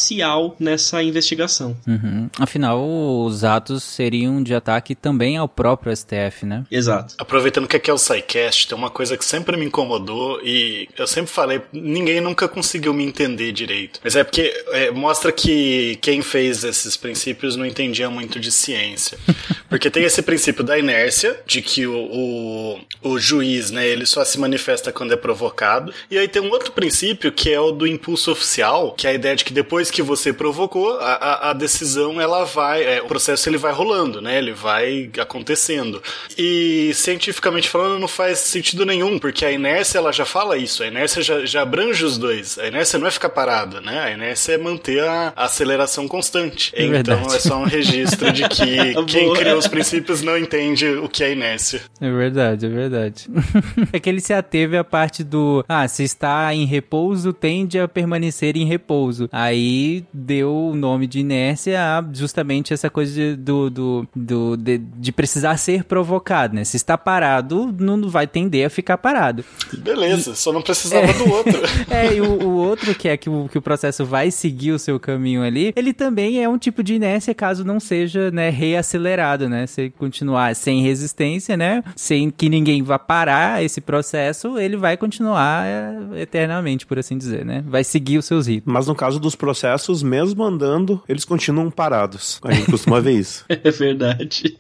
nessa 0.60 1.02
investigação. 1.04 1.76
Uhum. 1.88 2.30
Afinal, 2.38 2.84
os 3.26 3.44
atos 3.44 3.84
seriam 3.84 4.42
de 4.42 4.54
ataque 4.54 4.96
também 4.96 5.38
ao 5.38 5.48
próprio 5.48 5.96
STF, 5.96 6.46
né? 6.46 6.66
Exato. 6.72 7.16
Aproveitando 7.18 7.68
que 7.68 7.76
aqui 7.76 7.90
é 7.90 7.94
o 7.94 7.98
SciCast, 7.98 8.68
tem 8.68 8.78
uma 8.78 8.90
coisa 8.90 9.18
que 9.18 9.26
sempre 9.26 9.58
me 9.58 9.66
incomodou 9.66 10.40
e 10.44 10.88
eu 10.98 11.08
sempre 11.08 11.32
falei, 11.32 11.62
ninguém 11.72 12.22
nunca 12.22 12.48
conseguiu 12.48 12.94
me 12.94 13.04
entender 13.04 13.52
direito. 13.52 14.00
Mas 14.04 14.16
é 14.16 14.24
porque 14.24 14.54
é, 14.72 14.92
mostra 14.92 15.32
que 15.32 15.98
quem 16.02 16.22
fez 16.22 16.64
esses 16.64 16.96
princípios 16.96 17.56
não 17.56 17.66
entendia 17.66 18.10
muito 18.10 18.40
de 18.40 18.52
ciência. 18.52 19.18
Porque 19.70 19.92
tem 19.92 20.04
esse 20.04 20.24
princípio 20.24 20.64
da 20.64 20.80
inércia, 20.80 21.40
de 21.46 21.62
que 21.62 21.86
o, 21.86 21.96
o, 21.96 22.80
o, 23.04 23.20
juiz, 23.20 23.70
né, 23.70 23.88
ele 23.88 24.04
só 24.04 24.26
se 24.26 24.40
manifesta 24.40 24.92
quando 24.92 25.14
é 25.14 25.16
provocado. 25.16 25.94
E 26.10 26.18
aí 26.18 26.28
tem 26.28 26.42
um 26.42 26.50
outro 26.50 26.72
princípio 26.72 27.32
que 27.32 27.52
é 27.52 27.60
o 27.60 27.72
do 27.72 27.86
impulso 27.86 28.32
oficial, 28.32 28.94
que 28.94 29.06
é 29.06 29.12
a 29.12 29.14
ideia 29.14 29.36
de 29.36 29.46
que 29.46 29.54
depois 29.54 29.79
que 29.88 30.02
você 30.02 30.34
provocou, 30.34 30.98
a, 31.00 31.14
a, 31.14 31.50
a 31.52 31.54
decisão 31.54 32.20
ela 32.20 32.44
vai, 32.44 32.84
é, 32.84 33.02
o 33.02 33.06
processo 33.06 33.48
ele 33.48 33.58
vai 33.58 33.72
rolando, 33.72 34.20
né, 34.20 34.40
ele 34.40 34.52
vai 34.52 35.12
acontecendo. 35.20 36.02
E 36.36 36.92
cientificamente 36.96 37.70
falando 37.70 38.00
não 38.00 38.08
faz 38.08 38.40
sentido 38.40 38.84
nenhum, 38.84 39.20
porque 39.20 39.46
a 39.46 39.52
inércia 39.52 40.00
ela 40.00 40.12
já 40.12 40.26
fala 40.26 40.58
isso, 40.58 40.82
a 40.82 40.88
inércia 40.88 41.22
já, 41.22 41.46
já 41.46 41.62
abrange 41.62 42.04
os 42.04 42.18
dois. 42.18 42.58
A 42.58 42.68
inércia 42.68 42.98
não 42.98 43.08
é 43.08 43.12
ficar 43.12 43.30
parada, 43.30 43.80
né, 43.80 44.00
a 44.00 44.12
inércia 44.12 44.54
é 44.54 44.58
manter 44.58 45.04
a, 45.04 45.32
a 45.36 45.46
aceleração 45.46 46.08
constante. 46.08 46.74
É 46.76 46.86
então 46.86 46.92
verdade. 46.92 47.36
é 47.36 47.40
só 47.40 47.58
um 47.58 47.66
registro 47.66 48.32
de 48.32 48.50
que 48.50 48.96
quem 49.06 49.32
criou 49.34 49.60
os 49.60 49.68
princípios 49.68 50.24
não 50.24 50.36
entende 50.38 50.88
o 50.88 51.08
que 51.08 51.24
é 51.24 51.32
inércia. 51.32 51.82
É 52.02 52.10
verdade, 52.10 52.66
é 52.66 52.70
verdade. 52.70 53.28
é 53.94 54.00
que 54.00 54.10
ele 54.10 54.22
se 54.22 54.34
ateve 54.34 54.78
à 54.78 54.84
parte 54.84 55.24
do, 55.24 55.64
ah, 55.68 55.88
se 55.88 56.04
está 56.04 56.54
em 56.54 56.66
repouso, 56.66 57.32
tende 57.32 57.80
a 57.80 57.88
permanecer 57.88 58.56
em 58.56 58.66
repouso. 58.66 59.30
Aí 59.32 59.69
deu 60.14 60.54
o 60.54 60.76
nome 60.76 61.08
de 61.08 61.20
inércia 61.20 61.80
a 61.82 62.06
justamente 62.14 62.74
essa 62.74 62.90
coisa 62.90 63.14
de, 63.14 63.36
do, 63.36 63.70
do, 63.70 64.08
do 64.16 64.58
de, 64.58 64.78
de, 64.78 65.12
precisar 65.12 65.58
ser 65.58 65.84
provocado, 65.84 66.56
né? 66.56 66.64
Se 66.64 66.78
está 66.78 66.98
parado, 66.98 67.76
não 67.80 68.10
vai 68.10 68.28
tender 68.28 68.66
a 68.66 68.70
ficar 68.70 68.98
parado. 68.98 69.44
Beleza, 69.78 70.32
e, 70.32 70.36
só 70.36 70.52
não 70.52 70.62
precisava 70.62 71.08
é, 71.08 71.14
do 71.14 71.30
outro. 71.30 71.60
é, 71.90 72.14
e 72.14 72.22
o, 72.22 72.48
o, 72.48 72.56
outro 72.58 72.94
que 72.96 73.08
é 73.08 73.18
que 73.18 73.30
o, 73.30 73.48
que 73.50 73.58
o 73.58 73.62
processo 73.62 74.06
vai 74.06 74.32
seguir 74.32 74.72
o 74.72 74.80
seu 74.80 75.00
caminho 75.00 75.44
ali, 75.44 75.74
ele 75.76 75.94
também 75.94 76.44
é 76.44 76.48
um 76.48 76.58
tipo 76.58 76.84
de 76.84 76.96
inércia 76.96 77.34
caso 77.34 77.64
não 77.64 77.80
seja, 77.80 78.32
né, 78.32 78.50
reacelerado, 78.50 79.50
né? 79.50 79.68
Se 79.68 79.90
continuar 79.92 80.56
sem 80.56 80.82
resistência, 80.82 81.56
né? 81.56 81.84
Sem 81.96 82.30
que 82.30 82.50
ninguém 82.50 82.84
vá 82.84 83.00
parar 83.00 83.64
esse 83.64 83.82
processo, 83.82 84.58
ele 84.58 84.78
vai 84.78 84.98
continuar 84.98 85.66
é, 85.66 86.22
eternamente, 86.22 86.86
por 86.86 87.00
assim 87.00 87.18
dizer, 87.18 87.46
né? 87.46 87.64
Vai 87.68 87.84
seguir 87.84 88.18
os 88.18 88.26
seus 88.26 88.48
ritmos. 88.48 88.74
Mas 88.74 88.88
no 88.88 88.96
caso 88.96 89.20
dos 89.20 89.36
processos, 89.36 89.59
mesmo 90.04 90.44
andando, 90.44 91.02
eles 91.08 91.26
continuam 91.26 91.70
parados. 91.70 92.40
A 92.44 92.54
gente 92.54 92.72
costuma 92.72 93.00
ver 93.00 93.14
isso. 93.14 93.46
É 93.62 93.72
verdade. 93.72 94.58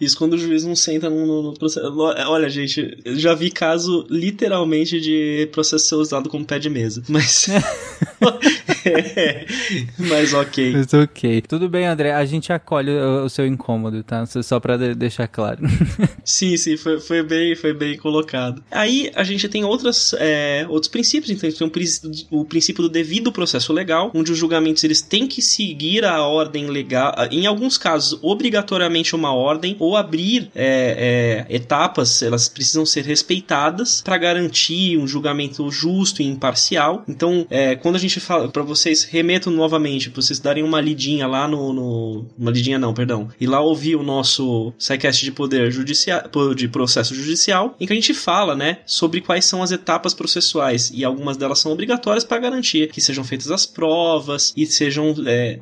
Isso 0.00 0.18
quando 0.18 0.34
o 0.34 0.38
juiz 0.38 0.64
não 0.64 0.76
senta 0.76 1.08
no, 1.08 1.42
no 1.42 1.54
processo. 1.54 1.90
Olha, 1.96 2.48
gente, 2.50 2.98
eu 3.04 3.18
já 3.18 3.34
vi 3.34 3.50
caso 3.50 4.06
literalmente 4.10 5.00
de 5.00 5.48
processo 5.52 5.86
ser 5.86 5.94
usado 5.94 6.28
como 6.28 6.44
pé 6.44 6.58
de 6.58 6.68
mesa. 6.68 7.02
Mas. 7.08 7.46
mas 9.98 10.32
ok. 10.32 10.72
Mas 10.72 10.92
ok. 10.94 11.42
Tudo 11.42 11.68
bem, 11.68 11.86
André. 11.86 12.12
A 12.12 12.24
gente 12.24 12.52
acolhe 12.52 12.90
o, 12.90 13.24
o 13.24 13.28
seu 13.28 13.46
incômodo, 13.46 14.02
tá? 14.02 14.24
Só 14.26 14.60
pra 14.60 14.76
de 14.76 14.94
deixar 14.94 15.28
claro. 15.28 15.60
sim, 16.24 16.56
sim, 16.56 16.76
foi, 16.76 17.00
foi, 17.00 17.22
bem, 17.22 17.54
foi 17.54 17.72
bem 17.72 17.96
colocado. 17.96 18.62
Aí 18.70 19.10
a 19.14 19.24
gente 19.24 19.48
tem 19.48 19.64
outras, 19.64 20.14
é, 20.18 20.66
outros 20.68 20.90
princípios. 20.90 21.30
Então, 21.30 21.46
a 21.46 21.50
gente 21.50 22.00
tem 22.00 22.28
o, 22.30 22.40
o 22.40 22.44
princípio 22.44 22.82
do 22.82 22.88
devido 22.88 23.32
processo 23.32 23.72
legal, 23.72 24.10
onde 24.14 24.32
os 24.32 24.38
julgamentos 24.38 24.82
eles 24.84 25.00
têm 25.00 25.26
que 25.26 25.42
seguir 25.42 26.04
a 26.04 26.22
ordem 26.22 26.66
legal. 26.68 27.14
Em 27.30 27.46
alguns 27.46 27.78
casos, 27.78 28.18
obrigatoriamente 28.22 29.14
uma 29.14 29.32
ordem, 29.32 29.76
ou 29.78 29.96
abrir 29.96 30.50
é, 30.54 31.46
é, 31.48 31.56
etapas, 31.56 32.22
elas 32.22 32.48
precisam 32.48 32.84
ser 32.84 33.04
respeitadas 33.04 34.02
para 34.02 34.16
garantir 34.18 34.98
um 34.98 35.06
julgamento 35.06 35.70
justo 35.70 36.22
e 36.22 36.26
imparcial. 36.26 37.04
Então, 37.08 37.46
é, 37.50 37.76
quando 37.76 37.96
a 37.96 37.98
gente 37.98 38.20
fala, 38.20 38.48
para 38.48 38.62
vocês, 38.74 39.04
remeto 39.04 39.50
novamente, 39.50 40.10
pra 40.10 40.22
vocês 40.22 40.38
darem 40.38 40.62
uma 40.62 40.80
lidinha 40.80 41.26
lá 41.26 41.46
no, 41.46 41.72
no. 41.72 42.26
Uma 42.38 42.50
lidinha 42.50 42.78
não, 42.78 42.94
perdão. 42.94 43.28
E 43.40 43.46
lá 43.46 43.60
ouvir 43.60 43.96
o 43.96 44.02
nosso 44.02 44.72
SciCast 44.78 45.24
de 45.24 45.32
poder 45.32 45.70
judicial, 45.70 46.22
de 46.54 46.68
processo 46.68 47.14
judicial, 47.14 47.76
em 47.80 47.86
que 47.86 47.92
a 47.92 47.96
gente 47.96 48.14
fala, 48.14 48.54
né, 48.54 48.78
sobre 48.86 49.20
quais 49.20 49.44
são 49.44 49.62
as 49.62 49.70
etapas 49.70 50.14
processuais. 50.14 50.90
E 50.94 51.04
algumas 51.04 51.36
delas 51.36 51.58
são 51.58 51.72
obrigatórias 51.72 52.24
para 52.24 52.38
garantir 52.38 52.88
que 52.88 53.00
sejam 53.00 53.24
feitas 53.24 53.50
as 53.50 53.66
provas 53.66 54.52
e 54.56 54.66
sejam 54.66 55.14
é, 55.26 55.60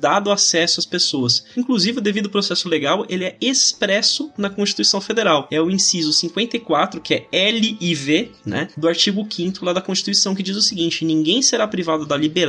dado 0.00 0.30
acesso 0.30 0.80
às 0.80 0.86
pessoas. 0.86 1.44
Inclusive, 1.56 2.00
devido 2.00 2.26
ao 2.26 2.32
processo 2.32 2.68
legal, 2.68 3.06
ele 3.08 3.24
é 3.24 3.36
expresso 3.40 4.30
na 4.36 4.50
Constituição 4.50 5.00
Federal. 5.00 5.46
É 5.50 5.60
o 5.60 5.70
inciso 5.70 6.12
54, 6.12 7.00
que 7.00 7.14
é 7.14 7.26
L 7.32 7.76
e 7.80 7.94
V, 7.94 8.30
né, 8.44 8.68
do 8.76 8.88
artigo 8.88 9.26
5 9.28 9.64
lá 9.64 9.72
da 9.72 9.80
Constituição, 9.80 10.34
que 10.34 10.42
diz 10.42 10.56
o 10.56 10.62
seguinte: 10.62 11.04
ninguém 11.04 11.40
será 11.42 11.66
privado 11.66 12.06
da 12.06 12.16
liberdade 12.16 12.47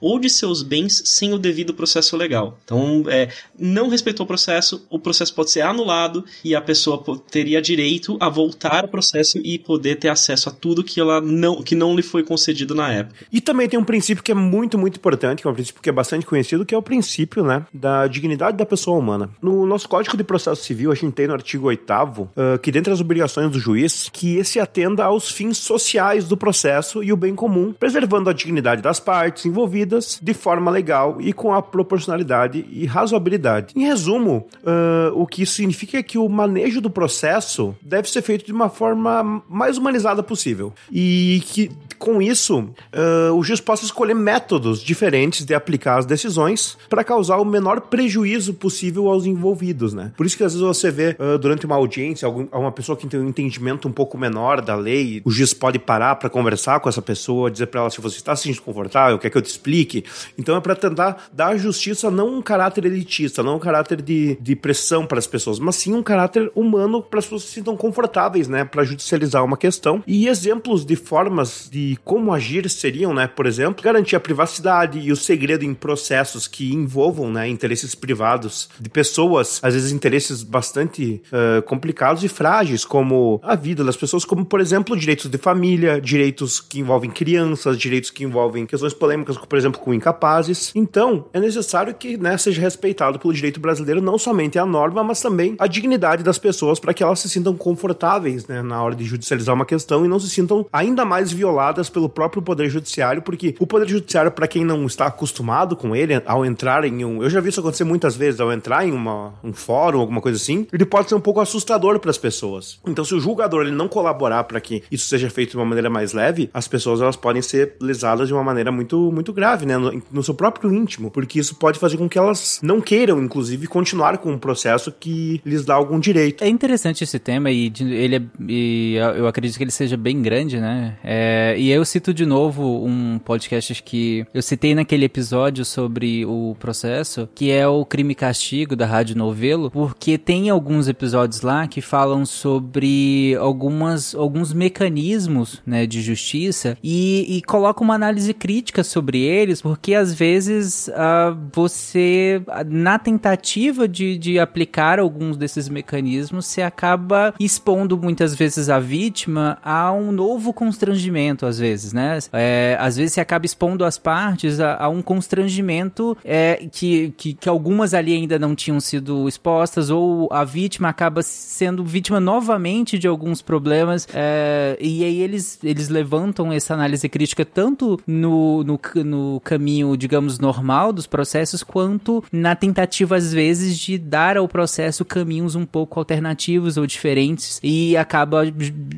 ou 0.00 0.18
de 0.18 0.28
seus 0.28 0.62
bens 0.62 1.02
sem 1.04 1.32
o 1.32 1.38
devido 1.38 1.74
processo 1.74 2.16
legal. 2.16 2.58
Então, 2.64 3.04
é, 3.08 3.28
não 3.58 3.88
respeitou 3.88 4.24
o 4.24 4.26
processo, 4.26 4.86
o 4.90 4.98
processo 4.98 5.34
pode 5.34 5.50
ser 5.50 5.62
anulado 5.62 6.24
e 6.44 6.54
a 6.54 6.60
pessoa 6.60 7.02
teria 7.30 7.60
direito 7.60 8.16
a 8.20 8.28
voltar 8.28 8.82
ao 8.84 8.88
processo 8.88 9.38
e 9.38 9.58
poder 9.58 9.96
ter 9.96 10.08
acesso 10.08 10.48
a 10.48 10.52
tudo 10.52 10.84
que 10.84 11.00
ela 11.00 11.20
não 11.20 11.62
que 11.62 11.74
não 11.74 11.94
lhe 11.94 12.02
foi 12.02 12.22
concedido 12.22 12.74
na 12.74 12.90
época. 12.92 13.26
E 13.32 13.40
também 13.40 13.68
tem 13.68 13.78
um 13.78 13.84
princípio 13.84 14.22
que 14.22 14.32
é 14.32 14.34
muito, 14.34 14.78
muito 14.78 14.96
importante, 14.96 15.42
que 15.42 15.48
é 15.48 15.50
um 15.50 15.54
princípio 15.54 15.82
que 15.82 15.88
é 15.88 15.92
bastante 15.92 16.26
conhecido, 16.26 16.64
que 16.64 16.74
é 16.74 16.78
o 16.78 16.82
princípio, 16.82 17.44
né, 17.44 17.64
da 17.72 18.06
dignidade 18.06 18.56
da 18.56 18.66
pessoa 18.66 18.98
humana. 18.98 19.30
No 19.40 19.66
nosso 19.66 19.88
Código 19.88 20.16
de 20.16 20.24
Processo 20.24 20.62
Civil, 20.62 20.90
a 20.92 20.94
gente 20.94 21.12
tem 21.12 21.26
no 21.26 21.34
artigo 21.34 21.66
8 21.66 21.82
uh, 21.92 22.58
que 22.60 22.70
dentre 22.70 22.92
as 22.92 23.00
obrigações 23.00 23.50
do 23.50 23.58
juiz, 23.58 24.08
que 24.12 24.36
esse 24.36 24.58
atenda 24.58 25.04
aos 25.04 25.30
fins 25.30 25.58
sociais 25.58 26.26
do 26.26 26.36
processo 26.36 27.02
e 27.02 27.12
o 27.12 27.16
bem 27.16 27.34
comum, 27.34 27.72
preservando 27.72 28.30
a 28.30 28.32
dignidade 28.32 28.82
das 28.82 29.00
partes 29.00 29.31
envolvidas 29.46 30.18
de 30.22 30.34
forma 30.34 30.70
legal 30.70 31.20
e 31.20 31.32
com 31.32 31.52
a 31.52 31.62
proporcionalidade 31.62 32.66
e 32.70 32.86
razoabilidade. 32.86 33.74
Em 33.76 33.84
resumo, 33.84 34.46
uh, 34.62 35.20
o 35.20 35.26
que 35.26 35.42
isso 35.42 35.54
significa 35.54 35.98
é 35.98 36.02
que 36.02 36.18
o 36.18 36.28
manejo 36.28 36.80
do 36.80 36.90
processo 36.90 37.74
deve 37.80 38.08
ser 38.08 38.22
feito 38.22 38.44
de 38.44 38.52
uma 38.52 38.68
forma 38.68 39.42
mais 39.48 39.78
humanizada 39.78 40.22
possível. 40.22 40.72
E 40.90 41.42
que 41.46 41.70
com 42.02 42.20
isso 42.20 42.58
uh, 42.58 43.32
o 43.32 43.44
juiz 43.44 43.60
possa 43.60 43.84
escolher 43.84 44.14
métodos 44.14 44.82
diferentes 44.82 45.46
de 45.46 45.54
aplicar 45.54 45.98
as 45.98 46.04
decisões 46.04 46.76
para 46.90 47.04
causar 47.04 47.36
o 47.36 47.44
menor 47.44 47.82
prejuízo 47.82 48.52
possível 48.54 49.08
aos 49.08 49.24
envolvidos, 49.24 49.94
né? 49.94 50.10
Por 50.16 50.26
isso 50.26 50.36
que 50.36 50.42
às 50.42 50.52
vezes 50.52 50.66
você 50.66 50.90
vê 50.90 51.16
uh, 51.16 51.38
durante 51.38 51.64
uma 51.64 51.76
audiência 51.76 52.26
algum, 52.26 52.48
uma 52.52 52.72
pessoa 52.72 52.96
que 52.98 53.06
tem 53.06 53.20
um 53.20 53.28
entendimento 53.28 53.86
um 53.86 53.92
pouco 53.92 54.18
menor 54.18 54.60
da 54.60 54.74
lei, 54.74 55.22
o 55.24 55.30
juiz 55.30 55.54
pode 55.54 55.78
parar 55.78 56.16
para 56.16 56.28
conversar 56.28 56.80
com 56.80 56.88
essa 56.88 57.00
pessoa, 57.00 57.48
dizer 57.48 57.66
para 57.66 57.82
ela 57.82 57.90
se 57.90 58.00
você 58.00 58.16
está 58.16 58.34
se 58.34 58.42
sentindo 58.42 58.62
confortável, 58.62 59.16
quer 59.16 59.30
que 59.30 59.38
eu 59.38 59.42
te 59.42 59.50
explique. 59.50 60.04
Então 60.36 60.56
é 60.56 60.60
para 60.60 60.74
tentar 60.74 61.28
dar 61.32 61.48
à 61.48 61.56
justiça 61.56 62.10
não 62.10 62.36
um 62.36 62.42
caráter 62.42 62.84
elitista, 62.84 63.44
não 63.44 63.56
um 63.56 63.60
caráter 63.60 64.02
de, 64.02 64.36
de 64.40 64.56
pressão 64.56 65.06
para 65.06 65.20
as 65.20 65.26
pessoas, 65.28 65.60
mas 65.60 65.76
sim 65.76 65.94
um 65.94 66.02
caráter 66.02 66.50
humano 66.56 67.00
para 67.00 67.20
as 67.20 67.26
pessoas 67.26 67.42
se 67.44 67.52
sintam 67.52 67.76
confortáveis, 67.76 68.48
né? 68.48 68.64
Para 68.64 68.82
judicializar 68.82 69.44
uma 69.44 69.56
questão. 69.56 70.02
E 70.04 70.26
exemplos 70.26 70.84
de 70.84 70.96
formas 70.96 71.68
de 71.70 71.91
como 71.96 72.32
agir 72.32 72.68
seriam, 72.68 73.12
né? 73.14 73.26
Por 73.26 73.46
exemplo, 73.46 73.82
garantir 73.82 74.16
a 74.16 74.20
privacidade 74.20 74.98
e 74.98 75.12
o 75.12 75.16
segredo 75.16 75.64
em 75.64 75.74
processos 75.74 76.46
que 76.46 76.72
envolvam, 76.72 77.30
né? 77.30 77.48
Interesses 77.48 77.94
privados 77.94 78.68
de 78.78 78.88
pessoas, 78.88 79.60
às 79.62 79.74
vezes 79.74 79.92
interesses 79.92 80.42
bastante 80.42 81.22
uh, 81.28 81.62
complicados 81.62 82.24
e 82.24 82.28
frágeis, 82.28 82.84
como 82.84 83.40
a 83.42 83.54
vida 83.54 83.84
das 83.84 83.96
pessoas, 83.96 84.24
como 84.24 84.44
por 84.44 84.60
exemplo 84.60 84.96
direitos 84.96 85.30
de 85.30 85.38
família, 85.38 86.00
direitos 86.00 86.60
que 86.60 86.80
envolvem 86.80 87.10
crianças, 87.10 87.78
direitos 87.78 88.10
que 88.10 88.24
envolvem 88.24 88.66
questões 88.66 88.94
polêmicas, 88.94 89.36
por 89.36 89.58
exemplo, 89.58 89.80
com 89.80 89.94
incapazes. 89.94 90.72
Então, 90.74 91.26
é 91.32 91.40
necessário 91.40 91.94
que 91.94 92.16
né, 92.16 92.36
seja 92.36 92.60
respeitado 92.60 93.18
pelo 93.18 93.32
direito 93.32 93.60
brasileiro 93.60 94.00
não 94.00 94.18
somente 94.18 94.58
a 94.58 94.66
norma, 94.66 95.02
mas 95.02 95.20
também 95.20 95.54
a 95.58 95.66
dignidade 95.66 96.22
das 96.22 96.38
pessoas 96.38 96.78
para 96.78 96.94
que 96.94 97.02
elas 97.02 97.20
se 97.20 97.28
sintam 97.28 97.56
confortáveis 97.56 98.46
né, 98.46 98.62
na 98.62 98.82
hora 98.82 98.94
de 98.94 99.04
judicializar 99.04 99.54
uma 99.54 99.66
questão 99.66 100.04
e 100.04 100.08
não 100.08 100.18
se 100.18 100.28
sintam 100.28 100.66
ainda 100.72 101.04
mais 101.04 101.32
violadas 101.32 101.71
pelo 101.90 102.08
próprio 102.08 102.42
Poder 102.42 102.68
Judiciário, 102.68 103.22
porque 103.22 103.54
o 103.58 103.66
Poder 103.66 103.88
Judiciário, 103.88 104.30
para 104.30 104.46
quem 104.46 104.64
não 104.64 104.86
está 104.86 105.06
acostumado 105.06 105.76
com 105.76 105.94
ele, 105.94 106.20
ao 106.26 106.44
entrar 106.44 106.84
em 106.84 107.04
um. 107.04 107.22
Eu 107.22 107.30
já 107.30 107.40
vi 107.40 107.48
isso 107.48 107.60
acontecer 107.60 107.84
muitas 107.84 108.16
vezes, 108.16 108.40
ao 108.40 108.52
entrar 108.52 108.86
em 108.86 108.92
uma, 108.92 109.34
um 109.42 109.52
fórum, 109.52 110.00
alguma 110.00 110.20
coisa 110.20 110.36
assim, 110.36 110.66
ele 110.72 110.84
pode 110.84 111.08
ser 111.08 111.14
um 111.14 111.20
pouco 111.20 111.40
assustador 111.40 111.98
para 111.98 112.10
as 112.10 112.18
pessoas. 112.18 112.78
Então, 112.86 113.04
se 113.04 113.14
o 113.14 113.20
julgador 113.20 113.62
ele 113.62 113.70
não 113.70 113.88
colaborar 113.88 114.44
para 114.44 114.60
que 114.60 114.82
isso 114.90 115.06
seja 115.06 115.28
feito 115.30 115.50
de 115.50 115.56
uma 115.56 115.64
maneira 115.64 115.90
mais 115.90 116.12
leve, 116.12 116.50
as 116.52 116.68
pessoas 116.68 117.00
elas 117.00 117.16
podem 117.16 117.42
ser 117.42 117.74
lesadas 117.80 118.28
de 118.28 118.34
uma 118.34 118.44
maneira 118.44 118.70
muito, 118.70 119.10
muito 119.12 119.32
grave, 119.32 119.66
né? 119.66 119.76
No, 119.76 120.02
no 120.10 120.22
seu 120.22 120.34
próprio 120.34 120.72
íntimo, 120.72 121.10
porque 121.10 121.38
isso 121.38 121.54
pode 121.54 121.78
fazer 121.78 121.96
com 121.96 122.08
que 122.08 122.18
elas 122.18 122.60
não 122.62 122.80
queiram, 122.80 123.22
inclusive, 123.22 123.66
continuar 123.66 124.18
com 124.18 124.32
um 124.32 124.38
processo 124.38 124.92
que 124.92 125.40
lhes 125.44 125.64
dá 125.64 125.74
algum 125.74 125.98
direito. 125.98 126.42
É 126.42 126.48
interessante 126.48 127.04
esse 127.04 127.18
tema 127.18 127.50
e 127.50 127.72
ele 127.80 128.16
é, 128.16 128.22
e 128.48 128.94
eu 129.16 129.26
acredito 129.26 129.56
que 129.56 129.64
ele 129.64 129.70
seja 129.70 129.96
bem 129.96 130.20
grande, 130.22 130.60
né? 130.60 130.96
É, 131.02 131.56
e 131.62 131.70
eu 131.70 131.84
cito 131.84 132.12
de 132.12 132.26
novo 132.26 132.84
um 132.84 133.20
podcast 133.20 133.80
que 133.84 134.26
eu 134.34 134.42
citei 134.42 134.74
naquele 134.74 135.04
episódio 135.04 135.64
sobre 135.64 136.26
o 136.26 136.56
processo, 136.58 137.28
que 137.36 137.52
é 137.52 137.68
o 137.68 137.84
Crime 137.84 138.10
e 138.10 138.16
Castigo 138.16 138.74
da 138.74 138.84
Rádio 138.84 139.16
Novelo, 139.16 139.70
porque 139.70 140.18
tem 140.18 140.50
alguns 140.50 140.88
episódios 140.88 141.40
lá 141.42 141.68
que 141.68 141.80
falam 141.80 142.26
sobre 142.26 143.36
algumas, 143.38 144.12
alguns 144.12 144.52
mecanismos 144.52 145.62
né, 145.64 145.86
de 145.86 146.02
justiça 146.02 146.76
e, 146.82 147.36
e 147.36 147.42
coloca 147.42 147.84
uma 147.84 147.94
análise 147.94 148.34
crítica 148.34 148.82
sobre 148.82 149.20
eles, 149.20 149.62
porque 149.62 149.94
às 149.94 150.12
vezes 150.12 150.88
uh, 150.88 151.38
você, 151.52 152.42
na 152.66 152.98
tentativa 152.98 153.86
de, 153.86 154.18
de 154.18 154.36
aplicar 154.36 154.98
alguns 154.98 155.36
desses 155.36 155.68
mecanismos, 155.68 156.46
você 156.46 156.62
acaba 156.62 157.32
expondo 157.38 157.96
muitas 157.96 158.34
vezes 158.34 158.68
a 158.68 158.80
vítima 158.80 159.58
a 159.62 159.92
um 159.92 160.10
novo 160.10 160.52
constrangimento, 160.52 161.51
às 161.52 161.58
vezes, 161.58 161.92
né? 161.92 162.18
É, 162.32 162.76
às 162.80 162.96
vezes 162.96 163.14
você 163.14 163.20
acaba 163.20 163.44
expondo 163.44 163.84
as 163.84 163.98
partes 163.98 164.58
a, 164.58 164.76
a 164.76 164.88
um 164.88 165.02
constrangimento 165.02 166.16
é, 166.24 166.66
que, 166.72 167.12
que, 167.16 167.34
que 167.34 167.48
algumas 167.48 167.92
ali 167.94 168.14
ainda 168.14 168.38
não 168.38 168.54
tinham 168.54 168.80
sido 168.80 169.28
expostas, 169.28 169.90
ou 169.90 170.28
a 170.32 170.44
vítima 170.44 170.88
acaba 170.88 171.22
sendo 171.22 171.84
vítima 171.84 172.18
novamente 172.18 172.98
de 172.98 173.06
alguns 173.06 173.42
problemas, 173.42 174.08
é, 174.14 174.76
e 174.80 175.04
aí 175.04 175.20
eles, 175.20 175.58
eles 175.62 175.88
levantam 175.88 176.52
essa 176.52 176.74
análise 176.74 177.08
crítica 177.08 177.44
tanto 177.44 178.00
no, 178.06 178.64
no, 178.64 178.80
no 179.04 179.40
caminho, 179.40 179.96
digamos, 179.96 180.38
normal 180.38 180.92
dos 180.92 181.06
processos, 181.06 181.62
quanto 181.62 182.24
na 182.32 182.56
tentativa, 182.56 183.16
às 183.16 183.32
vezes, 183.32 183.78
de 183.78 183.98
dar 183.98 184.36
ao 184.36 184.48
processo 184.48 185.04
caminhos 185.04 185.54
um 185.54 185.66
pouco 185.66 185.98
alternativos 185.98 186.76
ou 186.76 186.86
diferentes, 186.86 187.60
e 187.62 187.96
acaba 187.96 188.42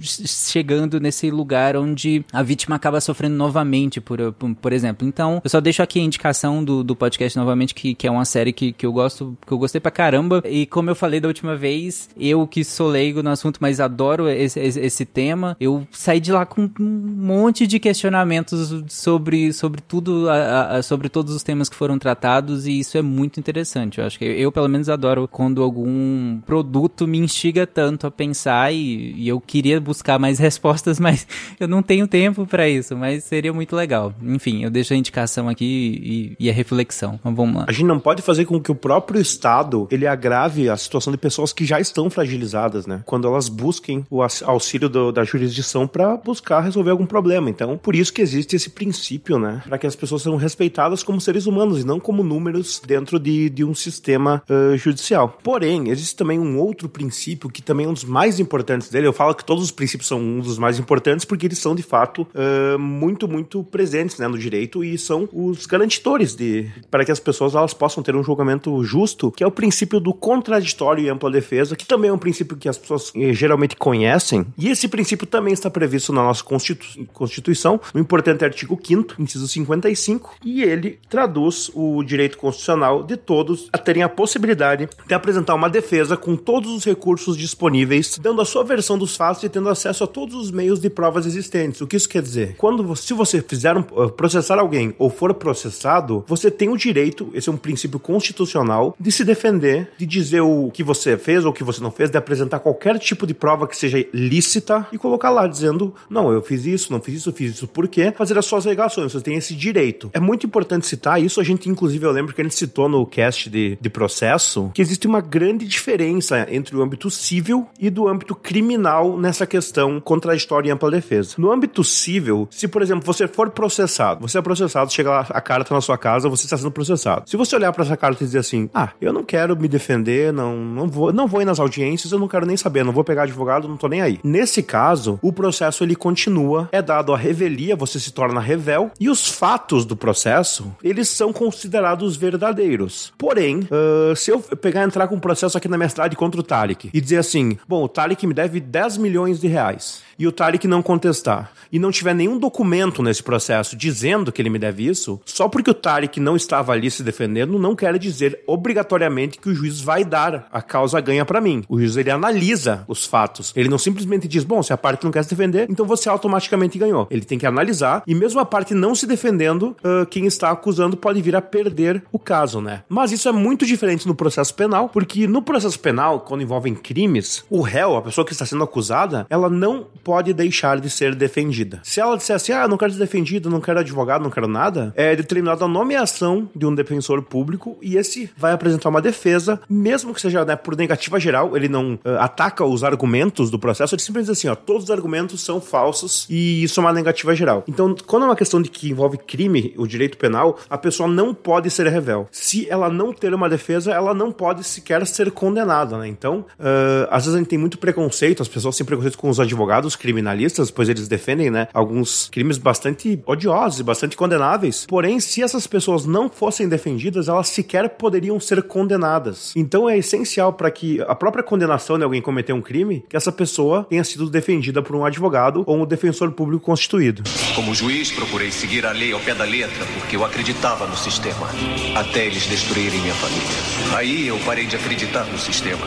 chegando 0.00 1.00
nesse 1.00 1.30
lugar 1.30 1.76
onde 1.76 2.24
a 2.32 2.42
vítima 2.44 2.76
acaba 2.76 3.00
sofrendo 3.00 3.34
novamente, 3.34 4.00
por, 4.00 4.32
por, 4.32 4.54
por 4.54 4.72
exemplo. 4.72 5.06
Então, 5.06 5.40
eu 5.42 5.50
só 5.50 5.60
deixo 5.60 5.82
aqui 5.82 5.98
a 6.00 6.02
indicação 6.02 6.62
do, 6.62 6.84
do 6.84 6.94
podcast 6.94 7.38
novamente, 7.38 7.74
que, 7.74 7.94
que 7.94 8.06
é 8.06 8.10
uma 8.10 8.24
série 8.24 8.52
que, 8.52 8.72
que 8.72 8.86
eu 8.86 8.92
gosto, 8.92 9.36
que 9.46 9.52
eu 9.52 9.58
gostei 9.58 9.80
pra 9.80 9.90
caramba. 9.90 10.42
E 10.44 10.66
como 10.66 10.90
eu 10.90 10.94
falei 10.94 11.20
da 11.20 11.28
última 11.28 11.56
vez, 11.56 12.08
eu 12.18 12.46
que 12.46 12.64
sou 12.64 12.88
leigo 12.88 13.22
no 13.22 13.30
assunto, 13.30 13.58
mas 13.60 13.80
adoro 13.80 14.28
esse, 14.28 14.60
esse, 14.60 14.80
esse 14.80 15.04
tema, 15.04 15.56
eu 15.60 15.86
saí 15.90 16.20
de 16.20 16.32
lá 16.32 16.44
com 16.46 16.70
um 16.78 16.84
monte 16.84 17.66
de 17.66 17.78
questionamentos 17.78 18.84
sobre, 18.88 19.52
sobre 19.52 19.80
tudo, 19.80 20.28
a, 20.28 20.76
a, 20.76 20.82
sobre 20.82 21.08
todos 21.08 21.34
os 21.34 21.42
temas 21.42 21.68
que 21.68 21.76
foram 21.76 21.98
tratados, 21.98 22.66
e 22.66 22.78
isso 22.78 22.98
é 22.98 23.02
muito 23.02 23.38
interessante. 23.38 23.98
Eu 23.98 24.06
acho 24.06 24.18
que 24.18 24.24
eu, 24.24 24.50
pelo 24.50 24.68
menos, 24.68 24.88
adoro 24.88 25.28
quando 25.28 25.62
algum 25.62 26.40
produto 26.40 27.06
me 27.06 27.18
instiga 27.18 27.66
tanto 27.66 28.06
a 28.06 28.10
pensar 28.10 28.72
e, 28.72 29.14
e 29.16 29.28
eu 29.28 29.40
queria 29.40 29.80
buscar 29.80 30.18
mais 30.18 30.38
respostas, 30.44 30.98
mas 30.98 31.26
eu 31.58 31.68
não 31.68 31.82
tenho 31.82 32.06
tempo 32.06 32.33
para 32.34 32.68
isso, 32.68 32.96
mas 32.96 33.24
seria 33.24 33.52
muito 33.52 33.74
legal. 33.76 34.12
Enfim, 34.22 34.64
eu 34.64 34.70
deixo 34.70 34.94
a 34.94 34.96
indicação 34.96 35.48
aqui 35.48 36.34
e, 36.38 36.46
e, 36.46 36.50
a 36.50 36.52
reflexão. 36.52 37.14
Então 37.14 37.34
vamos 37.34 37.56
lá. 37.56 37.64
A 37.68 37.72
gente 37.72 37.86
não 37.86 38.00
pode 38.00 38.22
fazer 38.22 38.44
com 38.44 38.60
que 38.60 38.70
o 38.70 38.74
próprio 38.74 39.20
Estado 39.20 39.86
ele 39.90 40.06
agrave 40.06 40.68
a 40.68 40.76
situação 40.76 41.12
de 41.12 41.18
pessoas 41.18 41.52
que 41.52 41.64
já 41.64 41.80
estão 41.80 42.10
fragilizadas, 42.10 42.86
né? 42.86 43.02
Quando 43.04 43.26
elas 43.26 43.48
busquem 43.48 44.04
o 44.10 44.22
auxílio 44.44 44.88
do, 44.88 45.12
da 45.12 45.24
jurisdição 45.24 45.86
para 45.86 46.16
buscar 46.16 46.60
resolver 46.60 46.90
algum 46.90 47.06
problema. 47.06 47.50
Então, 47.50 47.78
por 47.78 47.94
isso 47.94 48.12
que 48.12 48.22
existe 48.22 48.56
esse 48.56 48.70
princípio, 48.70 49.38
né? 49.38 49.62
Para 49.68 49.78
que 49.78 49.86
as 49.86 49.96
pessoas 49.96 50.22
sejam 50.22 50.36
respeitadas 50.36 51.02
como 51.02 51.20
seres 51.20 51.46
humanos 51.46 51.80
e 51.82 51.86
não 51.86 52.00
como 52.00 52.22
números 52.22 52.80
dentro 52.84 53.18
de, 53.18 53.50
de 53.50 53.64
um 53.64 53.74
sistema 53.74 54.42
uh, 54.48 54.76
judicial. 54.76 55.38
Porém, 55.42 55.90
existe 55.90 56.16
também 56.16 56.38
um 56.38 56.58
outro 56.58 56.88
princípio 56.88 57.50
que 57.50 57.62
também 57.62 57.86
é 57.86 57.88
um 57.88 57.92
dos 57.92 58.04
mais 58.04 58.40
importantes 58.40 58.88
dele. 58.88 59.06
Eu 59.06 59.12
falo 59.12 59.34
que 59.34 59.44
todos 59.44 59.64
os 59.64 59.70
princípios 59.70 60.08
são 60.08 60.20
um 60.20 60.40
dos 60.40 60.58
mais 60.58 60.78
importantes 60.78 61.24
porque 61.24 61.46
eles 61.46 61.58
são 61.58 61.74
de 61.74 61.82
fato 61.82 62.23
uh, 62.34 62.78
muito, 62.78 63.28
muito 63.28 63.62
presentes 63.62 64.18
né, 64.18 64.28
no 64.28 64.38
direito 64.38 64.84
e 64.84 64.96
são 64.98 65.28
os 65.32 65.66
garantidores 65.66 66.34
de 66.34 66.70
para 66.90 67.04
que 67.04 67.12
as 67.12 67.20
pessoas 67.20 67.54
elas 67.54 67.74
possam 67.74 68.02
ter 68.02 68.14
um 68.14 68.22
julgamento 68.22 68.82
justo, 68.84 69.30
que 69.30 69.42
é 69.42 69.46
o 69.46 69.50
princípio 69.50 70.00
do 70.00 70.12
contraditório 70.12 71.04
e 71.04 71.08
ampla 71.08 71.30
defesa, 71.30 71.76
que 71.76 71.86
também 71.86 72.10
é 72.10 72.12
um 72.12 72.18
princípio 72.18 72.56
que 72.56 72.68
as 72.68 72.78
pessoas 72.78 73.12
eh, 73.16 73.32
geralmente 73.32 73.76
conhecem. 73.76 74.46
E 74.56 74.68
esse 74.68 74.88
princípio 74.88 75.26
também 75.26 75.52
está 75.52 75.70
previsto 75.70 76.12
na 76.12 76.22
nossa 76.22 76.42
Constitu 76.42 76.84
Constituição, 77.12 77.80
no 77.92 78.00
importante 78.00 78.44
artigo 78.44 78.78
5 78.82 79.14
inciso 79.18 79.48
55, 79.48 80.36
e 80.44 80.62
ele 80.62 80.98
traduz 81.08 81.70
o 81.74 82.02
direito 82.02 82.38
constitucional 82.38 83.02
de 83.02 83.16
todos 83.16 83.68
a 83.72 83.78
terem 83.78 84.02
a 84.02 84.08
possibilidade 84.08 84.88
de 85.06 85.14
apresentar 85.14 85.54
uma 85.54 85.68
defesa 85.68 86.16
com 86.16 86.36
todos 86.36 86.70
os 86.70 86.84
recursos 86.84 87.36
disponíveis, 87.36 88.18
dando 88.18 88.40
a 88.40 88.44
sua 88.44 88.64
versão 88.64 88.98
dos 88.98 89.16
fatos 89.16 89.42
e 89.42 89.48
tendo 89.48 89.68
acesso 89.68 90.04
a 90.04 90.06
todos 90.06 90.34
os 90.34 90.50
meios 90.50 90.80
de 90.80 90.90
provas 90.90 91.26
existentes. 91.26 91.80
O 91.80 91.86
que 91.86 91.96
isso 91.96 92.08
quer 92.14 92.22
dizer? 92.22 92.54
Quando 92.56 92.94
se 92.94 93.12
você 93.12 93.42
fizer 93.42 93.76
um, 93.76 93.80
uh, 93.80 94.08
processar 94.08 94.58
alguém 94.58 94.94
ou 94.98 95.10
for 95.10 95.34
processado, 95.34 96.24
você 96.28 96.48
tem 96.48 96.68
o 96.68 96.76
direito, 96.76 97.28
esse 97.34 97.48
é 97.48 97.52
um 97.52 97.56
princípio 97.56 97.98
constitucional, 97.98 98.94
de 99.00 99.10
se 99.10 99.24
defender, 99.24 99.90
de 99.98 100.06
dizer 100.06 100.40
o 100.40 100.70
que 100.72 100.84
você 100.84 101.16
fez 101.18 101.44
ou 101.44 101.50
o 101.50 101.54
que 101.54 101.64
você 101.64 101.82
não 101.82 101.90
fez, 101.90 102.10
de 102.10 102.16
apresentar 102.16 102.60
qualquer 102.60 102.98
tipo 103.00 103.26
de 103.26 103.34
prova 103.34 103.66
que 103.66 103.76
seja 103.76 104.06
lícita 104.14 104.86
e 104.92 104.98
colocar 104.98 105.30
lá 105.30 105.48
dizendo: 105.48 105.92
"Não, 106.08 106.32
eu 106.32 106.40
fiz 106.40 106.64
isso, 106.64 106.92
não 106.92 107.00
fiz 107.00 107.16
isso, 107.16 107.32
fiz 107.32 107.54
isso 107.54 107.66
por 107.66 107.88
quê?" 107.88 108.12
Fazer 108.16 108.38
as 108.38 108.46
suas 108.46 108.64
alegações, 108.64 109.12
você 109.12 109.20
tem 109.20 109.34
esse 109.34 109.54
direito. 109.54 110.08
É 110.12 110.20
muito 110.20 110.46
importante 110.46 110.86
citar 110.86 111.20
isso, 111.20 111.40
a 111.40 111.44
gente 111.44 111.68
inclusive 111.68 112.06
eu 112.06 112.12
lembro 112.12 112.32
que 112.32 112.40
a 112.40 112.44
gente 112.44 112.54
citou 112.54 112.88
no 112.88 113.04
cast 113.04 113.50
de, 113.50 113.76
de 113.80 113.90
processo 113.90 114.70
que 114.72 114.82
existe 114.82 115.08
uma 115.08 115.20
grande 115.20 115.66
diferença 115.66 116.46
entre 116.48 116.76
o 116.76 116.82
âmbito 116.82 117.10
civil 117.10 117.66
e 117.80 117.90
do 117.90 118.06
âmbito 118.06 118.36
criminal 118.36 119.18
nessa 119.18 119.46
questão 119.46 120.00
contraditória 120.00 120.68
e 120.68 120.72
ampla 120.72 120.92
defesa. 120.92 121.34
No 121.38 121.50
âmbito 121.50 121.82
civil, 122.04 122.46
se 122.50 122.68
por 122.68 122.82
exemplo 122.82 123.04
você 123.04 123.26
for 123.26 123.50
processado, 123.50 124.20
você 124.20 124.38
é 124.38 124.42
processado, 124.42 124.92
chega 124.92 125.10
lá 125.10 125.26
a 125.30 125.40
carta 125.40 125.74
na 125.74 125.80
sua 125.80 125.96
casa, 125.96 126.28
você 126.28 126.44
está 126.44 126.56
sendo 126.56 126.70
processado. 126.70 127.28
Se 127.28 127.36
você 127.36 127.56
olhar 127.56 127.72
para 127.72 127.84
essa 127.84 127.96
carta 127.96 128.22
e 128.22 128.26
dizer 128.26 128.38
assim: 128.38 128.68
"Ah, 128.74 128.90
eu 129.00 129.12
não 129.12 129.24
quero 129.24 129.56
me 129.56 129.68
defender, 129.68 130.32
não 130.32 130.56
não 130.56 130.88
vou, 130.88 131.12
não 131.12 131.26
vou 131.26 131.42
ir 131.42 131.44
nas 131.44 131.58
audiências, 131.58 132.12
eu 132.12 132.18
não 132.18 132.28
quero 132.28 132.46
nem 132.46 132.56
saber, 132.56 132.84
não 132.84 132.92
vou 132.92 133.04
pegar 133.04 133.22
advogado, 133.22 133.68
não 133.68 133.76
tô 133.76 133.88
nem 133.88 134.02
aí". 134.02 134.20
Nesse 134.22 134.62
caso, 134.62 135.18
o 135.22 135.32
processo 135.32 135.82
ele 135.82 135.96
continua, 135.96 136.68
é 136.72 136.82
dado 136.82 137.12
a 137.12 137.16
revelia, 137.16 137.76
você 137.76 137.98
se 137.98 138.12
torna 138.12 138.40
revel 138.40 138.90
e 139.00 139.08
os 139.08 139.28
fatos 139.28 139.84
do 139.84 139.96
processo, 139.96 140.74
eles 140.82 141.08
são 141.08 141.32
considerados 141.32 142.16
verdadeiros. 142.16 143.12
Porém, 143.16 143.60
uh, 143.60 144.14
se 144.14 144.30
eu 144.30 144.40
pegar 144.40 144.84
entrar 144.84 145.08
com 145.08 145.16
um 145.16 145.20
processo 145.20 145.56
aqui 145.56 145.68
na 145.68 145.76
minha 145.76 145.88
cidade 145.88 146.16
contra 146.16 146.40
o 146.40 146.44
Talik 146.44 146.90
e 146.92 147.00
dizer 147.00 147.18
assim: 147.18 147.58
"Bom, 147.66 147.84
o 147.84 147.88
Talik 147.88 148.26
me 148.26 148.34
deve 148.34 148.60
10 148.60 148.98
milhões 148.98 149.40
de 149.40 149.48
reais" 149.48 150.02
e 150.18 150.26
o 150.26 150.32
Talik 150.32 150.66
não 150.66 150.82
contestar 150.82 151.52
e 151.72 151.78
não 151.78 151.90
tiver 151.90 152.14
nenhum 152.14 152.38
documento 152.38 153.02
nesse 153.02 153.22
processo 153.22 153.76
dizendo 153.76 154.30
que 154.30 154.40
ele 154.40 154.50
me 154.50 154.58
deve 154.58 154.86
isso, 154.86 155.20
só 155.24 155.48
porque 155.48 155.70
o 155.70 155.74
Talik 155.74 156.20
não 156.20 156.36
estava 156.36 156.72
ali 156.72 156.90
se 156.90 157.02
defendendo, 157.02 157.58
não 157.58 157.74
quer 157.74 157.98
dizer 157.98 158.40
obrigatoriamente 158.46 159.38
que 159.38 159.48
o 159.48 159.54
juiz 159.54 159.80
vai 159.80 160.04
dar 160.04 160.48
a 160.52 160.62
causa 160.62 161.00
ganha 161.00 161.24
para 161.24 161.40
mim. 161.40 161.64
O 161.68 161.78
juiz 161.78 161.96
ele 161.96 162.10
analisa 162.10 162.84
os 162.86 163.04
fatos. 163.04 163.52
Ele 163.56 163.68
não 163.68 163.78
simplesmente 163.78 164.28
diz, 164.28 164.44
bom, 164.44 164.62
se 164.62 164.72
a 164.72 164.76
parte 164.76 165.04
não 165.04 165.10
quer 165.10 165.24
se 165.24 165.30
defender, 165.30 165.66
então 165.68 165.86
você 165.86 166.08
automaticamente 166.08 166.78
ganhou. 166.78 167.06
Ele 167.10 167.24
tem 167.24 167.38
que 167.38 167.46
analisar 167.46 168.02
e 168.06 168.14
mesmo 168.14 168.40
a 168.40 168.44
parte 168.44 168.74
não 168.74 168.94
se 168.94 169.06
defendendo, 169.06 169.76
uh, 169.84 170.06
quem 170.06 170.26
está 170.26 170.50
acusando 170.50 170.96
pode 170.96 171.20
vir 171.20 171.36
a 171.36 171.42
perder 171.42 172.04
o 172.12 172.18
caso, 172.18 172.60
né? 172.60 172.82
Mas 172.88 173.12
isso 173.12 173.28
é 173.28 173.32
muito 173.32 173.66
diferente 173.66 174.06
no 174.06 174.14
processo 174.14 174.54
penal, 174.54 174.88
porque 174.88 175.26
no 175.26 175.42
processo 175.42 175.78
penal, 175.78 176.20
quando 176.20 176.42
envolvem 176.42 176.74
crimes, 176.74 177.44
o 177.50 177.60
réu, 177.60 177.96
a 177.96 178.02
pessoa 178.02 178.24
que 178.24 178.32
está 178.32 178.46
sendo 178.46 178.64
acusada, 178.64 179.26
ela 179.28 179.50
não 179.50 179.86
pode 180.04 180.32
deixar 180.34 180.78
de 180.78 180.90
ser 180.90 181.14
defendida. 181.14 181.80
Se 181.82 182.00
ela 182.00 182.16
disser 182.16 182.36
assim, 182.36 182.52
ah, 182.52 182.68
não 182.68 182.76
quero 182.76 182.92
ser 182.92 182.98
defendida, 182.98 183.48
não 183.48 183.60
quero 183.60 183.80
advogado, 183.80 184.22
não 184.22 184.30
quero 184.30 184.46
nada, 184.46 184.92
é 184.94 185.16
determinada 185.16 185.64
a 185.64 185.68
nomeação 185.68 186.48
de 186.54 186.66
um 186.66 186.74
defensor 186.74 187.22
público 187.22 187.78
e 187.80 187.96
esse 187.96 188.30
vai 188.36 188.52
apresentar 188.52 188.90
uma 188.90 189.00
defesa, 189.00 189.60
mesmo 189.68 190.12
que 190.12 190.20
seja 190.20 190.44
né, 190.44 190.54
por 190.54 190.76
negativa 190.76 191.18
geral, 191.18 191.56
ele 191.56 191.68
não 191.68 191.94
uh, 191.94 192.18
ataca 192.20 192.64
os 192.64 192.84
argumentos 192.84 193.50
do 193.50 193.58
processo, 193.58 193.94
ele 193.94 194.02
simplesmente 194.02 194.30
diz 194.30 194.38
assim, 194.38 194.48
ó, 194.48 194.54
todos 194.54 194.84
os 194.84 194.90
argumentos 194.90 195.40
são 195.40 195.60
falsos 195.60 196.26
e 196.28 196.62
isso 196.62 196.78
é 196.78 196.82
uma 196.82 196.92
negativa 196.92 197.34
geral. 197.34 197.64
Então, 197.66 197.94
quando 198.06 198.24
é 198.24 198.26
uma 198.26 198.36
questão 198.36 198.60
de 198.60 198.68
que 198.68 198.90
envolve 198.90 199.16
crime, 199.18 199.74
o 199.76 199.86
direito 199.86 200.18
penal, 200.18 200.58
a 200.68 200.76
pessoa 200.76 201.08
não 201.08 201.32
pode 201.32 201.70
ser 201.70 201.86
revel. 201.86 202.28
Se 202.30 202.68
ela 202.68 202.90
não 202.90 203.12
ter 203.12 203.32
uma 203.32 203.48
defesa, 203.48 203.92
ela 203.92 204.12
não 204.12 204.30
pode 204.30 204.64
sequer 204.64 205.06
ser 205.06 205.30
condenada, 205.30 205.98
né? 205.98 206.08
Então, 206.08 206.44
uh, 206.58 207.08
às 207.10 207.24
vezes 207.24 207.34
a 207.34 207.38
gente 207.38 207.48
tem 207.48 207.58
muito 207.58 207.78
preconceito, 207.78 208.42
as 208.42 208.48
pessoas 208.48 208.76
têm 208.76 208.86
preconceito 208.86 209.18
com 209.18 209.28
os 209.28 209.40
advogados 209.40 209.93
criminalistas, 209.96 210.70
pois 210.70 210.88
eles 210.88 211.08
defendem, 211.08 211.50
né, 211.50 211.68
alguns 211.72 212.28
crimes 212.30 212.58
bastante 212.58 213.22
odiosos 213.26 213.80
e 213.80 213.82
bastante 213.82 214.16
condenáveis. 214.16 214.86
Porém, 214.86 215.20
se 215.20 215.42
essas 215.42 215.66
pessoas 215.66 216.06
não 216.06 216.28
fossem 216.28 216.68
defendidas, 216.68 217.28
elas 217.28 217.48
sequer 217.48 217.88
poderiam 217.90 218.38
ser 218.40 218.62
condenadas. 218.62 219.52
Então 219.56 219.88
é 219.88 219.98
essencial 219.98 220.52
para 220.52 220.70
que 220.70 221.00
a 221.02 221.14
própria 221.14 221.44
condenação 221.44 221.98
de 221.98 222.04
alguém 222.04 222.22
cometer 222.22 222.52
um 222.52 222.62
crime, 222.62 223.04
que 223.08 223.16
essa 223.16 223.32
pessoa 223.32 223.84
tenha 223.84 224.04
sido 224.04 224.30
defendida 224.30 224.82
por 224.82 224.96
um 224.96 225.04
advogado 225.04 225.64
ou 225.66 225.82
um 225.82 225.86
defensor 225.86 226.32
público 226.32 226.64
constituído. 226.64 227.22
Como 227.54 227.74
juiz, 227.74 228.10
procurei 228.10 228.50
seguir 228.50 228.86
a 228.86 228.92
lei 228.92 229.12
ao 229.12 229.20
pé 229.20 229.34
da 229.34 229.44
letra, 229.44 229.84
porque 229.94 230.16
eu 230.16 230.24
acreditava 230.24 230.86
no 230.86 230.96
sistema, 230.96 231.48
até 231.94 232.26
eles 232.26 232.46
destruírem 232.46 233.00
minha 233.00 233.14
família. 233.14 233.96
Aí 233.96 234.26
eu 234.26 234.38
parei 234.40 234.66
de 234.66 234.76
acreditar 234.76 235.24
no 235.24 235.38
sistema 235.38 235.86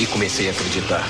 e 0.00 0.06
comecei 0.06 0.48
a 0.48 0.50
acreditar 0.50 1.04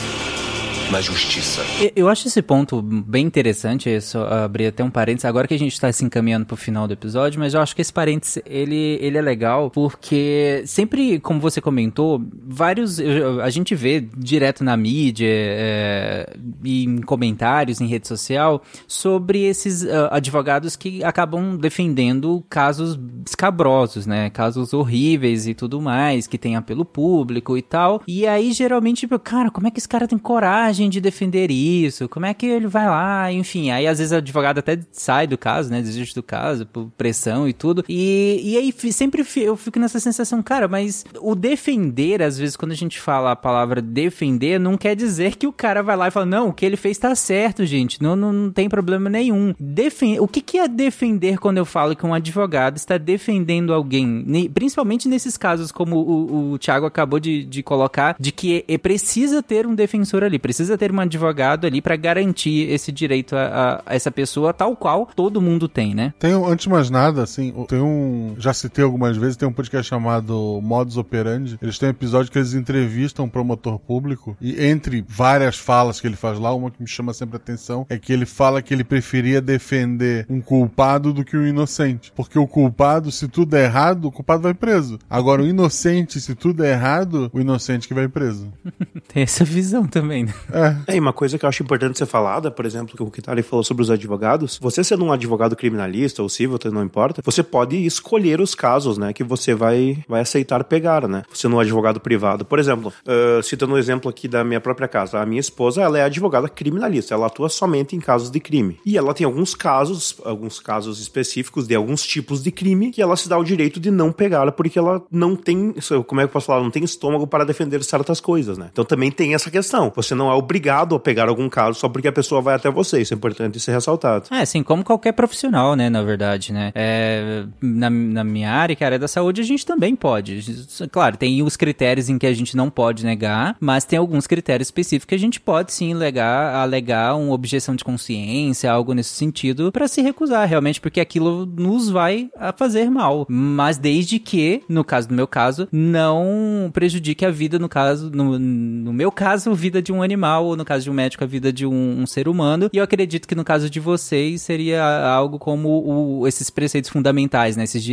na 0.95 1.01
justiça. 1.01 1.61
Eu- 1.97 2.09
acho 2.09 2.29
esse 2.29 2.41
ponto 2.41 2.81
bem 2.81 3.27
interessante, 3.27 3.89
eu 3.89 4.01
só 4.01 4.27
abrir 4.29 4.67
até 4.67 4.85
um 4.85 4.91
parênteses, 4.91 5.25
agora 5.25 5.49
que 5.49 5.55
a 5.55 5.59
gente 5.59 5.81
tá 5.81 5.91
se 5.91 6.05
encaminhando 6.05 6.47
pro 6.47 6.57
final 6.57 6.87
do 6.87 6.93
episódio, 6.93 7.41
mas 7.41 7.53
eu 7.55 7.61
acho 7.61 7.75
que 7.75 7.83
esse 7.83 7.93
parênteses, 7.93 8.41
ele, 8.47 8.99
ele 9.01 9.19
é 9.19 9.21
legal, 9.23 9.71
porque 9.71 10.63
sempre, 10.67 11.19
como 11.19 11.41
você 11.41 11.61
comentou, 11.61 12.23
vários, 12.47 13.01
a 13.43 13.51
gente 13.51 13.75
vê 13.75 14.07
direto 14.17 14.63
na 14.63 14.77
mídia, 14.77 15.27
é, 15.29 16.37
em 16.65 17.01
comentários, 17.01 17.81
em 17.81 17.87
rede 17.89 18.07
social, 18.07 18.63
sobre 18.87 19.43
esses 19.43 19.85
ah, 19.85 20.11
advogados 20.13 20.77
que 20.77 21.03
acabam 21.03 21.57
defendendo 21.57 22.45
casos 22.49 22.97
escabrosos, 23.27 24.07
né, 24.07 24.31
casos 24.31 24.73
horríveis 24.73 25.49
e 25.49 25.55
tudo 25.55 25.81
mais, 25.81 26.29
que 26.29 26.39
tem 26.39 26.55
apelo 26.55 26.85
público 26.85 27.59
e 27.59 27.63
tal, 27.63 28.01
e 28.07 28.27
aí 28.29 28.53
geralmente, 28.53 29.09
cara, 29.25 29.51
como 29.51 29.67
é 29.67 29.71
que 29.73 29.81
esse 29.81 29.89
cara 29.89 30.07
tem 30.07 30.19
coragem 30.19 30.84
de 30.89 31.01
defender 31.01 31.51
isso? 31.51 32.09
Como 32.09 32.27
é 32.27 32.35
que 32.35 32.47
ele 32.47 32.67
vai 32.67 32.87
lá? 32.87 33.33
Enfim, 33.33 33.71
aí 33.71 33.87
às 33.87 33.99
vezes 33.99 34.13
o 34.13 34.17
advogado 34.17 34.59
até 34.59 34.79
sai 34.93 35.27
do 35.27 35.39
caso, 35.39 35.71
né? 35.71 35.81
Desiste 35.81 36.15
do 36.15 36.23
caso, 36.23 36.67
por 36.67 36.91
pressão 36.97 37.49
e 37.49 37.53
tudo. 37.53 37.85
E, 37.89 38.41
e 38.43 38.57
aí 38.57 38.73
sempre 38.93 39.25
eu 39.37 39.57
fico 39.57 39.79
nessa 39.79 40.01
sensação, 40.01 40.43
cara, 40.43 40.69
mas 40.69 41.05
o 41.21 41.35
defender, 41.35 42.23
às 42.23 42.39
vezes, 42.39 42.57
quando 42.57 42.73
a 42.73 42.77
gente 42.77 43.01
fala 43.01 43.33
a 43.33 43.37
palavra 43.37 43.83
defender, 43.83 44.59
não 44.59 44.77
quer 44.77 44.95
dizer 44.97 45.37
que 45.37 45.47
o 45.47 45.53
cara 45.53 45.83
vai 45.83 45.97
lá 45.97 46.09
e 46.09 46.11
fala, 46.11 46.27
não, 46.27 46.49
o 46.49 46.53
que 46.53 46.65
ele 46.65 46.77
fez 46.77 46.99
tá 46.99 47.15
certo, 47.15 47.65
gente. 47.67 48.03
Não, 48.03 48.17
não, 48.17 48.33
não 48.33 48.51
tem 48.51 48.69
problema 48.69 49.11
nenhum. 49.11 49.55
Defen 49.59 50.19
o 50.21 50.29
que, 50.29 50.41
que 50.41 50.59
é 50.59 50.67
defender 50.67 51.39
quando 51.39 51.59
eu 51.59 51.65
falo 51.65 51.95
que 51.95 52.07
um 52.07 52.15
advogado 52.15 52.77
está 52.77 52.97
defendendo 52.97 53.73
alguém? 53.73 54.25
Principalmente 54.53 55.09
nesses 55.09 55.37
casos, 55.37 55.71
como 55.71 55.97
o, 55.97 56.53
o 56.53 56.59
Thiago 56.59 56.87
acabou 56.87 57.21
de, 57.21 57.45
de 57.45 57.63
colocar, 57.63 58.17
de 58.19 58.33
que 58.33 58.65
é, 58.67 58.79
precisa 58.79 59.43
ter 59.43 59.67
um 59.67 59.75
defensor 59.75 60.25
ali, 60.25 60.39
precisa 60.39 60.64
ter 60.79 60.93
um 60.93 61.01
advogado 61.01 61.67
ali 61.67 61.81
para 61.81 61.97
garantir 61.97 62.71
esse 62.71 62.91
direito 62.93 63.37
a, 63.37 63.83
a- 63.87 63.95
essa 63.95 64.11
pessoa, 64.11 64.53
tal 64.53 64.75
qual 64.77 65.07
todo 65.15 65.41
mundo 65.41 65.69
tem, 65.69 65.95
né? 65.95 66.13
Tem, 66.19 66.33
antes 66.33 66.65
de 66.65 66.69
mais 66.71 66.91
nada, 66.91 67.23
assim, 67.23 67.53
tem 67.69 67.81
um. 67.81 68.35
Já 68.39 68.53
citei 68.53 68.85
algumas 68.85 69.17
vezes, 69.17 69.37
tem 69.37 69.49
um 69.49 69.53
podcast 69.53 69.89
chamado 69.89 70.61
Modus 70.63 70.97
Operandi. 70.97 71.59
Eles 71.63 71.79
têm 71.79 71.89
um 71.89 71.91
episódio 71.91 72.31
que 72.31 72.39
eles 72.39 72.55
entrevistam 72.55 73.25
um 73.27 73.29
promotor 73.29 73.79
público. 73.79 74.37
E 74.41 74.65
entre 74.65 75.05
várias 75.09 75.57
falas 75.59 76.01
que 76.01 76.07
ele 76.07 76.17
faz 76.17 76.39
lá, 76.39 76.55
uma 76.55 76.71
que 76.71 76.81
me 76.83 76.89
chama 76.89 77.13
sempre 77.13 77.37
a 77.37 77.39
atenção 77.39 77.87
é 77.89 77.99
que 77.99 78.13
ele 78.13 78.27
fala 78.27 78.63
que 78.63 78.73
ele 78.73 78.85
preferia 78.85 79.41
defender 79.41 80.27
um 80.29 80.41
culpado 80.41 81.13
do 81.13 81.25
que 81.25 81.37
um 81.37 81.47
inocente. 81.47 82.13
Porque 82.15 82.39
o 82.39 82.47
culpado, 82.47 83.11
se 83.11 83.29
tudo 83.29 83.55
é 83.57 83.65
errado, 83.65 84.07
o 84.07 84.13
culpado 84.13 84.43
vai 84.43 84.55
preso. 84.55 84.99
Agora, 85.09 85.43
o 85.43 85.47
inocente, 85.47 86.21
se 86.21 86.35
tudo 86.35 86.65
é 86.65 86.71
errado, 86.73 87.31
o 87.33 87.41
inocente 87.41 87.89
que 87.89 87.95
vai 87.95 88.09
preso. 88.09 88.53
Tem 89.13 89.23
essa 89.23 89.45
visão 89.45 89.87
também, 89.87 90.25
né? 90.25 90.35
É, 90.55 90.95
e 90.95 91.01
uma 91.01 91.13
coisa 91.13 91.39
que 91.39 91.45
eu 91.45 91.49
acho 91.49 91.63
importante 91.63 91.99
ser 91.99 92.07
falada, 92.07 92.51
por 92.51 92.65
exemplo, 92.65 92.97
que 92.97 93.03
o 93.03 93.11
Kitari 93.11 93.43
falou 93.43 93.65
sobre 93.65 93.83
os 93.83 93.91
advogados, 93.91 94.59
você 94.61 94.85
sendo 94.85 95.05
um 95.05 95.13
advogado 95.13 95.57
criminalista 95.57 96.23
ou 96.23 96.29
civil, 96.29 96.59
não 96.73 96.85
importa, 96.85 97.21
você 97.25 97.43
pode 97.43 97.77
escolher 97.85 98.41
os 98.41 98.55
casos, 98.55 98.97
né, 98.97 99.13
que 99.13 99.25
você 99.25 99.55
vai, 99.55 99.99
vai 100.09 100.21
aceitar 100.21 100.63
pegar, 100.65 101.09
né, 101.09 101.25
sendo 101.33 101.57
um 101.57 101.61
advogado 101.61 101.99
privado. 101.99 102.45
Por 102.45 102.59
exemplo, 102.59 102.93
ah, 103.07 103.41
citando 103.43 103.75
um 103.75 103.79
exemplo 103.79 104.09
aqui 104.09 104.29
da 104.29 104.45
minha 104.45 104.61
própria 104.61 104.87
casa, 104.87 105.21
a 105.21 105.27
minha 105.27 105.41
esposa, 105.41 105.83
ela 105.83 105.99
é 105.99 106.03
advogada 106.03 106.49
criminalista, 106.49 107.15
ela 107.15 107.27
atua 107.27 107.49
somente 107.49 107.97
em 107.97 108.01
casos 108.01 108.31
de 108.31 108.39
crime. 108.39 108.79
E 108.87 108.97
ela 108.97 109.13
tem 109.13 109.25
alguns 109.25 109.55
casos, 109.55 110.17
alguns 110.25 110.61
casos 110.61 111.01
específicos 111.01 111.67
de 111.67 111.75
alguns 111.75 112.03
tipos 112.03 112.43
de 112.43 112.53
crime 112.53 112.91
que 112.91 113.03
ela 113.03 113.17
se 113.17 113.29
dá 113.29 113.37
o 113.37 113.45
direito 113.45 113.81
de 113.81 113.91
não 113.91 114.13
pegar, 114.13 114.51
porque 114.53 114.79
ela 114.79 115.03
não 115.11 115.35
tem, 115.35 115.75
como 116.07 116.21
é 116.21 116.25
que 116.25 116.29
eu 116.29 116.33
posso 116.33 116.47
falar, 116.47 116.63
não 116.63 116.71
tem 116.71 116.85
estômago 116.85 117.27
para 117.27 117.45
defender 117.45 117.83
certas 117.83 118.21
coisas, 118.21 118.57
né. 118.57 118.69
Então 118.73 118.85
também 118.85 119.11
tem 119.11 119.35
essa 119.35 119.51
questão. 119.51 119.93
Você 119.97 120.15
não 120.15 120.31
é 120.31 120.44
obrigado 120.45 120.95
a 120.95 121.01
pegar 121.01 121.29
algum 121.29 121.49
caso 121.49 121.79
só 121.79 121.89
porque 121.89 122.09
a 122.09 122.13
pessoa 122.13 122.41
vai 122.41 122.55
até 122.55 122.71
você. 122.71 123.01
Isso 123.01 123.15
é 123.15 123.17
importante 123.17 123.59
ser 123.59 123.73
ressaltado. 123.73 124.27
É, 124.31 124.41
assim, 124.41 124.63
como 124.63 124.85
qualquer 124.85 125.13
profissional, 125.13 125.75
né, 125.75 125.89
na 125.89 126.03
verdade, 126.03 126.53
né? 126.53 126.73
É, 126.75 127.45
na, 127.61 127.91
na 127.91 128.25
minha 128.25 128.51
área, 128.51 128.77
que 128.77 128.85
é 128.85 128.87
a 128.87 128.89
área 128.89 128.99
da 128.99 129.09
saúde, 129.09 129.41
a 129.41 129.45
gente 129.45 129.65
também 129.65 129.97
pode. 129.97 130.45
Claro, 130.91 131.17
tem 131.17 131.43
os 131.43 131.57
critérios 131.57 132.09
em 132.09 132.19
que 132.19 132.27
a 132.27 132.33
gente 132.33 132.57
não 132.57 132.71
pode 132.71 133.05
negar, 133.05 133.57
mas 133.61 133.85
tem 133.85 133.99
alguns 133.99 134.27
critérios 134.27 134.69
específicos 134.69 135.09
que 135.09 135.15
a 135.15 135.19
gente 135.19 135.41
pode 135.41 135.73
sim 135.73 135.93
alegar, 135.93 136.55
alegar 136.55 137.17
uma 137.17 137.33
objeção 137.33 137.75
de 137.75 137.85
consciência, 137.85 138.71
algo 138.71 138.93
nesse 138.93 139.15
sentido, 139.15 139.73
pra 139.73 139.89
se 139.89 140.03
recusar, 140.03 140.49
realmente, 140.49 140.81
porque 140.81 141.01
aquilo 141.01 141.47
nos 141.47 141.89
vai 141.89 142.29
a 142.37 142.53
fazer 142.53 142.91
mal. 142.91 143.27
Mas 143.29 143.79
desde 143.79 144.19
que, 144.19 144.63
no 144.69 144.85
caso 144.85 145.09
do 145.09 145.15
meu 145.15 145.27
caso, 145.27 145.69
não 145.71 146.71
prejudique 146.73 147.25
a 147.25 147.31
vida, 147.31 147.59
no 147.59 147.69
caso, 147.69 148.11
no, 148.11 148.39
no 148.39 148.93
meu 148.93 149.11
caso, 149.11 149.55
vida 149.55 149.81
de 149.81 149.93
um 149.93 150.03
animal, 150.03 150.34
ou 150.41 150.57
no 150.57 150.65
caso 150.65 150.85
de 150.85 150.91
um 150.91 150.95
médico, 150.95 151.23
a 151.25 151.27
vida 151.27 151.53
de 151.53 151.67
um, 151.67 152.01
um 152.03 152.07
ser 152.07 152.29
humano. 152.29 152.69
E 152.73 152.77
eu 152.79 152.85
acredito 152.85 153.27
que 153.29 153.35
no 153.35 153.45
caso 153.45 153.69
de 153.71 153.81
vocês 153.81 154.43
seria 154.43 154.83
algo 154.83 155.39
como 155.39 156.21
o- 156.21 156.27
esses 156.29 156.51
preceitos 156.51 156.91
fundamentais, 156.91 157.57
né? 157.57 157.65
Esses, 157.65 157.85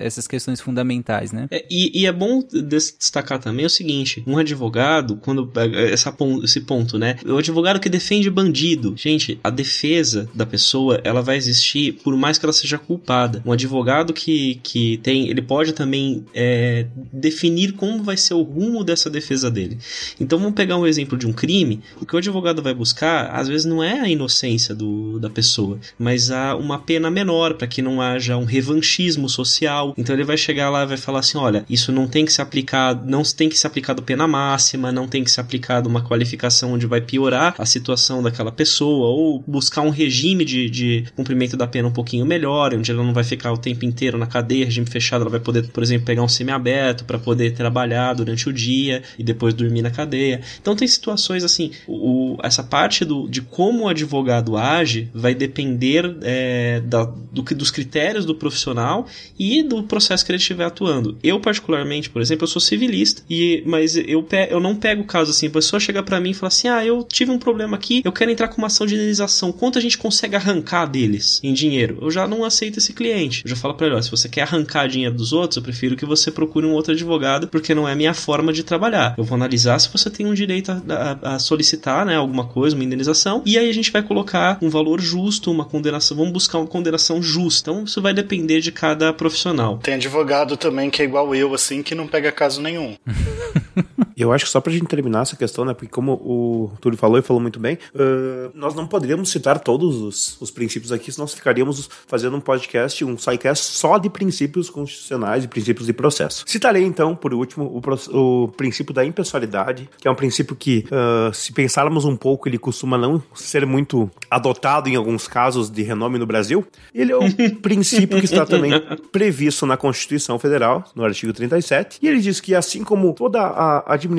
essas 0.00 0.26
questões 0.26 0.60
fundamentais, 0.60 1.32
né? 1.32 1.46
É, 1.50 1.64
e, 1.70 2.00
e 2.02 2.06
é 2.06 2.12
bom 2.12 2.42
des- 2.42 2.94
destacar 2.98 3.38
também 3.38 3.66
o 3.66 3.70
seguinte: 3.70 4.22
um 4.26 4.38
advogado, 4.38 5.16
quando 5.16 5.46
pega 5.46 5.78
essa 5.80 6.14
esse 6.44 6.60
ponto, 6.60 6.98
né? 6.98 7.16
O 7.26 7.38
advogado 7.38 7.80
que 7.80 7.88
defende 7.88 8.28
bandido, 8.30 8.94
gente, 8.96 9.38
a 9.42 9.50
defesa 9.50 10.28
da 10.34 10.44
pessoa 10.44 11.00
ela 11.04 11.22
vai 11.22 11.36
existir 11.36 11.92
por 12.04 12.16
mais 12.16 12.36
que 12.38 12.44
ela 12.44 12.52
seja 12.52 12.78
culpada. 12.78 13.42
Um 13.46 13.52
advogado 13.52 14.12
que, 14.12 14.60
que 14.62 14.98
tem, 14.98 15.28
ele 15.28 15.40
pode 15.42 15.72
também 15.72 16.24
é, 16.34 16.86
definir 17.12 17.72
como 17.72 18.02
vai 18.02 18.16
ser 18.16 18.34
o 18.34 18.42
rumo 18.42 18.84
dessa 18.84 19.08
defesa 19.10 19.50
dele. 19.50 19.78
Então 20.20 20.38
vamos 20.38 20.54
pegar 20.54 20.76
um 20.76 20.86
exemplo 20.86 21.16
de 21.16 21.26
um 21.26 21.32
crime. 21.32 21.80
O 22.00 22.06
que 22.06 22.14
o 22.14 22.18
advogado 22.18 22.62
vai 22.62 22.74
buscar, 22.74 23.30
às 23.34 23.48
vezes, 23.48 23.64
não 23.64 23.82
é 23.82 24.00
a 24.00 24.08
inocência 24.08 24.74
do, 24.74 25.18
da 25.18 25.30
pessoa, 25.30 25.78
mas 25.98 26.30
há 26.30 26.54
uma 26.56 26.78
pena 26.78 27.10
menor 27.10 27.54
para 27.54 27.66
que 27.66 27.82
não 27.82 28.00
haja 28.00 28.36
um 28.36 28.44
revanchismo 28.44 29.28
social. 29.28 29.94
Então 29.96 30.14
ele 30.14 30.24
vai 30.24 30.36
chegar 30.36 30.70
lá 30.70 30.82
e 30.82 30.86
vai 30.86 30.96
falar 30.96 31.20
assim: 31.20 31.38
olha, 31.38 31.64
isso 31.68 31.92
não 31.92 32.06
tem 32.06 32.24
que 32.24 32.32
ser 32.32 32.42
aplicado, 32.42 33.08
não 33.08 33.22
tem 33.22 33.48
que 33.48 33.58
ser 33.58 33.66
aplicado 33.66 34.02
pena 34.02 34.26
máxima, 34.26 34.92
não 34.92 35.06
tem 35.06 35.24
que 35.24 35.30
ser 35.30 35.40
aplicado 35.40 35.88
uma 35.88 36.02
qualificação 36.02 36.72
onde 36.72 36.86
vai 36.86 37.00
piorar 37.00 37.54
a 37.58 37.66
situação 37.66 38.22
daquela 38.22 38.52
pessoa, 38.52 39.08
ou 39.08 39.42
buscar 39.46 39.82
um 39.82 39.90
regime 39.90 40.44
de, 40.44 40.68
de 40.68 41.04
cumprimento 41.14 41.56
da 41.56 41.66
pena 41.66 41.88
um 41.88 41.92
pouquinho 41.92 42.26
melhor, 42.26 42.74
onde 42.74 42.90
ela 42.90 43.02
não 43.02 43.12
vai 43.12 43.24
ficar 43.24 43.52
o 43.52 43.58
tempo 43.58 43.84
inteiro 43.84 44.18
na 44.18 44.26
cadeia, 44.26 44.64
regime 44.64 44.86
fechado, 44.86 45.22
ela 45.22 45.30
vai 45.30 45.40
poder, 45.40 45.68
por 45.68 45.82
exemplo, 45.82 46.06
pegar 46.06 46.22
um 46.22 46.28
semiaberto 46.28 47.04
para 47.04 47.18
poder 47.18 47.52
trabalhar 47.52 48.14
durante 48.14 48.48
o 48.48 48.52
dia 48.52 49.02
e 49.18 49.22
depois 49.22 49.54
dormir 49.54 49.82
na 49.82 49.90
cadeia. 49.90 50.40
Então 50.60 50.74
tem 50.74 50.86
situações 50.88 51.44
assim, 51.44 51.70
o, 51.86 52.36
essa 52.42 52.62
parte 52.62 53.04
do, 53.04 53.28
de 53.28 53.40
como 53.42 53.84
o 53.84 53.88
advogado 53.88 54.56
age 54.56 55.08
vai 55.14 55.34
depender 55.34 56.16
é, 56.22 56.80
da, 56.80 57.04
do, 57.04 57.42
dos 57.42 57.70
critérios 57.70 58.24
do 58.24 58.34
profissional 58.34 59.06
e 59.38 59.62
do 59.62 59.82
processo 59.82 60.24
que 60.24 60.30
ele 60.32 60.38
estiver 60.38 60.64
atuando. 60.64 61.16
Eu, 61.22 61.40
particularmente, 61.40 62.08
por 62.10 62.20
exemplo, 62.22 62.44
eu 62.44 62.48
sou 62.48 62.60
civilista, 62.60 63.22
e, 63.28 63.62
mas 63.66 63.96
eu, 63.96 64.22
pe- 64.22 64.48
eu 64.50 64.60
não 64.60 64.74
pego 64.74 65.02
o 65.02 65.06
caso 65.06 65.30
assim, 65.30 65.46
a 65.46 65.50
pessoa 65.50 65.78
chega 65.80 66.02
pra 66.02 66.20
mim 66.20 66.30
e 66.30 66.34
fala 66.34 66.48
assim: 66.48 66.68
ah, 66.68 66.84
eu 66.84 67.02
tive 67.04 67.30
um 67.30 67.38
problema 67.38 67.76
aqui, 67.76 68.02
eu 68.04 68.12
quero 68.12 68.30
entrar 68.30 68.48
com 68.48 68.58
uma 68.58 68.66
ação 68.66 68.86
de 68.86 68.94
indenização, 68.94 69.52
quanto 69.52 69.78
a 69.78 69.82
gente 69.82 69.96
consegue 69.98 70.36
arrancar 70.36 70.86
deles 70.86 71.40
em 71.42 71.52
dinheiro? 71.52 71.98
Eu 72.02 72.10
já 72.10 72.26
não 72.26 72.44
aceito 72.44 72.78
esse 72.78 72.92
cliente. 72.92 73.42
Eu 73.44 73.50
já 73.50 73.56
falo 73.56 73.74
pra 73.74 73.86
ele: 73.86 73.96
ó, 73.96 74.02
se 74.02 74.10
você 74.10 74.28
quer 74.28 74.42
arrancar 74.42 74.88
dinheiro 74.88 75.14
dos 75.14 75.32
outros, 75.32 75.56
eu 75.56 75.62
prefiro 75.62 75.96
que 75.96 76.04
você 76.06 76.30
procure 76.30 76.66
um 76.66 76.72
outro 76.72 76.92
advogado, 76.92 77.48
porque 77.48 77.74
não 77.74 77.88
é 77.88 77.92
a 77.92 77.96
minha 77.96 78.14
forma 78.14 78.52
de 78.52 78.62
trabalhar. 78.62 79.14
Eu 79.16 79.24
vou 79.24 79.36
analisar 79.36 79.78
se 79.78 79.88
você 79.90 80.10
tem 80.10 80.26
um 80.26 80.34
direito 80.34 80.70
a, 80.72 80.82
a- 81.22 81.34
a 81.34 81.38
solicitar, 81.38 81.69
né, 82.04 82.16
alguma 82.16 82.46
coisa, 82.46 82.74
uma 82.74 82.84
indenização, 82.84 83.42
e 83.44 83.58
aí 83.58 83.68
a 83.68 83.72
gente 83.72 83.90
vai 83.90 84.02
colocar 84.02 84.58
um 84.62 84.70
valor 84.70 85.00
justo, 85.00 85.50
uma 85.50 85.64
condenação, 85.64 86.16
vamos 86.16 86.32
buscar 86.32 86.58
uma 86.58 86.66
condenação 86.66 87.22
justa. 87.22 87.70
Então 87.70 87.84
isso 87.84 88.00
vai 88.00 88.14
depender 88.14 88.60
de 88.60 88.72
cada 88.72 89.12
profissional. 89.12 89.78
Tem 89.78 89.94
advogado 89.94 90.56
também 90.56 90.90
que 90.90 91.02
é 91.02 91.04
igual 91.04 91.34
eu, 91.34 91.54
assim, 91.54 91.82
que 91.82 91.94
não 91.94 92.06
pega 92.06 92.32
caso 92.32 92.60
nenhum. 92.60 92.96
Eu 94.20 94.32
acho 94.32 94.44
que 94.44 94.50
só 94.50 94.60
pra 94.60 94.70
gente 94.72 94.86
terminar 94.86 95.22
essa 95.22 95.34
questão, 95.34 95.64
né? 95.64 95.72
Porque 95.72 95.88
como 95.88 96.12
o 96.12 96.72
Túlio 96.80 96.98
falou 96.98 97.18
e 97.18 97.22
falou 97.22 97.40
muito 97.40 97.58
bem, 97.58 97.78
ãh, 97.94 98.50
nós 98.54 98.74
não 98.74 98.86
poderíamos 98.86 99.30
citar 99.30 99.58
todos 99.60 99.96
os, 99.96 100.40
os 100.40 100.50
princípios 100.50 100.92
aqui, 100.92 101.10
senão 101.10 101.24
nós 101.24 101.34
ficaríamos 101.34 101.88
fazendo 102.06 102.36
um 102.36 102.40
podcast, 102.40 103.02
um 103.04 103.16
sidecast 103.16 103.64
só 103.64 103.96
de 103.96 104.10
princípios 104.10 104.68
constitucionais 104.68 105.44
e 105.44 105.48
princípios 105.48 105.86
de 105.86 105.92
processo. 105.94 106.44
Citarei, 106.46 106.84
então, 106.84 107.16
por 107.16 107.32
último, 107.32 107.64
o, 107.64 108.18
o 108.44 108.48
princípio 108.48 108.92
da 108.92 109.04
impessoalidade, 109.04 109.88
que 109.98 110.06
é 110.06 110.10
um 110.10 110.14
princípio 110.14 110.54
que, 110.54 110.84
ãh, 110.92 111.32
se 111.32 111.52
pensarmos 111.52 112.04
um 112.04 112.16
pouco, 112.16 112.48
ele 112.48 112.58
costuma 112.58 112.98
não 112.98 113.22
ser 113.34 113.64
muito 113.64 114.10
adotado 114.30 114.88
em 114.88 114.96
alguns 114.96 115.26
casos 115.26 115.70
de 115.70 115.82
renome 115.82 116.18
no 116.18 116.26
Brasil. 116.26 116.66
Ele 116.94 117.12
é 117.12 117.16
um 117.16 117.30
princípio 117.62 118.18
que 118.18 118.26
está 118.26 118.44
também 118.44 118.72
previsto 119.10 119.64
na 119.64 119.76
Constituição 119.76 120.38
Federal, 120.38 120.84
no 120.94 121.04
artigo 121.04 121.32
37, 121.32 121.98
e 122.02 122.08
ele 122.08 122.20
diz 122.20 122.38
que 122.40 122.54
assim 122.54 122.84
como 122.84 123.14
toda 123.14 123.40
a 123.40 123.94
administração 123.94 124.09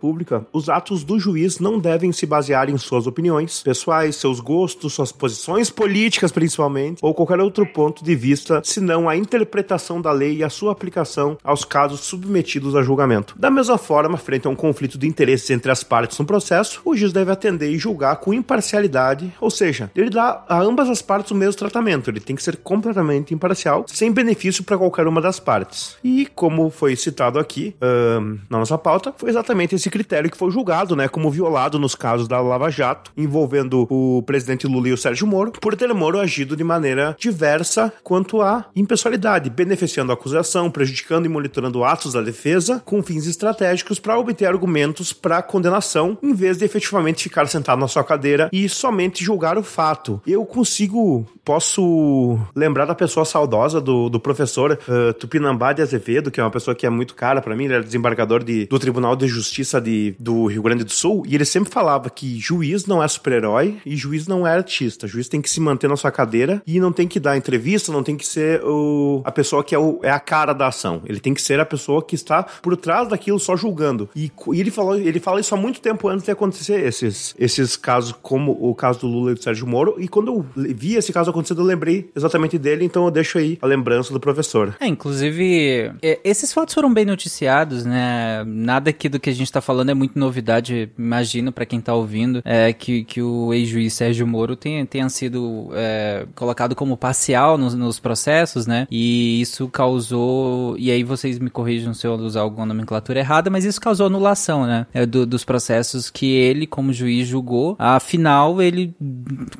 pública, 0.00 0.46
os 0.52 0.68
atos 0.68 1.04
do 1.04 1.18
juiz 1.18 1.58
não 1.58 1.78
devem 1.78 2.12
se 2.12 2.26
basear 2.26 2.68
em 2.68 2.76
suas 2.78 3.06
opiniões 3.06 3.62
pessoais, 3.62 4.16
seus 4.16 4.40
gostos, 4.40 4.94
suas 4.94 5.12
posições 5.12 5.70
políticas 5.70 6.32
principalmente, 6.32 6.98
ou 7.02 7.14
qualquer 7.14 7.40
outro 7.40 7.66
ponto 7.66 8.04
de 8.04 8.14
vista, 8.14 8.60
senão 8.64 9.08
a 9.08 9.16
interpretação 9.16 10.00
da 10.00 10.12
lei 10.12 10.36
e 10.36 10.44
a 10.44 10.50
sua 10.50 10.72
aplicação 10.72 11.38
aos 11.42 11.64
casos 11.64 12.00
submetidos 12.00 12.74
a 12.74 12.82
julgamento. 12.82 13.34
Da 13.38 13.50
mesma 13.50 13.78
forma, 13.78 14.16
frente 14.16 14.46
a 14.46 14.50
um 14.50 14.56
conflito 14.56 14.98
de 14.98 15.06
interesses 15.06 15.50
entre 15.50 15.70
as 15.70 15.82
partes 15.82 16.18
no 16.18 16.24
processo, 16.24 16.80
o 16.84 16.96
juiz 16.96 17.12
deve 17.12 17.30
atender 17.30 17.70
e 17.70 17.78
julgar 17.78 18.16
com 18.16 18.34
imparcialidade, 18.34 19.32
ou 19.40 19.50
seja, 19.50 19.90
ele 19.94 20.10
dá 20.10 20.44
a 20.48 20.60
ambas 20.60 20.88
as 20.88 21.02
partes 21.02 21.30
o 21.30 21.34
mesmo 21.34 21.58
tratamento, 21.58 22.10
ele 22.10 22.20
tem 22.20 22.36
que 22.36 22.42
ser 22.42 22.56
completamente 22.56 23.34
imparcial, 23.34 23.84
sem 23.88 24.12
benefício 24.12 24.64
para 24.64 24.78
qualquer 24.78 25.06
uma 25.06 25.20
das 25.20 25.38
partes. 25.40 25.96
E 26.02 26.26
como 26.34 26.70
foi 26.70 26.96
citado 26.96 27.38
aqui 27.38 27.74
uh, 27.80 28.38
na 28.48 28.58
nossa 28.58 28.78
pauta, 28.78 29.14
foi 29.24 29.30
exatamente 29.30 29.74
esse 29.74 29.88
critério 29.88 30.30
que 30.30 30.36
foi 30.36 30.50
julgado, 30.50 30.94
né, 30.94 31.08
como 31.08 31.30
violado 31.30 31.78
nos 31.78 31.94
casos 31.94 32.28
da 32.28 32.38
Lava 32.42 32.68
Jato, 32.68 33.10
envolvendo 33.16 33.86
o 33.88 34.22
presidente 34.22 34.66
Lula 34.66 34.90
e 34.90 34.92
o 34.92 34.98
Sérgio 34.98 35.26
Moro, 35.26 35.50
por 35.52 35.74
ter 35.74 35.94
Moro 35.94 36.20
agido 36.20 36.54
de 36.54 36.62
maneira 36.62 37.16
diversa 37.18 37.90
quanto 38.02 38.42
à 38.42 38.66
impessoalidade, 38.76 39.48
beneficiando 39.48 40.12
a 40.12 40.14
acusação, 40.14 40.70
prejudicando 40.70 41.24
e 41.24 41.28
monitorando 41.28 41.84
atos 41.84 42.12
da 42.12 42.20
defesa 42.20 42.82
com 42.84 43.02
fins 43.02 43.26
estratégicos 43.26 43.98
para 43.98 44.18
obter 44.18 44.44
argumentos 44.44 45.12
para 45.12 45.40
condenação, 45.40 46.18
em 46.22 46.34
vez 46.34 46.58
de 46.58 46.66
efetivamente 46.66 47.22
ficar 47.22 47.46
sentado 47.46 47.78
na 47.78 47.88
sua 47.88 48.04
cadeira 48.04 48.50
e 48.52 48.68
somente 48.68 49.24
julgar 49.24 49.56
o 49.56 49.62
fato. 49.62 50.20
Eu 50.26 50.44
consigo, 50.44 51.24
posso 51.44 52.38
lembrar 52.54 52.84
da 52.84 52.94
pessoa 52.94 53.24
saudosa 53.24 53.80
do, 53.80 54.10
do 54.10 54.20
professor 54.20 54.78
uh, 54.86 55.14
Tupinambá 55.14 55.72
de 55.72 55.80
Azevedo, 55.80 56.30
que 56.30 56.40
é 56.40 56.42
uma 56.42 56.50
pessoa 56.50 56.74
que 56.74 56.84
é 56.84 56.90
muito 56.90 57.14
cara 57.14 57.40
para 57.40 57.56
mim, 57.56 57.64
ele 57.64 57.74
era 57.74 57.82
desembargador 57.82 58.44
de, 58.44 58.66
do 58.66 58.78
Tribunal 58.78 59.03
de 59.14 59.28
Justiça 59.28 59.80
de, 59.80 60.14
do 60.18 60.46
Rio 60.46 60.62
Grande 60.62 60.84
do 60.84 60.90
Sul, 60.90 61.24
e 61.26 61.34
ele 61.34 61.44
sempre 61.44 61.70
falava 61.70 62.08
que 62.08 62.38
juiz 62.38 62.86
não 62.86 63.02
é 63.02 63.08
super-herói 63.08 63.76
e 63.84 63.96
juiz 63.96 64.26
não 64.26 64.46
é 64.46 64.54
artista. 64.54 65.06
Juiz 65.06 65.28
tem 65.28 65.42
que 65.42 65.50
se 65.50 65.60
manter 65.60 65.88
na 65.88 65.96
sua 65.96 66.10
cadeira 66.10 66.62
e 66.66 66.80
não 66.80 66.92
tem 66.92 67.06
que 67.06 67.20
dar 67.20 67.36
entrevista, 67.36 67.92
não 67.92 68.02
tem 68.02 68.16
que 68.16 68.26
ser 68.26 68.62
o, 68.64 69.20
a 69.24 69.30
pessoa 69.30 69.62
que 69.62 69.74
é, 69.74 69.78
o, 69.78 70.00
é 70.02 70.10
a 70.10 70.20
cara 70.20 70.52
da 70.52 70.68
ação. 70.68 71.02
Ele 71.04 71.20
tem 71.20 71.34
que 71.34 71.42
ser 71.42 71.60
a 71.60 71.66
pessoa 71.66 72.02
que 72.02 72.14
está 72.14 72.42
por 72.42 72.76
trás 72.76 73.08
daquilo 73.08 73.38
só 73.38 73.56
julgando. 73.56 74.08
E, 74.14 74.30
e 74.52 74.60
ele, 74.60 74.70
falou, 74.70 74.96
ele 74.96 75.20
fala 75.20 75.40
isso 75.40 75.54
há 75.54 75.58
muito 75.58 75.80
tempo 75.80 76.08
antes 76.08 76.24
de 76.24 76.30
acontecer 76.30 76.80
esses, 76.84 77.34
esses 77.38 77.76
casos, 77.76 78.14
como 78.22 78.52
o 78.52 78.74
caso 78.74 79.00
do 79.00 79.06
Lula 79.06 79.32
e 79.32 79.34
do 79.34 79.42
Sérgio 79.42 79.66
Moro. 79.66 79.96
E 79.98 80.08
quando 80.08 80.28
eu 80.28 80.46
vi 80.74 80.94
esse 80.94 81.12
caso 81.12 81.30
acontecendo, 81.30 81.60
eu 81.60 81.66
lembrei 81.66 82.10
exatamente 82.14 82.58
dele, 82.58 82.84
então 82.84 83.04
eu 83.04 83.10
deixo 83.10 83.38
aí 83.38 83.58
a 83.60 83.66
lembrança 83.66 84.12
do 84.12 84.20
professor. 84.20 84.76
É, 84.80 84.86
inclusive, 84.86 85.92
é, 86.02 86.20
esses 86.24 86.52
fatos 86.52 86.74
foram 86.74 86.92
bem 86.92 87.04
noticiados, 87.04 87.84
né? 87.84 88.44
Nada 88.46 88.92
aqui 88.94 89.08
do 89.08 89.20
que 89.20 89.28
a 89.28 89.34
gente 89.34 89.50
tá 89.52 89.60
falando 89.60 89.90
é 89.90 89.94
muito 89.94 90.18
novidade, 90.18 90.90
imagino, 90.96 91.52
para 91.52 91.66
quem 91.66 91.80
tá 91.80 91.94
ouvindo, 91.94 92.40
é 92.44 92.72
que, 92.72 93.04
que 93.04 93.20
o 93.20 93.52
ex-juiz 93.52 93.92
Sérgio 93.92 94.26
Moro 94.26 94.56
tenha, 94.56 94.86
tenha 94.86 95.08
sido 95.08 95.70
é, 95.74 96.26
colocado 96.34 96.74
como 96.74 96.96
parcial 96.96 97.58
nos, 97.58 97.74
nos 97.74 97.98
processos, 97.98 98.66
né? 98.66 98.86
E 98.90 99.40
isso 99.40 99.68
causou. 99.68 100.76
E 100.78 100.90
aí 100.90 101.02
vocês 101.02 101.38
me 101.38 101.50
corrijam 101.50 101.92
se 101.92 102.06
eu 102.06 102.14
usar 102.14 102.40
alguma 102.40 102.66
nomenclatura 102.66 103.18
errada, 103.18 103.50
mas 103.50 103.64
isso 103.64 103.80
causou 103.80 104.06
anulação, 104.06 104.66
né? 104.66 104.86
É, 104.94 105.04
do, 105.04 105.26
dos 105.26 105.44
processos 105.44 106.10
que 106.10 106.32
ele, 106.32 106.66
como 106.66 106.92
juiz, 106.92 107.26
julgou. 107.26 107.76
Afinal, 107.78 108.62
ele, 108.62 108.94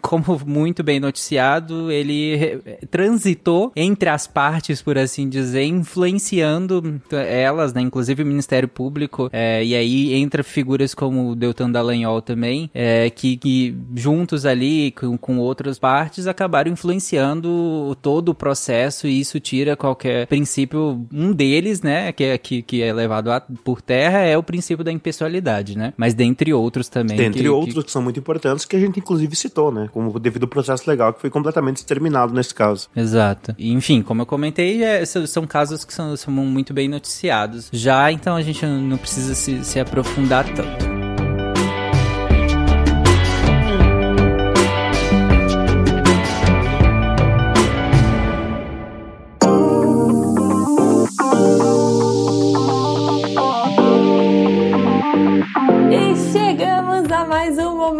como 0.01 0.41
muito 0.47 0.83
bem 0.83 1.01
noticiado, 1.01 1.91
ele 1.91 2.61
transitou 2.91 3.73
entre 3.75 4.09
as 4.09 4.27
partes, 4.27 4.81
por 4.81 4.97
assim 4.97 5.29
dizer, 5.29 5.65
influenciando 5.65 7.01
elas, 7.11 7.73
né? 7.73 7.81
Inclusive 7.81 8.23
o 8.23 8.27
Ministério 8.27 8.69
Público. 8.69 9.24
É, 9.33 9.65
e 9.65 9.75
aí 9.75 10.15
entra 10.15 10.43
figuras 10.43 10.95
como 10.95 11.31
o 11.31 11.37
Deltan 11.37 11.71
Dallagnol 11.71 12.23
também, 12.23 12.71
é, 12.75 13.11
que, 13.11 13.37
que 13.37 13.77
juntos 13.95 14.47
ali 14.47 14.91
com, 14.93 15.17
com 15.17 15.39
outras 15.39 15.79
partes 15.79 16.27
acabaram 16.27 16.71
influenciando 16.71 17.97
todo 18.01 18.31
o 18.31 18.35
processo 18.35 19.07
e 19.07 19.21
isso 19.21 19.39
tira 19.41 19.77
qualquer 19.77 20.27
princípio. 20.27 21.07
Um 21.13 21.33
deles, 21.33 21.83
né? 21.83 22.13
Que 22.13 22.25
é, 22.25 22.39
que, 22.39 22.63
que 22.63 22.83
é 22.83 22.93
levado 22.93 23.31
a, 23.31 23.41
por 23.41 23.81
terra 23.81 24.19
é 24.21 24.37
o 24.37 24.43
princípio 24.43 24.85
da 24.85 24.93
impessoalidade, 24.93 25.77
né? 25.77 25.93
Mas 25.97 26.15
dentre 26.15 26.53
outros 26.53 26.89
também. 26.89 27.17
Dentre 27.17 27.43
que, 27.43 27.49
outros 27.49 27.75
que... 27.75 27.85
que... 27.85 27.91
são 27.91 28.03
muito 28.03 28.19
importantes, 28.19 28.65
que 28.65 28.77
a 28.77 28.81
gente 28.81 28.99
inclusive 28.99 29.35
citou, 29.37 29.73
né? 29.73 29.89
Como 29.93 30.19
devido 30.19 30.45
ao 30.45 30.49
processo 30.49 30.89
legal 30.89 31.13
que 31.13 31.21
foi 31.21 31.31
completamente 31.31 31.77
exterminado 31.77 32.33
nesse 32.33 32.55
caso. 32.55 32.89
Exato. 32.95 33.55
E, 33.59 33.73
enfim, 33.73 34.03
como 34.03 34.23
eu 34.23 34.27
comentei, 34.27 34.83
é, 34.83 35.05
são 35.05 35.47
casos 35.47 35.85
que 35.85 35.93
são, 35.93 36.17
são 36.17 36.33
muito 36.33 36.73
bem 36.73 36.89
noticiados. 36.89 37.69
Já, 37.73 38.11
então 38.11 38.37
a 38.37 38.43
gente 38.43 38.65
não 38.65 38.97
precisa 38.97 39.14
se, 39.21 39.65
se 39.65 39.81
aprofundar 39.81 40.45
tanto. 40.55 40.95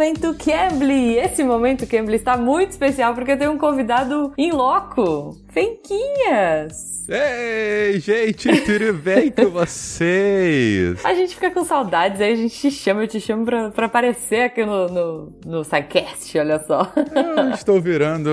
momento 0.05 0.35
Cambly. 0.35 1.17
Esse 1.17 1.43
momento 1.43 1.87
Cambly 1.87 2.15
está 2.15 2.37
muito 2.37 2.71
especial 2.71 3.13
porque 3.13 3.31
eu 3.31 3.37
tenho 3.37 3.51
um 3.51 3.57
convidado 3.57 4.33
em 4.37 4.51
loco. 4.51 5.37
Fenquinhas! 5.55 6.95
Ei, 7.07 7.99
gente, 7.99 8.49
tudo 8.61 8.93
bem 8.93 9.31
com 9.31 9.45
vocês? 9.53 11.05
A 11.05 11.13
gente 11.13 11.35
fica 11.35 11.51
com 11.51 11.63
saudades, 11.63 12.19
aí 12.19 12.33
a 12.33 12.35
gente 12.35 12.59
te 12.59 12.71
chama, 12.71 13.03
eu 13.03 13.07
te 13.07 13.21
chamo 13.21 13.45
pra, 13.45 13.69
pra 13.69 13.85
aparecer 13.85 14.41
aqui 14.41 14.65
no, 14.65 14.87
no, 14.87 15.33
no 15.45 15.63
SciCast, 15.63 16.37
olha 16.39 16.59
só. 16.59 16.91
Eu 17.15 17.51
estou 17.51 17.79
virando 17.79 18.29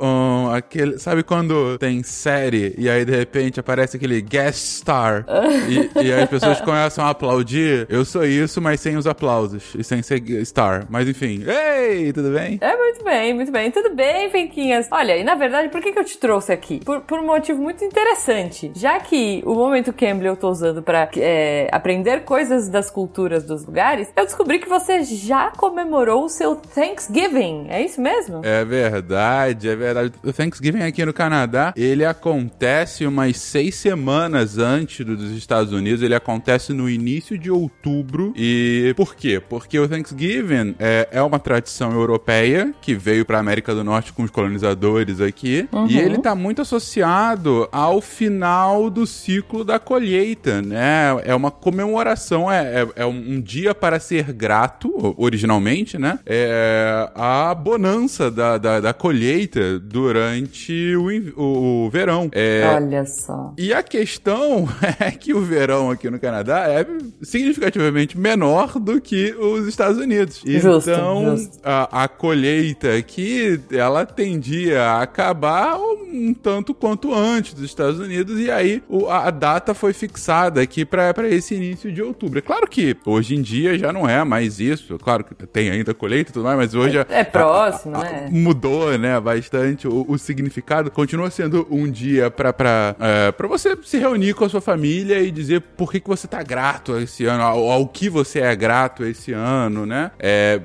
um, 0.00 0.50
aquele. 0.50 0.98
Sabe 0.98 1.22
quando 1.22 1.78
tem 1.78 2.02
série 2.02 2.74
e 2.76 2.90
aí 2.90 3.04
de 3.04 3.16
repente 3.16 3.60
aparece 3.60 3.96
aquele 3.96 4.20
guest 4.20 4.80
star 4.80 5.24
e, 5.68 6.02
e 6.02 6.12
aí 6.12 6.22
as 6.24 6.28
pessoas 6.28 6.60
começam 6.60 7.06
a 7.06 7.10
aplaudir? 7.10 7.86
Eu 7.88 8.04
sou 8.04 8.24
isso, 8.24 8.60
mas 8.60 8.80
sem 8.80 8.96
os 8.96 9.06
aplausos 9.06 9.72
e 9.78 9.84
sem 9.84 10.02
ser 10.02 10.20
star. 10.44 10.84
Mas 10.90 11.08
enfim, 11.08 11.44
ei, 11.46 12.12
tudo 12.12 12.32
bem? 12.32 12.58
É, 12.60 12.76
muito 12.76 13.04
bem, 13.04 13.34
muito 13.34 13.52
bem. 13.52 13.70
Tudo 13.70 13.94
bem, 13.94 14.28
Fenquinhas? 14.30 14.88
Olha, 14.90 15.16
e 15.16 15.22
na 15.22 15.36
verdade, 15.36 15.68
por 15.68 15.80
que, 15.80 15.92
que 15.92 15.98
eu 15.98 16.04
te 16.04 16.18
trouxe 16.18 16.52
aqui? 16.52 16.65
Por, 16.84 17.00
por 17.02 17.18
um 17.18 17.26
motivo 17.26 17.60
muito 17.60 17.84
interessante. 17.84 18.72
Já 18.74 18.98
que 19.00 19.42
o 19.44 19.54
momento 19.54 19.92
Cambly 19.92 20.26
eu 20.26 20.36
tô 20.36 20.50
usando 20.50 20.82
para 20.82 21.08
é, 21.16 21.68
aprender 21.72 22.24
coisas 22.24 22.68
das 22.68 22.90
culturas 22.90 23.44
dos 23.44 23.64
lugares, 23.64 24.08
eu 24.16 24.24
descobri 24.24 24.58
que 24.58 24.68
você 24.68 25.02
já 25.02 25.50
comemorou 25.56 26.24
o 26.24 26.28
seu 26.28 26.56
Thanksgiving. 26.56 27.66
É 27.68 27.82
isso 27.82 28.00
mesmo? 28.00 28.40
É 28.44 28.64
verdade, 28.64 29.68
é 29.68 29.76
verdade. 29.76 30.12
O 30.24 30.32
Thanksgiving 30.32 30.82
aqui 30.82 31.04
no 31.04 31.12
Canadá, 31.12 31.72
ele 31.76 32.04
acontece 32.04 33.06
umas 33.06 33.36
seis 33.36 33.76
semanas 33.76 34.58
antes 34.58 35.04
dos 35.04 35.30
Estados 35.32 35.72
Unidos. 35.72 36.02
Ele 36.02 36.14
acontece 36.14 36.72
no 36.72 36.88
início 36.88 37.38
de 37.38 37.50
outubro. 37.50 38.32
E 38.36 38.92
por 38.96 39.14
quê? 39.14 39.40
Porque 39.40 39.78
o 39.78 39.88
Thanksgiving 39.88 40.74
é, 40.78 41.08
é 41.10 41.22
uma 41.22 41.38
tradição 41.38 41.92
europeia 41.92 42.72
que 42.80 42.94
veio 42.94 43.24
para 43.24 43.38
América 43.38 43.74
do 43.74 43.84
Norte 43.84 44.12
com 44.12 44.22
os 44.22 44.30
colonizadores 44.30 45.20
aqui. 45.20 45.68
Uhum. 45.72 45.86
E 45.86 45.98
ele 45.98 46.18
tá 46.18 46.34
muito 46.34 46.55
associado 46.62 47.68
ao 47.72 48.00
final 48.00 48.90
do 48.90 49.06
ciclo 49.06 49.64
da 49.64 49.78
colheita, 49.78 50.62
né? 50.62 51.20
É 51.24 51.34
uma 51.34 51.50
comemoração, 51.50 52.50
é, 52.50 52.82
é, 52.82 52.88
é 52.96 53.06
um 53.06 53.40
dia 53.40 53.74
para 53.74 53.98
ser 53.98 54.32
grato, 54.32 55.14
originalmente, 55.16 55.98
né? 55.98 56.18
É 56.26 57.10
a 57.14 57.54
bonança 57.54 58.30
da, 58.30 58.58
da, 58.58 58.80
da 58.80 58.92
colheita 58.92 59.78
durante 59.78 60.94
o, 60.96 61.40
o, 61.40 61.86
o 61.86 61.90
verão. 61.90 62.28
É, 62.32 62.62
Olha 62.74 63.04
só. 63.04 63.54
E 63.58 63.72
a 63.72 63.82
questão 63.82 64.68
é 65.00 65.10
que 65.10 65.34
o 65.34 65.40
verão 65.40 65.90
aqui 65.90 66.10
no 66.10 66.18
Canadá 66.18 66.66
é 66.68 66.86
significativamente 67.22 68.18
menor 68.18 68.78
do 68.78 69.00
que 69.00 69.34
os 69.34 69.66
Estados 69.66 69.98
Unidos. 69.98 70.42
Justo, 70.44 70.90
então, 70.90 71.36
justo. 71.36 71.58
A, 71.62 72.04
a 72.04 72.08
colheita 72.08 72.94
aqui, 72.94 73.60
ela 73.70 74.04
tendia 74.04 74.82
a 74.82 75.02
acabar 75.02 75.78
um 75.78 76.34
tanto 76.46 76.72
quanto 76.72 77.12
antes 77.12 77.54
dos 77.54 77.64
Estados 77.64 77.98
Unidos, 77.98 78.38
e 78.38 78.48
aí 78.52 78.80
o, 78.88 79.10
a, 79.10 79.32
data 79.32 79.74
foi 79.74 79.92
fixada 79.92 80.60
aqui 80.60 80.84
para 80.84 81.12
esse 81.28 81.56
início 81.56 81.90
de 81.90 82.00
outubro. 82.00 82.38
É 82.38 82.40
claro 82.40 82.68
que 82.68 82.96
hoje 83.04 83.34
em 83.34 83.42
dia 83.42 83.76
já 83.76 83.92
não 83.92 84.08
é 84.08 84.22
mais 84.22 84.60
isso, 84.60 84.96
claro 84.96 85.24
que 85.24 85.34
tem 85.44 85.70
ainda 85.70 85.92
colheita 85.92 86.30
e 86.30 86.32
tudo 86.32 86.44
mais, 86.44 86.56
mas 86.56 86.72
hoje. 86.72 86.98
É, 86.98 87.06
é 87.08 87.24
próximo, 87.24 87.96
a, 87.96 88.04
né? 88.04 88.28
Mudou, 88.30 88.96
né, 88.96 89.18
bastante 89.18 89.88
o, 89.88 90.06
o, 90.06 90.16
significado. 90.16 90.88
Continua 90.88 91.30
sendo 91.30 91.66
um 91.68 91.90
dia 91.90 92.30
para 92.30 92.94
é, 93.00 93.32
pra 93.32 93.48
você 93.48 93.76
se 93.82 93.98
reunir 93.98 94.34
com 94.34 94.44
a 94.44 94.48
sua 94.48 94.60
família 94.60 95.18
e 95.18 95.32
dizer 95.32 95.60
por 95.76 95.90
que, 95.90 95.98
que 95.98 96.06
você 96.06 96.28
tá 96.28 96.44
grato 96.44 96.96
esse 96.96 97.24
ano, 97.26 97.42
ao, 97.42 97.68
ao 97.68 97.88
que 97.88 98.08
você 98.08 98.38
é 98.38 98.54
grato 98.54 99.04
esse 99.04 99.32
ano, 99.32 99.84
né? 99.84 100.12
É, 100.16 100.60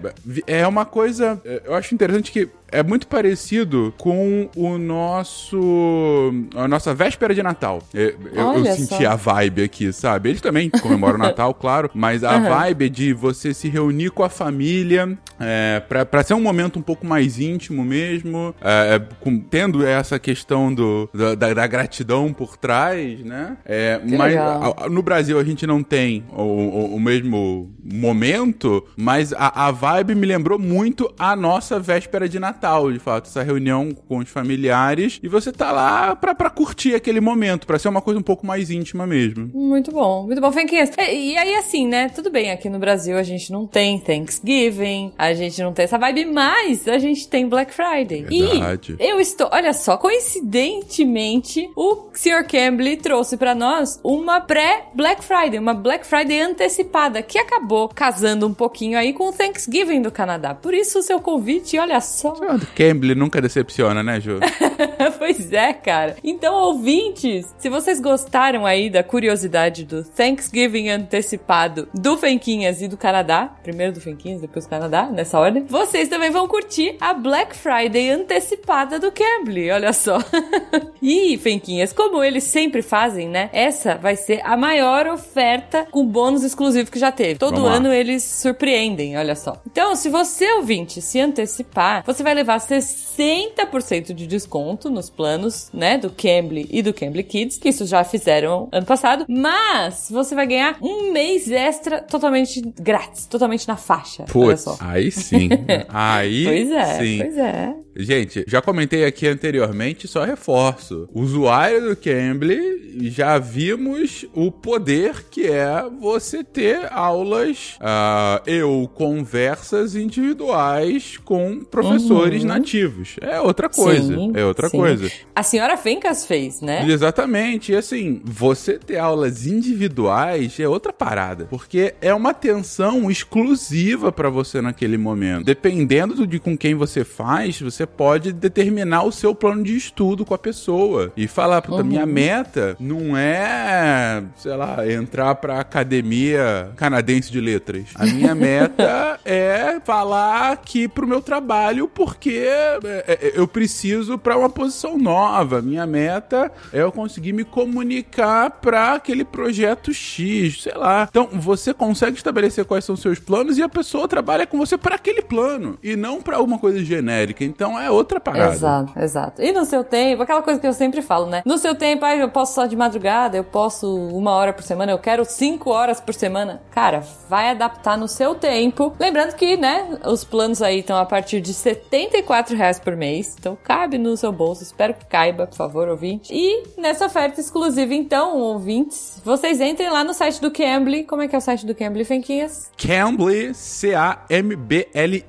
é 0.46 0.68
uma 0.68 0.86
coisa. 0.86 1.42
É, 1.44 1.64
eu 1.66 1.74
acho 1.74 1.96
interessante 1.96 2.32
que 2.32 2.48
é 2.72 2.82
muito 2.84 3.08
parecido 3.08 3.94
com 3.98 4.50
o 4.56 4.78
nosso. 4.78 6.34
a 6.56 6.68
nossa 6.68 6.94
véspera 6.94 7.34
de 7.34 7.44
Natal. 7.44 7.82
Eu, 7.94 8.16
eu, 8.34 8.66
eu 8.66 8.66
senti 8.76 9.04
só. 9.04 9.08
a 9.10 9.16
vibe 9.16 9.64
aqui, 9.64 9.92
sabe? 9.94 10.30
Eles 10.30 10.42
também 10.42 10.70
comemoram 10.70 11.16
o 11.16 11.18
Natal, 11.22 11.54
claro, 11.60 11.90
mas 11.94 12.24
a 12.24 12.32
Aham. 12.36 12.50
vibe 12.50 12.90
de 12.90 13.14
você 13.14 13.54
se 13.54 13.70
reunir 13.70 14.12
com 14.12 14.24
a 14.24 14.30
família 14.30 15.18
é, 15.40 15.82
pra, 15.88 16.06
pra 16.06 16.24
ser 16.24 16.34
um 16.34 16.42
momento 16.42 16.78
um 16.80 16.82
pouco 16.82 17.06
mais 17.06 17.40
íntimo 17.40 17.84
mesmo, 17.84 18.54
é, 18.62 18.96
é, 18.96 19.00
com- 19.20 19.40
tendo 19.40 19.86
essa 19.86 20.20
questão 20.20 20.74
do, 20.74 21.10
da, 21.14 21.54
da- 21.54 21.68
gratidão 21.68 22.32
por 22.34 22.58
trás, 22.58 23.20
né? 23.24 23.58
É, 23.66 24.00
mas 24.06 24.36
a- 24.38 24.90
no 24.90 25.02
Brasil 25.02 25.40
a 25.40 25.44
gente 25.44 25.66
não 25.66 25.82
tem 25.84 26.24
o, 26.32 26.42
o- 26.42 26.96
o 26.96 27.00
mesmo 27.00 27.72
momento, 27.84 28.86
mas 28.96 29.34
a, 29.34 29.68
a 29.68 29.72
vibe 29.72 30.16
me 30.16 30.26
lembrou 30.28 30.60
muito 30.60 31.12
a 31.18 31.36
nossa 31.36 31.80
véspera 31.80 32.28
de 32.28 32.40
Natal, 32.40 32.61
de 32.92 33.00
fato, 33.00 33.28
essa 33.28 33.42
reunião 33.42 33.92
com 34.08 34.18
os 34.18 34.30
familiares 34.30 35.20
e 35.24 35.28
você 35.28 35.52
tá 35.52 35.72
lá 35.72 36.16
pra, 36.16 36.36
pra 36.36 36.50
curtir 36.50 36.94
aquele 36.94 37.20
momento, 37.20 37.66
pra 37.66 37.80
ser 37.80 37.88
uma 37.88 38.02
coisa 38.02 38.20
um 38.20 38.24
pouco 38.24 38.46
mais 38.46 38.70
íntima 38.70 39.08
mesmo. 39.08 39.50
Muito 39.54 39.92
bom, 39.92 40.26
muito 40.26 40.40
bom. 40.40 40.52
Fenquinhas. 40.52 40.92
E, 40.98 41.32
e 41.32 41.38
aí, 41.38 41.56
assim, 41.56 41.88
né? 41.88 42.10
Tudo 42.10 42.30
bem, 42.30 42.52
aqui 42.52 42.70
no 42.70 42.80
Brasil 42.80 43.18
a 43.18 43.24
gente 43.24 43.52
não 43.52 43.66
tem 43.66 44.00
Thanksgiving, 44.00 45.14
a 45.18 45.34
gente 45.34 45.62
não 45.62 45.74
tem 45.74 45.86
essa 45.86 45.98
vibe, 45.98 46.26
mas 46.26 46.88
a 46.88 46.98
gente 46.98 47.28
tem 47.28 47.48
Black 47.48 47.74
Friday. 47.74 48.24
Verdade. 48.24 48.96
E 49.00 49.10
eu 49.10 49.20
estou, 49.20 49.50
olha 49.52 49.74
só, 49.74 49.98
coincidentemente, 49.98 51.70
o 51.76 52.10
Sr. 52.14 52.46
Campbell 52.48 52.98
trouxe 52.98 53.38
pra 53.38 53.56
nós 53.56 54.00
uma 54.04 54.40
pré-Black 54.40 55.24
Friday, 55.24 55.60
uma 55.60 55.74
Black 55.74 56.06
Friday 56.06 56.42
antecipada, 56.42 57.22
que 57.22 57.38
acabou 57.38 57.90
casando 57.90 58.48
um 58.48 58.54
pouquinho 58.54 58.98
aí 58.98 59.14
com 59.14 59.30
o 59.30 59.34
Thanksgiving 59.34 60.02
do 60.02 60.12
Canadá. 60.12 60.54
Por 60.54 60.74
isso 60.74 61.00
o 61.00 61.04
seu 61.04 61.20
convite, 61.20 61.78
olha 61.78 62.00
só. 62.02 62.34
Ah, 62.52 62.60
Cambly 62.76 63.16
nunca 63.16 63.42
decepciona, 63.42 64.04
né, 64.04 64.20
Ju? 64.20 64.40
pois 65.18 65.54
é, 65.54 65.72
cara. 65.72 66.18
Então, 66.22 66.54
ouvintes, 66.54 67.56
se 67.58 67.70
vocês 67.70 68.02
gostaram 68.02 68.66
aí 68.66 68.90
da 68.90 69.02
curiosidade 69.02 69.86
do 69.86 70.04
Thanksgiving 70.04 70.90
antecipado 70.90 71.88
do 71.94 72.18
Fenquinhas 72.18 72.82
e 72.82 72.90
do 72.90 72.98
Canadá, 72.98 73.50
primeiro 73.64 73.94
do 73.94 74.02
Fenquinhas, 74.02 74.42
depois 74.42 74.66
do 74.66 74.70
Canadá, 74.70 75.06
nessa 75.06 75.40
ordem, 75.40 75.64
vocês 75.66 76.10
também 76.10 76.30
vão 76.30 76.46
curtir 76.46 76.98
a 77.00 77.14
Black 77.14 77.56
Friday 77.56 78.10
antecipada 78.10 79.00
do 79.00 79.14
Cambly, 79.14 79.72
olha 79.72 79.94
só. 79.94 80.18
e, 81.02 81.38
Fenquinhas, 81.38 81.94
como 81.94 82.22
eles 82.22 82.44
sempre 82.44 82.82
fazem, 82.82 83.30
né? 83.30 83.50
Essa 83.54 83.96
vai 83.96 84.18
ser 84.18 84.42
a 84.44 84.58
maior 84.58 85.08
oferta 85.08 85.88
com 85.90 86.06
bônus 86.06 86.44
exclusivo 86.44 86.92
que 86.92 87.00
já 87.00 87.14
teve. 87.14 87.40
Todo 87.40 87.56
Vamos 87.56 87.70
lá. 87.70 87.76
ano 87.76 87.94
eles 87.94 88.24
surpreendem, 88.24 89.18
olha 89.18 89.36
só. 89.36 89.62
Então, 89.66 89.96
se 89.96 90.10
você, 90.10 90.52
ouvinte, 90.54 91.02
se 91.02 91.18
antecipar, 91.18 92.04
você 92.06 92.22
vai 92.24 92.36
levar 92.42 92.60
60% 92.60 94.14
de 94.14 94.28
desconto 94.28 94.90
nos 94.90 95.10
planos, 95.10 95.70
né, 95.74 95.98
do 95.98 96.10
Cambly 96.10 96.68
e 96.70 96.82
do 96.82 96.94
Cambly 96.94 97.24
Kids, 97.24 97.58
que 97.58 97.70
isso 97.70 97.86
já 97.86 98.04
fizeram 98.04 98.68
ano 98.72 98.86
passado, 98.86 99.26
mas 99.28 100.10
você 100.12 100.36
vai 100.36 100.48
ganhar 100.48 100.78
um 100.82 101.12
mês 101.12 101.50
extra 101.50 102.02
totalmente 102.02 102.62
grátis, 102.80 103.26
totalmente 103.26 103.68
na 103.68 103.78
faixa. 103.78 104.24
olha 104.24 104.32
Putz, 104.32 104.62
só. 104.62 104.78
aí 104.80 105.12
sim. 105.12 105.50
Aí 105.90 106.46
Pois 106.46 106.72
é, 106.72 107.00
sim. 107.00 107.18
pois 107.20 107.38
é. 107.38 107.76
Gente, 107.96 108.44
já 108.48 108.62
comentei 108.62 109.04
aqui 109.06 109.28
anteriormente, 109.28 110.08
só 110.08 110.24
reforço. 110.24 111.10
Usuário 111.14 111.90
do 111.90 111.96
Cambly, 111.96 113.10
já 113.10 113.38
vimos 113.38 114.26
o 114.34 114.52
poder 114.52 115.26
que 115.30 115.48
é 115.48 115.84
você 116.00 116.44
ter 116.44 116.88
aulas 116.92 117.76
ah, 117.82 118.42
e 118.48 118.62
ou 118.62 118.88
conversas 118.88 119.96
individuais 119.96 121.18
com 121.18 121.60
professores 121.66 122.42
Uhum. 122.44 122.48
nativos. 122.48 123.16
É 123.22 123.40
outra 123.40 123.68
coisa. 123.70 124.14
Sim, 124.16 124.32
é 124.36 124.46
outra 124.46 124.70
sim. 124.70 124.78
coisa. 124.78 125.12
A 125.36 125.44
senhora 125.44 125.76
Fencas 125.78 126.26
fez, 126.26 126.62
né? 126.62 126.86
Exatamente. 126.88 127.72
E 127.72 127.76
assim, 127.76 128.22
você 128.24 128.78
ter 128.80 128.98
aulas 128.98 129.46
individuais 129.46 130.60
é 130.60 130.68
outra 130.68 130.94
parada. 130.94 131.46
Porque 131.50 131.94
é 132.02 132.14
uma 132.14 132.30
atenção 132.32 133.10
exclusiva 133.12 134.12
pra 134.12 134.30
você 134.30 134.62
naquele 134.62 134.98
momento. 134.98 135.46
Dependendo 135.46 136.16
do- 136.16 136.28
de 136.28 136.40
com 136.40 136.58
quem 136.58 136.74
você 136.76 137.04
faz, 137.04 137.60
você 137.60 137.81
pode 137.86 138.32
determinar 138.34 139.04
o 139.04 139.12
seu 139.12 139.34
plano 139.36 139.64
de 139.64 139.76
estudo 139.76 140.26
com 140.26 140.34
a 140.34 140.38
pessoa. 140.38 141.12
E 141.16 141.28
falar, 141.28 141.62
puta, 141.62 141.82
Uhum. 141.82 141.88
minha 141.88 142.06
meta 142.06 142.76
não 142.80 143.16
é, 143.18 144.24
sei 144.38 144.56
lá, 144.56 144.90
entrar 144.92 145.36
pra 145.36 145.60
academia 145.60 146.72
canadense 146.76 147.32
de 147.32 147.40
letras. 147.42 147.86
A 147.96 148.06
minha 148.06 148.34
meta 148.36 149.20
é 149.26 149.80
falar 149.84 150.52
aqui 150.52 150.88
pro 150.88 151.08
meu 151.08 151.22
trabalho 151.22 151.88
porque 151.88 152.44
é, 152.48 152.80
é, 153.08 153.32
eu 153.36 153.48
preciso 153.48 154.18
pra 154.18 154.38
uma 154.38 154.50
posição 154.50 154.98
nova. 154.98 155.62
Minha 155.62 155.86
meta 155.86 156.52
é 156.74 156.82
eu 156.82 156.92
conseguir 156.92 157.34
me 157.34 157.44
comunicar 157.44 158.50
pra 158.62 158.94
aquele 158.96 159.24
projeto 159.24 159.94
X, 159.94 160.64
sei 160.64 160.74
lá. 160.76 161.08
Então, 161.10 161.28
você 161.34 161.74
consegue 161.74 162.18
estabelecer 162.18 162.66
quais 162.66 162.86
são 162.86 162.96
os 162.96 163.02
seus 163.02 163.20
planos 163.20 163.58
e 163.58 163.64
a 163.64 163.70
pessoa 163.70 164.08
trabalha 164.08 164.46
com 164.48 164.58
você 164.58 164.78
pra 164.78 164.96
aquele 164.96 165.22
plano 165.22 165.78
e 165.84 165.96
não 165.96 166.22
pra 166.22 166.42
uma 166.42 166.58
coisa 166.60 166.84
genérica. 166.84 167.44
Então, 167.44 167.71
é 167.80 167.90
outra 167.90 168.20
parada. 168.20 168.54
Exato, 168.54 169.00
exato. 169.00 169.42
E 169.42 169.52
no 169.52 169.66
seu 169.66 169.84
tempo, 169.84 170.24
aquela 170.24 170.42
coisa 170.42 170.60
que 170.60 170.68
eu 170.68 170.74
sempre 170.74 171.02
falo, 171.02 171.26
né? 171.26 171.42
No 171.46 171.58
seu 171.58 171.76
tempo, 171.76 172.06
ah, 172.06 172.16
eu 172.16 172.30
posso 172.30 172.54
só 172.56 172.66
de 172.66 172.76
madrugada, 172.76 173.38
eu 173.38 173.44
posso 173.44 173.94
uma 174.10 174.32
hora 174.32 174.54
por 174.54 174.64
semana, 174.64 174.92
eu 174.92 175.00
quero 175.00 175.26
cinco 175.26 175.70
horas 175.70 176.00
por 176.00 176.14
semana. 176.14 176.62
Cara, 176.72 177.04
vai 177.30 177.50
adaptar 177.50 177.98
no 177.98 178.08
seu 178.08 178.36
tempo. 178.36 178.94
Lembrando 179.00 179.36
que, 179.36 179.58
né, 179.58 180.00
os 180.06 180.24
planos 180.24 180.62
aí 180.62 180.80
estão 180.80 180.98
a 180.98 181.06
partir 181.06 181.42
de 181.42 181.54
74 181.54 182.56
reais 182.56 182.80
por 182.80 182.96
mês. 182.96 183.36
Então 183.40 183.58
cabe 183.62 183.98
no 183.98 184.16
seu 184.18 184.32
bolso. 184.32 184.64
Espero 184.64 184.94
que 184.94 185.06
caiba, 185.06 185.48
por 185.48 185.56
favor, 185.56 185.88
ouvinte. 185.90 186.34
E 186.34 186.64
nessa 186.78 187.06
oferta 187.06 187.40
exclusiva, 187.40 187.94
então, 187.94 188.38
ouvintes, 188.38 189.22
vocês 189.24 189.60
entrem 189.62 189.90
lá 189.90 190.04
no 190.04 190.14
site 190.14 190.42
do 190.42 190.52
Cambly. 190.52 191.04
Como 191.04 191.22
é 191.22 191.28
que 191.28 191.36
é 191.36 191.38
o 191.38 191.42
site 191.42 191.66
do 191.66 191.76
Cambly, 191.76 192.06
Fenquinhas? 192.06 192.72
Cambly, 192.78 193.54
C-A-M-B-L-Y. 193.54 195.22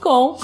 .com. 0.00 0.36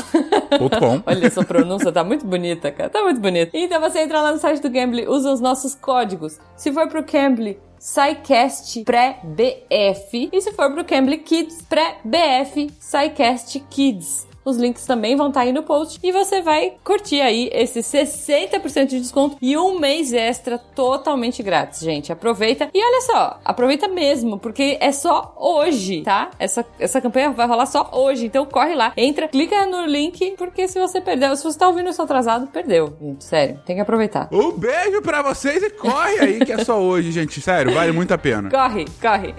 Olha, 1.06 1.30
sua 1.30 1.44
pronúncia 1.44 1.92
tá 1.92 2.02
muito 2.05 2.26
bonita, 2.26 2.70
cara. 2.70 2.90
Tá 2.90 3.02
muito 3.02 3.20
bonita. 3.20 3.51
Então 3.55 3.80
você 3.80 4.01
entra 4.01 4.20
lá 4.20 4.32
no 4.32 4.38
site 4.38 4.60
do 4.60 4.70
Cambly, 4.70 5.06
usa 5.09 5.32
os 5.32 5.40
nossos 5.40 5.74
códigos. 5.74 6.38
Se 6.56 6.72
for 6.72 6.88
pro 6.88 7.05
Cambly, 7.05 7.59
SciCast 7.78 8.82
pré-BF. 8.84 10.30
E 10.32 10.40
se 10.40 10.52
for 10.52 10.72
pro 10.72 10.84
Cambly 10.84 11.18
Kids, 11.18 11.62
pré-BF, 11.68 12.70
SciCast 12.80 13.60
Kids. 13.68 14.34
Os 14.44 14.56
links 14.56 14.84
também 14.84 15.16
vão 15.16 15.28
estar 15.28 15.40
aí 15.40 15.52
no 15.52 15.62
post 15.62 15.98
e 16.02 16.12
você 16.12 16.42
vai 16.42 16.74
curtir 16.84 17.20
aí 17.20 17.48
esse 17.52 17.80
60% 17.80 18.86
de 18.86 19.00
desconto 19.00 19.36
e 19.40 19.56
um 19.56 19.78
mês 19.78 20.12
extra 20.12 20.58
totalmente 20.58 21.42
grátis, 21.42 21.80
gente. 21.80 22.12
Aproveita 22.12 22.68
e 22.74 22.84
olha 22.84 23.00
só, 23.02 23.40
aproveita 23.44 23.88
mesmo, 23.88 24.38
porque 24.38 24.76
é 24.80 24.92
só 24.92 25.34
hoje, 25.38 26.02
tá? 26.02 26.30
Essa, 26.38 26.64
essa 26.78 27.00
campanha 27.00 27.30
vai 27.30 27.46
rolar 27.46 27.66
só 27.66 27.90
hoje, 27.92 28.26
então 28.26 28.44
corre 28.44 28.74
lá, 28.74 28.92
entra, 28.96 29.28
clica 29.28 29.64
no 29.66 29.86
link, 29.86 30.34
porque 30.36 30.68
se 30.68 30.78
você 30.78 31.00
perdeu, 31.00 31.34
se 31.36 31.44
você 31.44 31.58
tá 31.58 31.68
ouvindo 31.68 31.88
isso 31.88 32.02
atrasado, 32.02 32.46
perdeu, 32.48 32.96
gente, 33.00 33.24
sério, 33.24 33.60
tem 33.64 33.76
que 33.76 33.82
aproveitar. 33.82 34.28
Um 34.30 34.52
beijo 34.52 35.00
pra 35.00 35.22
vocês 35.22 35.62
e 35.62 35.70
corre 35.70 36.20
aí 36.20 36.44
que 36.44 36.52
é 36.52 36.64
só 36.64 36.80
hoje, 36.80 37.10
gente. 37.10 37.40
Sério, 37.40 37.72
vale 37.74 37.92
muito 37.92 38.12
a 38.12 38.18
pena. 38.18 38.50
Corre, 38.54 38.84
corre. 39.00 39.34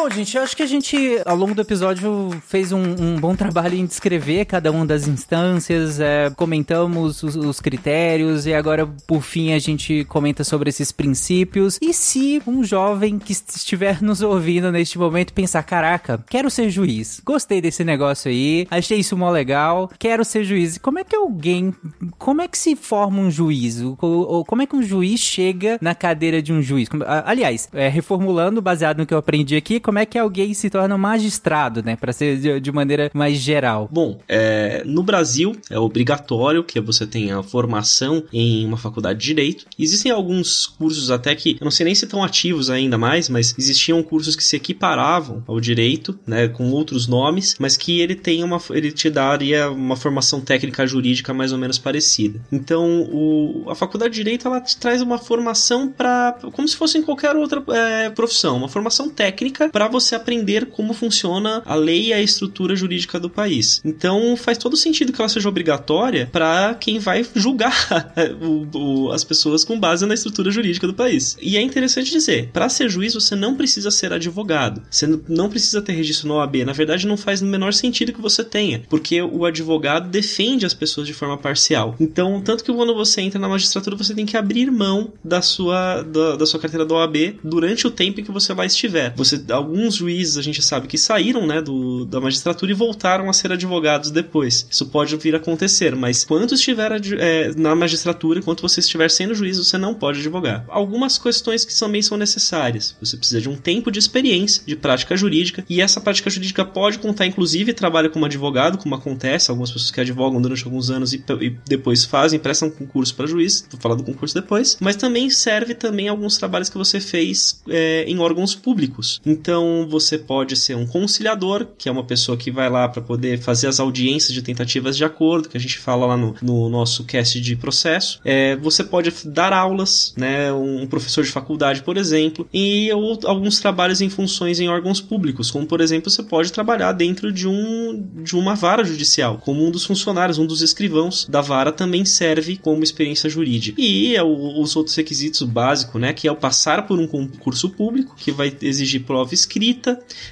Bom, 0.00 0.08
gente, 0.10 0.36
eu 0.36 0.44
acho 0.44 0.56
que 0.56 0.62
a 0.62 0.66
gente, 0.66 0.96
ao 1.26 1.34
longo 1.34 1.56
do 1.56 1.60
episódio, 1.60 2.30
fez 2.46 2.70
um, 2.70 2.80
um 2.80 3.16
bom 3.18 3.34
trabalho 3.34 3.74
em 3.74 3.84
descrever 3.84 4.44
cada 4.44 4.70
uma 4.70 4.86
das 4.86 5.08
instâncias, 5.08 5.98
é, 5.98 6.30
comentamos 6.36 7.20
os, 7.24 7.34
os 7.34 7.60
critérios 7.60 8.46
e 8.46 8.54
agora, 8.54 8.86
por 9.08 9.22
fim, 9.22 9.52
a 9.52 9.58
gente 9.58 10.04
comenta 10.04 10.44
sobre 10.44 10.68
esses 10.68 10.92
princípios. 10.92 11.80
E 11.82 11.92
se 11.92 12.40
um 12.46 12.62
jovem 12.62 13.18
que 13.18 13.32
estiver 13.32 14.00
nos 14.00 14.22
ouvindo 14.22 14.70
neste 14.70 14.96
momento 15.00 15.32
pensar, 15.32 15.64
caraca, 15.64 16.24
quero 16.30 16.48
ser 16.48 16.70
juiz, 16.70 17.20
gostei 17.24 17.60
desse 17.60 17.82
negócio 17.82 18.30
aí, 18.30 18.68
achei 18.70 19.00
isso 19.00 19.16
mó 19.16 19.28
legal, 19.30 19.90
quero 19.98 20.24
ser 20.24 20.44
juiz. 20.44 20.78
Como 20.78 21.00
é 21.00 21.04
que 21.04 21.16
alguém, 21.16 21.74
como 22.16 22.40
é 22.40 22.46
que 22.46 22.56
se 22.56 22.76
forma 22.76 23.18
um 23.18 23.32
juiz? 23.32 23.80
Ou- 23.82 23.98
ou 24.00 24.44
como 24.44 24.62
é 24.62 24.66
que 24.66 24.76
um 24.76 24.82
juiz 24.82 25.18
chega 25.18 25.76
na 25.82 25.92
cadeira 25.92 26.40
de 26.40 26.52
um 26.52 26.62
juiz? 26.62 26.88
Aliás, 27.24 27.68
é, 27.72 27.88
reformulando, 27.88 28.62
baseado 28.62 28.98
no 28.98 29.06
que 29.06 29.12
eu 29.12 29.18
aprendi 29.18 29.56
aqui, 29.56 29.80
como 29.88 29.98
é 29.98 30.04
que 30.04 30.18
alguém 30.18 30.52
se 30.52 30.68
torna 30.68 30.98
magistrado, 30.98 31.82
né? 31.82 31.96
Pra 31.96 32.12
ser 32.12 32.36
de, 32.38 32.60
de 32.60 32.70
maneira 32.70 33.10
mais 33.14 33.38
geral. 33.38 33.88
Bom, 33.90 34.20
é, 34.28 34.82
no 34.84 35.02
Brasil 35.02 35.56
é 35.70 35.78
obrigatório 35.78 36.62
que 36.62 36.78
você 36.78 37.06
tenha 37.06 37.42
formação 37.42 38.22
em 38.30 38.66
uma 38.66 38.76
faculdade 38.76 39.18
de 39.18 39.24
direito. 39.24 39.64
Existem 39.78 40.12
alguns 40.12 40.66
cursos 40.66 41.10
até 41.10 41.34
que, 41.34 41.56
eu 41.58 41.64
não 41.64 41.70
sei 41.70 41.86
nem 41.86 41.94
se 41.94 42.04
estão 42.04 42.22
ativos 42.22 42.68
ainda 42.68 42.98
mais, 42.98 43.30
mas 43.30 43.54
existiam 43.58 44.02
cursos 44.02 44.36
que 44.36 44.44
se 44.44 44.56
equiparavam 44.56 45.42
ao 45.46 45.58
direito, 45.58 46.18
né, 46.26 46.48
com 46.48 46.70
outros 46.70 47.06
nomes, 47.06 47.56
mas 47.58 47.74
que 47.74 47.98
ele 47.98 48.14
tem 48.14 48.44
uma, 48.44 48.60
ele 48.72 48.92
te 48.92 49.08
daria 49.08 49.70
uma 49.70 49.96
formação 49.96 50.38
técnica 50.38 50.86
jurídica 50.86 51.32
mais 51.32 51.50
ou 51.50 51.56
menos 51.56 51.78
parecida. 51.78 52.42
Então, 52.52 53.08
o, 53.10 53.64
a 53.70 53.74
faculdade 53.74 54.12
de 54.12 54.22
direito 54.22 54.46
ela 54.46 54.60
te 54.60 54.76
traz 54.76 55.00
uma 55.00 55.16
formação 55.16 55.88
para, 55.88 56.36
como 56.52 56.68
se 56.68 56.76
fosse 56.76 56.98
em 56.98 57.02
qualquer 57.02 57.34
outra 57.34 57.64
é, 57.68 58.10
profissão, 58.10 58.58
uma 58.58 58.68
formação 58.68 59.08
técnica 59.08 59.70
para 59.78 59.86
você 59.86 60.16
aprender 60.16 60.66
como 60.66 60.92
funciona 60.92 61.62
a 61.64 61.76
lei 61.76 62.06
e 62.06 62.12
a 62.12 62.20
estrutura 62.20 62.74
jurídica 62.74 63.20
do 63.20 63.30
país. 63.30 63.80
Então, 63.84 64.36
faz 64.36 64.58
todo 64.58 64.76
sentido 64.76 65.12
que 65.12 65.20
ela 65.20 65.28
seja 65.28 65.48
obrigatória 65.48 66.28
para 66.32 66.74
quem 66.74 66.98
vai 66.98 67.24
julgar 67.32 67.72
o, 68.42 68.66
o, 68.76 69.12
as 69.12 69.22
pessoas 69.22 69.62
com 69.62 69.78
base 69.78 70.04
na 70.04 70.14
estrutura 70.14 70.50
jurídica 70.50 70.84
do 70.84 70.94
país. 70.94 71.36
E 71.40 71.56
é 71.56 71.62
interessante 71.62 72.10
dizer, 72.10 72.50
para 72.52 72.68
ser 72.68 72.88
juiz 72.88 73.14
você 73.14 73.36
não 73.36 73.54
precisa 73.54 73.88
ser 73.92 74.12
advogado, 74.12 74.82
você 74.90 75.06
não 75.28 75.48
precisa 75.48 75.80
ter 75.80 75.92
registro 75.92 76.26
na 76.26 76.34
OAB. 76.34 76.64
Na 76.64 76.72
verdade, 76.72 77.06
não 77.06 77.16
faz 77.16 77.40
no 77.40 77.48
menor 77.48 77.72
sentido 77.72 78.12
que 78.12 78.20
você 78.20 78.42
tenha, 78.42 78.82
porque 78.90 79.22
o 79.22 79.44
advogado 79.44 80.08
defende 80.08 80.66
as 80.66 80.74
pessoas 80.74 81.06
de 81.06 81.14
forma 81.14 81.38
parcial. 81.38 81.94
Então, 82.00 82.40
tanto 82.40 82.64
que 82.64 82.72
quando 82.72 82.96
você 82.96 83.20
entra 83.20 83.38
na 83.38 83.48
magistratura, 83.48 83.94
você 83.94 84.12
tem 84.12 84.26
que 84.26 84.36
abrir 84.36 84.72
mão 84.72 85.12
da 85.22 85.40
sua, 85.40 86.02
da, 86.02 86.34
da 86.34 86.46
sua 86.46 86.58
carteira 86.58 86.84
da 86.84 86.96
OAB 86.96 87.38
durante 87.44 87.86
o 87.86 87.92
tempo 87.92 88.18
em 88.18 88.24
que 88.24 88.32
você 88.32 88.52
lá 88.52 88.66
estiver. 88.66 89.14
Você, 89.14 89.38
alguns 89.68 89.96
juízes 89.96 90.38
a 90.38 90.42
gente 90.42 90.62
sabe 90.62 90.88
que 90.88 90.96
saíram 90.96 91.46
né, 91.46 91.60
do, 91.60 92.06
da 92.06 92.20
magistratura 92.20 92.72
e 92.72 92.74
voltaram 92.74 93.28
a 93.28 93.32
ser 93.32 93.52
advogados 93.52 94.10
depois. 94.10 94.66
Isso 94.70 94.86
pode 94.86 95.14
vir 95.16 95.34
a 95.34 95.38
acontecer, 95.38 95.94
mas 95.94 96.24
quanto 96.24 96.54
estiver 96.54 96.92
é, 97.18 97.52
na 97.54 97.74
magistratura, 97.74 98.38
enquanto 98.38 98.62
você 98.62 98.80
estiver 98.80 99.10
sendo 99.10 99.34
juiz, 99.34 99.58
você 99.58 99.76
não 99.76 99.94
pode 99.94 100.20
advogar. 100.20 100.64
Algumas 100.68 101.18
questões 101.18 101.64
que 101.64 101.78
também 101.78 102.00
são 102.00 102.16
necessárias. 102.16 102.96
Você 103.00 103.16
precisa 103.16 103.40
de 103.40 103.48
um 103.48 103.56
tempo 103.56 103.90
de 103.90 103.98
experiência, 103.98 104.62
de 104.66 104.74
prática 104.74 105.16
jurídica, 105.16 105.64
e 105.68 105.82
essa 105.82 106.00
prática 106.00 106.30
jurídica 106.30 106.64
pode 106.64 106.98
contar, 106.98 107.26
inclusive, 107.26 107.72
trabalho 107.74 108.10
como 108.10 108.24
advogado, 108.24 108.78
como 108.78 108.94
acontece, 108.94 109.50
algumas 109.50 109.70
pessoas 109.70 109.90
que 109.90 110.00
advogam 110.00 110.40
durante 110.40 110.64
alguns 110.64 110.90
anos 110.90 111.12
e, 111.12 111.22
e 111.40 111.50
depois 111.66 112.04
fazem, 112.04 112.38
prestam 112.38 112.70
concurso 112.70 113.14
para 113.14 113.26
juiz, 113.26 113.66
vou 113.70 113.80
falar 113.80 113.94
do 113.94 114.02
concurso 114.02 114.34
depois, 114.34 114.78
mas 114.80 114.96
também 114.96 115.28
serve 115.28 115.74
também 115.74 116.08
alguns 116.08 116.38
trabalhos 116.38 116.68
que 116.68 116.78
você 116.78 117.00
fez 117.00 117.60
é, 117.68 118.04
em 118.04 118.18
órgãos 118.18 118.54
públicos. 118.54 119.20
Então, 119.26 119.57
você 119.88 120.18
pode 120.18 120.56
ser 120.56 120.76
um 120.76 120.86
conciliador, 120.86 121.66
que 121.76 121.88
é 121.88 121.92
uma 121.92 122.04
pessoa 122.04 122.36
que 122.36 122.50
vai 122.50 122.68
lá 122.68 122.88
para 122.88 123.02
poder 123.02 123.38
fazer 123.38 123.66
as 123.66 123.80
audiências 123.80 124.32
de 124.32 124.42
tentativas 124.42 124.96
de 124.96 125.04
acordo, 125.04 125.48
que 125.48 125.56
a 125.56 125.60
gente 125.60 125.78
fala 125.78 126.06
lá 126.06 126.16
no, 126.16 126.34
no 126.42 126.68
nosso 126.68 127.04
cast 127.04 127.40
de 127.40 127.56
processo. 127.56 128.20
É, 128.24 128.56
você 128.56 128.84
pode 128.84 129.12
dar 129.24 129.52
aulas, 129.52 130.12
né, 130.16 130.52
um 130.52 130.86
professor 130.86 131.24
de 131.24 131.30
faculdade, 131.30 131.82
por 131.82 131.96
exemplo, 131.96 132.48
e 132.52 132.90
ou, 132.92 133.18
alguns 133.24 133.60
trabalhos 133.60 134.00
em 134.00 134.08
funções 134.08 134.60
em 134.60 134.68
órgãos 134.68 135.00
públicos, 135.00 135.50
como 135.50 135.66
por 135.66 135.80
exemplo, 135.80 136.10
você 136.10 136.22
pode 136.22 136.52
trabalhar 136.52 136.92
dentro 136.92 137.32
de, 137.32 137.46
um, 137.46 138.04
de 138.22 138.36
uma 138.36 138.54
vara 138.54 138.84
judicial, 138.84 139.38
como 139.38 139.66
um 139.66 139.70
dos 139.70 139.84
funcionários, 139.84 140.38
um 140.38 140.46
dos 140.46 140.62
escrivãos 140.62 141.26
da 141.28 141.40
vara 141.40 141.72
também 141.72 142.04
serve 142.04 142.56
como 142.56 142.82
experiência 142.82 143.28
jurídica. 143.28 143.80
E 143.80 144.16
é 144.16 144.22
o, 144.22 144.60
os 144.60 144.74
outros 144.76 144.96
requisitos 144.96 145.42
básicos, 145.42 146.00
né, 146.00 146.12
que 146.12 146.28
é 146.28 146.32
o 146.32 146.36
passar 146.36 146.86
por 146.86 146.98
um 146.98 147.06
concurso 147.06 147.70
público, 147.70 148.14
que 148.16 148.32
vai 148.32 148.54
exigir 148.60 149.04
prova 149.04 149.34
escrita, 149.34 149.47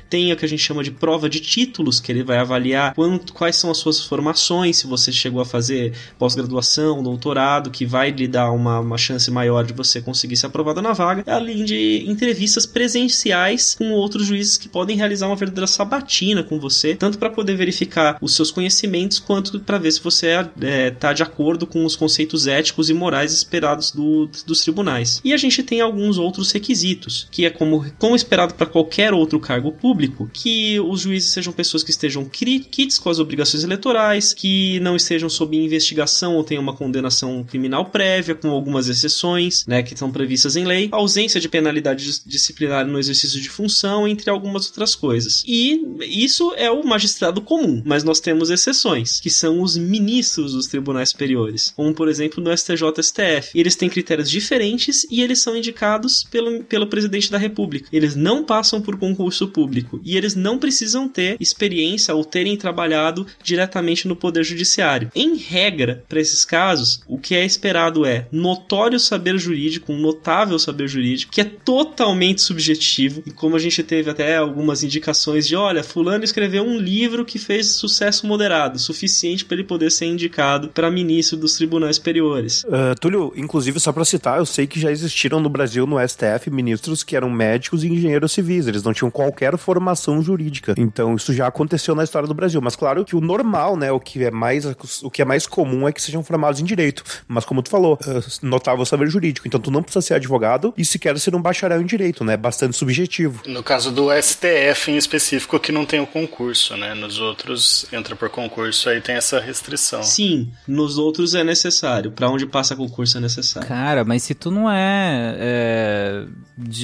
tem 0.08 0.32
o 0.32 0.36
que 0.36 0.44
a 0.44 0.48
gente 0.48 0.62
chama 0.62 0.82
de 0.82 0.90
prova 0.90 1.28
de 1.28 1.40
títulos, 1.40 2.00
que 2.00 2.10
ele 2.10 2.22
vai 2.22 2.38
avaliar 2.38 2.94
quanto, 2.94 3.32
quais 3.32 3.56
são 3.56 3.70
as 3.70 3.78
suas 3.78 4.00
formações, 4.00 4.78
se 4.78 4.86
você 4.86 5.12
chegou 5.12 5.40
a 5.40 5.44
fazer 5.44 5.92
pós-graduação, 6.18 7.02
doutorado, 7.02 7.70
que 7.70 7.86
vai 7.86 8.10
lhe 8.10 8.26
dar 8.26 8.50
uma, 8.50 8.80
uma 8.80 8.98
chance 8.98 9.30
maior 9.30 9.64
de 9.64 9.72
você 9.72 10.00
conseguir 10.00 10.36
ser 10.36 10.46
aprovado 10.46 10.82
na 10.82 10.92
vaga, 10.92 11.24
além 11.26 11.64
de 11.64 12.04
entrevistas 12.06 12.66
presenciais 12.66 13.74
com 13.76 13.92
outros 13.92 14.26
juízes 14.26 14.56
que 14.56 14.68
podem 14.68 14.96
realizar 14.96 15.26
uma 15.26 15.36
verdadeira 15.36 15.66
sabatina 15.66 16.42
com 16.42 16.58
você, 16.58 16.94
tanto 16.94 17.18
para 17.18 17.30
poder 17.30 17.56
verificar 17.56 18.18
os 18.20 18.34
seus 18.34 18.50
conhecimentos, 18.50 19.18
quanto 19.18 19.60
para 19.60 19.78
ver 19.78 19.90
se 19.90 20.00
você 20.00 20.28
está 20.28 20.50
é, 20.60 20.90
tá 20.90 21.12
de 21.12 21.22
acordo 21.22 21.66
com 21.66 21.84
os 21.84 21.96
conceitos 21.96 22.46
éticos 22.46 22.90
e 22.90 22.94
morais 22.94 23.32
esperados 23.32 23.90
do, 23.90 24.28
dos 24.46 24.60
tribunais. 24.60 25.20
E 25.24 25.32
a 25.32 25.36
gente 25.36 25.62
tem 25.62 25.80
alguns 25.80 26.18
outros 26.18 26.50
requisitos, 26.52 27.26
que 27.30 27.44
é 27.44 27.50
como, 27.50 27.84
como 27.98 28.16
esperado 28.16 28.54
para 28.54 28.66
qualquer 28.66 29.05
outro 29.14 29.38
cargo 29.38 29.72
público, 29.72 30.28
que 30.32 30.78
os 30.80 31.02
juízes 31.02 31.30
sejam 31.30 31.52
pessoas 31.52 31.82
que 31.82 31.90
estejam 31.90 32.24
quites 32.24 32.98
com 32.98 33.10
as 33.10 33.18
obrigações 33.18 33.64
eleitorais, 33.64 34.34
que 34.34 34.80
não 34.80 34.96
estejam 34.96 35.28
sob 35.28 35.56
investigação 35.56 36.36
ou 36.36 36.44
tenham 36.44 36.62
uma 36.62 36.74
condenação 36.74 37.44
criminal 37.44 37.86
prévia, 37.86 38.34
com 38.34 38.50
algumas 38.50 38.88
exceções, 38.88 39.64
né, 39.66 39.82
que 39.82 39.94
estão 39.94 40.10
previstas 40.10 40.56
em 40.56 40.64
lei, 40.64 40.88
ausência 40.92 41.40
de 41.40 41.48
penalidade 41.48 42.22
disciplinar 42.24 42.86
no 42.86 42.98
exercício 42.98 43.40
de 43.40 43.48
função, 43.48 44.06
entre 44.06 44.30
algumas 44.30 44.66
outras 44.66 44.94
coisas. 44.94 45.42
E 45.46 45.82
isso 46.02 46.52
é 46.56 46.70
o 46.70 46.84
magistrado 46.84 47.40
comum, 47.40 47.82
mas 47.84 48.04
nós 48.04 48.20
temos 48.20 48.50
exceções, 48.50 49.20
que 49.20 49.30
são 49.30 49.60
os 49.60 49.76
ministros 49.76 50.52
dos 50.52 50.66
tribunais 50.66 51.10
superiores, 51.10 51.72
como 51.76 51.94
por 51.94 52.08
exemplo 52.08 52.42
no 52.42 52.56
STJ-STF. 52.56 53.50
Eles 53.54 53.76
têm 53.76 53.88
critérios 53.88 54.30
diferentes 54.30 55.06
e 55.10 55.22
eles 55.22 55.40
são 55.40 55.56
indicados 55.56 56.24
pelo, 56.30 56.64
pelo 56.64 56.86
presidente 56.86 57.30
da 57.30 57.38
República. 57.38 57.88
Eles 57.92 58.14
não 58.14 58.44
passam 58.44 58.80
por 58.86 58.96
concurso 58.96 59.48
público 59.48 60.00
e 60.04 60.16
eles 60.16 60.36
não 60.36 60.58
precisam 60.58 61.08
ter 61.08 61.36
experiência 61.40 62.14
ou 62.14 62.24
terem 62.24 62.56
trabalhado 62.56 63.26
diretamente 63.42 64.06
no 64.06 64.14
Poder 64.14 64.44
Judiciário. 64.44 65.10
Em 65.12 65.36
regra, 65.36 66.04
para 66.08 66.20
esses 66.20 66.44
casos, 66.44 67.02
o 67.08 67.18
que 67.18 67.34
é 67.34 67.44
esperado 67.44 68.06
é 68.06 68.28
notório 68.30 69.00
saber 69.00 69.36
jurídico, 69.38 69.92
um 69.92 69.98
notável 69.98 70.56
saber 70.56 70.86
jurídico, 70.86 71.32
que 71.32 71.40
é 71.40 71.44
totalmente 71.44 72.40
subjetivo, 72.40 73.24
e 73.26 73.32
como 73.32 73.56
a 73.56 73.58
gente 73.58 73.82
teve 73.82 74.08
até 74.08 74.36
algumas 74.36 74.84
indicações 74.84 75.48
de, 75.48 75.56
olha, 75.56 75.82
fulano 75.82 76.22
escreveu 76.22 76.62
um 76.62 76.78
livro 76.78 77.24
que 77.24 77.40
fez 77.40 77.72
sucesso 77.72 78.24
moderado, 78.24 78.78
suficiente 78.78 79.44
para 79.44 79.56
ele 79.56 79.64
poder 79.64 79.90
ser 79.90 80.06
indicado 80.06 80.68
para 80.68 80.90
ministro 80.90 81.36
dos 81.36 81.56
tribunais 81.56 81.96
superiores. 81.96 82.62
Uh, 82.64 82.94
Túlio, 83.00 83.32
inclusive, 83.36 83.80
só 83.80 83.92
para 83.92 84.04
citar, 84.04 84.38
eu 84.38 84.46
sei 84.46 84.68
que 84.68 84.78
já 84.78 84.92
existiram 84.92 85.40
no 85.40 85.48
Brasil, 85.48 85.86
no 85.86 85.96
STF, 85.98 86.50
ministros 86.50 87.02
que 87.02 87.16
eram 87.16 87.28
médicos 87.28 87.82
e 87.82 87.88
engenheiros 87.88 88.32
civis, 88.32 88.66
eles 88.76 88.84
não 88.84 88.92
tinham 88.92 89.10
qualquer 89.10 89.56
formação 89.58 90.22
jurídica. 90.22 90.74
Então, 90.76 91.14
isso 91.14 91.32
já 91.32 91.46
aconteceu 91.46 91.94
na 91.94 92.04
história 92.04 92.28
do 92.28 92.34
Brasil. 92.34 92.60
Mas 92.60 92.76
claro 92.76 93.04
que 93.04 93.16
o 93.16 93.20
normal, 93.20 93.76
né, 93.76 93.90
o 93.90 94.00
que 94.00 94.24
é 94.24 94.30
mais, 94.30 94.64
o 95.02 95.10
que 95.10 95.22
é 95.22 95.24
mais 95.24 95.46
comum 95.46 95.88
é 95.88 95.92
que 95.92 96.00
sejam 96.00 96.22
formados 96.22 96.60
em 96.60 96.64
direito. 96.64 97.02
Mas 97.26 97.44
como 97.44 97.62
tu 97.62 97.70
falou, 97.70 97.94
uh, 97.94 98.46
notável 98.46 98.84
saber 98.84 99.08
jurídico. 99.08 99.46
Então, 99.46 99.60
tu 99.60 99.70
não 99.70 99.82
precisa 99.82 100.02
ser 100.02 100.14
advogado 100.14 100.72
e 100.76 100.84
sequer 100.84 101.18
ser 101.18 101.34
um 101.34 101.40
bacharel 101.40 101.80
em 101.80 101.86
direito, 101.86 102.24
né? 102.24 102.36
Bastante 102.36 102.76
subjetivo. 102.76 103.42
No 103.46 103.62
caso 103.62 103.90
do 103.90 104.08
STF 104.10 104.90
em 104.90 104.96
específico, 104.96 105.58
que 105.58 105.72
não 105.72 105.86
tem 105.86 106.00
o 106.00 106.06
concurso, 106.06 106.76
né? 106.76 106.94
Nos 106.94 107.18
outros 107.18 107.86
entra 107.92 108.14
por 108.14 108.28
concurso, 108.28 108.88
aí 108.88 109.00
tem 109.00 109.16
essa 109.16 109.40
restrição. 109.40 110.02
Sim, 110.02 110.50
nos 110.66 110.98
outros 110.98 111.34
é 111.34 111.42
necessário. 111.42 112.10
Para 112.10 112.28
onde 112.28 112.46
passa 112.46 112.76
concurso 112.76 113.18
é 113.18 113.20
necessário. 113.20 113.68
Cara, 113.68 114.04
mas 114.04 114.22
se 114.22 114.34
tu 114.34 114.50
não 114.50 114.70
é, 114.70 115.36
é 115.38 116.26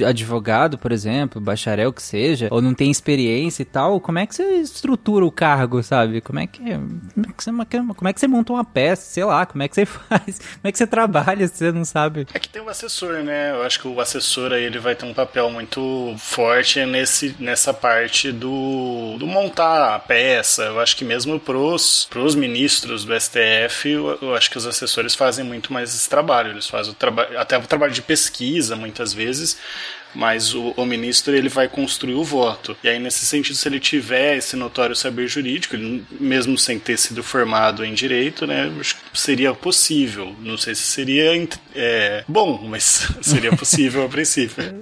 advogado, 0.06 0.78
por 0.78 0.92
exemplo, 0.92 1.40
bacharel 1.40 1.81
que 1.90 2.02
seja, 2.02 2.48
ou 2.50 2.60
não 2.60 2.74
tem 2.74 2.90
experiência 2.90 3.62
e 3.62 3.64
tal, 3.64 3.98
como 3.98 4.18
é 4.18 4.26
que 4.26 4.34
você 4.34 4.42
estrutura 4.56 5.24
o 5.24 5.32
cargo, 5.32 5.82
sabe? 5.82 6.20
Como 6.20 6.38
é 6.38 6.46
que, 6.46 6.60
como 6.60 7.26
é 7.26 7.32
que, 7.32 7.42
você, 7.42 7.50
como 7.50 8.08
é 8.08 8.12
que 8.12 8.20
você 8.20 8.28
monta 8.28 8.52
uma 8.52 8.64
peça, 8.64 9.02
sei 9.02 9.24
lá, 9.24 9.46
como 9.46 9.62
é 9.62 9.68
que 9.68 9.74
você 9.74 9.86
faz, 9.86 10.38
como 10.38 10.64
é 10.64 10.72
que 10.72 10.76
você 10.76 10.86
trabalha 10.86 11.48
se 11.48 11.56
você 11.56 11.72
não 11.72 11.84
sabe? 11.84 12.26
É 12.34 12.38
que 12.38 12.48
tem 12.48 12.60
o 12.60 12.68
assessor, 12.68 13.22
né? 13.22 13.52
Eu 13.52 13.62
acho 13.62 13.80
que 13.80 13.88
o 13.88 13.98
assessor 14.00 14.52
aí 14.52 14.64
ele 14.64 14.78
vai 14.78 14.94
ter 14.94 15.06
um 15.06 15.14
papel 15.14 15.48
muito 15.50 16.14
forte 16.18 16.84
nesse, 16.84 17.34
nessa 17.38 17.72
parte 17.72 18.30
do, 18.32 19.16
do 19.18 19.26
montar 19.26 19.94
a 19.94 19.98
peça. 19.98 20.64
Eu 20.64 20.80
acho 20.80 20.96
que 20.96 21.04
mesmo 21.04 21.40
pros, 21.40 22.06
pros 22.10 22.34
ministros 22.34 23.04
do 23.04 23.18
STF, 23.18 23.88
eu, 23.88 24.18
eu 24.20 24.34
acho 24.34 24.50
que 24.50 24.58
os 24.58 24.66
assessores 24.66 25.14
fazem 25.14 25.44
muito 25.44 25.72
mais 25.72 25.94
esse 25.94 26.08
trabalho. 26.08 26.50
Eles 26.50 26.68
fazem 26.68 26.92
o 26.92 26.94
trabalho, 26.94 27.38
até 27.38 27.56
o 27.56 27.62
trabalho 27.62 27.92
de 27.92 28.02
pesquisa, 28.02 28.76
muitas 28.76 29.12
vezes, 29.12 29.56
mas 30.14 30.54
o, 30.54 30.72
o, 30.76 30.84
ministro 30.84 31.34
ele 31.34 31.48
vai 31.48 31.68
construir 31.68 32.14
o 32.14 32.24
voto. 32.24 32.76
E 32.82 32.88
aí, 32.88 32.98
nesse 32.98 33.24
sentido, 33.24 33.56
se 33.56 33.68
ele 33.68 33.80
tiver 33.80 34.36
esse 34.36 34.56
notório 34.56 34.94
saber 34.94 35.28
jurídico, 35.28 35.76
ele, 35.76 36.04
mesmo 36.20 36.58
sem 36.58 36.78
ter 36.78 36.98
sido 36.98 37.22
formado 37.22 37.84
em 37.84 37.94
direito, 37.94 38.46
né, 38.46 38.70
acho 38.78 38.96
que 38.96 39.20
seria 39.20 39.54
possível. 39.54 40.34
Não 40.40 40.56
sei 40.56 40.74
se 40.74 40.82
seria 40.82 41.22
é, 41.74 42.24
bom, 42.28 42.66
mas 42.68 43.08
seria 43.22 43.54
possível 43.56 44.04
a 44.04 44.08
princípio. 44.08 44.62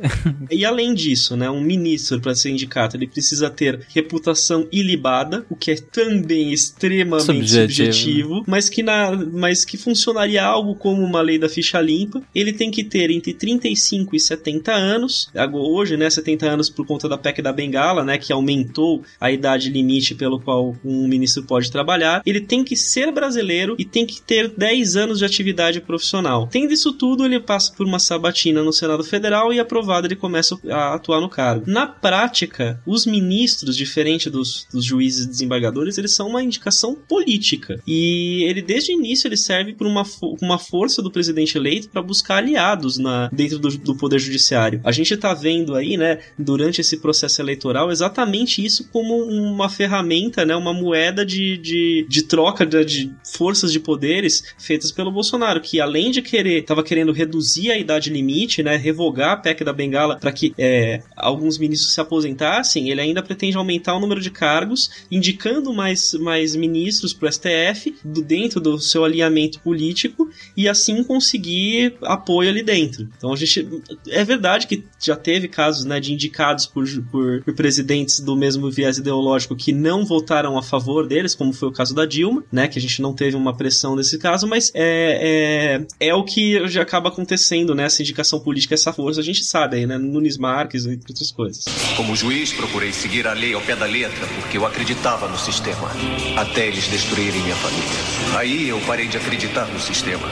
E 0.51 0.65
além 0.65 0.95
disso, 0.95 1.37
né, 1.37 1.49
um 1.49 1.61
ministro 1.61 2.21
para 2.21 2.35
ser 2.35 2.51
indicado, 2.51 2.97
ele 2.97 3.07
precisa 3.07 3.49
ter 3.49 3.87
reputação 3.95 4.67
ilibada, 4.73 5.47
o 5.49 5.55
que 5.55 5.71
é 5.71 5.77
também 5.77 6.53
extremamente 6.53 7.25
subjetivo, 7.27 7.85
subjetivo 7.85 8.45
mas 8.47 8.69
que 8.69 8.83
na, 8.83 9.13
mas 9.13 9.65
que 9.65 9.77
funcionaria 9.77 10.43
algo 10.43 10.75
como 10.75 11.03
uma 11.03 11.21
lei 11.21 11.39
da 11.39 11.49
ficha 11.49 11.81
limpa. 11.81 12.21
Ele 12.35 12.53
tem 12.53 12.71
que 12.71 12.83
ter 12.83 13.11
entre 13.11 13.33
35 13.33 14.17
e 14.17 14.21
70 14.21 14.73
anos 14.73 15.20
Hoje, 15.53 15.97
né, 15.97 16.09
70 16.09 16.47
anos 16.47 16.71
por 16.71 16.87
conta 16.87 17.09
da 17.09 17.19
PEC 17.19 17.43
da 17.43 17.53
Bengala, 17.53 18.05
né, 18.05 18.19
que 18.19 18.33
aumentou 18.33 19.03
a 19.21 19.31
idade 19.31 19.71
limite 19.71 20.15
pelo 20.15 20.41
qual 20.41 20.77
um 20.85 21.07
ministro 21.09 21.43
pode 21.43 21.71
trabalhar. 21.71 22.23
Ele 22.25 22.41
tem 22.41 22.65
que 22.65 22.77
ser 22.77 23.13
brasileiro 23.13 23.77
e 23.79 23.85
tem 23.85 24.07
que 24.07 24.21
ter 24.21 24.49
10 24.49 24.97
anos 24.97 25.19
de 25.19 25.25
atividade 25.25 25.81
profissional. 25.81 26.49
Tendo 26.51 26.73
isso 26.73 26.93
tudo, 26.93 27.25
ele 27.25 27.41
passa 27.41 27.73
por 27.73 27.87
uma 27.87 27.99
sabatina 27.99 28.63
no 28.63 28.73
Senado 28.73 29.05
Federal 29.05 29.53
e 29.53 29.61
aprovado 29.61 30.07
ele 30.07 30.17
começa 30.17 30.59
a 30.71 30.95
atuar 30.95 31.21
no 31.21 31.29
cargo. 31.29 31.65
Na 31.67 31.87
prática, 31.87 32.81
os 32.87 33.07
ministros, 33.07 33.77
diferente 33.77 34.31
dos, 34.31 34.67
dos 34.73 34.85
juízes 34.85 35.27
desembargadores, 35.27 35.99
eles 35.99 36.15
são 36.15 36.29
uma 36.29 36.43
indicação 36.43 36.95
política. 36.95 37.81
E 37.87 38.45
ele, 38.45 38.63
desde 38.63 38.93
o 38.93 38.95
início, 38.95 39.29
ele 39.29 39.37
serve 39.37 39.73
por 39.75 39.87
uma, 39.87 40.05
uma 40.41 40.59
força 40.59 41.03
do 41.03 41.11
presidente 41.11 41.57
eleito 41.57 41.89
para 41.89 42.03
buscar 42.03 42.37
aliados 42.37 42.99
na, 42.99 43.29
dentro 43.33 43.59
do, 43.59 43.69
do 43.79 43.95
Poder 43.95 44.19
Judiciário. 44.19 44.81
A 44.85 44.93
gente 44.93 45.10
está 45.15 45.35
vendo 45.35 45.75
aí, 45.75 45.97
né, 45.97 46.21
durante 46.39 46.81
esse 46.81 46.97
processo 46.99 47.41
eleitoral, 47.41 47.91
exatamente 47.91 48.65
isso 48.65 48.89
como 48.91 49.17
uma 49.25 49.69
ferramenta, 49.69 50.45
né, 50.45 50.55
uma 50.57 50.73
moeda 50.73 51.25
de, 51.25 51.57
de, 51.57 52.07
de 52.09 52.23
troca 52.23 52.65
de, 52.67 52.85
de 52.85 53.13
forças 53.25 53.73
de 53.73 53.81
poderes 53.81 54.43
feitas 54.59 54.91
pelo 54.91 55.11
Bolsonaro, 55.11 55.61
que 55.61 55.81
além 55.81 56.11
de 56.11 56.23
querer, 56.23 56.61
estava 56.61 56.83
querendo 56.83 57.13
reduzir 57.13 57.71
a 57.71 57.79
idade 57.79 58.11
limite, 58.11 58.63
né, 58.63 58.77
revogar 58.77 59.33
a 59.33 59.37
PEC 59.37 59.65
da 59.65 59.73
Bengala 59.73 60.17
para 60.17 60.33
que 60.33 60.55
é, 60.59 61.03
alguns 61.17 61.59
ministros 61.59 61.93
se 61.93 62.01
aposentassem, 62.01 62.91
ele 62.91 63.01
ainda 63.01 63.23
pretende 63.23 63.57
aumentar 63.57 63.95
o 63.95 64.01
número 64.01 64.21
de 64.21 64.31
cargos, 64.31 64.91
indicando 65.11 65.73
mais, 65.73 66.15
mais 66.15 66.55
ministros 66.57 67.13
para 67.13 67.29
o 67.29 67.33
STF, 67.33 67.95
do, 68.05 68.23
dentro 68.23 68.61
do 68.61 68.79
seu 68.79 69.05
alinhamento 69.05 69.61
político, 69.61 70.31
e 70.57 70.69
assim 70.69 71.03
conseguir 71.05 71.95
apoio 72.03 72.51
ali 72.51 72.63
dentro. 72.63 73.09
Então 73.17 73.33
a 73.33 73.37
gente. 73.37 73.67
É 74.09 74.25
verdade 74.25 74.67
que 74.67 74.85
já 75.01 75.17
teve 75.17 75.49
casos 75.49 75.85
né, 75.85 75.99
de 75.99 76.13
indicados 76.13 76.67
por, 76.67 76.87
por, 77.11 77.43
por 77.43 77.55
presidentes 77.55 78.21
do 78.21 78.37
mesmo 78.37 78.71
viés 78.71 78.99
ideológico 78.99 79.57
que 79.57 79.73
não 79.73 80.05
votaram 80.05 80.59
a 80.59 80.63
favor 80.63 81.07
deles, 81.07 81.35
como 81.35 81.53
foi 81.53 81.69
o 81.69 81.73
caso 81.73 81.95
da 81.95 82.05
Dilma, 82.07 82.45
né? 82.53 82.69
Que 82.69 82.79
a 82.79 82.83
gente 82.83 83.01
não 83.01 83.15
teve 83.15 83.37
uma 83.37 83.57
pressão 83.57 83.97
nesse 83.97 84.19
caso, 84.19 84.47
mas 84.47 84.71
é, 84.75 85.81
é, 86.01 86.09
é 86.09 86.15
o 86.15 86.25
que 86.25 86.67
já 86.69 86.83
acaba 86.83 87.09
acontecendo, 87.09 87.75
né? 87.75 87.85
Essa 87.85 88.03
indicação 88.03 88.41
política, 88.41 88.75
essa 88.75 88.93
força, 88.93 89.21
a 89.21 89.25
gente 89.25 89.45
sabe 89.45 89.77
aí, 89.77 89.87
né? 89.87 89.99
Nunes 89.99 90.37
Marques 90.37 90.85
e 90.85 90.91
outras 90.91 91.31
coisas. 91.31 91.65
Como 91.97 92.15
juiz, 92.15 92.53
procurei 92.53 92.93
seguir 92.93 93.27
a 93.27 93.33
lei 93.33 93.55
ao 93.55 93.61
pé 93.61 93.77
da 93.77 93.87
letra, 93.87 94.27
porque 94.41 94.59
eu 94.59 94.67
acreditava 94.67 95.29
no 95.29 95.39
sistema. 95.39 95.91
Até 96.37 96.69
eles 96.69 96.89
destruírem 96.89 97.43
minha 97.43 97.57
família. 97.57 98.39
Aí 98.39 98.69
eu 98.69 98.81
parei 98.81 99.09
de 99.09 99.17
acreditar 99.17 99.67
no 99.67 99.81
sistema. 99.81 100.29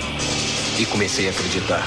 E 0.79 0.87
comecei 0.87 1.27
a 1.27 1.31
acreditar 1.31 1.85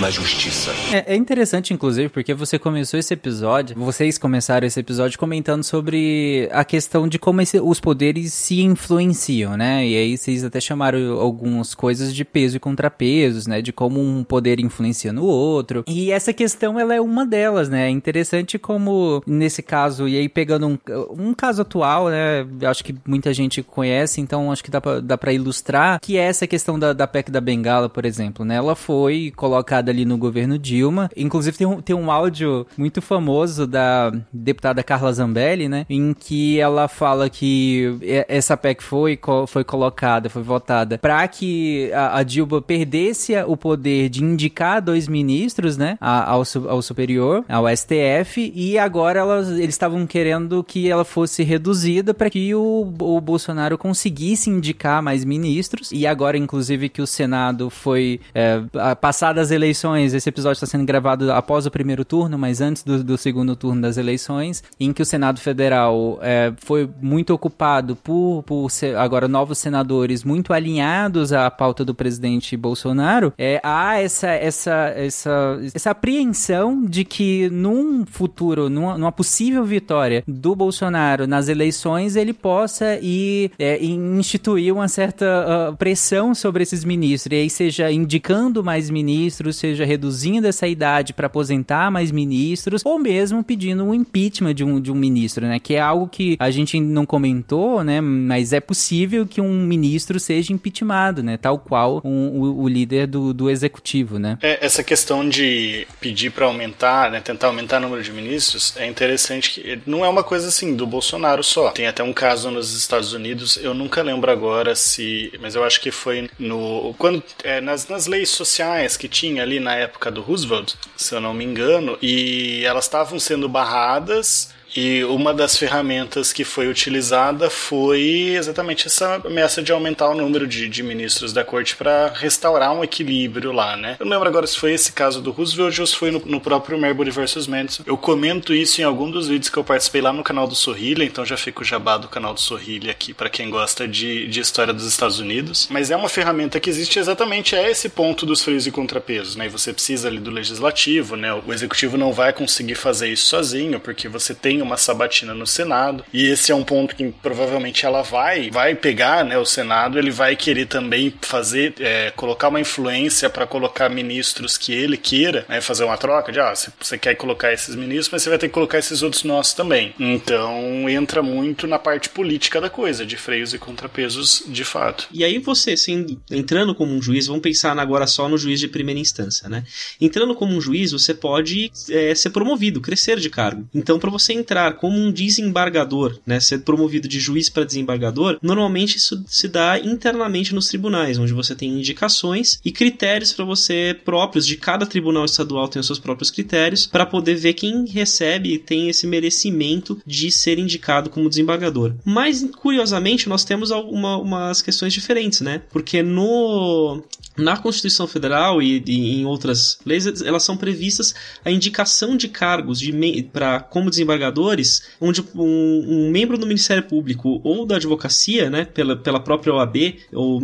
na 0.00 0.10
justiça. 0.10 0.70
É, 0.92 1.14
é, 1.14 1.16
interessante, 1.16 1.74
inclusive, 1.74 2.08
porque 2.08 2.32
você 2.32 2.58
começou 2.58 2.98
esse 3.00 3.12
episódio, 3.12 3.76
vocês 3.76 4.16
começaram 4.16 4.66
esse 4.66 4.78
episódio 4.78 5.18
comentando 5.18 5.64
sobre 5.64 6.48
a 6.52 6.64
questão 6.64 7.08
de 7.08 7.18
como 7.18 7.40
esse, 7.40 7.60
os 7.60 7.80
poderes 7.80 8.32
se 8.32 8.60
influenciam, 8.60 9.56
né? 9.56 9.86
E 9.86 9.96
aí 9.96 10.16
vocês 10.16 10.44
até 10.44 10.60
chamaram 10.60 11.18
algumas 11.18 11.74
coisas 11.74 12.14
de 12.14 12.24
peso 12.24 12.56
e 12.56 12.60
contrapesos, 12.60 13.46
né? 13.46 13.60
De 13.60 13.72
como 13.72 14.00
um 14.00 14.22
poder 14.22 14.60
influencia 14.60 15.12
no 15.12 15.24
outro. 15.24 15.84
E 15.86 16.12
essa 16.12 16.32
questão, 16.32 16.78
ela 16.78 16.94
é 16.94 17.00
uma 17.00 17.26
delas, 17.26 17.68
né? 17.68 17.86
É 17.86 17.90
interessante 17.90 18.58
como, 18.58 19.22
nesse 19.26 19.62
caso, 19.62 20.06
e 20.06 20.16
aí 20.16 20.28
pegando 20.28 20.68
um, 20.68 20.78
um 21.10 21.34
caso 21.34 21.62
atual, 21.62 22.08
né? 22.08 22.46
Acho 22.68 22.84
que 22.84 22.94
muita 23.06 23.34
gente 23.34 23.62
conhece, 23.62 24.20
então 24.20 24.52
acho 24.52 24.62
que 24.62 24.70
dá 24.70 24.80
pra, 24.80 25.00
dá 25.00 25.18
pra 25.18 25.32
ilustrar, 25.32 25.98
que 26.00 26.16
é 26.16 26.22
essa 26.22 26.46
questão 26.46 26.78
da, 26.78 26.92
da 26.92 27.06
PEC 27.06 27.30
da 27.30 27.40
Bengala, 27.40 27.88
por 27.88 28.04
exemplo, 28.04 28.44
né? 28.44 28.56
Ela 28.56 28.76
foi 28.76 29.32
colocada 29.34 29.87
ali 29.90 30.04
no 30.04 30.16
governo 30.16 30.58
Dilma. 30.58 31.10
Inclusive 31.16 31.56
tem 31.56 31.66
um, 31.66 31.80
tem 31.80 31.96
um 31.96 32.10
áudio 32.10 32.66
muito 32.76 33.00
famoso 33.02 33.66
da 33.66 34.12
deputada 34.32 34.82
Carla 34.82 35.12
Zambelli, 35.12 35.68
né? 35.68 35.86
Em 35.88 36.14
que 36.14 36.60
ela 36.60 36.88
fala 36.88 37.28
que 37.28 37.98
essa 38.28 38.56
PEC 38.56 38.82
foi, 38.82 39.18
foi 39.46 39.64
colocada, 39.64 40.28
foi 40.28 40.42
votada 40.42 40.98
para 40.98 41.26
que 41.26 41.90
a, 41.92 42.18
a, 42.18 42.22
Dilma 42.22 42.60
perdesse 42.60 43.34
o 43.46 43.56
poder 43.56 44.08
de 44.08 44.22
indicar 44.22 44.80
dois 44.80 45.08
ministros, 45.08 45.76
né? 45.76 45.96
Ao, 46.00 46.42
ao 46.68 46.82
superior, 46.82 47.44
ao 47.48 47.64
STF, 47.68 48.52
e 48.54 48.78
agora 48.78 49.20
elas, 49.20 49.50
eles 49.50 49.74
estavam 49.74 50.06
querendo 50.06 50.62
que 50.62 50.90
ela 50.90 51.04
fosse 51.04 51.42
reduzida 51.42 52.12
para 52.12 52.30
que 52.30 52.54
o, 52.54 52.92
o 53.00 53.20
Bolsonaro 53.20 53.76
conseguisse 53.78 54.50
indicar 54.50 55.02
mais 55.02 55.24
ministros. 55.24 55.90
E 55.92 56.06
agora, 56.06 56.36
inclusive, 56.36 56.88
que 56.88 57.02
o 57.02 57.06
Senado 57.06 57.70
foi 57.70 58.20
é, 58.34 58.60
passadas 59.00 59.48
as 59.48 59.50
eleições 59.50 59.77
eleições, 59.78 60.14
esse 60.14 60.28
episódio 60.28 60.54
está 60.54 60.66
sendo 60.66 60.84
gravado 60.84 61.30
após 61.32 61.64
o 61.64 61.70
primeiro 61.70 62.04
turno, 62.04 62.36
mas 62.36 62.60
antes 62.60 62.82
do, 62.82 63.04
do 63.04 63.16
segundo 63.16 63.54
turno 63.54 63.80
das 63.80 63.96
eleições, 63.96 64.62
em 64.78 64.92
que 64.92 65.00
o 65.00 65.06
Senado 65.06 65.40
Federal 65.40 66.18
é, 66.20 66.52
foi 66.58 66.88
muito 67.00 67.32
ocupado 67.32 67.94
por, 67.94 68.42
por 68.42 68.68
agora 68.98 69.28
novos 69.28 69.58
senadores 69.58 70.24
muito 70.24 70.52
alinhados 70.52 71.32
à 71.32 71.48
pauta 71.50 71.84
do 71.84 71.94
presidente 71.94 72.56
Bolsonaro, 72.56 73.32
é, 73.38 73.60
há 73.62 74.00
essa, 74.00 74.28
essa, 74.28 74.92
essa, 74.96 75.60
essa 75.72 75.90
apreensão 75.90 76.84
de 76.84 77.04
que 77.04 77.48
num 77.50 78.04
futuro, 78.04 78.68
numa, 78.68 78.98
numa 78.98 79.12
possível 79.12 79.64
vitória 79.64 80.24
do 80.26 80.56
Bolsonaro 80.56 81.26
nas 81.26 81.48
eleições, 81.48 82.16
ele 82.16 82.32
possa 82.32 82.98
ir 83.00 83.52
é, 83.58 83.82
instituir 83.84 84.74
uma 84.74 84.88
certa 84.88 85.70
uh, 85.70 85.76
pressão 85.76 86.34
sobre 86.34 86.62
esses 86.62 86.84
ministros, 86.84 87.32
e 87.32 87.36
aí 87.42 87.50
seja 87.50 87.92
indicando 87.92 88.64
mais 88.64 88.90
ministros, 88.90 89.56
seja 89.68 89.84
reduzindo 89.84 90.46
essa 90.46 90.66
idade 90.66 91.12
para 91.12 91.26
aposentar 91.26 91.90
mais 91.90 92.10
ministros, 92.10 92.82
ou 92.84 92.98
mesmo 92.98 93.42
pedindo 93.42 93.84
um 93.84 93.94
impeachment 93.94 94.54
de 94.54 94.64
um, 94.64 94.80
de 94.80 94.90
um 94.90 94.94
ministro, 94.94 95.46
né? 95.46 95.58
Que 95.58 95.74
é 95.74 95.80
algo 95.80 96.08
que 96.08 96.36
a 96.38 96.50
gente 96.50 96.80
não 96.80 97.04
comentou, 97.04 97.84
né? 97.84 98.00
Mas 98.00 98.52
é 98.52 98.60
possível 98.60 99.26
que 99.26 99.40
um 99.40 99.62
ministro 99.66 100.18
seja 100.18 100.52
impeachmentado, 100.52 101.22
né? 101.22 101.36
Tal 101.36 101.58
qual 101.58 102.00
um, 102.04 102.40
o, 102.40 102.62
o, 102.62 102.68
líder 102.68 103.06
do, 103.06 103.34
do 103.34 103.50
executivo, 103.50 104.18
né? 104.18 104.38
É, 104.42 104.64
essa 104.64 104.82
questão 104.82 105.28
de 105.28 105.86
pedir 106.00 106.30
para 106.30 106.46
aumentar, 106.46 107.10
né? 107.10 107.20
Tentar 107.20 107.48
aumentar 107.48 107.78
o 107.78 107.80
número 107.80 108.02
de 108.02 108.12
ministros 108.12 108.74
é 108.76 108.86
interessante 108.86 109.50
que 109.50 109.80
não 109.86 110.04
é 110.04 110.08
uma 110.08 110.22
coisa 110.22 110.48
assim 110.48 110.74
do 110.74 110.86
Bolsonaro 110.86 111.42
só. 111.42 111.70
Tem 111.70 111.86
até 111.86 112.02
um 112.02 112.12
caso 112.12 112.50
nos 112.50 112.76
Estados 112.76 113.12
Unidos, 113.12 113.58
eu 113.62 113.74
nunca 113.74 114.02
lembro 114.02 114.30
agora 114.30 114.74
se, 114.74 115.32
mas 115.40 115.54
eu 115.54 115.64
acho 115.64 115.80
que 115.80 115.90
foi 115.90 116.28
no 116.38 116.94
quando 116.98 117.22
é, 117.42 117.60
nas, 117.60 117.88
nas 117.88 118.06
leis 118.06 118.30
sociais 118.30 118.96
que 118.96 119.08
tinha 119.08 119.42
ali 119.42 119.57
na 119.60 119.74
época 119.74 120.10
do 120.10 120.20
Roosevelt, 120.20 120.74
se 120.96 121.14
eu 121.14 121.20
não 121.20 121.34
me 121.34 121.44
engano, 121.44 121.98
e 122.00 122.62
elas 122.64 122.84
estavam 122.84 123.18
sendo 123.18 123.48
barradas 123.48 124.52
e 124.78 125.04
uma 125.04 125.34
das 125.34 125.56
ferramentas 125.56 126.32
que 126.32 126.44
foi 126.44 126.68
utilizada 126.68 127.50
foi 127.50 128.34
exatamente 128.36 128.86
essa 128.86 129.20
ameaça 129.24 129.60
de 129.60 129.72
aumentar 129.72 130.08
o 130.08 130.14
número 130.14 130.46
de, 130.46 130.68
de 130.68 130.84
ministros 130.84 131.32
da 131.32 131.42
corte 131.42 131.74
para 131.74 132.12
restaurar 132.14 132.72
um 132.72 132.84
equilíbrio 132.84 133.50
lá, 133.50 133.76
né? 133.76 133.96
Eu 133.98 134.06
não 134.06 134.12
lembro 134.12 134.28
agora 134.28 134.46
se 134.46 134.56
foi 134.56 134.72
esse 134.72 134.92
caso 134.92 135.20
do 135.20 135.32
Roosevelt 135.32 135.76
ou 135.80 135.86
se 135.86 135.96
foi 135.96 136.12
no, 136.12 136.20
no 136.24 136.40
próprio 136.40 136.78
Marbury 136.78 137.10
versus 137.10 137.48
Madison. 137.48 137.82
Eu 137.84 137.96
comento 137.96 138.54
isso 138.54 138.80
em 138.80 138.84
algum 138.84 139.10
dos 139.10 139.26
vídeos 139.26 139.50
que 139.50 139.56
eu 139.56 139.64
participei 139.64 140.00
lá 140.00 140.12
no 140.12 140.22
canal 140.22 140.46
do 140.46 140.54
Sorrilha, 140.54 141.02
então 141.02 141.26
já 141.26 141.36
fico 141.36 141.64
jabá 141.64 141.98
do 141.98 142.06
canal 142.06 142.32
do 142.32 142.40
Sorrilha 142.40 142.92
aqui 142.92 143.12
para 143.12 143.28
quem 143.28 143.50
gosta 143.50 143.88
de, 143.88 144.28
de 144.28 144.38
história 144.38 144.72
dos 144.72 144.86
Estados 144.86 145.18
Unidos. 145.18 145.66
Mas 145.72 145.90
é 145.90 145.96
uma 145.96 146.08
ferramenta 146.08 146.60
que 146.60 146.70
existe 146.70 147.00
exatamente 147.00 147.56
a 147.56 147.68
esse 147.68 147.88
ponto 147.88 148.24
dos 148.24 148.42
freios 148.44 148.64
e 148.68 148.70
contrapesos, 148.70 149.34
né? 149.34 149.46
E 149.46 149.48
você 149.48 149.72
precisa 149.72 150.06
ali 150.06 150.20
do 150.20 150.30
legislativo, 150.30 151.16
né? 151.16 151.34
O 151.34 151.52
executivo 151.52 151.96
não 151.96 152.12
vai 152.12 152.32
conseguir 152.32 152.76
fazer 152.76 153.08
isso 153.08 153.26
sozinho, 153.26 153.80
porque 153.80 154.08
você 154.08 154.32
tem 154.32 154.62
uma 154.62 154.67
sabatina 154.76 155.34
no 155.34 155.46
Senado. 155.46 156.04
E 156.12 156.26
esse 156.26 156.52
é 156.52 156.54
um 156.54 156.64
ponto 156.64 156.94
que 156.94 157.12
provavelmente 157.22 157.86
ela 157.86 158.02
vai 158.02 158.50
vai 158.50 158.74
pegar, 158.74 159.24
né? 159.24 159.38
O 159.38 159.44
Senado 159.44 159.98
ele 159.98 160.10
vai 160.10 160.36
querer 160.36 160.66
também 160.66 161.12
fazer 161.20 161.74
é, 161.80 162.10
colocar 162.12 162.48
uma 162.48 162.60
influência 162.60 163.30
para 163.30 163.46
colocar 163.46 163.88
ministros 163.88 164.58
que 164.58 164.72
ele 164.72 164.96
queira, 164.96 165.44
né? 165.48 165.60
Fazer 165.60 165.84
uma 165.84 165.96
troca 165.96 166.32
de 166.32 166.40
ah, 166.40 166.52
você 166.54 166.98
quer 166.98 167.14
colocar 167.14 167.52
esses 167.52 167.74
ministros, 167.74 168.10
mas 168.10 168.22
você 168.22 168.28
vai 168.28 168.38
ter 168.38 168.48
que 168.48 168.54
colocar 168.54 168.78
esses 168.78 169.02
outros 169.02 169.24
nossos 169.24 169.54
também. 169.54 169.94
Então 169.98 170.88
entra 170.88 171.22
muito 171.22 171.66
na 171.66 171.78
parte 171.78 172.08
política 172.08 172.60
da 172.60 172.70
coisa, 172.70 173.04
de 173.04 173.16
freios 173.16 173.54
e 173.54 173.58
contrapesos 173.58 174.42
de 174.46 174.64
fato. 174.64 175.08
E 175.12 175.24
aí 175.24 175.38
você, 175.38 175.72
assim, 175.72 176.18
entrando 176.30 176.74
como 176.74 176.92
um 176.92 177.00
juiz, 177.02 177.26
vamos 177.26 177.42
pensar 177.42 177.78
agora 177.78 178.06
só 178.06 178.28
no 178.28 178.38
juiz 178.38 178.60
de 178.60 178.68
primeira 178.68 179.00
instância, 179.00 179.48
né? 179.48 179.64
Entrando 180.00 180.34
como 180.34 180.54
um 180.54 180.60
juiz, 180.60 180.92
você 180.92 181.14
pode 181.14 181.70
é, 181.90 182.14
ser 182.14 182.30
promovido, 182.30 182.80
crescer 182.80 183.18
de 183.18 183.30
cargo. 183.30 183.68
Então, 183.74 183.98
para 183.98 184.10
você 184.10 184.32
entrar 184.48 184.74
como 184.74 184.98
um 184.98 185.12
desembargador, 185.12 186.18
né, 186.26 186.40
ser 186.40 186.60
promovido 186.60 187.06
de 187.06 187.20
juiz 187.20 187.50
para 187.50 187.64
desembargador, 187.64 188.38
normalmente 188.40 188.96
isso 188.96 189.22
se 189.26 189.46
dá 189.46 189.78
internamente 189.78 190.54
nos 190.54 190.68
tribunais, 190.68 191.18
onde 191.18 191.34
você 191.34 191.54
tem 191.54 191.68
indicações 191.70 192.58
e 192.64 192.72
critérios 192.72 193.32
para 193.32 193.44
você 193.44 193.96
próprios 194.04 194.46
de 194.46 194.56
cada 194.56 194.86
tribunal 194.86 195.26
estadual 195.26 195.68
tem 195.68 195.80
os 195.80 195.86
seus 195.86 195.98
próprios 195.98 196.30
critérios 196.30 196.86
para 196.86 197.04
poder 197.04 197.34
ver 197.34 197.52
quem 197.52 197.86
recebe 197.86 198.54
e 198.54 198.58
tem 198.58 198.88
esse 198.88 199.06
merecimento 199.06 200.00
de 200.06 200.30
ser 200.30 200.58
indicado 200.58 201.10
como 201.10 201.28
desembargador. 201.28 201.94
Mas 202.04 202.46
curiosamente 202.56 203.28
nós 203.28 203.44
temos 203.44 203.70
algumas 203.70 204.62
questões 204.62 204.92
diferentes, 204.92 205.40
né? 205.40 205.62
Porque 205.70 206.02
no 206.02 207.02
Na 207.38 207.56
Constituição 207.56 208.06
Federal 208.06 208.60
e, 208.60 208.82
e 208.86 209.20
em 209.20 209.24
outras 209.24 209.78
leis, 209.86 210.22
elas 210.22 210.42
são 210.42 210.56
previstas 210.56 211.14
a 211.44 211.50
indicação 211.50 212.16
de 212.16 212.28
cargos 212.28 212.78
de 212.78 212.92
para 213.32 213.60
como 213.60 213.90
desembargadores, 213.90 214.82
onde 215.00 215.22
um, 215.34 215.44
um, 215.44 216.10
membro 216.10 216.36
do 216.36 216.46
Ministério 216.46 216.82
Público 216.82 217.40
ou 217.44 217.64
da 217.64 217.76
advocacia, 217.76 218.50
né, 218.50 218.64
pela, 218.64 218.96
pela 218.96 219.20
própria 219.20 219.54
OAB 219.54 219.76
ou 220.12 220.40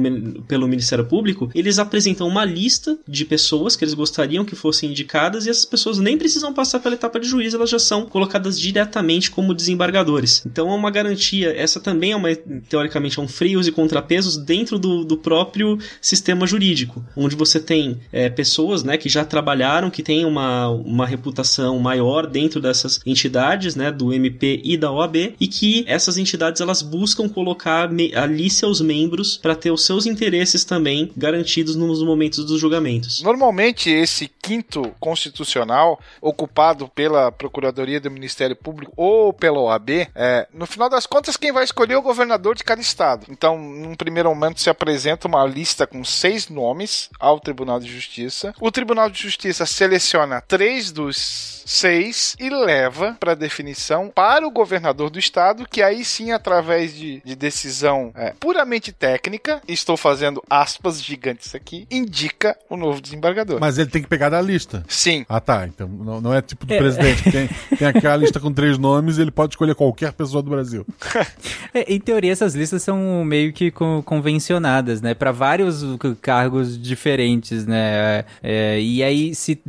pelo 0.46 0.68
Ministério 0.68 1.04
Público, 1.04 1.50
eles 1.54 1.78
apresentam 1.78 2.28
uma 2.28 2.44
lista 2.44 2.96
de 3.06 3.24
pessoas 3.24 3.76
que 3.76 3.84
eles 3.84 3.94
gostariam 3.94 4.44
que 4.44 4.54
fossem 4.54 4.90
indicadas 4.90 5.46
e 5.46 5.50
essas 5.50 5.64
pessoas 5.64 5.98
nem 5.98 6.16
precisam 6.16 6.52
passar 6.52 6.80
pela 6.80 6.94
etapa 6.94 7.18
de 7.18 7.28
juiz, 7.28 7.54
elas 7.54 7.70
já 7.70 7.78
são 7.78 8.06
colocadas 8.06 8.58
diretamente 8.58 9.30
como 9.30 9.54
desembargadores. 9.54 10.42
Então 10.46 10.70
é 10.70 10.74
uma 10.74 10.90
garantia, 10.90 11.52
essa 11.56 11.80
também 11.80 12.12
é 12.12 12.16
uma, 12.16 12.34
teoricamente, 12.68 13.18
é 13.18 13.22
um 13.22 13.28
freios 13.28 13.66
e 13.66 13.72
contrapesos 13.72 14.36
dentro 14.36 14.78
do, 14.78 15.04
do 15.04 15.16
próprio 15.16 15.78
sistema 16.00 16.46
jurídico, 16.46 16.83
onde 17.16 17.36
você 17.36 17.60
tem 17.60 18.00
é, 18.12 18.28
pessoas 18.28 18.82
né, 18.82 18.96
que 18.96 19.08
já 19.08 19.24
trabalharam, 19.24 19.90
que 19.90 20.02
têm 20.02 20.24
uma, 20.24 20.68
uma 20.68 21.06
reputação 21.06 21.78
maior 21.78 22.26
dentro 22.26 22.60
dessas 22.60 23.00
entidades, 23.04 23.74
né, 23.74 23.90
do 23.90 24.12
MP 24.12 24.60
e 24.64 24.76
da 24.76 24.90
OAB, 24.90 25.34
e 25.40 25.48
que 25.48 25.84
essas 25.86 26.16
entidades 26.16 26.60
elas 26.60 26.82
buscam 26.82 27.28
colocar 27.28 27.90
ali 28.14 28.50
seus 28.50 28.80
membros 28.80 29.36
para 29.36 29.54
ter 29.54 29.70
os 29.70 29.84
seus 29.84 30.06
interesses 30.06 30.64
também 30.64 31.10
garantidos 31.16 31.76
nos 31.76 32.02
momentos 32.02 32.44
dos 32.44 32.60
julgamentos. 32.60 33.22
Normalmente 33.22 33.90
esse 33.90 34.30
quinto 34.40 34.94
constitucional 35.00 36.00
ocupado 36.20 36.88
pela 36.88 37.32
Procuradoria 37.32 38.00
do 38.00 38.10
Ministério 38.10 38.56
Público 38.56 38.92
ou 38.96 39.32
pela 39.32 39.60
OAB, 39.60 39.90
é, 40.14 40.46
no 40.52 40.66
final 40.66 40.88
das 40.88 41.06
contas 41.06 41.36
quem 41.36 41.52
vai 41.52 41.64
escolher 41.64 41.94
é 41.94 41.98
o 41.98 42.02
governador 42.02 42.54
de 42.54 42.64
cada 42.64 42.80
estado. 42.80 43.26
Então, 43.30 43.58
num 43.58 43.94
primeiro 43.94 44.28
momento 44.28 44.60
se 44.60 44.70
apresenta 44.70 45.28
uma 45.28 45.44
lista 45.44 45.86
com 45.86 46.04
seis 46.04 46.48
nomes 46.48 46.73
ao 47.18 47.40
Tribunal 47.40 47.80
de 47.80 47.92
Justiça. 47.92 48.54
O 48.60 48.70
Tribunal 48.70 49.10
de 49.10 49.22
Justiça 49.22 49.66
seleciona 49.66 50.40
três 50.40 50.90
dos 50.90 51.54
seis 51.64 52.36
e 52.38 52.50
leva 52.50 53.16
para 53.18 53.34
definição 53.34 54.10
para 54.14 54.46
o 54.46 54.50
governador 54.50 55.10
do 55.10 55.18
estado, 55.18 55.66
que 55.68 55.82
aí 55.82 56.04
sim, 56.04 56.30
através 56.32 56.94
de, 56.94 57.22
de 57.24 57.34
decisão 57.34 58.12
é, 58.14 58.34
puramente 58.38 58.92
técnica, 58.92 59.60
estou 59.66 59.96
fazendo 59.96 60.42
aspas 60.48 61.02
gigantes 61.02 61.54
aqui, 61.54 61.86
indica 61.90 62.56
o 62.68 62.76
novo 62.76 63.00
desembargador. 63.00 63.58
Mas 63.60 63.78
ele 63.78 63.90
tem 63.90 64.02
que 64.02 64.08
pegar 64.08 64.28
da 64.28 64.40
lista. 64.40 64.84
Sim. 64.88 65.24
Ah, 65.28 65.40
tá. 65.40 65.66
Então 65.66 65.88
não, 65.88 66.20
não 66.20 66.34
é 66.34 66.42
tipo 66.42 66.66
do 66.66 66.74
é. 66.74 66.78
presidente, 66.78 67.30
tem, 67.30 67.48
tem 67.78 67.88
aquela 67.88 68.16
lista 68.16 68.38
com 68.38 68.52
três 68.52 68.78
nomes 68.78 69.18
e 69.18 69.22
ele 69.22 69.30
pode 69.30 69.54
escolher 69.54 69.74
qualquer 69.74 70.12
pessoa 70.12 70.42
do 70.42 70.50
Brasil. 70.50 70.86
é, 71.72 71.92
em 71.92 72.00
teoria, 72.00 72.32
essas 72.32 72.54
listas 72.54 72.82
são 72.82 73.24
meio 73.24 73.52
que 73.52 73.72
convencionadas, 74.04 75.00
né? 75.00 75.14
Para 75.14 75.32
vários 75.32 75.82
cargos 76.20 76.63
diferentes, 76.80 77.66
né? 77.66 78.24
É, 78.42 78.80
e 78.80 79.02
aí 79.02 79.34
se 79.34 79.60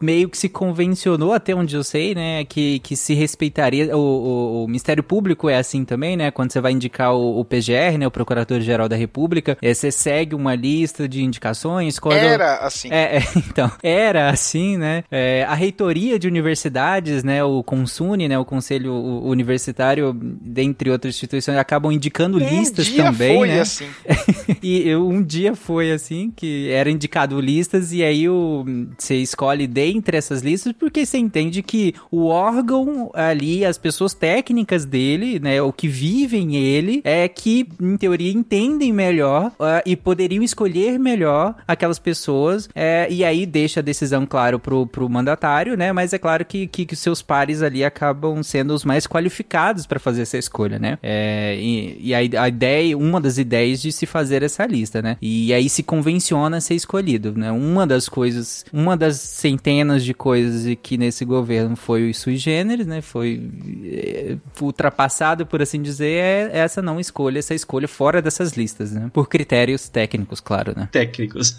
meio 0.00 0.28
que 0.28 0.38
se 0.38 0.48
convencionou 0.48 1.32
até 1.32 1.54
onde 1.54 1.76
eu 1.76 1.84
sei, 1.84 2.14
né, 2.14 2.44
que, 2.44 2.78
que 2.80 2.96
se 2.96 3.14
respeitaria. 3.14 3.96
O, 3.96 4.00
o, 4.00 4.64
o 4.64 4.66
Ministério 4.66 5.02
Público 5.02 5.48
é 5.48 5.56
assim 5.56 5.84
também, 5.84 6.16
né? 6.16 6.30
Quando 6.30 6.52
você 6.52 6.60
vai 6.60 6.72
indicar 6.72 7.14
o, 7.14 7.40
o 7.40 7.44
PGR, 7.44 7.98
né, 7.98 8.06
o 8.06 8.10
Procurador-Geral 8.10 8.88
da 8.88 8.96
República, 8.96 9.56
é, 9.62 9.72
você 9.72 9.90
segue 9.90 10.34
uma 10.34 10.54
lista 10.54 11.08
de 11.08 11.22
indicações. 11.22 11.98
Quando... 11.98 12.16
Era 12.16 12.58
assim. 12.58 12.88
É, 12.90 13.18
é, 13.18 13.22
então, 13.36 13.70
era 13.82 14.28
assim, 14.30 14.76
né? 14.76 15.04
É, 15.10 15.44
a 15.44 15.54
reitoria 15.54 16.18
de 16.18 16.26
universidades, 16.26 17.24
né, 17.24 17.42
o 17.42 17.62
Consune, 17.62 18.28
né, 18.28 18.38
o 18.38 18.44
Conselho 18.44 18.94
Universitário, 18.94 20.12
dentre 20.14 20.90
outras 20.90 21.14
instituições, 21.14 21.56
acabam 21.56 21.92
indicando 21.92 22.36
um 22.38 22.40
listas 22.40 22.88
também, 22.90 23.38
foi 23.38 23.48
né? 23.48 23.60
assim. 23.60 23.86
e 24.62 24.88
eu, 24.88 25.06
um 25.08 25.22
dia 25.22 25.54
foi 25.54 25.92
assim, 25.92 26.27
que 26.34 26.70
era 26.70 26.90
indicado 26.90 27.40
listas 27.40 27.92
e 27.92 28.02
aí 28.02 28.28
o, 28.28 28.64
você 28.96 29.16
escolhe 29.16 29.66
dentre 29.66 30.16
essas 30.16 30.42
listas 30.42 30.72
porque 30.72 31.04
você 31.04 31.18
entende 31.18 31.62
que 31.62 31.94
o 32.10 32.26
órgão 32.26 33.10
ali, 33.14 33.64
as 33.64 33.78
pessoas 33.78 34.14
técnicas 34.14 34.84
dele, 34.84 35.38
né, 35.38 35.60
o 35.60 35.72
que 35.72 35.88
vivem 35.88 36.56
ele, 36.56 37.00
é 37.04 37.28
que, 37.28 37.68
em 37.80 37.96
teoria, 37.96 38.32
entendem 38.32 38.92
melhor 38.92 39.48
uh, 39.58 39.82
e 39.84 39.96
poderiam 39.96 40.42
escolher 40.42 40.98
melhor 40.98 41.54
aquelas 41.66 41.98
pessoas, 41.98 42.66
uh, 42.66 43.10
e 43.10 43.24
aí 43.24 43.46
deixa 43.46 43.80
a 43.80 43.82
decisão, 43.82 44.26
claro, 44.26 44.58
pro, 44.58 44.86
pro 44.86 45.08
mandatário, 45.08 45.76
né, 45.76 45.92
mas 45.92 46.12
é 46.12 46.18
claro 46.18 46.44
que, 46.44 46.66
que, 46.66 46.86
que 46.86 46.96
seus 46.96 47.22
pares 47.22 47.62
ali 47.62 47.84
acabam 47.84 48.42
sendo 48.42 48.74
os 48.74 48.84
mais 48.84 49.06
qualificados 49.06 49.86
para 49.86 49.98
fazer 49.98 50.22
essa 50.22 50.38
escolha, 50.38 50.78
né, 50.78 50.98
é, 51.02 51.56
e, 51.58 52.08
e 52.08 52.14
a, 52.14 52.42
a, 52.42 52.48
ideia, 52.48 52.96
uma 52.96 53.20
das 53.20 53.38
ideias 53.38 53.80
de 53.80 53.92
se 53.92 54.06
fazer 54.06 54.42
essa 54.42 54.66
lista, 54.66 55.02
né, 55.02 55.16
e 55.20 55.52
aí 55.52 55.68
se 55.68 55.82
convenciona 56.18 56.56
a 56.56 56.60
ser 56.60 56.74
escolhido, 56.74 57.32
né, 57.36 57.50
uma 57.52 57.86
das 57.86 58.08
coisas, 58.08 58.64
uma 58.72 58.96
das 58.96 59.16
centenas 59.16 60.04
de 60.04 60.12
coisas 60.12 60.76
que 60.82 60.98
nesse 60.98 61.24
governo 61.24 61.76
foi 61.76 62.10
o 62.10 62.14
sui 62.14 62.36
generis, 62.36 62.86
né? 62.86 63.00
Foi 63.00 63.50
é, 63.84 64.36
ultrapassado, 64.60 65.46
por 65.46 65.62
assim 65.62 65.80
dizer, 65.80 66.50
é 66.52 66.58
essa 66.58 66.82
não 66.82 66.98
escolha, 66.98 67.38
essa 67.38 67.54
escolha 67.54 67.86
fora 67.86 68.20
dessas 68.20 68.52
listas, 68.52 68.92
né? 68.92 69.10
Por 69.12 69.28
critérios 69.28 69.88
técnicos, 69.88 70.40
claro, 70.40 70.72
né? 70.76 70.88
Técnicos. 70.90 71.58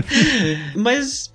Mas 0.76 1.30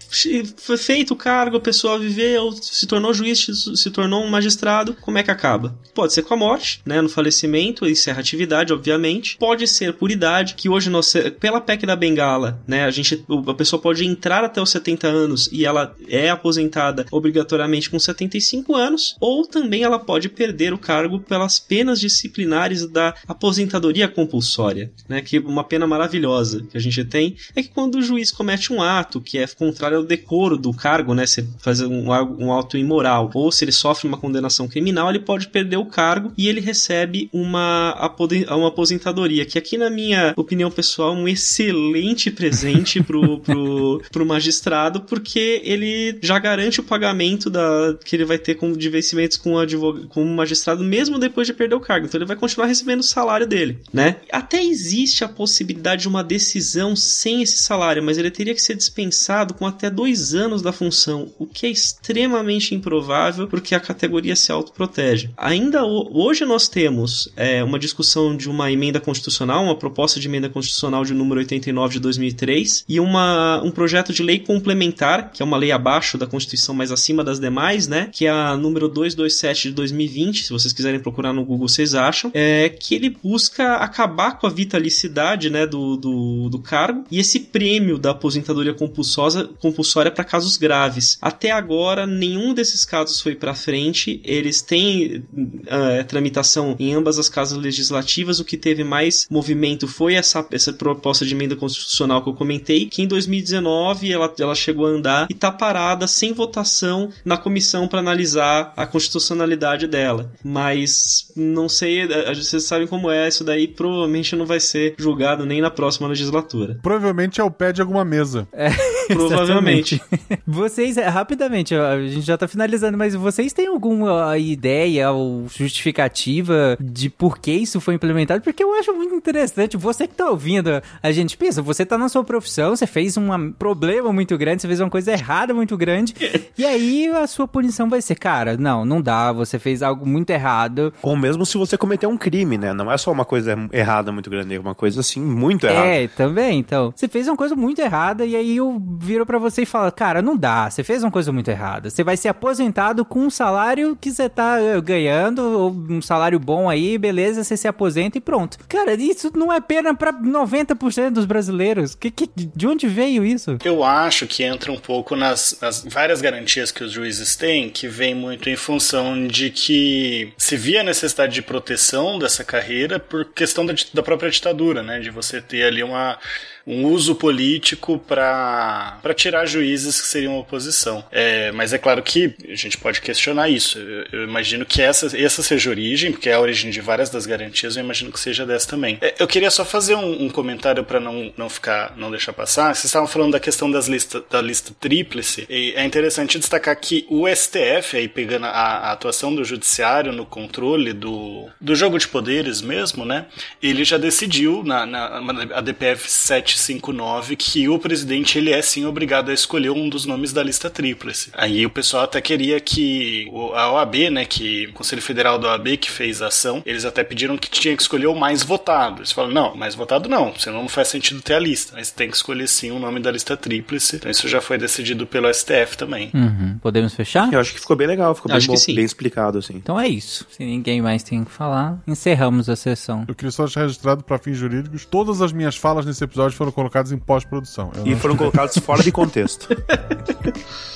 foi 0.58 0.78
feito 0.78 1.14
o 1.14 1.18
cargo, 1.18 1.58
a 1.58 1.62
pessoa 1.62 1.98
viveu, 1.98 2.52
se 2.52 2.86
tornou 2.86 3.14
juiz, 3.14 3.46
se 3.76 3.90
tornou 3.90 4.24
um 4.24 4.30
magistrado, 4.30 4.96
como 5.02 5.18
é 5.18 5.24
que 5.24 5.32
acaba? 5.32 5.76
Pode 5.94 6.14
ser 6.14 6.22
com 6.22 6.34
a 6.36 6.38
morte, 6.38 6.82
né? 6.86 7.02
No 7.02 7.10
falecimento, 7.10 7.88
encerra 7.88 8.18
a 8.18 8.22
atividade, 8.22 8.74
obviamente. 8.74 9.38
Pode 9.38 9.68
ser 9.68 9.94
por 9.94 10.12
idade, 10.12 10.54
que 10.56 10.70
hoje 10.70 10.90
nós, 10.90 11.14
pela 11.40 11.60
PEC 11.60 11.86
da 11.86 11.96
Bengala, 11.96 12.43
né? 12.68 12.84
A 12.84 12.92
gente, 12.92 13.24
a 13.48 13.54
pessoa 13.54 13.82
pode 13.82 14.06
entrar 14.06 14.44
até 14.44 14.62
os 14.62 14.70
70 14.70 15.08
anos 15.08 15.50
e 15.52 15.66
ela 15.66 15.96
é 16.08 16.30
aposentada 16.30 17.06
obrigatoriamente 17.12 17.90
com 17.90 18.00
75 18.00 18.76
anos, 18.76 19.16
ou 19.20 19.46
também 19.46 19.84
ela 19.84 20.00
pode 20.00 20.30
perder 20.30 20.74
o 20.74 20.78
cargo 20.78 21.20
pelas 21.20 21.60
penas 21.60 22.00
disciplinares 22.00 22.88
da 22.88 23.14
aposentadoria 23.28 24.08
compulsória, 24.08 24.92
né? 25.08 25.22
Que 25.22 25.40
uma 25.40 25.64
pena 25.64 25.86
maravilhosa 25.88 26.66
que 26.70 26.78
a 26.78 26.82
gente 26.82 27.04
tem 27.06 27.36
é 27.56 27.62
que 27.62 27.70
quando 27.70 27.96
o 27.96 28.02
juiz 28.02 28.32
comete 28.32 28.72
um 28.72 28.82
ato 28.82 29.22
que 29.22 29.38
é 29.38 29.48
contrário 29.48 29.98
ao 29.98 30.04
decoro 30.04 30.58
do 30.58 30.74
cargo, 30.74 31.14
né? 31.14 31.26
Se 31.26 31.48
fazer 31.60 31.86
um, 31.86 32.10
um 32.10 32.58
ato 32.58 32.78
imoral, 32.78 33.30
ou 33.34 33.52
se 33.52 33.64
ele 33.64 33.72
sofre 33.72 34.08
uma 34.08 34.18
condenação 34.18 34.68
criminal, 34.68 35.10
ele 35.10 35.20
pode 35.20 35.48
perder 35.48 35.78
o 35.78 35.86
cargo 35.86 36.34
e 36.38 36.48
ele 36.48 36.60
recebe 36.60 37.30
uma, 37.32 38.12
uma 38.50 38.68
aposentadoria, 38.68 39.46
que 39.46 39.58
aqui 39.58 39.78
na 39.78 39.90
minha 39.90 40.34
opinião 40.36 40.72
pessoal, 40.72 41.14
um 41.14 41.28
excelente 41.28 42.32
presente 42.34 43.02
pro, 43.02 43.40
pro, 43.40 44.02
pro 44.12 44.26
magistrado, 44.26 45.02
porque 45.02 45.62
ele 45.64 46.18
já 46.22 46.38
garante 46.40 46.80
o 46.80 46.84
pagamento 46.84 47.50
da, 47.50 47.98
que 48.04 48.16
ele 48.16 48.26
vai 48.26 48.38
ter 48.38 48.56
com, 48.56 48.72
de 48.74 48.90
vencimentos 48.90 49.38
com, 49.38 49.58
advog, 49.58 50.08
com 50.08 50.24
o 50.24 50.36
magistrado, 50.36 50.84
mesmo 50.84 51.18
depois 51.18 51.48
de 51.48 51.54
perder 51.54 51.76
o 51.76 51.80
cargo. 51.80 52.06
Então 52.06 52.18
ele 52.18 52.28
vai 52.28 52.36
continuar 52.36 52.68
recebendo 52.68 53.00
o 53.00 53.04
salário 53.04 53.48
dele, 53.48 53.80
né? 53.92 54.18
Até 54.32 54.64
existe 54.64 55.24
a 55.24 55.30
possibilidade 55.30 56.04
de 56.04 56.08
uma 56.08 56.24
decisão 56.24 56.96
sem 56.96 57.42
esse 57.42 57.58
salário, 57.58 58.04
mas 58.04 58.18
ele 58.18 58.32
teria 58.32 58.54
que 58.54 58.62
ser 58.62 58.76
dispensado 58.76 59.54
com 59.54 59.66
até 59.66 59.90
dois 59.90 60.34
anos 60.34 60.62
da 60.62 60.72
função, 60.72 61.32
o 61.38 61.46
que 61.46 61.66
é 61.66 61.70
extremamente 61.70 62.76
improvável 62.76 63.48
porque 63.48 63.76
a 63.76 63.80
categoria 63.80 64.36
se 64.36 64.52
autoprotege. 64.52 65.30
Ainda 65.38 65.86
hoje 65.86 66.46
nós 66.46 66.68
temos 66.68 67.30
é, 67.36 67.64
uma 67.64 67.80
discussão 67.80 68.36
de 68.36 68.50
uma 68.50 68.72
emenda 68.72 69.00
constitucional, 69.00 69.64
uma 69.64 69.78
proposta 69.78 70.20
de 70.20 70.28
emenda 70.28 70.50
constitucional 70.50 71.04
de 71.04 71.14
número 71.14 71.40
89 71.40 71.94
de 71.94 72.00
2003 72.24 72.86
e 72.88 73.00
uma, 73.00 73.62
um 73.64 73.72
projeto 73.72 74.14
de 74.14 74.24
lei 74.24 74.40
complementar, 74.40 75.32
que 75.32 75.42
é 75.42 75.46
uma 75.46 75.58
lei 75.58 75.72
abaixo 75.72 76.18
da 76.18 76.26
Constituição, 76.26 76.74
mas 76.74 76.92
acima 76.92 77.24
das 77.24 77.40
demais, 77.40 77.88
né? 77.88 78.10
Que 78.12 78.26
é 78.26 78.30
a 78.30 78.56
número 78.56 78.88
227 78.88 79.70
de 79.70 79.76
2020, 79.76 80.44
se 80.44 80.50
vocês 80.50 80.74
quiserem 80.74 81.00
procurar 81.00 81.34
no 81.34 81.44
Google, 81.44 81.68
vocês 81.68 81.94
acham, 81.94 82.32
é 82.34 82.70
que 82.70 82.96
ele 82.96 83.10
busca 83.10 83.76
acabar 83.76 84.40
com 84.40 84.48
a 84.48 84.50
vitalicidade, 84.50 85.50
né, 85.50 85.66
do, 85.66 85.98
do, 85.98 86.50
do 86.50 86.60
cargo 86.60 87.04
e 87.12 87.20
esse 87.20 87.40
prêmio 87.40 87.98
da 87.98 88.12
aposentadoria 88.12 88.74
compulsória, 88.74 89.50
compulsória 89.60 90.12
para 90.12 90.24
casos 90.24 90.58
graves. 90.58 91.18
Até 91.22 91.52
agora, 91.52 92.06
nenhum 92.06 92.54
desses 92.54 92.86
casos 92.86 93.20
foi 93.20 93.36
para 93.36 93.54
frente, 93.54 94.22
eles 94.24 94.62
têm 94.62 95.24
uh, 95.36 96.04
tramitação 96.08 96.76
em 96.80 96.94
ambas 96.94 97.18
as 97.20 97.30
casas 97.30 97.58
legislativas, 97.58 98.40
o 98.40 98.46
que 98.46 98.58
teve 98.58 98.84
mais 98.84 99.28
movimento 99.30 99.88
foi 99.88 100.16
essa, 100.16 100.46
essa 100.52 100.74
proposta 100.74 101.26
de 101.26 101.34
emenda 101.34 101.56
constitucional 101.56 102.13
que 102.22 102.30
eu 102.30 102.34
comentei, 102.34 102.86
que 102.86 103.02
em 103.02 103.08
2019 103.08 104.12
ela, 104.12 104.34
ela 104.40 104.56
chegou 104.56 104.86
a 104.86 104.90
andar 104.90 105.28
e 105.30 105.34
tá 105.34 105.52
parada 105.52 106.08
sem 106.08 106.34
votação 106.34 107.10
na 107.24 107.38
comissão 107.38 107.88
para 107.88 108.00
analisar 108.00 108.74
a 108.76 108.86
constitucionalidade 108.86 109.88
dela. 109.88 110.32
Mas 110.44 111.32
não 111.36 111.68
sei, 111.70 112.02
eh, 112.02 112.34
vocês 112.34 112.64
sabem 112.64 112.88
como 112.88 113.10
é, 113.10 113.28
isso 113.28 113.44
daí 113.44 113.68
provavelmente 113.68 114.36
não 114.36 114.46
vai 114.46 114.60
ser 114.60 114.96
julgado 114.98 115.46
nem 115.46 115.62
na 115.62 115.70
próxima 115.70 116.08
legislatura. 116.08 116.80
Provavelmente 116.82 117.40
é 117.40 117.44
o 117.44 117.52
pé 117.52 117.72
de 117.72 117.82
alguma 117.82 118.06
mesa. 118.06 118.48
É, 118.56 118.70
provavelmente. 119.14 120.02
vocês, 120.48 120.96
eh, 120.96 121.08
rapidamente, 121.10 121.76
a 121.76 122.00
gente 122.08 122.22
já 122.22 122.38
tá 122.38 122.48
finalizando, 122.48 122.98
mas 122.98 123.14
vocês 123.14 123.52
têm 123.52 123.68
alguma 123.68 124.38
ideia 124.38 125.12
ou 125.12 125.46
justificativa 125.50 126.78
de 126.80 127.10
por 127.10 127.38
que 127.38 127.52
isso 127.52 127.82
foi 127.82 127.96
implementado? 127.96 128.42
Porque 128.42 128.64
eu 128.64 128.74
acho 128.76 128.94
muito 128.94 129.14
interessante. 129.14 129.76
Você 129.76 130.08
que 130.08 130.16
tá 130.16 130.30
ouvindo, 130.30 130.82
a 131.02 131.12
gente 131.12 131.36
pensa, 131.36 131.62
você 131.62 131.86
tá 131.86 131.98
na 132.04 132.10
sua 132.10 132.24
profissão, 132.24 132.76
você 132.76 132.86
fez 132.86 133.18
um 133.18 133.52
problema 133.52 134.12
muito 134.14 134.38
grande, 134.38 134.62
você 134.62 134.68
fez 134.68 134.80
uma 134.80 134.90
coisa 134.90 135.12
errada 135.12 135.54
muito 135.54 135.76
grande, 135.78 136.14
e 136.58 136.66
aí 136.66 137.08
a 137.08 137.26
sua 137.28 137.48
punição 137.48 137.90
vai 137.90 138.02
ser, 138.02 138.16
cara, 138.16 138.58
não, 138.58 138.86
não 138.86 139.02
dá, 139.02 139.32
você 139.32 139.58
fez 139.58 139.82
algo 139.82 140.06
muito 140.06 140.30
errado. 140.30 140.94
Ou 141.02 141.16
mesmo 141.16 141.46
se 141.46 141.58
você 141.58 141.78
cometer 141.78 142.08
um 142.08 142.18
crime, 142.18 142.58
né? 142.58 142.74
Não 142.74 142.92
é 142.92 142.98
só 142.98 143.12
uma 143.12 143.26
coisa 143.26 143.58
errada 143.72 144.12
muito 144.12 144.30
grande, 144.30 144.56
é 144.56 144.60
uma 144.60 144.76
coisa 144.76 145.00
assim 145.00 145.22
muito 145.22 145.66
errada. 145.66 145.88
É, 145.88 146.08
também, 146.08 146.60
então. 146.60 146.94
Você 146.96 147.08
fez 147.08 147.28
uma 147.28 147.38
coisa 147.38 147.56
muito 147.56 147.82
errada 147.82 148.26
e 148.26 148.36
aí 148.36 148.58
eu 148.58 148.82
viro 149.00 149.26
para 149.26 149.38
você 149.38 149.64
e 149.64 149.66
falo, 149.66 149.92
cara, 149.92 150.22
não 150.22 150.36
dá, 150.36 150.70
você 150.70 150.84
fez 150.84 151.04
uma 151.04 151.12
coisa 151.12 151.32
muito 151.32 151.50
errada. 151.50 151.90
Você 151.90 152.04
vai 152.04 152.18
ser 152.18 152.30
aposentado 152.30 153.06
com 153.06 153.20
um 153.20 153.30
salário 153.30 153.98
que 154.00 154.12
você 154.12 154.30
tá 154.30 154.60
eh, 154.60 154.80
ganhando, 154.82 155.40
ou 155.42 155.72
um 155.72 156.02
salário 156.02 156.40
bom 156.40 156.70
aí, 156.70 156.98
beleza, 156.98 157.44
você 157.44 157.56
se 157.56 157.68
aposenta 157.68 158.18
e 158.18 158.22
pronto. 158.22 158.58
Cara, 158.68 158.94
isso 158.94 159.32
não 159.36 159.52
é 159.52 159.62
pena 159.62 159.94
pra 159.94 160.12
90% 160.12 161.12
dos 161.12 161.26
brasileiros. 161.26 161.93
Que, 162.00 162.12
que, 162.12 162.30
de 162.36 162.68
onde 162.68 162.88
veio 162.88 163.26
isso? 163.26 163.58
Eu 163.64 163.84
acho 163.84 164.28
que 164.28 164.44
entra 164.44 164.72
um 164.72 164.78
pouco 164.78 165.16
nas, 165.16 165.58
nas 165.62 165.84
várias 165.84 166.22
garantias 166.22 166.72
que 166.72 166.84
os 166.84 166.92
juízes 166.92 167.36
têm, 167.36 167.70
que 167.70 167.88
vem 167.88 168.14
muito 168.16 168.50
em 168.50 168.56
função 168.56 169.28
de 169.28 169.50
que 169.50 170.34
se 170.38 170.56
via 170.56 170.82
a 170.82 170.84
necessidade 170.84 171.34
de 171.34 171.42
proteção 171.42 172.20
dessa 172.20 172.44
carreira 172.44 173.00
por 173.00 173.26
questão 173.26 173.66
da, 173.66 173.74
da 173.94 174.04
própria 174.04 174.30
ditadura, 174.30 174.84
né? 174.84 175.00
De 175.00 175.10
você 175.10 175.42
ter 175.42 175.64
ali 175.64 175.84
uma 175.84 176.18
um 176.66 176.86
uso 176.86 177.16
político 177.16 178.00
para 178.00 179.00
tirar 179.16 179.46
juízes 179.46 180.00
que 180.00 180.08
seriam 180.08 180.40
oposição. 180.40 181.04
É, 181.12 181.52
mas 181.52 181.74
é 181.74 181.78
claro 181.78 182.02
que 182.02 182.34
a 182.50 182.56
gente 182.56 182.78
pode 182.78 183.02
questionar 183.02 183.50
isso. 183.50 183.78
Eu, 183.78 184.06
eu, 184.12 184.24
imagino 184.24 184.66
que 184.66 184.82
essa, 184.82 185.18
essa 185.18 185.44
seja 185.44 185.70
a 185.70 185.72
origem, 185.72 186.12
porque 186.12 186.30
é 186.30 186.34
a 186.34 186.40
origem 186.40 186.72
de 186.72 186.80
várias 186.80 187.10
das 187.10 187.26
garantias, 187.26 187.76
eu 187.76 187.84
imagino 187.84 188.12
que 188.12 188.20
seja 188.20 188.46
dessa 188.46 188.68
também. 188.68 188.98
É, 189.02 189.16
eu 189.20 189.28
queria 189.28 189.52
só 189.52 189.66
fazer 189.66 189.96
um, 189.96 190.24
um 190.24 190.30
comentário 190.30 190.84
para 190.84 191.00
não, 191.00 191.34
não 191.36 191.50
ficar, 191.50 191.94
não 191.98 192.10
deixar 192.10 192.32
passar. 192.32 192.74
Vocês 192.74 192.86
estavam 192.86 193.08
falando 193.08 193.34
da 193.34 193.40
questão 193.40 193.70
das 193.70 193.88
lista, 193.88 194.24
da 194.30 194.42
lista 194.42 194.74
tríplice, 194.80 195.46
e 195.50 195.74
é 195.76 195.84
interessante 195.84 196.40
destacar 196.40 196.76
que 196.80 197.06
o 197.10 197.28
STF, 197.28 197.98
aí 197.98 198.08
pegando 198.08 198.46
a, 198.46 198.50
a 198.50 198.92
atuação 198.94 199.36
do 199.36 199.44
judiciário 199.44 200.14
no 200.14 200.26
controle 200.26 200.94
do, 200.94 201.50
do 201.60 201.76
jogo 201.76 201.98
de 201.98 202.08
poderes 202.08 202.62
mesmo, 202.62 203.06
né? 203.06 203.26
Ele 203.62 203.84
já 203.84 203.98
decidiu 203.98 204.64
na, 204.64 204.86
na 204.86 205.34
a 205.54 205.62
DPF 205.62 206.10
7 206.10 206.53
759 206.58 207.36
que 207.36 207.68
o 207.70 207.80
presidente 207.80 208.38
ele 208.38 208.52
é 208.52 208.62
sim 208.62 208.86
obrigado 208.86 209.30
a 209.30 209.34
escolher 209.34 209.70
um 209.72 209.90
dos 209.90 210.06
nomes 210.06 210.34
da 210.34 210.44
lista 210.44 210.70
tríplice. 210.70 211.30
Aí 211.34 211.66
o 211.66 211.70
pessoal 211.70 212.04
até 212.04 212.22
queria 212.22 212.60
que 212.60 213.32
a 213.56 213.72
OAB, 213.72 213.96
né, 214.12 214.26
que 214.26 214.68
o 214.68 214.74
Conselho 214.74 215.02
Federal 215.02 215.38
da 215.38 215.50
OAB 215.50 215.78
que 215.78 215.90
fez 215.90 216.22
a 216.22 216.28
ação, 216.28 216.62
eles 216.66 216.86
até 216.86 217.04
pediram 217.04 217.38
que 217.38 217.50
tinha 217.50 217.76
que 217.76 217.82
escolher 217.82 218.08
o 218.08 218.16
mais 218.16 218.44
votado. 218.44 219.00
Eles 219.00 219.12
falaram, 219.12 219.34
não, 219.34 219.56
mais 219.56 219.76
votado 219.76 220.10
não, 220.10 220.34
senão 220.38 220.62
não 220.62 220.70
faz 220.70 220.88
sentido 220.88 221.22
ter 221.22 221.36
a 221.36 221.40
lista. 221.40 221.74
Mas 221.76 221.92
tem 221.92 222.10
que 222.10 222.16
escolher 222.16 222.48
sim 222.48 222.72
o 222.72 222.80
nome 222.80 223.00
da 223.00 223.12
lista 223.12 223.36
tríplice. 223.36 223.98
Então 223.98 224.10
isso 224.10 224.28
já 224.28 224.42
foi 224.42 224.58
decidido 224.58 225.06
pelo 225.06 225.32
STF 225.34 225.78
também. 225.78 226.12
Uhum. 226.14 226.58
Podemos 226.62 226.94
fechar? 226.94 227.32
Eu 227.32 227.40
acho 227.40 227.54
que 227.54 227.60
ficou 227.60 227.76
bem 227.76 227.88
legal, 227.88 228.14
ficou 228.16 228.32
bem, 228.32 228.46
bom, 228.46 228.56
bem 228.68 228.86
explicado 228.86 229.38
assim. 229.38 229.56
Então 229.56 229.80
é 229.80 229.88
isso. 229.88 230.28
Se 230.32 230.44
ninguém 230.44 230.82
mais 230.82 231.04
tem 231.04 231.24
que 231.24 231.32
falar, 231.32 231.78
encerramos 231.88 232.50
a 232.50 232.56
sessão. 232.56 233.06
Eu 233.08 233.16
queria 233.16 233.32
só 233.32 233.44
deixar 233.44 233.62
registrado 233.62 234.04
para 234.04 234.18
fins 234.18 234.38
jurídicos, 234.38 234.86
todas 234.86 235.22
as 235.22 235.32
minhas 235.32 235.56
falas 235.56 235.86
nesse 235.86 236.04
episódio 236.04 236.36
foram 236.38 236.43
colocadas 236.52 236.92
em 236.92 236.98
pós-produção. 236.98 237.72
E 237.86 237.96
foram 237.96 238.16
colocados 238.16 238.58
fora 238.58 238.84
de 238.84 238.92
contexto. 238.92 239.48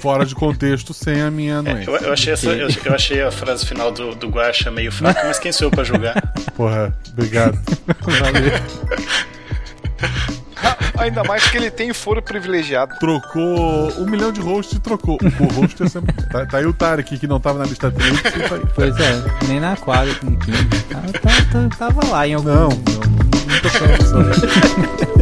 fora 0.00 0.24
de 0.24 0.34
contexto, 0.34 0.94
sem 0.94 1.20
a 1.20 1.30
minha 1.30 1.58
anuência. 1.58 1.90
É, 1.90 1.94
eu, 1.94 1.98
eu, 1.98 2.12
achei 2.12 2.32
essa, 2.32 2.50
eu, 2.50 2.68
eu, 2.84 2.94
achei 2.94 3.22
a 3.22 3.30
frase 3.30 3.66
final 3.66 3.90
do, 3.90 4.14
do 4.14 4.28
Guacha 4.28 4.70
meio 4.70 4.92
fraca, 4.92 5.24
mas 5.24 5.38
quem 5.38 5.52
sou 5.52 5.66
eu 5.66 5.70
pra 5.70 5.84
julgar? 5.84 6.14
Porra, 6.56 6.96
obrigado. 7.12 7.58
Valeu. 8.00 8.52
Ainda 10.98 11.24
mais 11.24 11.50
que 11.50 11.56
ele 11.56 11.70
tem 11.70 11.92
foro 11.92 12.22
privilegiado. 12.22 12.96
Trocou 12.98 13.92
um 13.98 14.08
milhão 14.08 14.30
de 14.30 14.40
hosts 14.40 14.78
e 14.78 14.80
trocou. 14.80 15.18
O 15.40 15.60
host 15.60 15.82
é 15.82 15.88
sempre. 15.88 16.14
Tá, 16.26 16.46
tá 16.46 16.58
aí 16.58 16.66
o 16.66 16.72
Tarek 16.72 17.18
que 17.18 17.26
não 17.26 17.40
tava 17.40 17.58
na 17.58 17.64
lista 17.64 17.90
30. 17.90 18.22
Tá 18.22 18.30
pois 18.74 18.94
é, 19.00 19.24
nem 19.48 19.58
na 19.58 19.76
quadra 19.76 20.14
com 20.16 20.36
15. 20.36 20.64
Tava, 20.84 21.12
tava, 21.50 21.68
tava 21.76 22.06
lá 22.06 22.28
em 22.28 22.34
algum. 22.34 22.48
Não, 22.48 22.68
não 22.68 23.31
muita 23.52 23.70
produção. 23.70 24.34
Chegamos 24.34 25.21